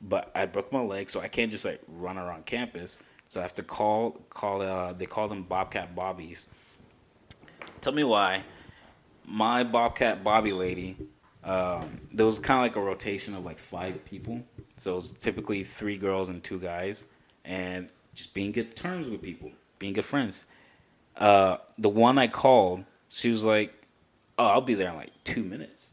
But 0.00 0.30
I 0.34 0.44
broke 0.46 0.72
my 0.72 0.80
leg, 0.80 1.08
so 1.08 1.20
I 1.20 1.28
can't 1.28 1.50
just 1.50 1.64
like 1.64 1.80
run 1.88 2.18
around 2.18 2.44
campus. 2.44 2.98
So 3.28 3.40
I 3.40 3.42
have 3.42 3.54
to 3.54 3.62
call 3.62 4.20
call 4.30 4.60
uh 4.62 4.92
they 4.92 5.06
call 5.06 5.28
them 5.28 5.42
Bobcat 5.44 5.94
Bobbies. 5.94 6.46
Tell 7.80 7.92
me 7.94 8.04
why 8.04 8.44
my 9.24 9.64
Bobcat 9.64 10.22
Bobby 10.22 10.52
lady, 10.52 10.96
um, 11.46 12.00
there 12.12 12.26
was 12.26 12.40
kind 12.40 12.58
of 12.58 12.62
like 12.64 12.76
a 12.76 12.80
rotation 12.84 13.34
of 13.36 13.44
like 13.44 13.58
five 13.58 14.04
people. 14.04 14.42
So 14.76 14.92
it 14.92 14.94
was 14.96 15.12
typically 15.12 15.62
three 15.62 15.96
girls 15.96 16.28
and 16.28 16.42
two 16.42 16.58
guys, 16.58 17.06
and 17.44 17.90
just 18.14 18.34
being 18.34 18.52
good 18.52 18.74
terms 18.74 19.08
with 19.08 19.22
people, 19.22 19.52
being 19.78 19.92
good 19.92 20.04
friends. 20.04 20.46
Uh, 21.16 21.58
the 21.78 21.88
one 21.88 22.18
I 22.18 22.26
called, 22.26 22.84
she 23.08 23.30
was 23.30 23.44
like, 23.44 23.72
"Oh, 24.38 24.46
I'll 24.46 24.60
be 24.60 24.74
there 24.74 24.90
in 24.90 24.96
like 24.96 25.12
two 25.24 25.44
minutes," 25.44 25.92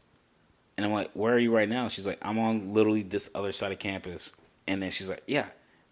and 0.76 0.84
I'm 0.84 0.92
like, 0.92 1.12
"Where 1.14 1.34
are 1.34 1.38
you 1.38 1.54
right 1.54 1.68
now?" 1.68 1.88
She's 1.88 2.06
like, 2.06 2.18
"I'm 2.20 2.38
on 2.38 2.74
literally 2.74 3.04
this 3.04 3.30
other 3.34 3.52
side 3.52 3.70
of 3.70 3.78
campus," 3.78 4.32
and 4.66 4.82
then 4.82 4.90
she's 4.90 5.08
like, 5.08 5.22
"Yeah, 5.26 5.46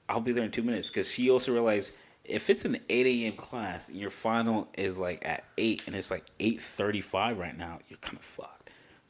I'll 0.09 0.21
be 0.21 0.33
there 0.33 0.45
in 0.45 0.51
two 0.51 0.65
minutes," 0.65 0.91
because 0.91 1.11
she 1.11 1.31
also 1.31 1.53
realized 1.53 1.93
if 2.25 2.51
it's 2.51 2.65
an 2.65 2.79
8 2.89 3.07
a.m. 3.07 3.37
class 3.37 3.89
and 3.89 3.99
your 3.99 4.11
final 4.11 4.69
is 4.75 4.99
like 4.99 5.25
at 5.27 5.45
8 5.59 5.83
and 5.87 5.97
it's 5.97 6.11
like 6.11 6.25
8.35 6.39 7.37
right 7.37 7.57
now, 7.57 7.81
you're 7.89 7.99
kind 7.99 8.17
of 8.17 8.25
fucked. 8.25 8.62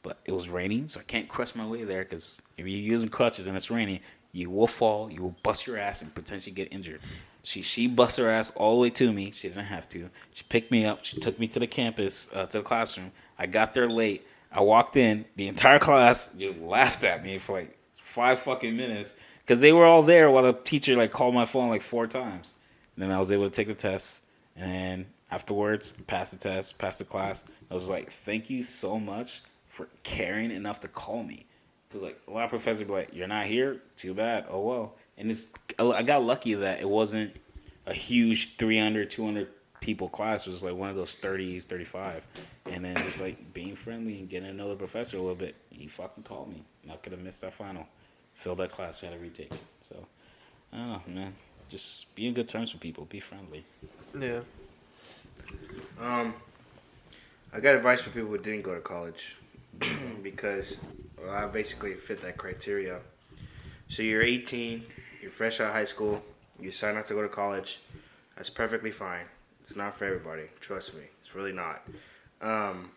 But 0.03 0.19
it 0.25 0.33
was 0.33 0.49
raining, 0.49 0.89
so 0.89 0.99
I 0.99 1.03
can't 1.03 1.29
crush 1.29 1.55
my 1.55 1.65
way 1.65 1.85
there 1.85 2.03
because 2.03 2.41
if 2.57 2.67
you're 2.67 2.79
using 2.79 3.07
crutches 3.07 3.47
and 3.47 3.55
it's 3.55 3.71
raining, 3.71 4.01
you 4.33 4.49
will 4.49 4.67
fall, 4.67 5.09
you 5.09 5.21
will 5.21 5.35
bust 5.43 5.65
your 5.65 5.77
ass 5.77 6.01
and 6.01 6.13
potentially 6.13 6.51
get 6.51 6.73
injured. 6.73 6.99
She 7.43 7.61
she 7.61 7.87
bust 7.87 8.17
her 8.17 8.29
ass 8.29 8.51
all 8.51 8.75
the 8.75 8.81
way 8.81 8.89
to 8.91 9.13
me. 9.13 9.31
She 9.31 9.47
didn't 9.47 9.65
have 9.65 9.87
to. 9.89 10.09
She 10.33 10.43
picked 10.49 10.71
me 10.71 10.85
up. 10.85 11.05
She 11.05 11.17
took 11.19 11.39
me 11.39 11.47
to 11.47 11.59
the 11.59 11.67
campus, 11.67 12.29
uh, 12.33 12.45
to 12.47 12.59
the 12.59 12.63
classroom. 12.63 13.11
I 13.39 13.47
got 13.47 13.73
there 13.73 13.87
late. 13.87 14.25
I 14.51 14.61
walked 14.61 14.97
in. 14.97 15.25
The 15.35 15.47
entire 15.47 15.79
class 15.79 16.33
just 16.37 16.59
laughed 16.59 17.03
at 17.03 17.23
me 17.23 17.37
for 17.37 17.59
like 17.59 17.77
five 17.93 18.39
fucking 18.39 18.75
minutes 18.75 19.15
because 19.39 19.61
they 19.61 19.71
were 19.71 19.85
all 19.85 20.03
there 20.03 20.29
while 20.29 20.43
the 20.43 20.53
teacher 20.53 20.95
like 20.95 21.11
called 21.11 21.33
my 21.33 21.45
phone 21.45 21.69
like 21.69 21.81
four 21.81 22.07
times. 22.07 22.55
And 22.95 23.03
then 23.03 23.11
I 23.11 23.19
was 23.19 23.31
able 23.31 23.45
to 23.45 23.51
take 23.51 23.67
the 23.67 23.73
test, 23.73 24.23
and 24.55 25.05
afterwards, 25.31 25.93
pass 26.07 26.31
the 26.31 26.37
test, 26.37 26.77
pass 26.77 26.97
the 26.97 27.05
class. 27.05 27.45
I 27.71 27.73
was 27.73 27.89
like, 27.89 28.11
"Thank 28.11 28.49
you 28.49 28.63
so 28.63 28.99
much 28.99 29.41
for 29.73 29.87
caring 30.03 30.51
enough 30.51 30.79
to 30.81 30.87
call 30.87 31.23
me." 31.23 31.47
Because 31.87 32.03
like 32.03 32.19
a 32.27 32.31
lot 32.31 32.43
of 32.43 32.49
professors 32.51 32.87
be 32.87 32.93
like, 32.93 33.09
"You're 33.13 33.27
not 33.27 33.47
here, 33.47 33.81
too 33.97 34.13
bad. 34.13 34.45
Oh 34.49 34.59
well." 34.61 34.95
And 35.17 35.31
it's 35.31 35.51
I 35.79 36.03
got 36.03 36.23
lucky 36.23 36.53
that 36.53 36.79
it 36.79 36.89
wasn't 36.89 37.35
a 37.85 37.93
huge 37.93 38.55
300, 38.55 39.09
200 39.09 39.47
people 39.81 40.07
class. 40.07 40.47
It 40.47 40.51
was 40.51 40.63
like 40.63 40.75
one 40.75 40.89
of 40.89 40.95
those 40.95 41.15
30s, 41.15 41.63
35. 41.63 42.23
And 42.65 42.85
then 42.85 42.95
just 42.97 43.19
like 43.19 43.53
being 43.53 43.75
friendly 43.75 44.19
and 44.19 44.29
getting 44.29 44.49
to 44.49 44.55
know 44.55 44.69
the 44.69 44.75
professor 44.75 45.17
a 45.17 45.19
little 45.19 45.35
bit, 45.35 45.55
he 45.69 45.87
fucking 45.87 46.23
called 46.23 46.49
me. 46.49 46.63
Not 46.85 47.03
gonna 47.03 47.17
miss 47.17 47.41
that 47.41 47.53
final. 47.53 47.85
Failed 48.33 48.57
that 48.59 48.71
class, 48.71 49.01
had 49.01 49.11
to 49.11 49.19
retake 49.19 49.53
it. 49.53 49.59
So 49.81 49.95
I 50.71 50.77
don't 50.77 50.87
know, 51.07 51.13
man. 51.13 51.35
Just 51.69 52.15
be 52.15 52.27
in 52.27 52.33
good 52.33 52.47
terms 52.47 52.73
with 52.73 52.81
people. 52.81 53.05
Be 53.05 53.19
friendly. 53.19 53.65
Yeah. 54.19 54.39
Um, 55.99 56.33
I 57.51 57.59
got 57.59 57.75
advice 57.75 58.01
for 58.01 58.09
people 58.09 58.29
who 58.29 58.37
didn't 58.37 58.63
go 58.63 58.73
to 58.73 58.81
college 58.81 59.37
because 60.23 60.79
well, 61.21 61.33
I 61.33 61.45
basically 61.47 61.93
fit 61.93 62.21
that 62.21 62.37
criteria. 62.37 62.99
So 63.87 64.01
you're 64.01 64.21
18, 64.21 64.83
you're 65.21 65.31
fresh 65.31 65.59
out 65.59 65.67
of 65.67 65.73
high 65.73 65.85
school, 65.85 66.23
you 66.59 66.71
decide 66.71 66.95
not 66.95 67.07
to 67.07 67.13
go 67.13 67.21
to 67.21 67.29
college. 67.29 67.79
That's 68.35 68.49
perfectly 68.49 68.91
fine. 68.91 69.25
It's 69.61 69.75
not 69.75 69.93
for 69.93 70.05
everybody. 70.05 70.43
Trust 70.59 70.95
me, 70.95 71.03
it's 71.21 71.35
really 71.35 71.53
not. 71.53 71.83
Um, 72.41 72.91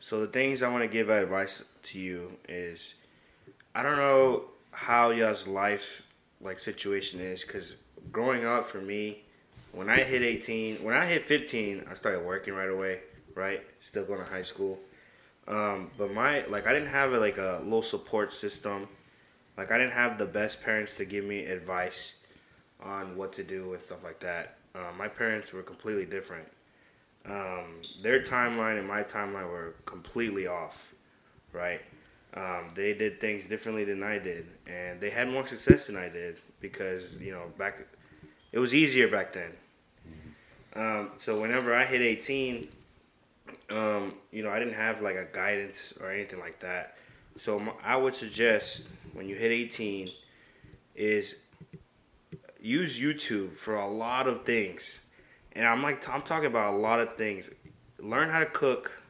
so 0.00 0.20
the 0.20 0.26
things 0.26 0.62
I 0.62 0.68
want 0.68 0.82
to 0.84 0.88
give 0.88 1.08
advice 1.08 1.64
to 1.84 1.98
you 1.98 2.32
is, 2.48 2.94
I 3.74 3.82
don't 3.82 3.96
know 3.96 4.44
how 4.72 5.10
y'all's 5.10 5.48
life 5.48 6.06
like 6.40 6.58
situation 6.58 7.20
is 7.20 7.44
because 7.44 7.76
growing 8.12 8.44
up 8.44 8.64
for 8.64 8.80
me, 8.80 9.22
when 9.72 9.88
I 9.88 10.02
hit 10.02 10.22
18, 10.22 10.76
when 10.76 10.94
I 10.94 11.04
hit 11.04 11.22
15, 11.22 11.84
I 11.90 11.94
started 11.94 12.24
working 12.24 12.54
right 12.54 12.70
away, 12.70 13.00
right? 13.34 13.62
Still 13.80 14.04
going 14.04 14.24
to 14.24 14.30
high 14.30 14.42
school. 14.42 14.78
Um, 15.48 15.90
but 15.96 16.12
my, 16.12 16.44
like, 16.46 16.66
I 16.66 16.72
didn't 16.72 16.90
have 16.90 17.12
a, 17.12 17.18
like 17.18 17.38
a 17.38 17.60
little 17.64 17.82
support 17.82 18.32
system. 18.32 18.88
Like, 19.56 19.72
I 19.72 19.78
didn't 19.78 19.94
have 19.94 20.18
the 20.18 20.26
best 20.26 20.62
parents 20.62 20.94
to 20.98 21.04
give 21.04 21.24
me 21.24 21.44
advice 21.44 22.14
on 22.80 23.16
what 23.16 23.32
to 23.34 23.42
do 23.42 23.72
and 23.72 23.82
stuff 23.82 24.04
like 24.04 24.20
that. 24.20 24.58
Uh, 24.74 24.92
my 24.96 25.08
parents 25.08 25.52
were 25.52 25.62
completely 25.62 26.04
different. 26.04 26.46
Um, 27.26 27.82
their 28.02 28.22
timeline 28.22 28.78
and 28.78 28.86
my 28.86 29.02
timeline 29.02 29.50
were 29.50 29.74
completely 29.84 30.46
off, 30.46 30.94
right? 31.52 31.80
Um, 32.34 32.70
they 32.74 32.94
did 32.94 33.20
things 33.20 33.48
differently 33.48 33.84
than 33.84 34.02
I 34.02 34.18
did, 34.18 34.46
and 34.66 35.00
they 35.00 35.10
had 35.10 35.28
more 35.28 35.46
success 35.46 35.86
than 35.86 35.96
I 35.96 36.08
did 36.08 36.40
because 36.60 37.18
you 37.18 37.32
know 37.32 37.50
back 37.58 37.86
it 38.52 38.58
was 38.58 38.74
easier 38.74 39.08
back 39.08 39.32
then. 39.32 39.52
Um, 40.76 41.10
so 41.16 41.40
whenever 41.40 41.74
I 41.74 41.84
hit 41.84 42.02
18, 42.02 42.68
um, 43.70 44.14
you 44.30 44.42
know, 44.42 44.50
I 44.50 44.58
didn't 44.58 44.74
have 44.74 45.00
like 45.00 45.16
a 45.16 45.26
guidance 45.30 45.94
or 46.00 46.10
anything 46.10 46.40
like 46.40 46.60
that. 46.60 46.96
So 47.36 47.62
I 47.84 47.96
would 47.96 48.14
suggest 48.14 48.86
when 49.12 49.28
you 49.28 49.36
hit 49.36 49.52
18 49.52 50.10
is 50.94 51.36
use 52.60 52.98
YouTube 52.98 53.52
for 53.52 53.76
a 53.76 53.86
lot 53.86 54.26
of 54.26 54.44
things. 54.44 55.00
And 55.52 55.66
I'm 55.66 55.82
like 55.82 56.08
I'm 56.08 56.22
talking 56.22 56.46
about 56.46 56.74
a 56.74 56.76
lot 56.76 57.00
of 57.00 57.16
things. 57.16 57.50
Learn 57.98 58.30
how 58.30 58.40
to 58.40 58.46
cook. 58.46 59.00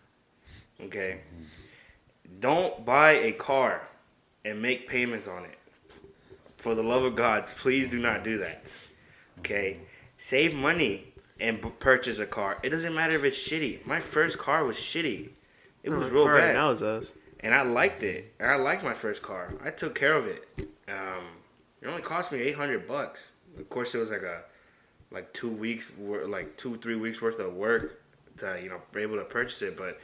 Okay. 0.80 1.20
Don't 2.40 2.84
buy 2.84 3.12
a 3.12 3.32
car 3.32 3.88
and 4.44 4.62
make 4.62 4.88
payments 4.88 5.26
on 5.26 5.44
it. 5.44 5.58
For 6.56 6.74
the 6.74 6.82
love 6.82 7.04
of 7.04 7.16
God, 7.16 7.46
please 7.46 7.88
do 7.88 7.98
not 7.98 8.24
do 8.24 8.38
that. 8.38 8.72
Okay? 9.40 9.78
Save 10.16 10.54
money 10.54 11.07
and 11.40 11.60
b- 11.60 11.70
purchase 11.78 12.18
a 12.18 12.26
car. 12.26 12.58
It 12.62 12.70
doesn't 12.70 12.94
matter 12.94 13.14
if 13.14 13.24
it's 13.24 13.38
shitty. 13.48 13.84
My 13.86 14.00
first 14.00 14.38
car 14.38 14.64
was 14.64 14.76
shitty. 14.76 15.30
It 15.82 15.90
was 15.90 16.10
real 16.10 16.26
bad 16.26 16.54
Now 16.54 16.70
is 16.70 16.82
us. 16.82 17.12
and 17.40 17.54
I 17.54 17.62
liked 17.62 18.02
it. 18.02 18.34
And 18.40 18.50
I 18.50 18.56
liked 18.56 18.82
my 18.82 18.94
first 18.94 19.22
car. 19.22 19.54
I 19.64 19.70
took 19.70 19.94
care 19.94 20.14
of 20.14 20.26
it. 20.26 20.44
Um, 20.88 21.24
it 21.80 21.86
only 21.86 22.02
cost 22.02 22.32
me 22.32 22.40
eight 22.40 22.56
hundred 22.56 22.86
bucks. 22.88 23.30
Of 23.58 23.68
course, 23.68 23.94
it 23.94 23.98
was 23.98 24.10
like 24.10 24.22
a 24.22 24.42
like 25.10 25.32
two 25.32 25.48
weeks, 25.50 25.90
like 25.98 26.56
two 26.56 26.76
three 26.78 26.96
weeks 26.96 27.22
worth 27.22 27.38
of 27.38 27.54
work 27.54 28.02
to 28.38 28.58
you 28.62 28.68
know 28.68 28.80
be 28.92 29.00
able 29.02 29.16
to 29.16 29.24
purchase 29.24 29.62
it. 29.62 29.76
But 29.76 29.98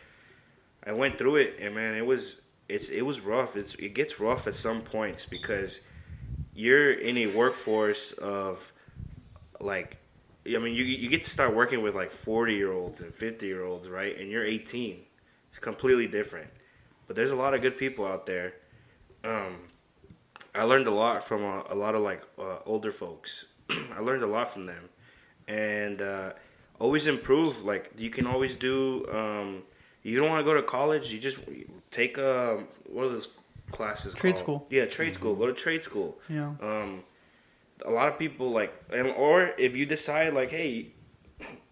I 0.86 0.92
went 0.92 1.18
through 1.18 1.36
it, 1.36 1.58
and 1.60 1.74
man, 1.74 1.94
it 1.94 2.06
was 2.06 2.40
it's 2.68 2.88
it 2.88 3.02
was 3.02 3.20
rough. 3.20 3.56
It's 3.56 3.74
it 3.74 3.94
gets 3.94 4.20
rough 4.20 4.46
at 4.46 4.54
some 4.54 4.80
points 4.80 5.26
because 5.26 5.80
you're 6.54 6.92
in 6.92 7.18
a 7.18 7.26
workforce 7.26 8.12
of 8.12 8.72
like 9.60 9.96
I 10.46 10.58
mean 10.58 10.74
you 10.74 10.84
you 10.84 11.08
get 11.08 11.22
to 11.24 11.30
start 11.30 11.54
working 11.54 11.82
with 11.82 11.94
like 11.94 12.10
40 12.10 12.54
year 12.54 12.72
olds 12.72 13.00
and 13.00 13.14
50 13.14 13.46
year 13.46 13.64
olds, 13.64 13.88
right? 13.88 14.18
And 14.18 14.30
you're 14.30 14.44
18. 14.44 15.00
It's 15.48 15.58
completely 15.58 16.06
different. 16.06 16.50
But 17.06 17.16
there's 17.16 17.30
a 17.30 17.36
lot 17.36 17.54
of 17.54 17.60
good 17.60 17.76
people 17.78 18.06
out 18.06 18.26
there. 18.26 18.54
Um, 19.22 19.56
I 20.54 20.64
learned 20.64 20.86
a 20.86 20.90
lot 20.90 21.24
from 21.24 21.42
a, 21.42 21.64
a 21.70 21.74
lot 21.74 21.94
of 21.94 22.02
like 22.02 22.22
uh, 22.38 22.58
older 22.66 22.90
folks. 22.90 23.46
I 23.70 24.00
learned 24.00 24.22
a 24.22 24.26
lot 24.26 24.48
from 24.48 24.66
them, 24.66 24.88
and 25.48 26.00
uh, 26.00 26.32
always 26.78 27.06
improve. 27.06 27.62
Like 27.62 27.92
you 27.98 28.10
can 28.10 28.26
always 28.26 28.56
do. 28.56 29.06
Um, 29.12 29.62
you 30.02 30.18
don't 30.18 30.28
want 30.28 30.40
to 30.40 30.44
go 30.44 30.54
to 30.54 30.62
college. 30.62 31.10
You 31.12 31.18
just 31.18 31.38
take 31.90 32.18
um, 32.18 32.68
what 32.86 33.06
are 33.06 33.08
those 33.08 33.28
classes? 33.70 34.14
Trade 34.14 34.34
called? 34.34 34.38
school. 34.38 34.66
Yeah, 34.70 34.86
trade 34.86 35.14
school. 35.14 35.34
Go 35.34 35.46
to 35.46 35.54
trade 35.54 35.82
school. 35.82 36.18
Yeah. 36.28 36.52
Um, 36.60 37.02
a 37.84 37.90
lot 37.90 38.08
of 38.08 38.18
people 38.18 38.50
like, 38.50 38.72
and 38.92 39.08
or 39.08 39.52
if 39.58 39.76
you 39.76 39.86
decide 39.86 40.34
like, 40.34 40.50
hey, 40.50 40.90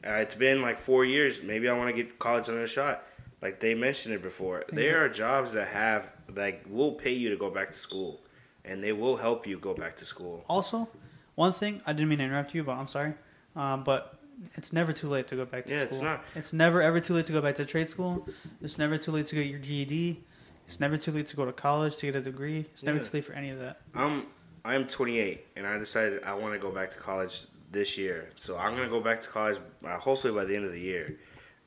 Uh, 0.04 0.14
it's 0.24 0.34
been 0.34 0.60
like 0.62 0.76
four 0.78 1.04
years. 1.04 1.42
Maybe 1.44 1.68
I 1.68 1.72
want 1.78 1.88
to 1.94 2.02
get 2.02 2.18
college 2.18 2.48
another 2.48 2.66
shot. 2.66 3.04
Like 3.40 3.60
they 3.60 3.74
mentioned 3.74 4.12
it 4.14 4.22
before, 4.22 4.64
there 4.72 5.04
are 5.04 5.08
jobs 5.08 5.52
that 5.52 5.68
have 5.68 6.14
like 6.34 6.64
will 6.68 6.92
pay 6.92 7.12
you 7.12 7.30
to 7.30 7.36
go 7.36 7.50
back 7.50 7.70
to 7.70 7.78
school, 7.78 8.20
and 8.64 8.82
they 8.82 8.92
will 8.92 9.16
help 9.16 9.46
you 9.46 9.58
go 9.58 9.74
back 9.74 9.96
to 9.98 10.04
school. 10.04 10.44
Also, 10.48 10.88
one 11.36 11.52
thing 11.52 11.80
I 11.86 11.92
didn't 11.92 12.08
mean 12.08 12.18
to 12.18 12.24
interrupt 12.24 12.52
you, 12.54 12.62
but 12.64 12.72
I'm 12.72 12.88
sorry. 12.88 13.14
Um, 13.54 13.84
but 13.84 14.18
it's 14.54 14.72
never 14.72 14.92
too 14.92 15.08
late 15.08 15.26
to 15.28 15.36
go 15.36 15.44
back 15.44 15.66
to 15.66 15.72
Yeah, 15.72 15.80
school. 15.84 15.88
it's 15.90 16.00
not. 16.02 16.24
It's 16.34 16.52
never 16.52 16.82
ever 16.82 16.98
too 17.00 17.14
late 17.14 17.26
to 17.26 17.32
go 17.32 17.40
back 17.40 17.54
to 17.56 17.64
trade 17.64 17.88
school. 17.88 18.26
It's 18.60 18.78
never 18.78 18.98
too 18.98 19.12
late 19.12 19.26
to 19.26 19.34
get 19.36 19.46
your 19.46 19.60
GED. 19.60 20.20
It's 20.66 20.80
never 20.80 20.96
too 20.96 21.12
late 21.12 21.26
to 21.28 21.36
go 21.36 21.44
to 21.44 21.52
college 21.52 21.96
to 21.98 22.06
get 22.06 22.16
a 22.16 22.20
degree. 22.22 22.60
It's 22.74 22.82
never 22.82 22.98
Yeah. 22.98 23.04
too 23.04 23.10
late 23.18 23.24
for 23.24 23.34
any 23.34 23.50
of 23.50 23.58
that. 23.60 23.82
I'm 23.94 24.26
I'm 24.64 24.86
28, 24.86 25.46
and 25.56 25.66
I 25.66 25.78
decided 25.78 26.22
I 26.22 26.34
want 26.34 26.54
to 26.54 26.58
go 26.58 26.70
back 26.70 26.90
to 26.90 26.98
college 26.98 27.46
this 27.72 27.98
year. 27.98 28.28
So 28.36 28.56
I'm 28.56 28.76
gonna 28.76 28.88
go 28.88 29.00
back 29.00 29.20
to 29.20 29.28
college 29.28 29.58
uh, 29.84 29.98
hopefully 29.98 30.32
by 30.32 30.44
the 30.44 30.54
end 30.54 30.66
of 30.66 30.72
the 30.72 30.80
year. 30.80 31.16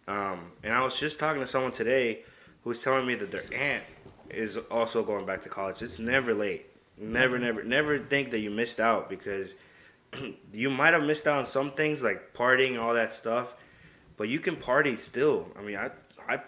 Um, 0.07 0.51
and 0.63 0.73
I 0.73 0.81
was 0.81 0.99
just 0.99 1.19
talking 1.19 1.41
to 1.41 1.47
someone 1.47 1.71
today 1.71 2.23
who 2.63 2.69
was 2.69 2.81
telling 2.81 3.05
me 3.07 3.15
that 3.15 3.31
their 3.31 3.43
aunt 3.53 3.83
is 4.29 4.57
also 4.69 5.03
going 5.03 5.25
back 5.25 5.41
to 5.43 5.49
college. 5.49 5.81
It's 5.81 5.99
never 5.99 6.33
late. 6.33 6.67
Never, 6.97 7.37
never, 7.39 7.63
never 7.63 7.97
think 7.97 8.31
that 8.31 8.39
you 8.39 8.49
missed 8.49 8.79
out 8.79 9.09
because 9.09 9.55
you 10.53 10.69
might 10.69 10.93
have 10.93 11.03
missed 11.03 11.27
out 11.27 11.39
on 11.39 11.45
some 11.45 11.71
things 11.71 12.03
like 12.03 12.33
partying 12.33 12.71
and 12.71 12.79
all 12.79 12.93
that 12.93 13.11
stuff, 13.11 13.57
but 14.15 14.29
you 14.29 14.39
can 14.39 14.55
party 14.55 14.95
still. 14.95 15.49
I 15.59 15.61
mean, 15.61 15.75
I, 15.75 15.89
I, 16.29 16.39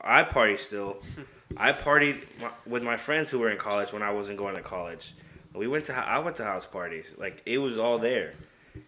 I 0.00 0.22
party 0.22 0.56
still. 0.56 0.98
I 1.56 1.72
partied 1.72 2.24
with 2.66 2.84
my 2.84 2.96
friends 2.96 3.30
who 3.30 3.40
were 3.40 3.50
in 3.50 3.58
college 3.58 3.92
when 3.92 4.02
I 4.02 4.12
wasn't 4.12 4.38
going 4.38 4.54
to 4.54 4.62
college. 4.62 5.14
We 5.54 5.66
went 5.66 5.86
to 5.86 5.94
I 5.94 6.18
went 6.18 6.36
to 6.36 6.44
house 6.44 6.66
parties. 6.66 7.16
Like 7.18 7.42
it 7.46 7.58
was 7.58 7.78
all 7.78 7.98
there. 7.98 8.32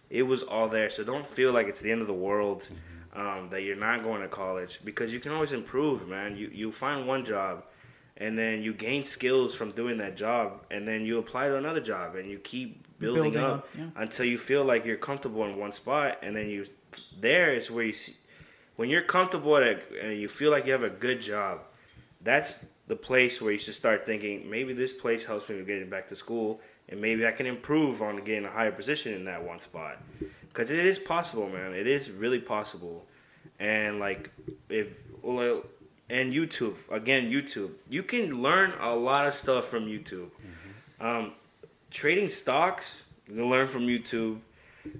It 0.09 0.23
was 0.23 0.43
all 0.43 0.69
there. 0.69 0.89
So 0.89 1.03
don't 1.03 1.25
feel 1.25 1.51
like 1.51 1.67
it's 1.67 1.81
the 1.81 1.91
end 1.91 2.01
of 2.01 2.07
the 2.07 2.13
world 2.13 2.69
um, 3.15 3.49
that 3.49 3.63
you're 3.63 3.75
not 3.75 4.03
going 4.03 4.21
to 4.21 4.27
college 4.27 4.79
because 4.83 5.13
you 5.13 5.19
can 5.19 5.31
always 5.31 5.53
improve, 5.53 6.07
man. 6.07 6.35
You 6.35 6.49
you 6.53 6.71
find 6.71 7.07
one 7.07 7.25
job, 7.25 7.65
and 8.17 8.37
then 8.37 8.63
you 8.63 8.73
gain 8.73 9.03
skills 9.03 9.55
from 9.55 9.71
doing 9.71 9.97
that 9.97 10.15
job, 10.15 10.63
and 10.71 10.87
then 10.87 11.05
you 11.05 11.19
apply 11.19 11.47
to 11.49 11.57
another 11.57 11.81
job, 11.81 12.15
and 12.15 12.29
you 12.29 12.39
keep 12.39 12.99
building, 12.99 13.33
Building 13.33 13.43
up, 13.43 13.51
up, 13.51 13.67
yeah. 13.77 13.85
until 13.97 14.25
you 14.25 14.37
feel 14.37 14.63
like 14.63 14.85
you're 14.85 14.97
comfortable 14.97 15.43
in 15.45 15.57
one 15.57 15.71
spot, 15.71 16.19
and 16.21 16.35
then 16.35 16.49
you 16.49 16.65
there 17.19 17.53
is 17.53 17.69
where 17.69 17.83
you 17.83 17.93
see 17.93 18.15
when 18.75 18.89
you're 18.89 19.01
comfortable 19.01 19.55
at 19.57 19.63
a, 19.63 19.79
and 20.01 20.19
you 20.19 20.27
feel 20.27 20.51
like 20.51 20.65
you 20.65 20.71
have 20.71 20.83
a 20.83 20.89
good 20.89 21.21
job. 21.21 21.59
That's 22.21 22.65
the 22.87 22.95
place 22.95 23.41
where 23.41 23.51
you 23.51 23.59
should 23.59 23.73
start 23.73 24.05
thinking 24.05 24.49
maybe 24.49 24.73
this 24.73 24.93
place 24.93 25.25
helps 25.25 25.47
me 25.49 25.55
with 25.55 25.67
getting 25.67 25.89
back 25.89 26.07
to 26.09 26.15
school, 26.15 26.59
and 26.89 26.99
maybe 26.99 27.25
I 27.25 27.31
can 27.31 27.45
improve 27.45 28.01
on 28.01 28.23
getting 28.23 28.45
a 28.45 28.49
higher 28.51 28.71
position 28.71 29.13
in 29.13 29.25
that 29.25 29.43
one 29.43 29.59
spot. 29.59 29.97
Because 30.41 30.69
it 30.69 30.85
is 30.85 30.99
possible, 30.99 31.49
man. 31.49 31.73
It 31.73 31.87
is 31.87 32.11
really 32.11 32.39
possible. 32.39 33.05
And 33.59 33.99
like 33.99 34.31
if 34.69 35.03
well, 35.21 35.63
and 36.09 36.33
YouTube 36.33 36.77
again, 36.91 37.31
YouTube, 37.31 37.71
you 37.89 38.03
can 38.03 38.41
learn 38.41 38.73
a 38.79 38.95
lot 38.95 39.25
of 39.25 39.33
stuff 39.33 39.65
from 39.65 39.85
YouTube. 39.85 40.29
Um, 40.99 41.33
trading 41.89 42.27
stocks, 42.29 43.03
you 43.27 43.35
can 43.35 43.49
learn 43.49 43.67
from 43.67 43.83
YouTube. 43.83 44.39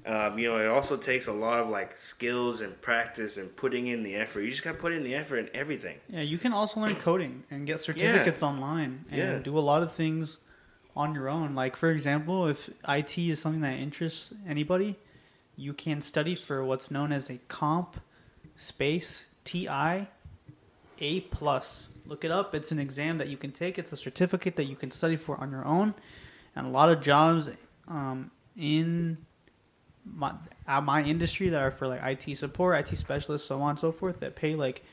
Um, 0.06 0.40
you 0.40 0.50
know, 0.50 0.58
it 0.60 0.68
also 0.68 0.96
takes 0.98 1.28
a 1.28 1.34
lot 1.34 1.60
of 1.60 1.70
like 1.70 1.96
skills 1.98 2.62
and 2.62 2.80
practice 2.82 3.38
and 3.38 3.54
putting 3.56 3.88
in 3.88 4.04
the 4.04 4.16
effort. 4.16 4.42
You 4.42 4.50
just 4.50 4.64
got 4.64 4.74
to 4.74 4.78
put 4.78 4.94
in 4.94 5.04
the 5.04 5.14
effort 5.16 5.38
in 5.38 5.50
everything. 5.54 5.98
Yeah, 6.10 6.22
you 6.22 6.38
can 6.38 6.54
also 6.54 6.80
learn 6.80 6.96
coding 6.96 7.44
and 7.52 7.68
get 7.68 7.80
certificates 7.80 8.42
online 8.44 9.06
and 9.10 9.18
Yeah. 9.18 9.40
do 9.40 9.58
a 9.58 9.60
lot 9.62 9.84
of 9.84 9.92
things 9.92 10.38
on 10.96 11.14
your 11.14 11.28
own. 11.30 11.54
Like 11.56 11.76
for 11.76 11.90
example, 11.92 12.48
if 12.48 12.70
IT 12.88 13.18
is 13.18 13.40
something 13.42 13.62
that 13.62 13.78
interests 13.78 14.32
anybody, 14.48 14.98
you 15.58 15.74
can 15.74 16.02
study 16.02 16.36
for 16.36 16.64
what's 16.64 16.90
known 16.90 17.12
as 17.12 17.30
a 17.30 17.38
comp 17.48 18.00
space 18.56 19.26
TI 19.44 20.08
A 21.00 21.20
plus. 21.32 21.90
Look 22.06 22.24
it 22.24 22.32
up. 22.32 22.56
It's 22.56 22.72
an 22.72 22.80
exam 22.80 23.18
that 23.18 23.28
you 23.28 23.38
can 23.38 23.52
take. 23.52 23.78
It's 23.78 23.92
a 23.92 23.98
certificate 23.98 24.56
that 24.56 24.66
you 24.66 24.76
can 24.76 24.92
study 24.92 25.16
for 25.16 25.40
on 25.40 25.52
your 25.52 25.66
own, 25.66 25.94
and 26.56 26.66
a 26.68 26.70
lot 26.70 26.90
of 26.90 27.02
jobs 27.02 27.50
um, 27.88 28.32
in 28.56 29.18
my 30.06 30.34
my 30.82 31.04
industry 31.04 31.50
that 31.50 31.62
are 31.62 31.72
for 31.72 31.88
like 31.88 32.02
IT 32.04 32.36
support, 32.38 32.78
IT 32.80 32.96
specialists, 32.98 33.48
so 33.48 33.62
on 33.62 33.72
and 33.72 33.80
so 33.80 33.92
forth 33.92 34.20
that 34.20 34.36
pay 34.36 34.56
like 34.56 34.84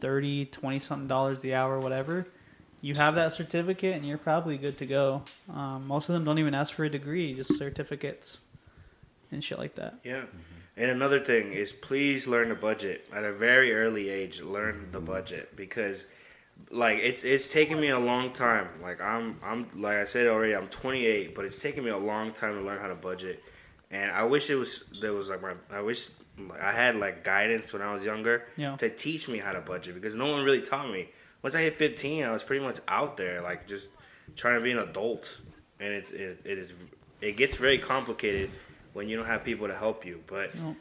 30, 0.00 0.46
20 0.46 0.78
something 0.78 1.08
dollars 1.08 1.40
the 1.40 1.54
hour, 1.54 1.80
whatever. 1.80 2.26
You 2.80 2.94
have 2.94 3.16
that 3.16 3.34
certificate 3.34 3.96
and 3.96 4.06
you're 4.06 4.18
probably 4.18 4.56
good 4.56 4.78
to 4.78 4.86
go. 4.86 5.22
Um, 5.52 5.86
most 5.86 6.08
of 6.08 6.12
them 6.12 6.24
don't 6.24 6.38
even 6.38 6.54
ask 6.54 6.72
for 6.72 6.84
a 6.84 6.90
degree, 6.90 7.34
just 7.34 7.56
certificates 7.58 8.38
and 9.32 9.42
shit 9.42 9.58
like 9.58 9.74
that. 9.74 9.98
Yeah. 10.04 10.24
And 10.76 10.90
another 10.92 11.18
thing 11.18 11.52
is 11.52 11.72
please 11.72 12.28
learn 12.28 12.50
the 12.50 12.54
budget 12.54 13.08
at 13.12 13.24
a 13.24 13.32
very 13.32 13.74
early 13.74 14.10
age. 14.10 14.40
Learn 14.40 14.88
the 14.92 15.00
budget 15.00 15.56
because 15.56 16.06
like 16.70 16.98
it's 16.98 17.24
it's 17.24 17.48
taken 17.48 17.80
me 17.80 17.88
a 17.88 17.98
long 17.98 18.32
time. 18.32 18.68
Like 18.80 19.00
I'm 19.00 19.38
I'm 19.42 19.66
like 19.74 19.96
I 19.96 20.04
said 20.04 20.28
already, 20.28 20.54
I'm 20.54 20.68
28, 20.68 21.34
but 21.34 21.44
it's 21.44 21.58
taken 21.58 21.84
me 21.84 21.90
a 21.90 21.98
long 21.98 22.32
time 22.32 22.54
to 22.54 22.60
learn 22.62 22.80
how 22.80 22.88
to 22.88 22.94
budget. 22.94 23.42
And 23.90 24.10
I 24.10 24.24
wish 24.24 24.50
it 24.50 24.56
was 24.56 24.84
there 25.00 25.12
was 25.12 25.30
like 25.30 25.42
my 25.42 25.54
I 25.70 25.80
wish 25.80 26.08
like, 26.38 26.60
I 26.60 26.72
had 26.72 26.96
like 26.96 27.24
guidance 27.24 27.72
when 27.72 27.82
I 27.82 27.92
was 27.92 28.04
younger 28.04 28.44
Yeah. 28.56 28.76
to 28.76 28.90
teach 28.90 29.28
me 29.28 29.38
how 29.38 29.52
to 29.52 29.60
budget 29.60 29.94
because 29.94 30.14
no 30.14 30.30
one 30.30 30.44
really 30.44 30.60
taught 30.60 30.90
me. 30.90 31.08
Once 31.42 31.54
I 31.54 31.60
hit 31.60 31.74
15, 31.74 32.24
I 32.24 32.32
was 32.32 32.44
pretty 32.44 32.64
much 32.64 32.80
out 32.88 33.16
there 33.16 33.40
like 33.40 33.66
just 33.66 33.90
trying 34.36 34.56
to 34.58 34.60
be 34.60 34.72
an 34.72 34.78
adult, 34.78 35.40
and 35.80 35.94
it's 35.94 36.12
it, 36.12 36.42
it 36.44 36.58
is 36.58 36.74
it 37.20 37.36
gets 37.36 37.56
very 37.56 37.78
complicated 37.78 38.50
when 38.92 39.08
you 39.08 39.16
don't 39.16 39.26
have 39.26 39.44
people 39.44 39.68
to 39.68 39.74
help 39.74 40.04
you. 40.04 40.22
But 40.26 40.54
No. 40.54 40.76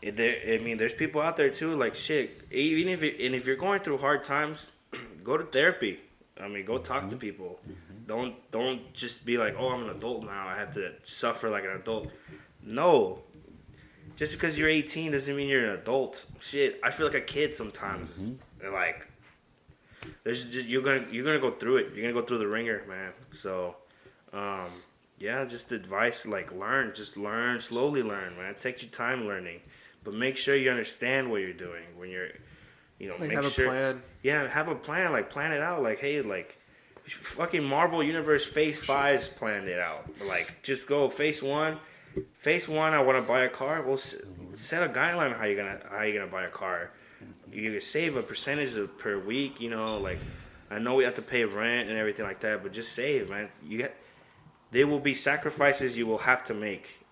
it, 0.00 0.16
there, 0.16 0.36
I 0.48 0.58
mean, 0.58 0.78
there's 0.78 0.94
people 0.94 1.20
out 1.20 1.36
there 1.36 1.50
too. 1.50 1.74
Like 1.74 1.94
shit, 1.94 2.40
even 2.50 2.92
if 2.92 3.02
it, 3.02 3.24
and 3.24 3.34
if 3.34 3.46
you're 3.46 3.56
going 3.56 3.80
through 3.80 3.98
hard 3.98 4.24
times, 4.24 4.70
go 5.22 5.36
to 5.36 5.44
therapy. 5.44 6.00
I 6.40 6.48
mean, 6.48 6.64
go 6.64 6.78
talk 6.78 7.02
to 7.02 7.08
mm-hmm. 7.08 7.18
people. 7.18 7.60
Don't 8.06 8.34
don't 8.50 8.92
just 8.94 9.24
be 9.24 9.38
like, 9.38 9.54
oh, 9.58 9.68
I'm 9.68 9.82
an 9.84 9.90
adult 9.90 10.24
now. 10.24 10.48
I 10.48 10.56
have 10.56 10.72
to 10.74 10.92
suffer 11.02 11.48
like 11.50 11.64
an 11.64 11.70
adult. 11.70 12.08
No, 12.64 13.20
just 14.16 14.32
because 14.32 14.58
you're 14.58 14.68
18 14.68 15.12
doesn't 15.12 15.34
mean 15.36 15.48
you're 15.48 15.64
an 15.64 15.78
adult. 15.78 16.26
Shit, 16.40 16.80
I 16.82 16.90
feel 16.90 17.06
like 17.06 17.14
a 17.16 17.20
kid 17.20 17.54
sometimes. 17.54 18.16
And 18.16 18.38
like, 18.72 19.08
there's 20.24 20.44
just 20.46 20.68
you're 20.68 20.82
gonna 20.82 21.06
you're 21.10 21.24
gonna 21.24 21.38
go 21.40 21.50
through 21.50 21.76
it. 21.78 21.92
You're 21.94 22.02
gonna 22.02 22.20
go 22.20 22.26
through 22.26 22.38
the 22.38 22.48
ringer, 22.48 22.82
man. 22.88 23.12
So, 23.30 23.76
um, 24.32 24.68
yeah, 25.18 25.44
just 25.44 25.70
advice 25.72 26.26
like 26.26 26.52
learn, 26.52 26.92
just 26.94 27.16
learn, 27.16 27.60
slowly 27.60 28.02
learn, 28.02 28.36
man. 28.36 28.54
Take 28.58 28.82
your 28.82 28.90
time 28.90 29.26
learning, 29.26 29.60
but 30.04 30.14
make 30.14 30.36
sure 30.36 30.54
you 30.56 30.70
understand 30.70 31.30
what 31.30 31.40
you're 31.42 31.52
doing 31.52 31.84
when 31.96 32.10
you're, 32.10 32.28
you 32.98 33.08
know, 33.08 33.14
Like 33.14 33.28
make 33.28 33.32
have 33.36 33.46
a 33.46 33.50
sure. 33.50 33.68
plan. 33.68 34.02
Yeah, 34.22 34.46
have 34.48 34.68
a 34.68 34.74
plan. 34.74 35.12
Like 35.12 35.30
plan 35.30 35.52
it 35.52 35.62
out. 35.62 35.82
Like 35.82 35.98
hey, 36.00 36.20
like 36.22 36.58
fucking 37.06 37.64
Marvel 37.64 38.02
Universe 38.02 38.44
Phase 38.44 38.82
Five's 38.82 39.28
planned 39.28 39.68
it 39.68 39.78
out. 39.80 40.08
Like 40.26 40.62
just 40.62 40.86
go 40.88 41.08
Phase 41.08 41.42
One. 41.42 41.78
Phase 42.34 42.68
One, 42.68 42.92
I 42.92 43.00
want 43.00 43.18
to 43.18 43.22
buy 43.26 43.42
a 43.44 43.48
car. 43.48 43.82
Well, 43.82 43.94
s- 43.94 44.16
set 44.54 44.82
a 44.82 44.88
guideline 44.92 45.30
on 45.30 45.32
how 45.32 45.44
you're 45.46 45.56
gonna 45.56 45.80
how 45.90 46.02
you 46.02 46.12
gonna 46.14 46.30
buy 46.30 46.44
a 46.44 46.50
car. 46.50 46.90
You 47.50 47.70
can 47.70 47.80
save 47.80 48.16
a 48.16 48.22
percentage 48.22 48.74
of, 48.76 48.96
per 48.98 49.18
week. 49.18 49.60
You 49.60 49.70
know, 49.70 49.98
like 49.98 50.18
I 50.70 50.78
know 50.78 50.94
we 50.94 51.04
have 51.04 51.14
to 51.14 51.22
pay 51.22 51.44
rent 51.44 51.88
and 51.88 51.98
everything 51.98 52.24
like 52.26 52.40
that, 52.40 52.62
but 52.62 52.72
just 52.72 52.92
save, 52.92 53.30
man. 53.30 53.48
You 53.66 53.78
get 53.78 53.96
there 54.70 54.86
will 54.86 55.00
be 55.00 55.14
sacrifices 55.14 55.96
you 55.96 56.06
will 56.06 56.18
have 56.18 56.44
to 56.44 56.54
make, 56.54 57.04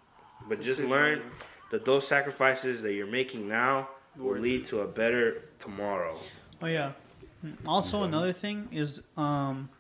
but 0.49 0.61
just 0.63 0.83
learn 0.83 1.19
money. 1.21 1.31
that 1.73 1.85
those 1.85 2.07
sacrifices 2.07 2.83
that 2.83 2.95
you're 2.95 3.07
making 3.07 3.49
now 3.49 3.89
will 4.17 4.39
lead 4.39 4.65
to 4.67 4.81
a 4.81 4.87
better 4.87 5.43
tomorrow. 5.59 6.19
Oh 6.63 6.67
yeah. 6.67 6.93
Also, 7.67 8.03
another 8.05 8.33
thing 8.35 8.69
is, 8.71 9.01
um, 9.17 9.71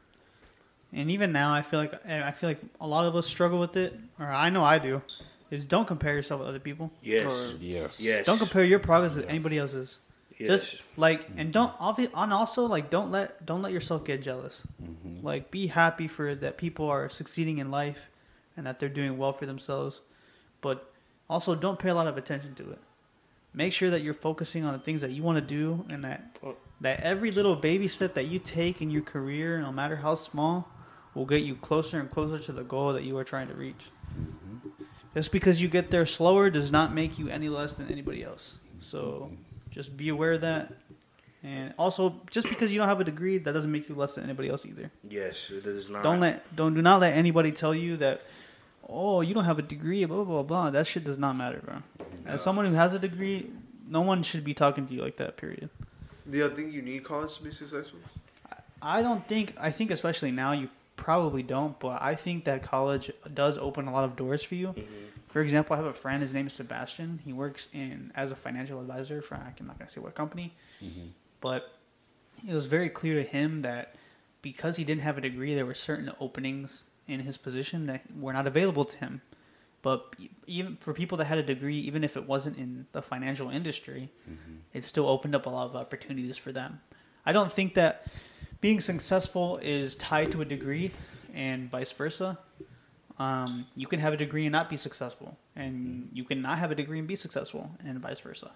and 0.92 1.10
even 1.10 1.32
now, 1.32 1.52
I 1.52 1.62
feel 1.62 1.78
like 1.80 2.04
I 2.06 2.32
feel 2.32 2.50
like 2.50 2.60
a 2.80 2.86
lot 2.86 3.06
of 3.06 3.14
us 3.14 3.26
struggle 3.26 3.60
with 3.60 3.76
it, 3.76 3.94
or 4.18 4.26
I 4.26 4.50
know 4.50 4.64
I 4.64 4.78
do. 4.78 5.02
Is 5.50 5.66
don't 5.66 5.86
compare 5.86 6.14
yourself 6.14 6.40
with 6.40 6.48
other 6.48 6.60
people. 6.60 6.90
Yes. 7.02 7.54
Yes. 7.60 8.00
Yes. 8.00 8.24
Don't 8.26 8.38
compare 8.38 8.64
your 8.64 8.78
progress 8.78 9.14
with 9.14 9.28
anybody 9.28 9.58
else's. 9.58 9.98
Yes. 10.38 10.48
Just 10.70 10.82
like 10.96 11.28
and 11.36 11.52
mm-hmm. 11.52 11.98
don't 11.98 12.14
and 12.14 12.32
also 12.32 12.66
like 12.66 12.88
don't 12.88 13.10
let 13.10 13.44
don't 13.44 13.60
let 13.60 13.72
yourself 13.72 14.04
get 14.04 14.22
jealous. 14.22 14.64
Mm-hmm. 14.82 15.26
Like 15.26 15.50
be 15.50 15.66
happy 15.66 16.06
for 16.06 16.34
that 16.36 16.56
people 16.56 16.88
are 16.88 17.08
succeeding 17.08 17.58
in 17.58 17.70
life 17.70 17.98
and 18.56 18.64
that 18.66 18.78
they're 18.78 18.88
doing 18.88 19.18
well 19.18 19.32
for 19.32 19.46
themselves, 19.46 20.00
but 20.60 20.92
also 21.28 21.54
don't 21.54 21.78
pay 21.78 21.88
a 21.88 21.94
lot 21.94 22.06
of 22.06 22.16
attention 22.16 22.54
to 22.54 22.70
it. 22.70 22.78
Make 23.52 23.72
sure 23.72 23.90
that 23.90 24.02
you're 24.02 24.14
focusing 24.14 24.64
on 24.64 24.72
the 24.72 24.78
things 24.78 25.00
that 25.00 25.10
you 25.10 25.24
want 25.24 25.36
to 25.36 25.44
do 25.44 25.84
and 25.88 26.04
that 26.04 26.38
Well- 26.42 26.56
that 26.80 27.00
every 27.00 27.30
little 27.30 27.56
baby 27.56 27.88
step 27.88 28.14
that 28.14 28.26
you 28.26 28.38
take 28.38 28.80
in 28.80 28.90
your 28.90 29.02
career, 29.02 29.60
no 29.60 29.70
matter 29.70 29.96
how 29.96 30.14
small, 30.14 30.68
will 31.14 31.26
get 31.26 31.42
you 31.42 31.56
closer 31.56 31.98
and 31.98 32.10
closer 32.10 32.38
to 32.38 32.52
the 32.52 32.62
goal 32.62 32.92
that 32.92 33.04
you 33.04 33.16
are 33.18 33.24
trying 33.24 33.48
to 33.48 33.54
reach. 33.54 33.90
Mm-hmm. 34.12 34.84
Just 35.14 35.32
because 35.32 35.60
you 35.60 35.68
get 35.68 35.90
there 35.90 36.06
slower 36.06 36.50
does 36.50 36.70
not 36.70 36.94
make 36.94 37.18
you 37.18 37.28
any 37.28 37.48
less 37.48 37.74
than 37.74 37.90
anybody 37.90 38.22
else. 38.22 38.56
So 38.80 39.30
just 39.70 39.96
be 39.96 40.08
aware 40.08 40.32
of 40.32 40.42
that. 40.42 40.72
And 41.42 41.72
also, 41.78 42.20
just 42.30 42.48
because 42.48 42.70
you 42.70 42.78
don't 42.78 42.88
have 42.88 43.00
a 43.00 43.04
degree, 43.04 43.38
that 43.38 43.52
doesn't 43.52 43.72
make 43.72 43.88
you 43.88 43.94
less 43.94 44.14
than 44.14 44.24
anybody 44.24 44.50
else 44.50 44.66
either. 44.66 44.90
Yes, 45.08 45.50
it 45.50 45.66
is 45.66 45.88
not. 45.88 46.02
Don't 46.02 46.20
let 46.20 46.54
don't 46.54 46.74
do 46.74 46.82
not 46.82 47.00
let 47.00 47.14
anybody 47.14 47.50
tell 47.50 47.74
you 47.74 47.96
that, 47.96 48.20
oh, 48.86 49.22
you 49.22 49.32
don't 49.32 49.46
have 49.46 49.58
a 49.58 49.62
degree, 49.62 50.04
blah 50.04 50.22
blah 50.22 50.42
blah. 50.42 50.70
That 50.70 50.86
shit 50.86 51.02
does 51.02 51.16
not 51.16 51.34
matter, 51.36 51.62
bro. 51.64 51.82
As 52.26 52.42
someone 52.42 52.66
who 52.66 52.74
has 52.74 52.92
a 52.92 52.98
degree, 52.98 53.50
no 53.88 54.02
one 54.02 54.22
should 54.22 54.44
be 54.44 54.52
talking 54.52 54.86
to 54.86 54.94
you 54.94 55.00
like 55.00 55.16
that. 55.16 55.38
Period. 55.38 55.70
Do 56.28 56.36
you 56.36 56.48
think 56.50 56.74
you 56.74 56.82
need 56.82 57.04
college 57.04 57.36
to 57.38 57.42
be 57.42 57.50
successful? 57.50 58.00
I 58.82 59.00
don't 59.00 59.26
think. 59.26 59.54
I 59.58 59.70
think 59.70 59.90
especially 59.90 60.32
now 60.32 60.52
you 60.52 60.68
probably 61.00 61.42
don't, 61.42 61.76
but 61.80 62.00
I 62.00 62.14
think 62.14 62.44
that 62.44 62.62
college 62.62 63.10
does 63.34 63.58
open 63.58 63.88
a 63.88 63.92
lot 63.92 64.04
of 64.04 64.14
doors 64.14 64.42
for 64.42 64.54
you. 64.54 64.68
Mm-hmm. 64.68 64.82
For 65.28 65.40
example, 65.40 65.74
I 65.74 65.78
have 65.78 65.86
a 65.86 65.94
friend. 65.94 66.20
His 66.20 66.34
name 66.34 66.46
is 66.46 66.52
Sebastian. 66.52 67.20
He 67.24 67.32
works 67.32 67.68
in 67.72 68.12
as 68.14 68.30
a 68.30 68.36
financial 68.36 68.80
advisor 68.80 69.22
for 69.22 69.34
I'm 69.34 69.66
not 69.66 69.78
gonna 69.78 69.90
say 69.90 70.00
what 70.00 70.14
company, 70.14 70.54
mm-hmm. 70.84 71.06
but 71.40 71.72
it 72.46 72.52
was 72.52 72.66
very 72.66 72.88
clear 72.88 73.22
to 73.22 73.28
him 73.28 73.62
that 73.62 73.96
because 74.42 74.76
he 74.76 74.84
didn't 74.84 75.02
have 75.02 75.18
a 75.18 75.20
degree, 75.20 75.54
there 75.54 75.66
were 75.66 75.74
certain 75.74 76.12
openings 76.20 76.84
in 77.08 77.20
his 77.20 77.36
position 77.36 77.86
that 77.86 78.02
were 78.16 78.32
not 78.32 78.46
available 78.46 78.84
to 78.84 78.98
him. 78.98 79.22
But 79.82 80.14
even 80.46 80.76
for 80.76 80.92
people 80.92 81.16
that 81.18 81.24
had 81.24 81.38
a 81.38 81.42
degree, 81.42 81.78
even 81.78 82.04
if 82.04 82.16
it 82.16 82.26
wasn't 82.26 82.58
in 82.58 82.86
the 82.92 83.00
financial 83.00 83.48
industry, 83.48 84.10
mm-hmm. 84.30 84.56
it 84.74 84.84
still 84.84 85.08
opened 85.08 85.34
up 85.34 85.46
a 85.46 85.50
lot 85.50 85.66
of 85.66 85.76
opportunities 85.76 86.36
for 86.36 86.52
them. 86.52 86.80
I 87.24 87.32
don't 87.32 87.50
think 87.50 87.74
that 87.74 88.06
being 88.60 88.80
successful 88.80 89.58
is 89.62 89.96
tied 89.96 90.32
to 90.32 90.42
a 90.42 90.44
degree 90.44 90.90
and 91.34 91.70
vice 91.70 91.92
versa. 91.92 92.38
Um, 93.18 93.66
you 93.74 93.86
can 93.86 94.00
have 94.00 94.12
a 94.12 94.16
degree 94.16 94.46
and 94.46 94.52
not 94.52 94.70
be 94.70 94.76
successful, 94.76 95.36
and 95.54 96.08
you 96.12 96.24
can 96.24 96.40
not 96.40 96.58
have 96.58 96.70
a 96.70 96.74
degree 96.74 96.98
and 96.98 97.06
be 97.06 97.16
successful, 97.16 97.70
and 97.84 97.98
vice 98.00 98.20
versa. 98.20 98.50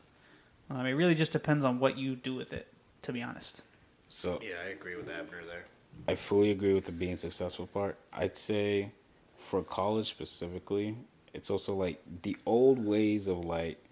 Um, 0.71 0.87
it 0.87 0.93
really 0.93 1.15
just 1.15 1.33
depends 1.33 1.65
on 1.65 1.79
what 1.79 1.99
you 1.99 2.17
do 2.17 2.35
with 2.35 2.55
it, 2.55 2.73
to 3.03 3.13
be 3.13 3.23
honest. 3.23 3.63
So 4.09 4.41
Yeah, 4.43 4.55
I 4.65 4.71
agree 4.71 4.97
with 4.97 5.09
Abner 5.09 5.45
there. 5.47 5.65
I 6.09 6.15
fully 6.15 6.51
agree 6.51 6.73
with 6.73 6.87
the 6.87 6.93
being 6.93 7.17
successful 7.17 7.67
part. 7.67 7.99
I'd 8.13 8.37
say 8.37 8.91
for 9.37 9.63
college 9.63 10.09
specifically, 10.09 10.97
it's 11.35 11.51
also 11.51 11.75
like 11.75 12.01
the 12.23 12.37
old 12.47 12.85
ways 12.85 13.29
of 13.29 13.45
like 13.45 13.83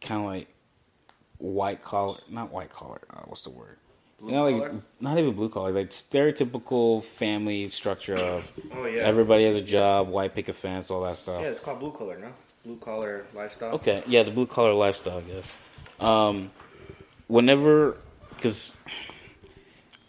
kind 0.00 0.20
of 0.24 0.26
like 0.26 0.48
white 1.38 1.82
collar, 1.82 2.18
not 2.28 2.50
white 2.50 2.70
collar. 2.70 3.00
Uh, 3.10 3.20
what's 3.26 3.42
the 3.42 3.50
word? 3.50 3.76
Blue 4.22 4.30
you 4.30 4.36
know, 4.36 4.44
like 4.44 4.70
collar? 4.70 4.82
not 5.00 5.18
even 5.18 5.32
blue 5.34 5.48
collar, 5.48 5.72
like 5.72 5.90
stereotypical 5.90 7.02
family 7.02 7.66
structure 7.66 8.14
of 8.14 8.50
Oh 8.72 8.86
yeah. 8.86 9.02
everybody 9.02 9.44
has 9.46 9.56
a 9.56 9.60
job, 9.60 10.08
white 10.08 10.32
picket 10.32 10.54
fence, 10.54 10.92
all 10.92 11.02
that 11.02 11.16
stuff. 11.16 11.42
yeah, 11.42 11.48
it's 11.48 11.58
called 11.58 11.80
blue 11.80 11.90
collar, 11.90 12.18
no? 12.18 12.28
Blue 12.64 12.76
collar 12.76 13.26
lifestyle. 13.34 13.74
Okay, 13.74 14.00
yeah, 14.06 14.22
the 14.22 14.30
blue 14.30 14.46
collar 14.46 14.72
lifestyle, 14.72 15.18
I 15.18 15.22
guess. 15.22 15.56
Um, 15.98 16.52
whenever, 17.26 17.96
because 18.30 18.78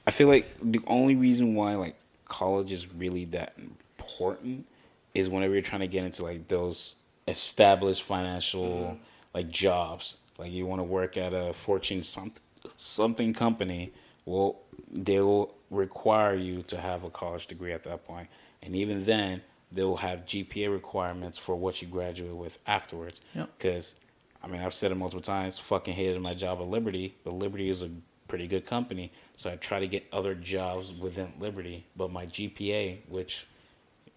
I 0.06 0.12
feel 0.12 0.28
like 0.28 0.48
the 0.62 0.82
only 0.86 1.16
reason 1.16 1.56
why 1.56 1.74
like 1.74 1.96
college 2.26 2.72
is 2.72 2.94
really 2.94 3.26
that 3.26 3.54
important 3.98 4.68
is 5.16 5.28
whenever 5.28 5.54
you're 5.54 5.64
trying 5.64 5.82
to 5.82 5.88
get 5.88 6.06
into 6.06 6.24
like 6.24 6.48
those 6.48 6.98
established 7.28 8.04
financial 8.04 9.00
like 9.34 9.50
jobs. 9.50 10.18
Like 10.38 10.52
you 10.52 10.68
want 10.68 10.80
to 10.80 10.84
work 10.84 11.18
at 11.18 11.34
a 11.34 11.52
Fortune 11.52 12.04
something 12.04 12.40
something 12.76 13.34
company, 13.34 13.92
well, 14.26 14.62
they'll 14.92 15.54
require 15.70 16.36
you 16.36 16.62
to 16.64 16.78
have 16.78 17.04
a 17.04 17.10
college 17.10 17.48
degree 17.48 17.74
at 17.74 17.84
that 17.84 18.06
point, 18.06 18.28
and 18.62 18.76
even 18.76 19.06
then, 19.06 19.42
they'll 19.72 19.98
have 19.98 20.26
GPA 20.26 20.72
requirements 20.72 21.38
for 21.38 21.56
what 21.56 21.82
you 21.82 21.88
graduate 21.88 22.36
with 22.36 22.62
afterwards. 22.68 23.20
Yep. 23.34 23.50
Because, 23.58 23.96
I 24.44 24.48
mean, 24.48 24.62
I've 24.62 24.74
said 24.74 24.92
it 24.92 24.96
multiple 24.96 25.22
times. 25.22 25.58
Fucking 25.58 25.94
hated 25.94 26.22
my 26.22 26.34
job 26.34 26.60
at 26.60 26.68
Liberty, 26.68 27.16
but 27.24 27.34
Liberty 27.34 27.70
is 27.70 27.82
a 27.82 27.90
pretty 28.28 28.48
good 28.48 28.66
company, 28.66 29.12
so 29.36 29.52
I 29.52 29.56
try 29.56 29.80
to 29.80 29.88
get 29.88 30.06
other 30.12 30.36
jobs 30.36 30.94
within 30.94 31.34
Liberty. 31.40 31.86
But 31.96 32.12
my 32.12 32.26
GPA, 32.26 33.00
which 33.10 33.48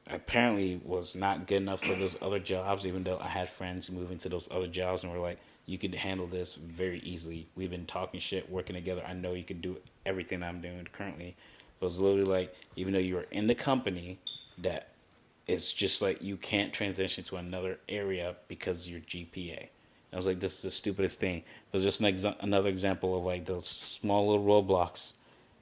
apparently 0.08 0.80
was 0.84 1.16
not 1.16 1.46
good 1.46 1.62
enough 1.62 1.80
for 1.80 1.94
those 1.94 2.16
other 2.22 2.38
jobs, 2.38 2.86
even 2.86 3.02
though 3.02 3.18
I 3.18 3.28
had 3.28 3.48
friends 3.48 3.90
moving 3.90 4.18
to 4.18 4.28
those 4.28 4.48
other 4.50 4.66
jobs 4.66 5.04
and 5.04 5.12
were 5.12 5.18
like, 5.18 5.38
you 5.66 5.78
could 5.78 5.94
handle 5.94 6.26
this 6.26 6.54
very 6.54 7.00
easily. 7.00 7.46
We've 7.56 7.70
been 7.70 7.86
talking 7.86 8.20
shit, 8.20 8.50
working 8.50 8.74
together. 8.74 9.02
I 9.06 9.12
know 9.12 9.34
you 9.34 9.42
can 9.44 9.60
do 9.60 9.78
everything 10.04 10.42
I'm 10.42 10.60
doing 10.60 10.86
currently. 10.92 11.36
But 11.80 11.86
it's 11.86 11.98
literally 11.98 12.24
like, 12.24 12.54
even 12.76 12.92
though 12.92 13.00
you 13.00 13.18
are 13.18 13.26
in 13.32 13.48
the 13.48 13.54
company, 13.54 14.18
that 14.58 14.88
it's 15.46 15.72
just 15.72 16.00
like 16.00 16.22
you 16.22 16.36
can't 16.36 16.72
transition 16.72 17.24
to 17.24 17.36
another 17.36 17.78
area 17.88 18.36
because 18.48 18.88
your 18.88 19.00
GPA. 19.00 19.68
I 20.12 20.16
was 20.16 20.26
like, 20.26 20.40
this 20.40 20.56
is 20.56 20.62
the 20.62 20.70
stupidest 20.70 21.20
thing. 21.20 21.42
But 21.72 21.82
just 21.82 22.00
an 22.00 22.06
exa- 22.06 22.36
another 22.40 22.68
example 22.68 23.18
of 23.18 23.24
like 23.24 23.44
those 23.44 23.66
small 23.66 24.28
little 24.28 24.44
roadblocks 24.44 25.14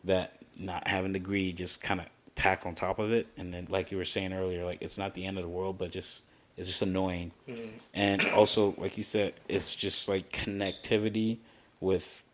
that 0.04 0.38
not 0.56 0.86
having 0.86 1.10
a 1.10 1.14
degree 1.14 1.52
just 1.52 1.80
kind 1.80 2.00
of 2.00 2.06
tack 2.34 2.66
on 2.66 2.74
top 2.74 2.98
of 2.98 3.10
it. 3.10 3.26
And 3.36 3.52
then, 3.52 3.66
like 3.70 3.90
you 3.90 3.96
were 3.96 4.04
saying 4.04 4.32
earlier, 4.32 4.64
like 4.64 4.78
it's 4.80 4.98
not 4.98 5.14
the 5.14 5.24
end 5.24 5.38
of 5.38 5.42
the 5.42 5.48
world, 5.48 5.78
but 5.78 5.90
just 5.90 6.24
it's 6.56 6.68
just 6.68 6.82
annoying. 6.82 7.32
Mm-hmm. 7.48 7.68
And 7.94 8.22
also, 8.30 8.74
like 8.78 8.96
you 8.96 9.02
said, 9.02 9.34
it's 9.48 9.74
just 9.74 10.08
like 10.08 10.30
connectivity 10.32 11.38
with 11.80 12.24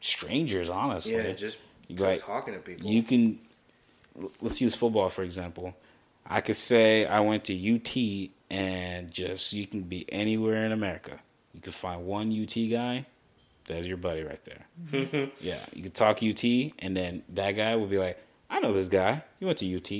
strangers. 0.00 0.68
Honestly, 0.68 1.14
Yeah, 1.14 1.32
just 1.32 1.58
Right. 1.88 2.20
talking 2.20 2.54
to 2.54 2.60
people. 2.60 2.84
you 2.90 3.02
can 3.04 3.38
let's 4.40 4.60
use 4.60 4.74
football 4.74 5.08
for 5.08 5.22
example 5.22 5.72
i 6.26 6.40
could 6.40 6.56
say 6.56 7.06
i 7.06 7.20
went 7.20 7.44
to 7.44 7.54
ut 7.54 7.96
and 8.50 9.10
just 9.12 9.52
you 9.52 9.66
can 9.68 9.82
be 9.82 10.04
anywhere 10.10 10.64
in 10.64 10.72
america 10.72 11.20
you 11.54 11.60
could 11.60 11.74
find 11.74 12.04
one 12.06 12.32
ut 12.32 12.54
guy 12.70 13.06
that's 13.66 13.86
your 13.86 13.98
buddy 13.98 14.22
right 14.24 14.44
there 14.44 14.66
mm-hmm. 14.90 15.30
yeah 15.40 15.64
you 15.74 15.82
could 15.84 15.94
talk 15.94 16.22
ut 16.22 16.42
and 16.80 16.96
then 16.96 17.22
that 17.28 17.52
guy 17.52 17.76
will 17.76 17.86
be 17.86 17.98
like 17.98 18.18
i 18.50 18.58
know 18.58 18.72
this 18.72 18.88
guy 18.88 19.22
you 19.38 19.46
went 19.46 19.58
to 19.58 19.76
ut 19.76 19.92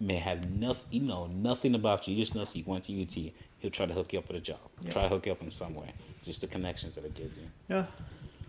may 0.00 0.16
have 0.16 0.50
nothing 0.50 0.86
you 0.90 1.00
know 1.00 1.26
nothing 1.26 1.74
about 1.74 2.06
you 2.06 2.14
you 2.14 2.22
just 2.22 2.34
know 2.34 2.44
he 2.44 2.62
went 2.66 2.84
to 2.84 3.00
ut 3.02 3.14
he'll 3.58 3.70
try 3.70 3.86
to 3.86 3.94
hook 3.94 4.12
you 4.12 4.18
up 4.18 4.28
with 4.28 4.36
a 4.36 4.40
job 4.40 4.58
try 4.90 5.02
to 5.02 5.08
hook 5.08 5.26
you 5.26 5.32
up 5.32 5.42
in 5.42 5.50
some 5.50 5.74
way 5.74 5.92
just 6.22 6.40
the 6.42 6.46
connections 6.46 6.94
that 6.96 7.04
it 7.04 7.14
gives 7.14 7.38
you 7.38 7.44
Yeah. 7.68 7.86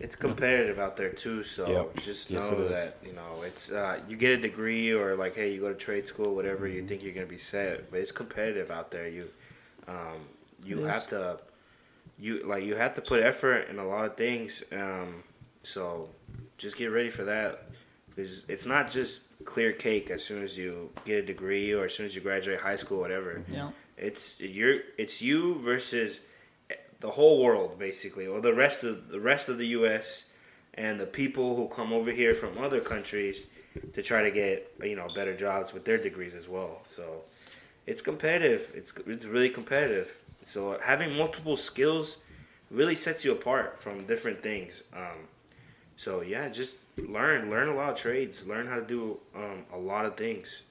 It's 0.00 0.14
competitive 0.14 0.78
out 0.78 0.96
there 0.96 1.10
too, 1.10 1.42
so 1.42 1.68
Yep. 1.68 2.04
just 2.04 2.30
know 2.30 2.52
it 2.52 2.60
is. 2.60 2.76
that 2.76 2.98
you 3.04 3.12
know 3.14 3.42
it's 3.44 3.72
uh, 3.72 3.98
you 4.08 4.16
get 4.16 4.38
a 4.38 4.42
degree 4.42 4.92
or 4.92 5.16
like 5.16 5.34
hey 5.34 5.52
you 5.52 5.60
go 5.60 5.70
to 5.70 5.74
trade 5.74 6.06
school 6.06 6.36
whatever 6.36 6.68
you 6.68 6.86
think 6.86 7.02
you're 7.02 7.12
gonna 7.12 7.26
be 7.26 7.36
set, 7.36 7.90
but 7.90 7.98
it's 7.98 8.12
competitive 8.12 8.70
out 8.70 8.92
there. 8.92 9.08
You 9.08 9.28
um, 9.88 10.20
you 10.64 10.84
It 10.84 10.88
have 10.88 11.06
to 11.08 11.40
you 12.16 12.44
like 12.44 12.62
you 12.62 12.76
have 12.76 12.94
to 12.94 13.00
put 13.00 13.24
effort 13.24 13.68
in 13.70 13.80
a 13.80 13.84
lot 13.84 14.04
of 14.04 14.16
things. 14.16 14.62
Um, 14.70 15.24
so 15.64 16.08
just 16.58 16.76
get 16.76 16.92
ready 16.92 17.10
for 17.10 17.24
that 17.24 17.64
because 18.10 18.44
it's 18.46 18.66
not 18.66 18.88
just 18.92 19.22
clear 19.44 19.72
cake 19.72 20.10
as 20.10 20.24
soon 20.24 20.42
as 20.42 20.58
you 20.58 20.90
get 21.04 21.18
a 21.18 21.22
degree 21.22 21.72
or 21.72 21.84
as 21.84 21.94
soon 21.94 22.06
as 22.06 22.14
you 22.14 22.20
graduate 22.20 22.60
high 22.60 22.76
school 22.76 22.98
whatever. 22.98 23.42
Yeah. 23.50 23.70
It's 23.96 24.40
you're 24.40 24.80
it's 24.96 25.20
you 25.22 25.58
versus 25.60 26.20
the 27.00 27.10
whole 27.10 27.42
world 27.42 27.78
basically, 27.78 28.26
or 28.26 28.40
the 28.40 28.54
rest 28.54 28.84
of 28.84 29.08
the 29.08 29.20
rest 29.20 29.48
of 29.48 29.58
the 29.58 29.68
U.S. 29.68 30.24
and 30.74 31.00
the 31.00 31.06
people 31.06 31.56
who 31.56 31.68
come 31.68 31.92
over 31.92 32.10
here 32.10 32.34
from 32.34 32.58
other 32.58 32.80
countries 32.80 33.46
to 33.92 34.02
try 34.02 34.22
to 34.22 34.30
get 34.30 34.72
you 34.82 34.96
know 34.96 35.08
better 35.14 35.36
jobs 35.36 35.72
with 35.72 35.84
their 35.84 35.98
degrees 35.98 36.34
as 36.34 36.48
well. 36.48 36.80
So 36.84 37.22
it's 37.86 38.02
competitive. 38.02 38.72
It's 38.74 38.92
it's 39.06 39.24
really 39.24 39.50
competitive. 39.50 40.22
So 40.44 40.78
having 40.82 41.16
multiple 41.16 41.56
skills 41.56 42.18
really 42.70 42.94
sets 42.94 43.24
you 43.24 43.32
apart 43.32 43.78
from 43.78 44.04
different 44.04 44.42
things. 44.42 44.82
Um, 44.94 45.28
so 45.98 46.22
yeah, 46.22 46.48
just 46.48 46.76
learn 46.96 47.50
learn 47.50 47.68
a 47.68 47.74
lot 47.74 47.90
of 47.90 47.96
trades. 47.96 48.46
Learn 48.46 48.68
how 48.68 48.76
to 48.76 48.86
do 48.86 49.18
um, 49.34 49.66
a 49.72 49.78
lot 49.78 50.06
of 50.06 50.16
things. 50.16 50.62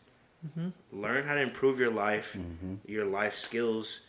Learn 0.93 1.25
how 1.25 1.33
to 1.33 1.41
improve 1.41 1.77
your 1.79 1.91
life, 1.91 2.37
your 2.85 3.05
life 3.05 3.35
skills. 3.35 3.99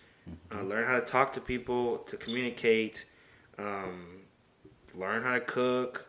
Uh, 0.54 0.62
learn 0.62 0.86
how 0.86 0.94
to 0.94 1.04
talk 1.04 1.32
to 1.32 1.40
people, 1.40 1.98
to 2.06 2.16
communicate. 2.16 3.04
Um, 3.58 4.20
learn 4.94 5.24
how 5.24 5.32
to 5.32 5.40
cook. 5.40 6.06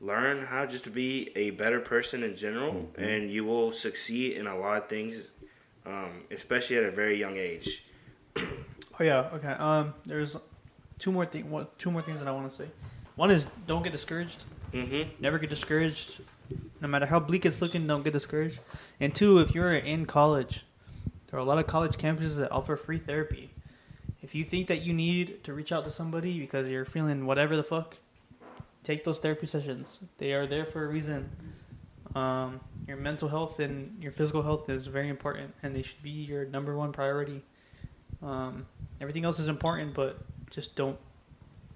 Learn 0.00 0.42
how 0.42 0.66
just 0.66 0.82
to 0.84 0.90
be 0.90 1.30
a 1.36 1.50
better 1.50 1.78
person 1.78 2.24
in 2.24 2.34
general, 2.34 2.90
and 2.98 3.30
you 3.30 3.44
will 3.44 3.70
succeed 3.70 4.32
in 4.32 4.48
a 4.48 4.58
lot 4.58 4.78
of 4.78 4.88
things, 4.88 5.30
um, 5.86 6.24
especially 6.32 6.76
at 6.78 6.84
a 6.84 6.90
very 6.90 7.16
young 7.16 7.36
age. 7.36 7.84
Oh 8.36 9.04
yeah. 9.04 9.30
Okay. 9.34 9.52
Um. 9.52 9.94
There's 10.04 10.36
two 10.98 11.12
more 11.12 11.26
thing. 11.26 11.50
What? 11.50 11.78
Two 11.78 11.92
more 11.92 12.02
things 12.02 12.18
that 12.18 12.26
I 12.28 12.32
want 12.32 12.50
to 12.50 12.56
say. 12.56 12.68
One 13.16 13.30
is 13.30 13.46
don't 13.66 13.82
get 13.82 13.92
discouraged. 13.92 14.44
Mm-hmm. 14.72 15.22
Never 15.22 15.38
get 15.38 15.50
discouraged. 15.50 16.20
No 16.80 16.88
matter 16.88 17.06
how 17.06 17.20
bleak 17.20 17.46
it's 17.46 17.60
looking, 17.60 17.86
don't 17.86 18.02
get 18.02 18.12
discouraged. 18.12 18.60
And 18.98 19.14
two, 19.14 19.38
if 19.38 19.54
you're 19.54 19.74
in 19.74 20.06
college, 20.06 20.64
there 21.28 21.38
are 21.38 21.42
a 21.42 21.46
lot 21.46 21.58
of 21.58 21.66
college 21.66 21.96
campuses 21.96 22.38
that 22.38 22.50
offer 22.50 22.76
free 22.76 22.98
therapy. 22.98 23.50
If 24.22 24.34
you 24.34 24.44
think 24.44 24.68
that 24.68 24.82
you 24.82 24.92
need 24.92 25.44
to 25.44 25.52
reach 25.54 25.72
out 25.72 25.84
to 25.84 25.90
somebody 25.90 26.38
because 26.38 26.68
you're 26.68 26.84
feeling 26.84 27.26
whatever 27.26 27.56
the 27.56 27.64
fuck, 27.64 27.96
take 28.82 29.04
those 29.04 29.18
therapy 29.18 29.46
sessions. 29.46 29.98
They 30.18 30.32
are 30.32 30.46
there 30.46 30.64
for 30.64 30.84
a 30.84 30.88
reason. 30.88 31.30
Um, 32.14 32.60
your 32.88 32.96
mental 32.96 33.28
health 33.28 33.60
and 33.60 34.02
your 34.02 34.12
physical 34.12 34.42
health 34.42 34.68
is 34.68 34.86
very 34.86 35.08
important, 35.08 35.54
and 35.62 35.74
they 35.74 35.82
should 35.82 36.02
be 36.02 36.10
your 36.10 36.44
number 36.46 36.76
one 36.76 36.92
priority. 36.92 37.42
Um, 38.22 38.66
everything 39.00 39.24
else 39.24 39.38
is 39.38 39.48
important, 39.48 39.94
but 39.94 40.18
just 40.50 40.74
don't 40.74 40.98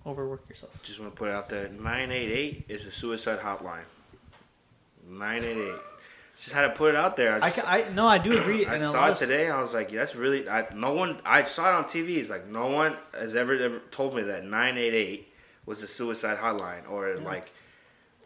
overwork 0.07 0.49
yourself. 0.49 0.83
Just 0.83 1.01
want 1.01 1.13
to 1.15 1.19
put 1.19 1.29
it 1.29 1.35
out 1.35 1.49
there 1.49 1.69
988 1.69 2.65
is 2.69 2.85
the 2.85 2.91
suicide 2.91 3.41
hotline. 3.41 3.85
988. 5.09 5.75
Just 6.37 6.53
had 6.53 6.63
to 6.63 6.71
put 6.71 6.91
it 6.91 6.97
out 6.97 7.17
there. 7.17 7.35
I, 7.35 7.37
I, 7.37 7.41
just, 7.41 7.65
ca- 7.65 7.71
I 7.71 7.89
no, 7.95 8.07
I 8.09 8.19
do 8.19 8.37
agree. 8.41 8.67
I 8.67 8.73
and 8.75 8.83
saw 8.83 9.07
it 9.09 9.13
of- 9.13 9.19
today. 9.19 9.49
I 9.51 9.61
was 9.61 9.73
like, 9.73 9.91
that's 9.93 10.17
really. 10.17 10.49
I, 10.49 10.67
no 10.75 10.93
one. 10.93 11.21
I 11.25 11.45
saw 11.45 11.69
it 11.69 11.75
on 11.75 11.85
TV. 11.85 12.17
It's 12.17 12.31
like 12.31 12.49
no 12.49 12.67
one 12.69 12.97
has 13.13 13.37
ever 13.37 13.55
ever 13.57 13.79
told 13.91 14.17
me 14.17 14.23
that 14.23 14.45
nine 14.45 14.77
eight 14.77 14.95
eight 14.95 15.29
was 15.65 15.81
the 15.81 15.87
suicide 15.87 16.39
hotline 16.39 16.91
or 16.91 17.17
like 17.19 17.53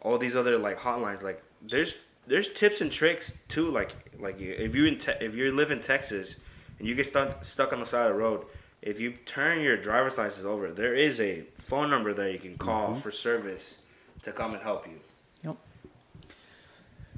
all 0.01 0.17
these 0.17 0.35
other 0.35 0.57
like 0.57 0.79
hotlines. 0.79 1.23
Like 1.23 1.43
there's 1.61 1.97
there's 2.25 2.49
tips 2.49 2.81
and 2.81 2.91
tricks 2.91 3.31
too. 3.47 3.69
Like 3.69 3.91
like 4.19 4.41
if 4.41 4.73
you 4.73 4.85
in 4.85 4.97
te- 4.97 5.11
if 5.21 5.35
you 5.35 5.51
live 5.51 5.69
in 5.69 5.79
Texas 5.79 6.37
and 6.79 6.87
you 6.87 6.95
get 6.95 7.05
stuck 7.05 7.45
stuck 7.45 7.73
on 7.73 7.79
the 7.79 7.85
side 7.85 8.07
of 8.09 8.13
the 8.13 8.19
road, 8.19 8.43
if 8.81 8.99
you 8.99 9.11
turn 9.11 9.61
your 9.61 9.77
driver's 9.77 10.17
license 10.17 10.45
over, 10.45 10.71
there 10.71 10.95
is 10.95 11.19
a 11.19 11.43
phone 11.57 11.89
number 11.89 12.13
that 12.13 12.31
you 12.31 12.39
can 12.39 12.57
call 12.57 12.95
for 12.95 13.11
service 13.11 13.81
to 14.23 14.31
come 14.31 14.53
and 14.53 14.63
help 14.63 14.87
you. 14.87 14.99
Yep. 15.43 15.57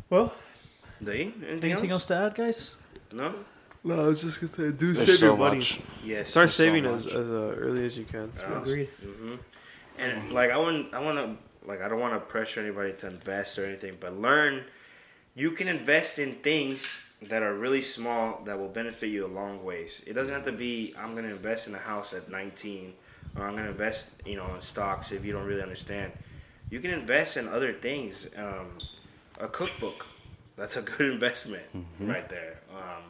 Well, 0.09 0.33
Do? 1.03 1.11
Anything, 1.11 1.43
anything 1.49 1.71
else 1.91 1.91
else? 1.91 2.05
to 2.07 2.15
add, 2.15 2.35
guys? 2.35 2.75
No. 3.11 3.33
No, 3.83 4.05
I 4.05 4.07
was 4.09 4.21
just 4.21 4.39
gonna 4.39 4.51
say, 4.53 4.71
do 4.71 4.93
There's 4.93 5.05
save 5.07 5.15
so 5.17 5.25
your 5.27 5.37
money. 5.37 5.57
much. 5.57 5.79
Yes. 6.03 6.29
Start 6.29 6.51
saving 6.51 6.83
much. 6.83 6.93
as, 6.93 7.05
as 7.07 7.29
uh, 7.31 7.55
early 7.57 7.83
as 7.85 7.97
you 7.97 8.05
can. 8.05 8.31
Yeah. 8.37 8.61
Agreed. 8.61 8.89
hmm 9.01 9.35
And 9.97 10.31
like 10.31 10.51
I 10.51 10.57
want, 10.57 10.93
I 10.93 10.99
want 11.01 11.17
to, 11.17 11.35
like 11.67 11.81
I 11.81 11.87
don't 11.87 11.99
want 11.99 12.13
to 12.13 12.19
pressure 12.19 12.59
anybody 12.61 12.93
to 12.93 13.07
invest 13.07 13.57
or 13.57 13.65
anything, 13.65 13.97
but 13.99 14.13
learn. 14.13 14.63
You 15.33 15.51
can 15.51 15.67
invest 15.69 16.19
in 16.19 16.33
things 16.35 17.03
that 17.23 17.43
are 17.43 17.53
really 17.53 17.81
small 17.81 18.41
that 18.45 18.57
will 18.57 18.67
benefit 18.67 19.07
you 19.07 19.25
a 19.25 19.27
long 19.27 19.63
ways. 19.63 20.03
It 20.07 20.13
doesn't 20.13 20.33
have 20.33 20.45
to 20.45 20.51
be 20.51 20.93
I'm 20.97 21.13
going 21.13 21.25
to 21.25 21.31
invest 21.31 21.67
in 21.67 21.75
a 21.75 21.79
house 21.79 22.13
at 22.13 22.29
19 22.29 22.93
or 23.37 23.45
I'm 23.45 23.51
going 23.53 23.65
to 23.65 23.71
invest, 23.71 24.13
you 24.25 24.35
know, 24.35 24.53
in 24.55 24.61
stocks 24.61 25.11
if 25.11 25.23
you 25.23 25.31
don't 25.31 25.45
really 25.45 25.61
understand. 25.61 26.11
You 26.69 26.79
can 26.79 26.91
invest 26.91 27.37
in 27.37 27.47
other 27.47 27.73
things. 27.73 28.27
Um, 28.37 28.77
a 29.39 29.47
cookbook, 29.47 30.05
that's 30.55 30.77
a 30.77 30.81
good 30.91 31.11
investment 31.11 31.63
right 31.99 32.27
there. 32.29 32.59
Um, 32.73 33.03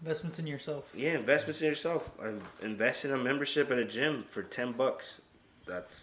Investments 0.00 0.38
in 0.40 0.48
yourself. 0.48 0.90
yeah, 0.96 1.14
investments 1.14 1.62
in 1.62 1.68
yourself. 1.68 2.10
Um, 2.20 2.40
invest 2.60 3.04
in 3.04 3.12
a 3.12 3.16
membership 3.16 3.70
at 3.70 3.78
a 3.78 3.84
gym 3.84 4.24
for 4.26 4.42
ten 4.42 4.72
bucks. 4.72 5.20
That's 5.64 6.02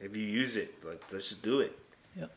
if 0.00 0.14
you 0.14 0.22
use 0.22 0.56
it. 0.56 0.84
Like, 0.84 1.02
let's 1.10 1.30
just 1.30 1.40
do 1.42 1.60
it. 1.60 1.78
Yep. 2.18 2.30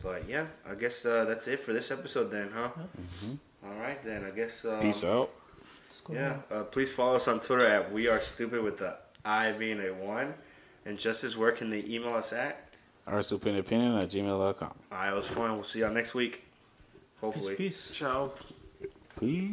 But 0.00 0.28
yeah, 0.28 0.46
I 0.64 0.76
guess 0.76 1.04
uh, 1.04 1.24
that's 1.24 1.48
it 1.48 1.58
for 1.58 1.72
this 1.72 1.90
episode 1.90 2.30
then, 2.30 2.50
huh? 2.54 2.68
All 3.64 3.74
right 3.80 4.02
then. 4.02 4.24
I 4.24 4.30
guess. 4.30 4.64
Um, 4.64 4.80
Peace 4.80 5.04
out. 5.04 5.30
Yeah. 6.10 6.38
Uh, 6.50 6.64
please 6.64 6.90
follow 6.92 7.14
us 7.16 7.28
on 7.28 7.40
Twitter 7.40 7.66
at 7.66 7.92
We 7.92 8.08
Are 8.08 8.20
Stupid 8.20 8.62
with 8.62 8.78
the 8.78 8.96
I 9.24 9.52
V 9.52 9.70
and 9.72 9.80
a 9.82 9.94
one. 9.94 10.34
And 10.84 10.98
Justice, 10.98 11.36
where 11.36 11.52
can 11.52 11.70
they 11.70 11.84
email 11.86 12.14
us 12.14 12.32
at? 12.32 12.76
Our 13.06 13.18
opinion 13.18 13.58
opinion 13.58 13.96
at 13.98 14.08
gmail.com. 14.10 14.68
All 14.92 14.98
right, 14.98 15.12
it 15.12 15.14
was 15.14 15.26
fun. 15.28 15.52
We'll 15.54 15.64
see 15.64 15.80
y'all 15.80 15.92
next 15.92 16.14
week. 16.14 16.32
Peace, 16.32 16.44
Hopefully. 17.20 17.54
peace. 17.54 17.90
Ciao. 17.92 18.32
Peace. 19.20 19.52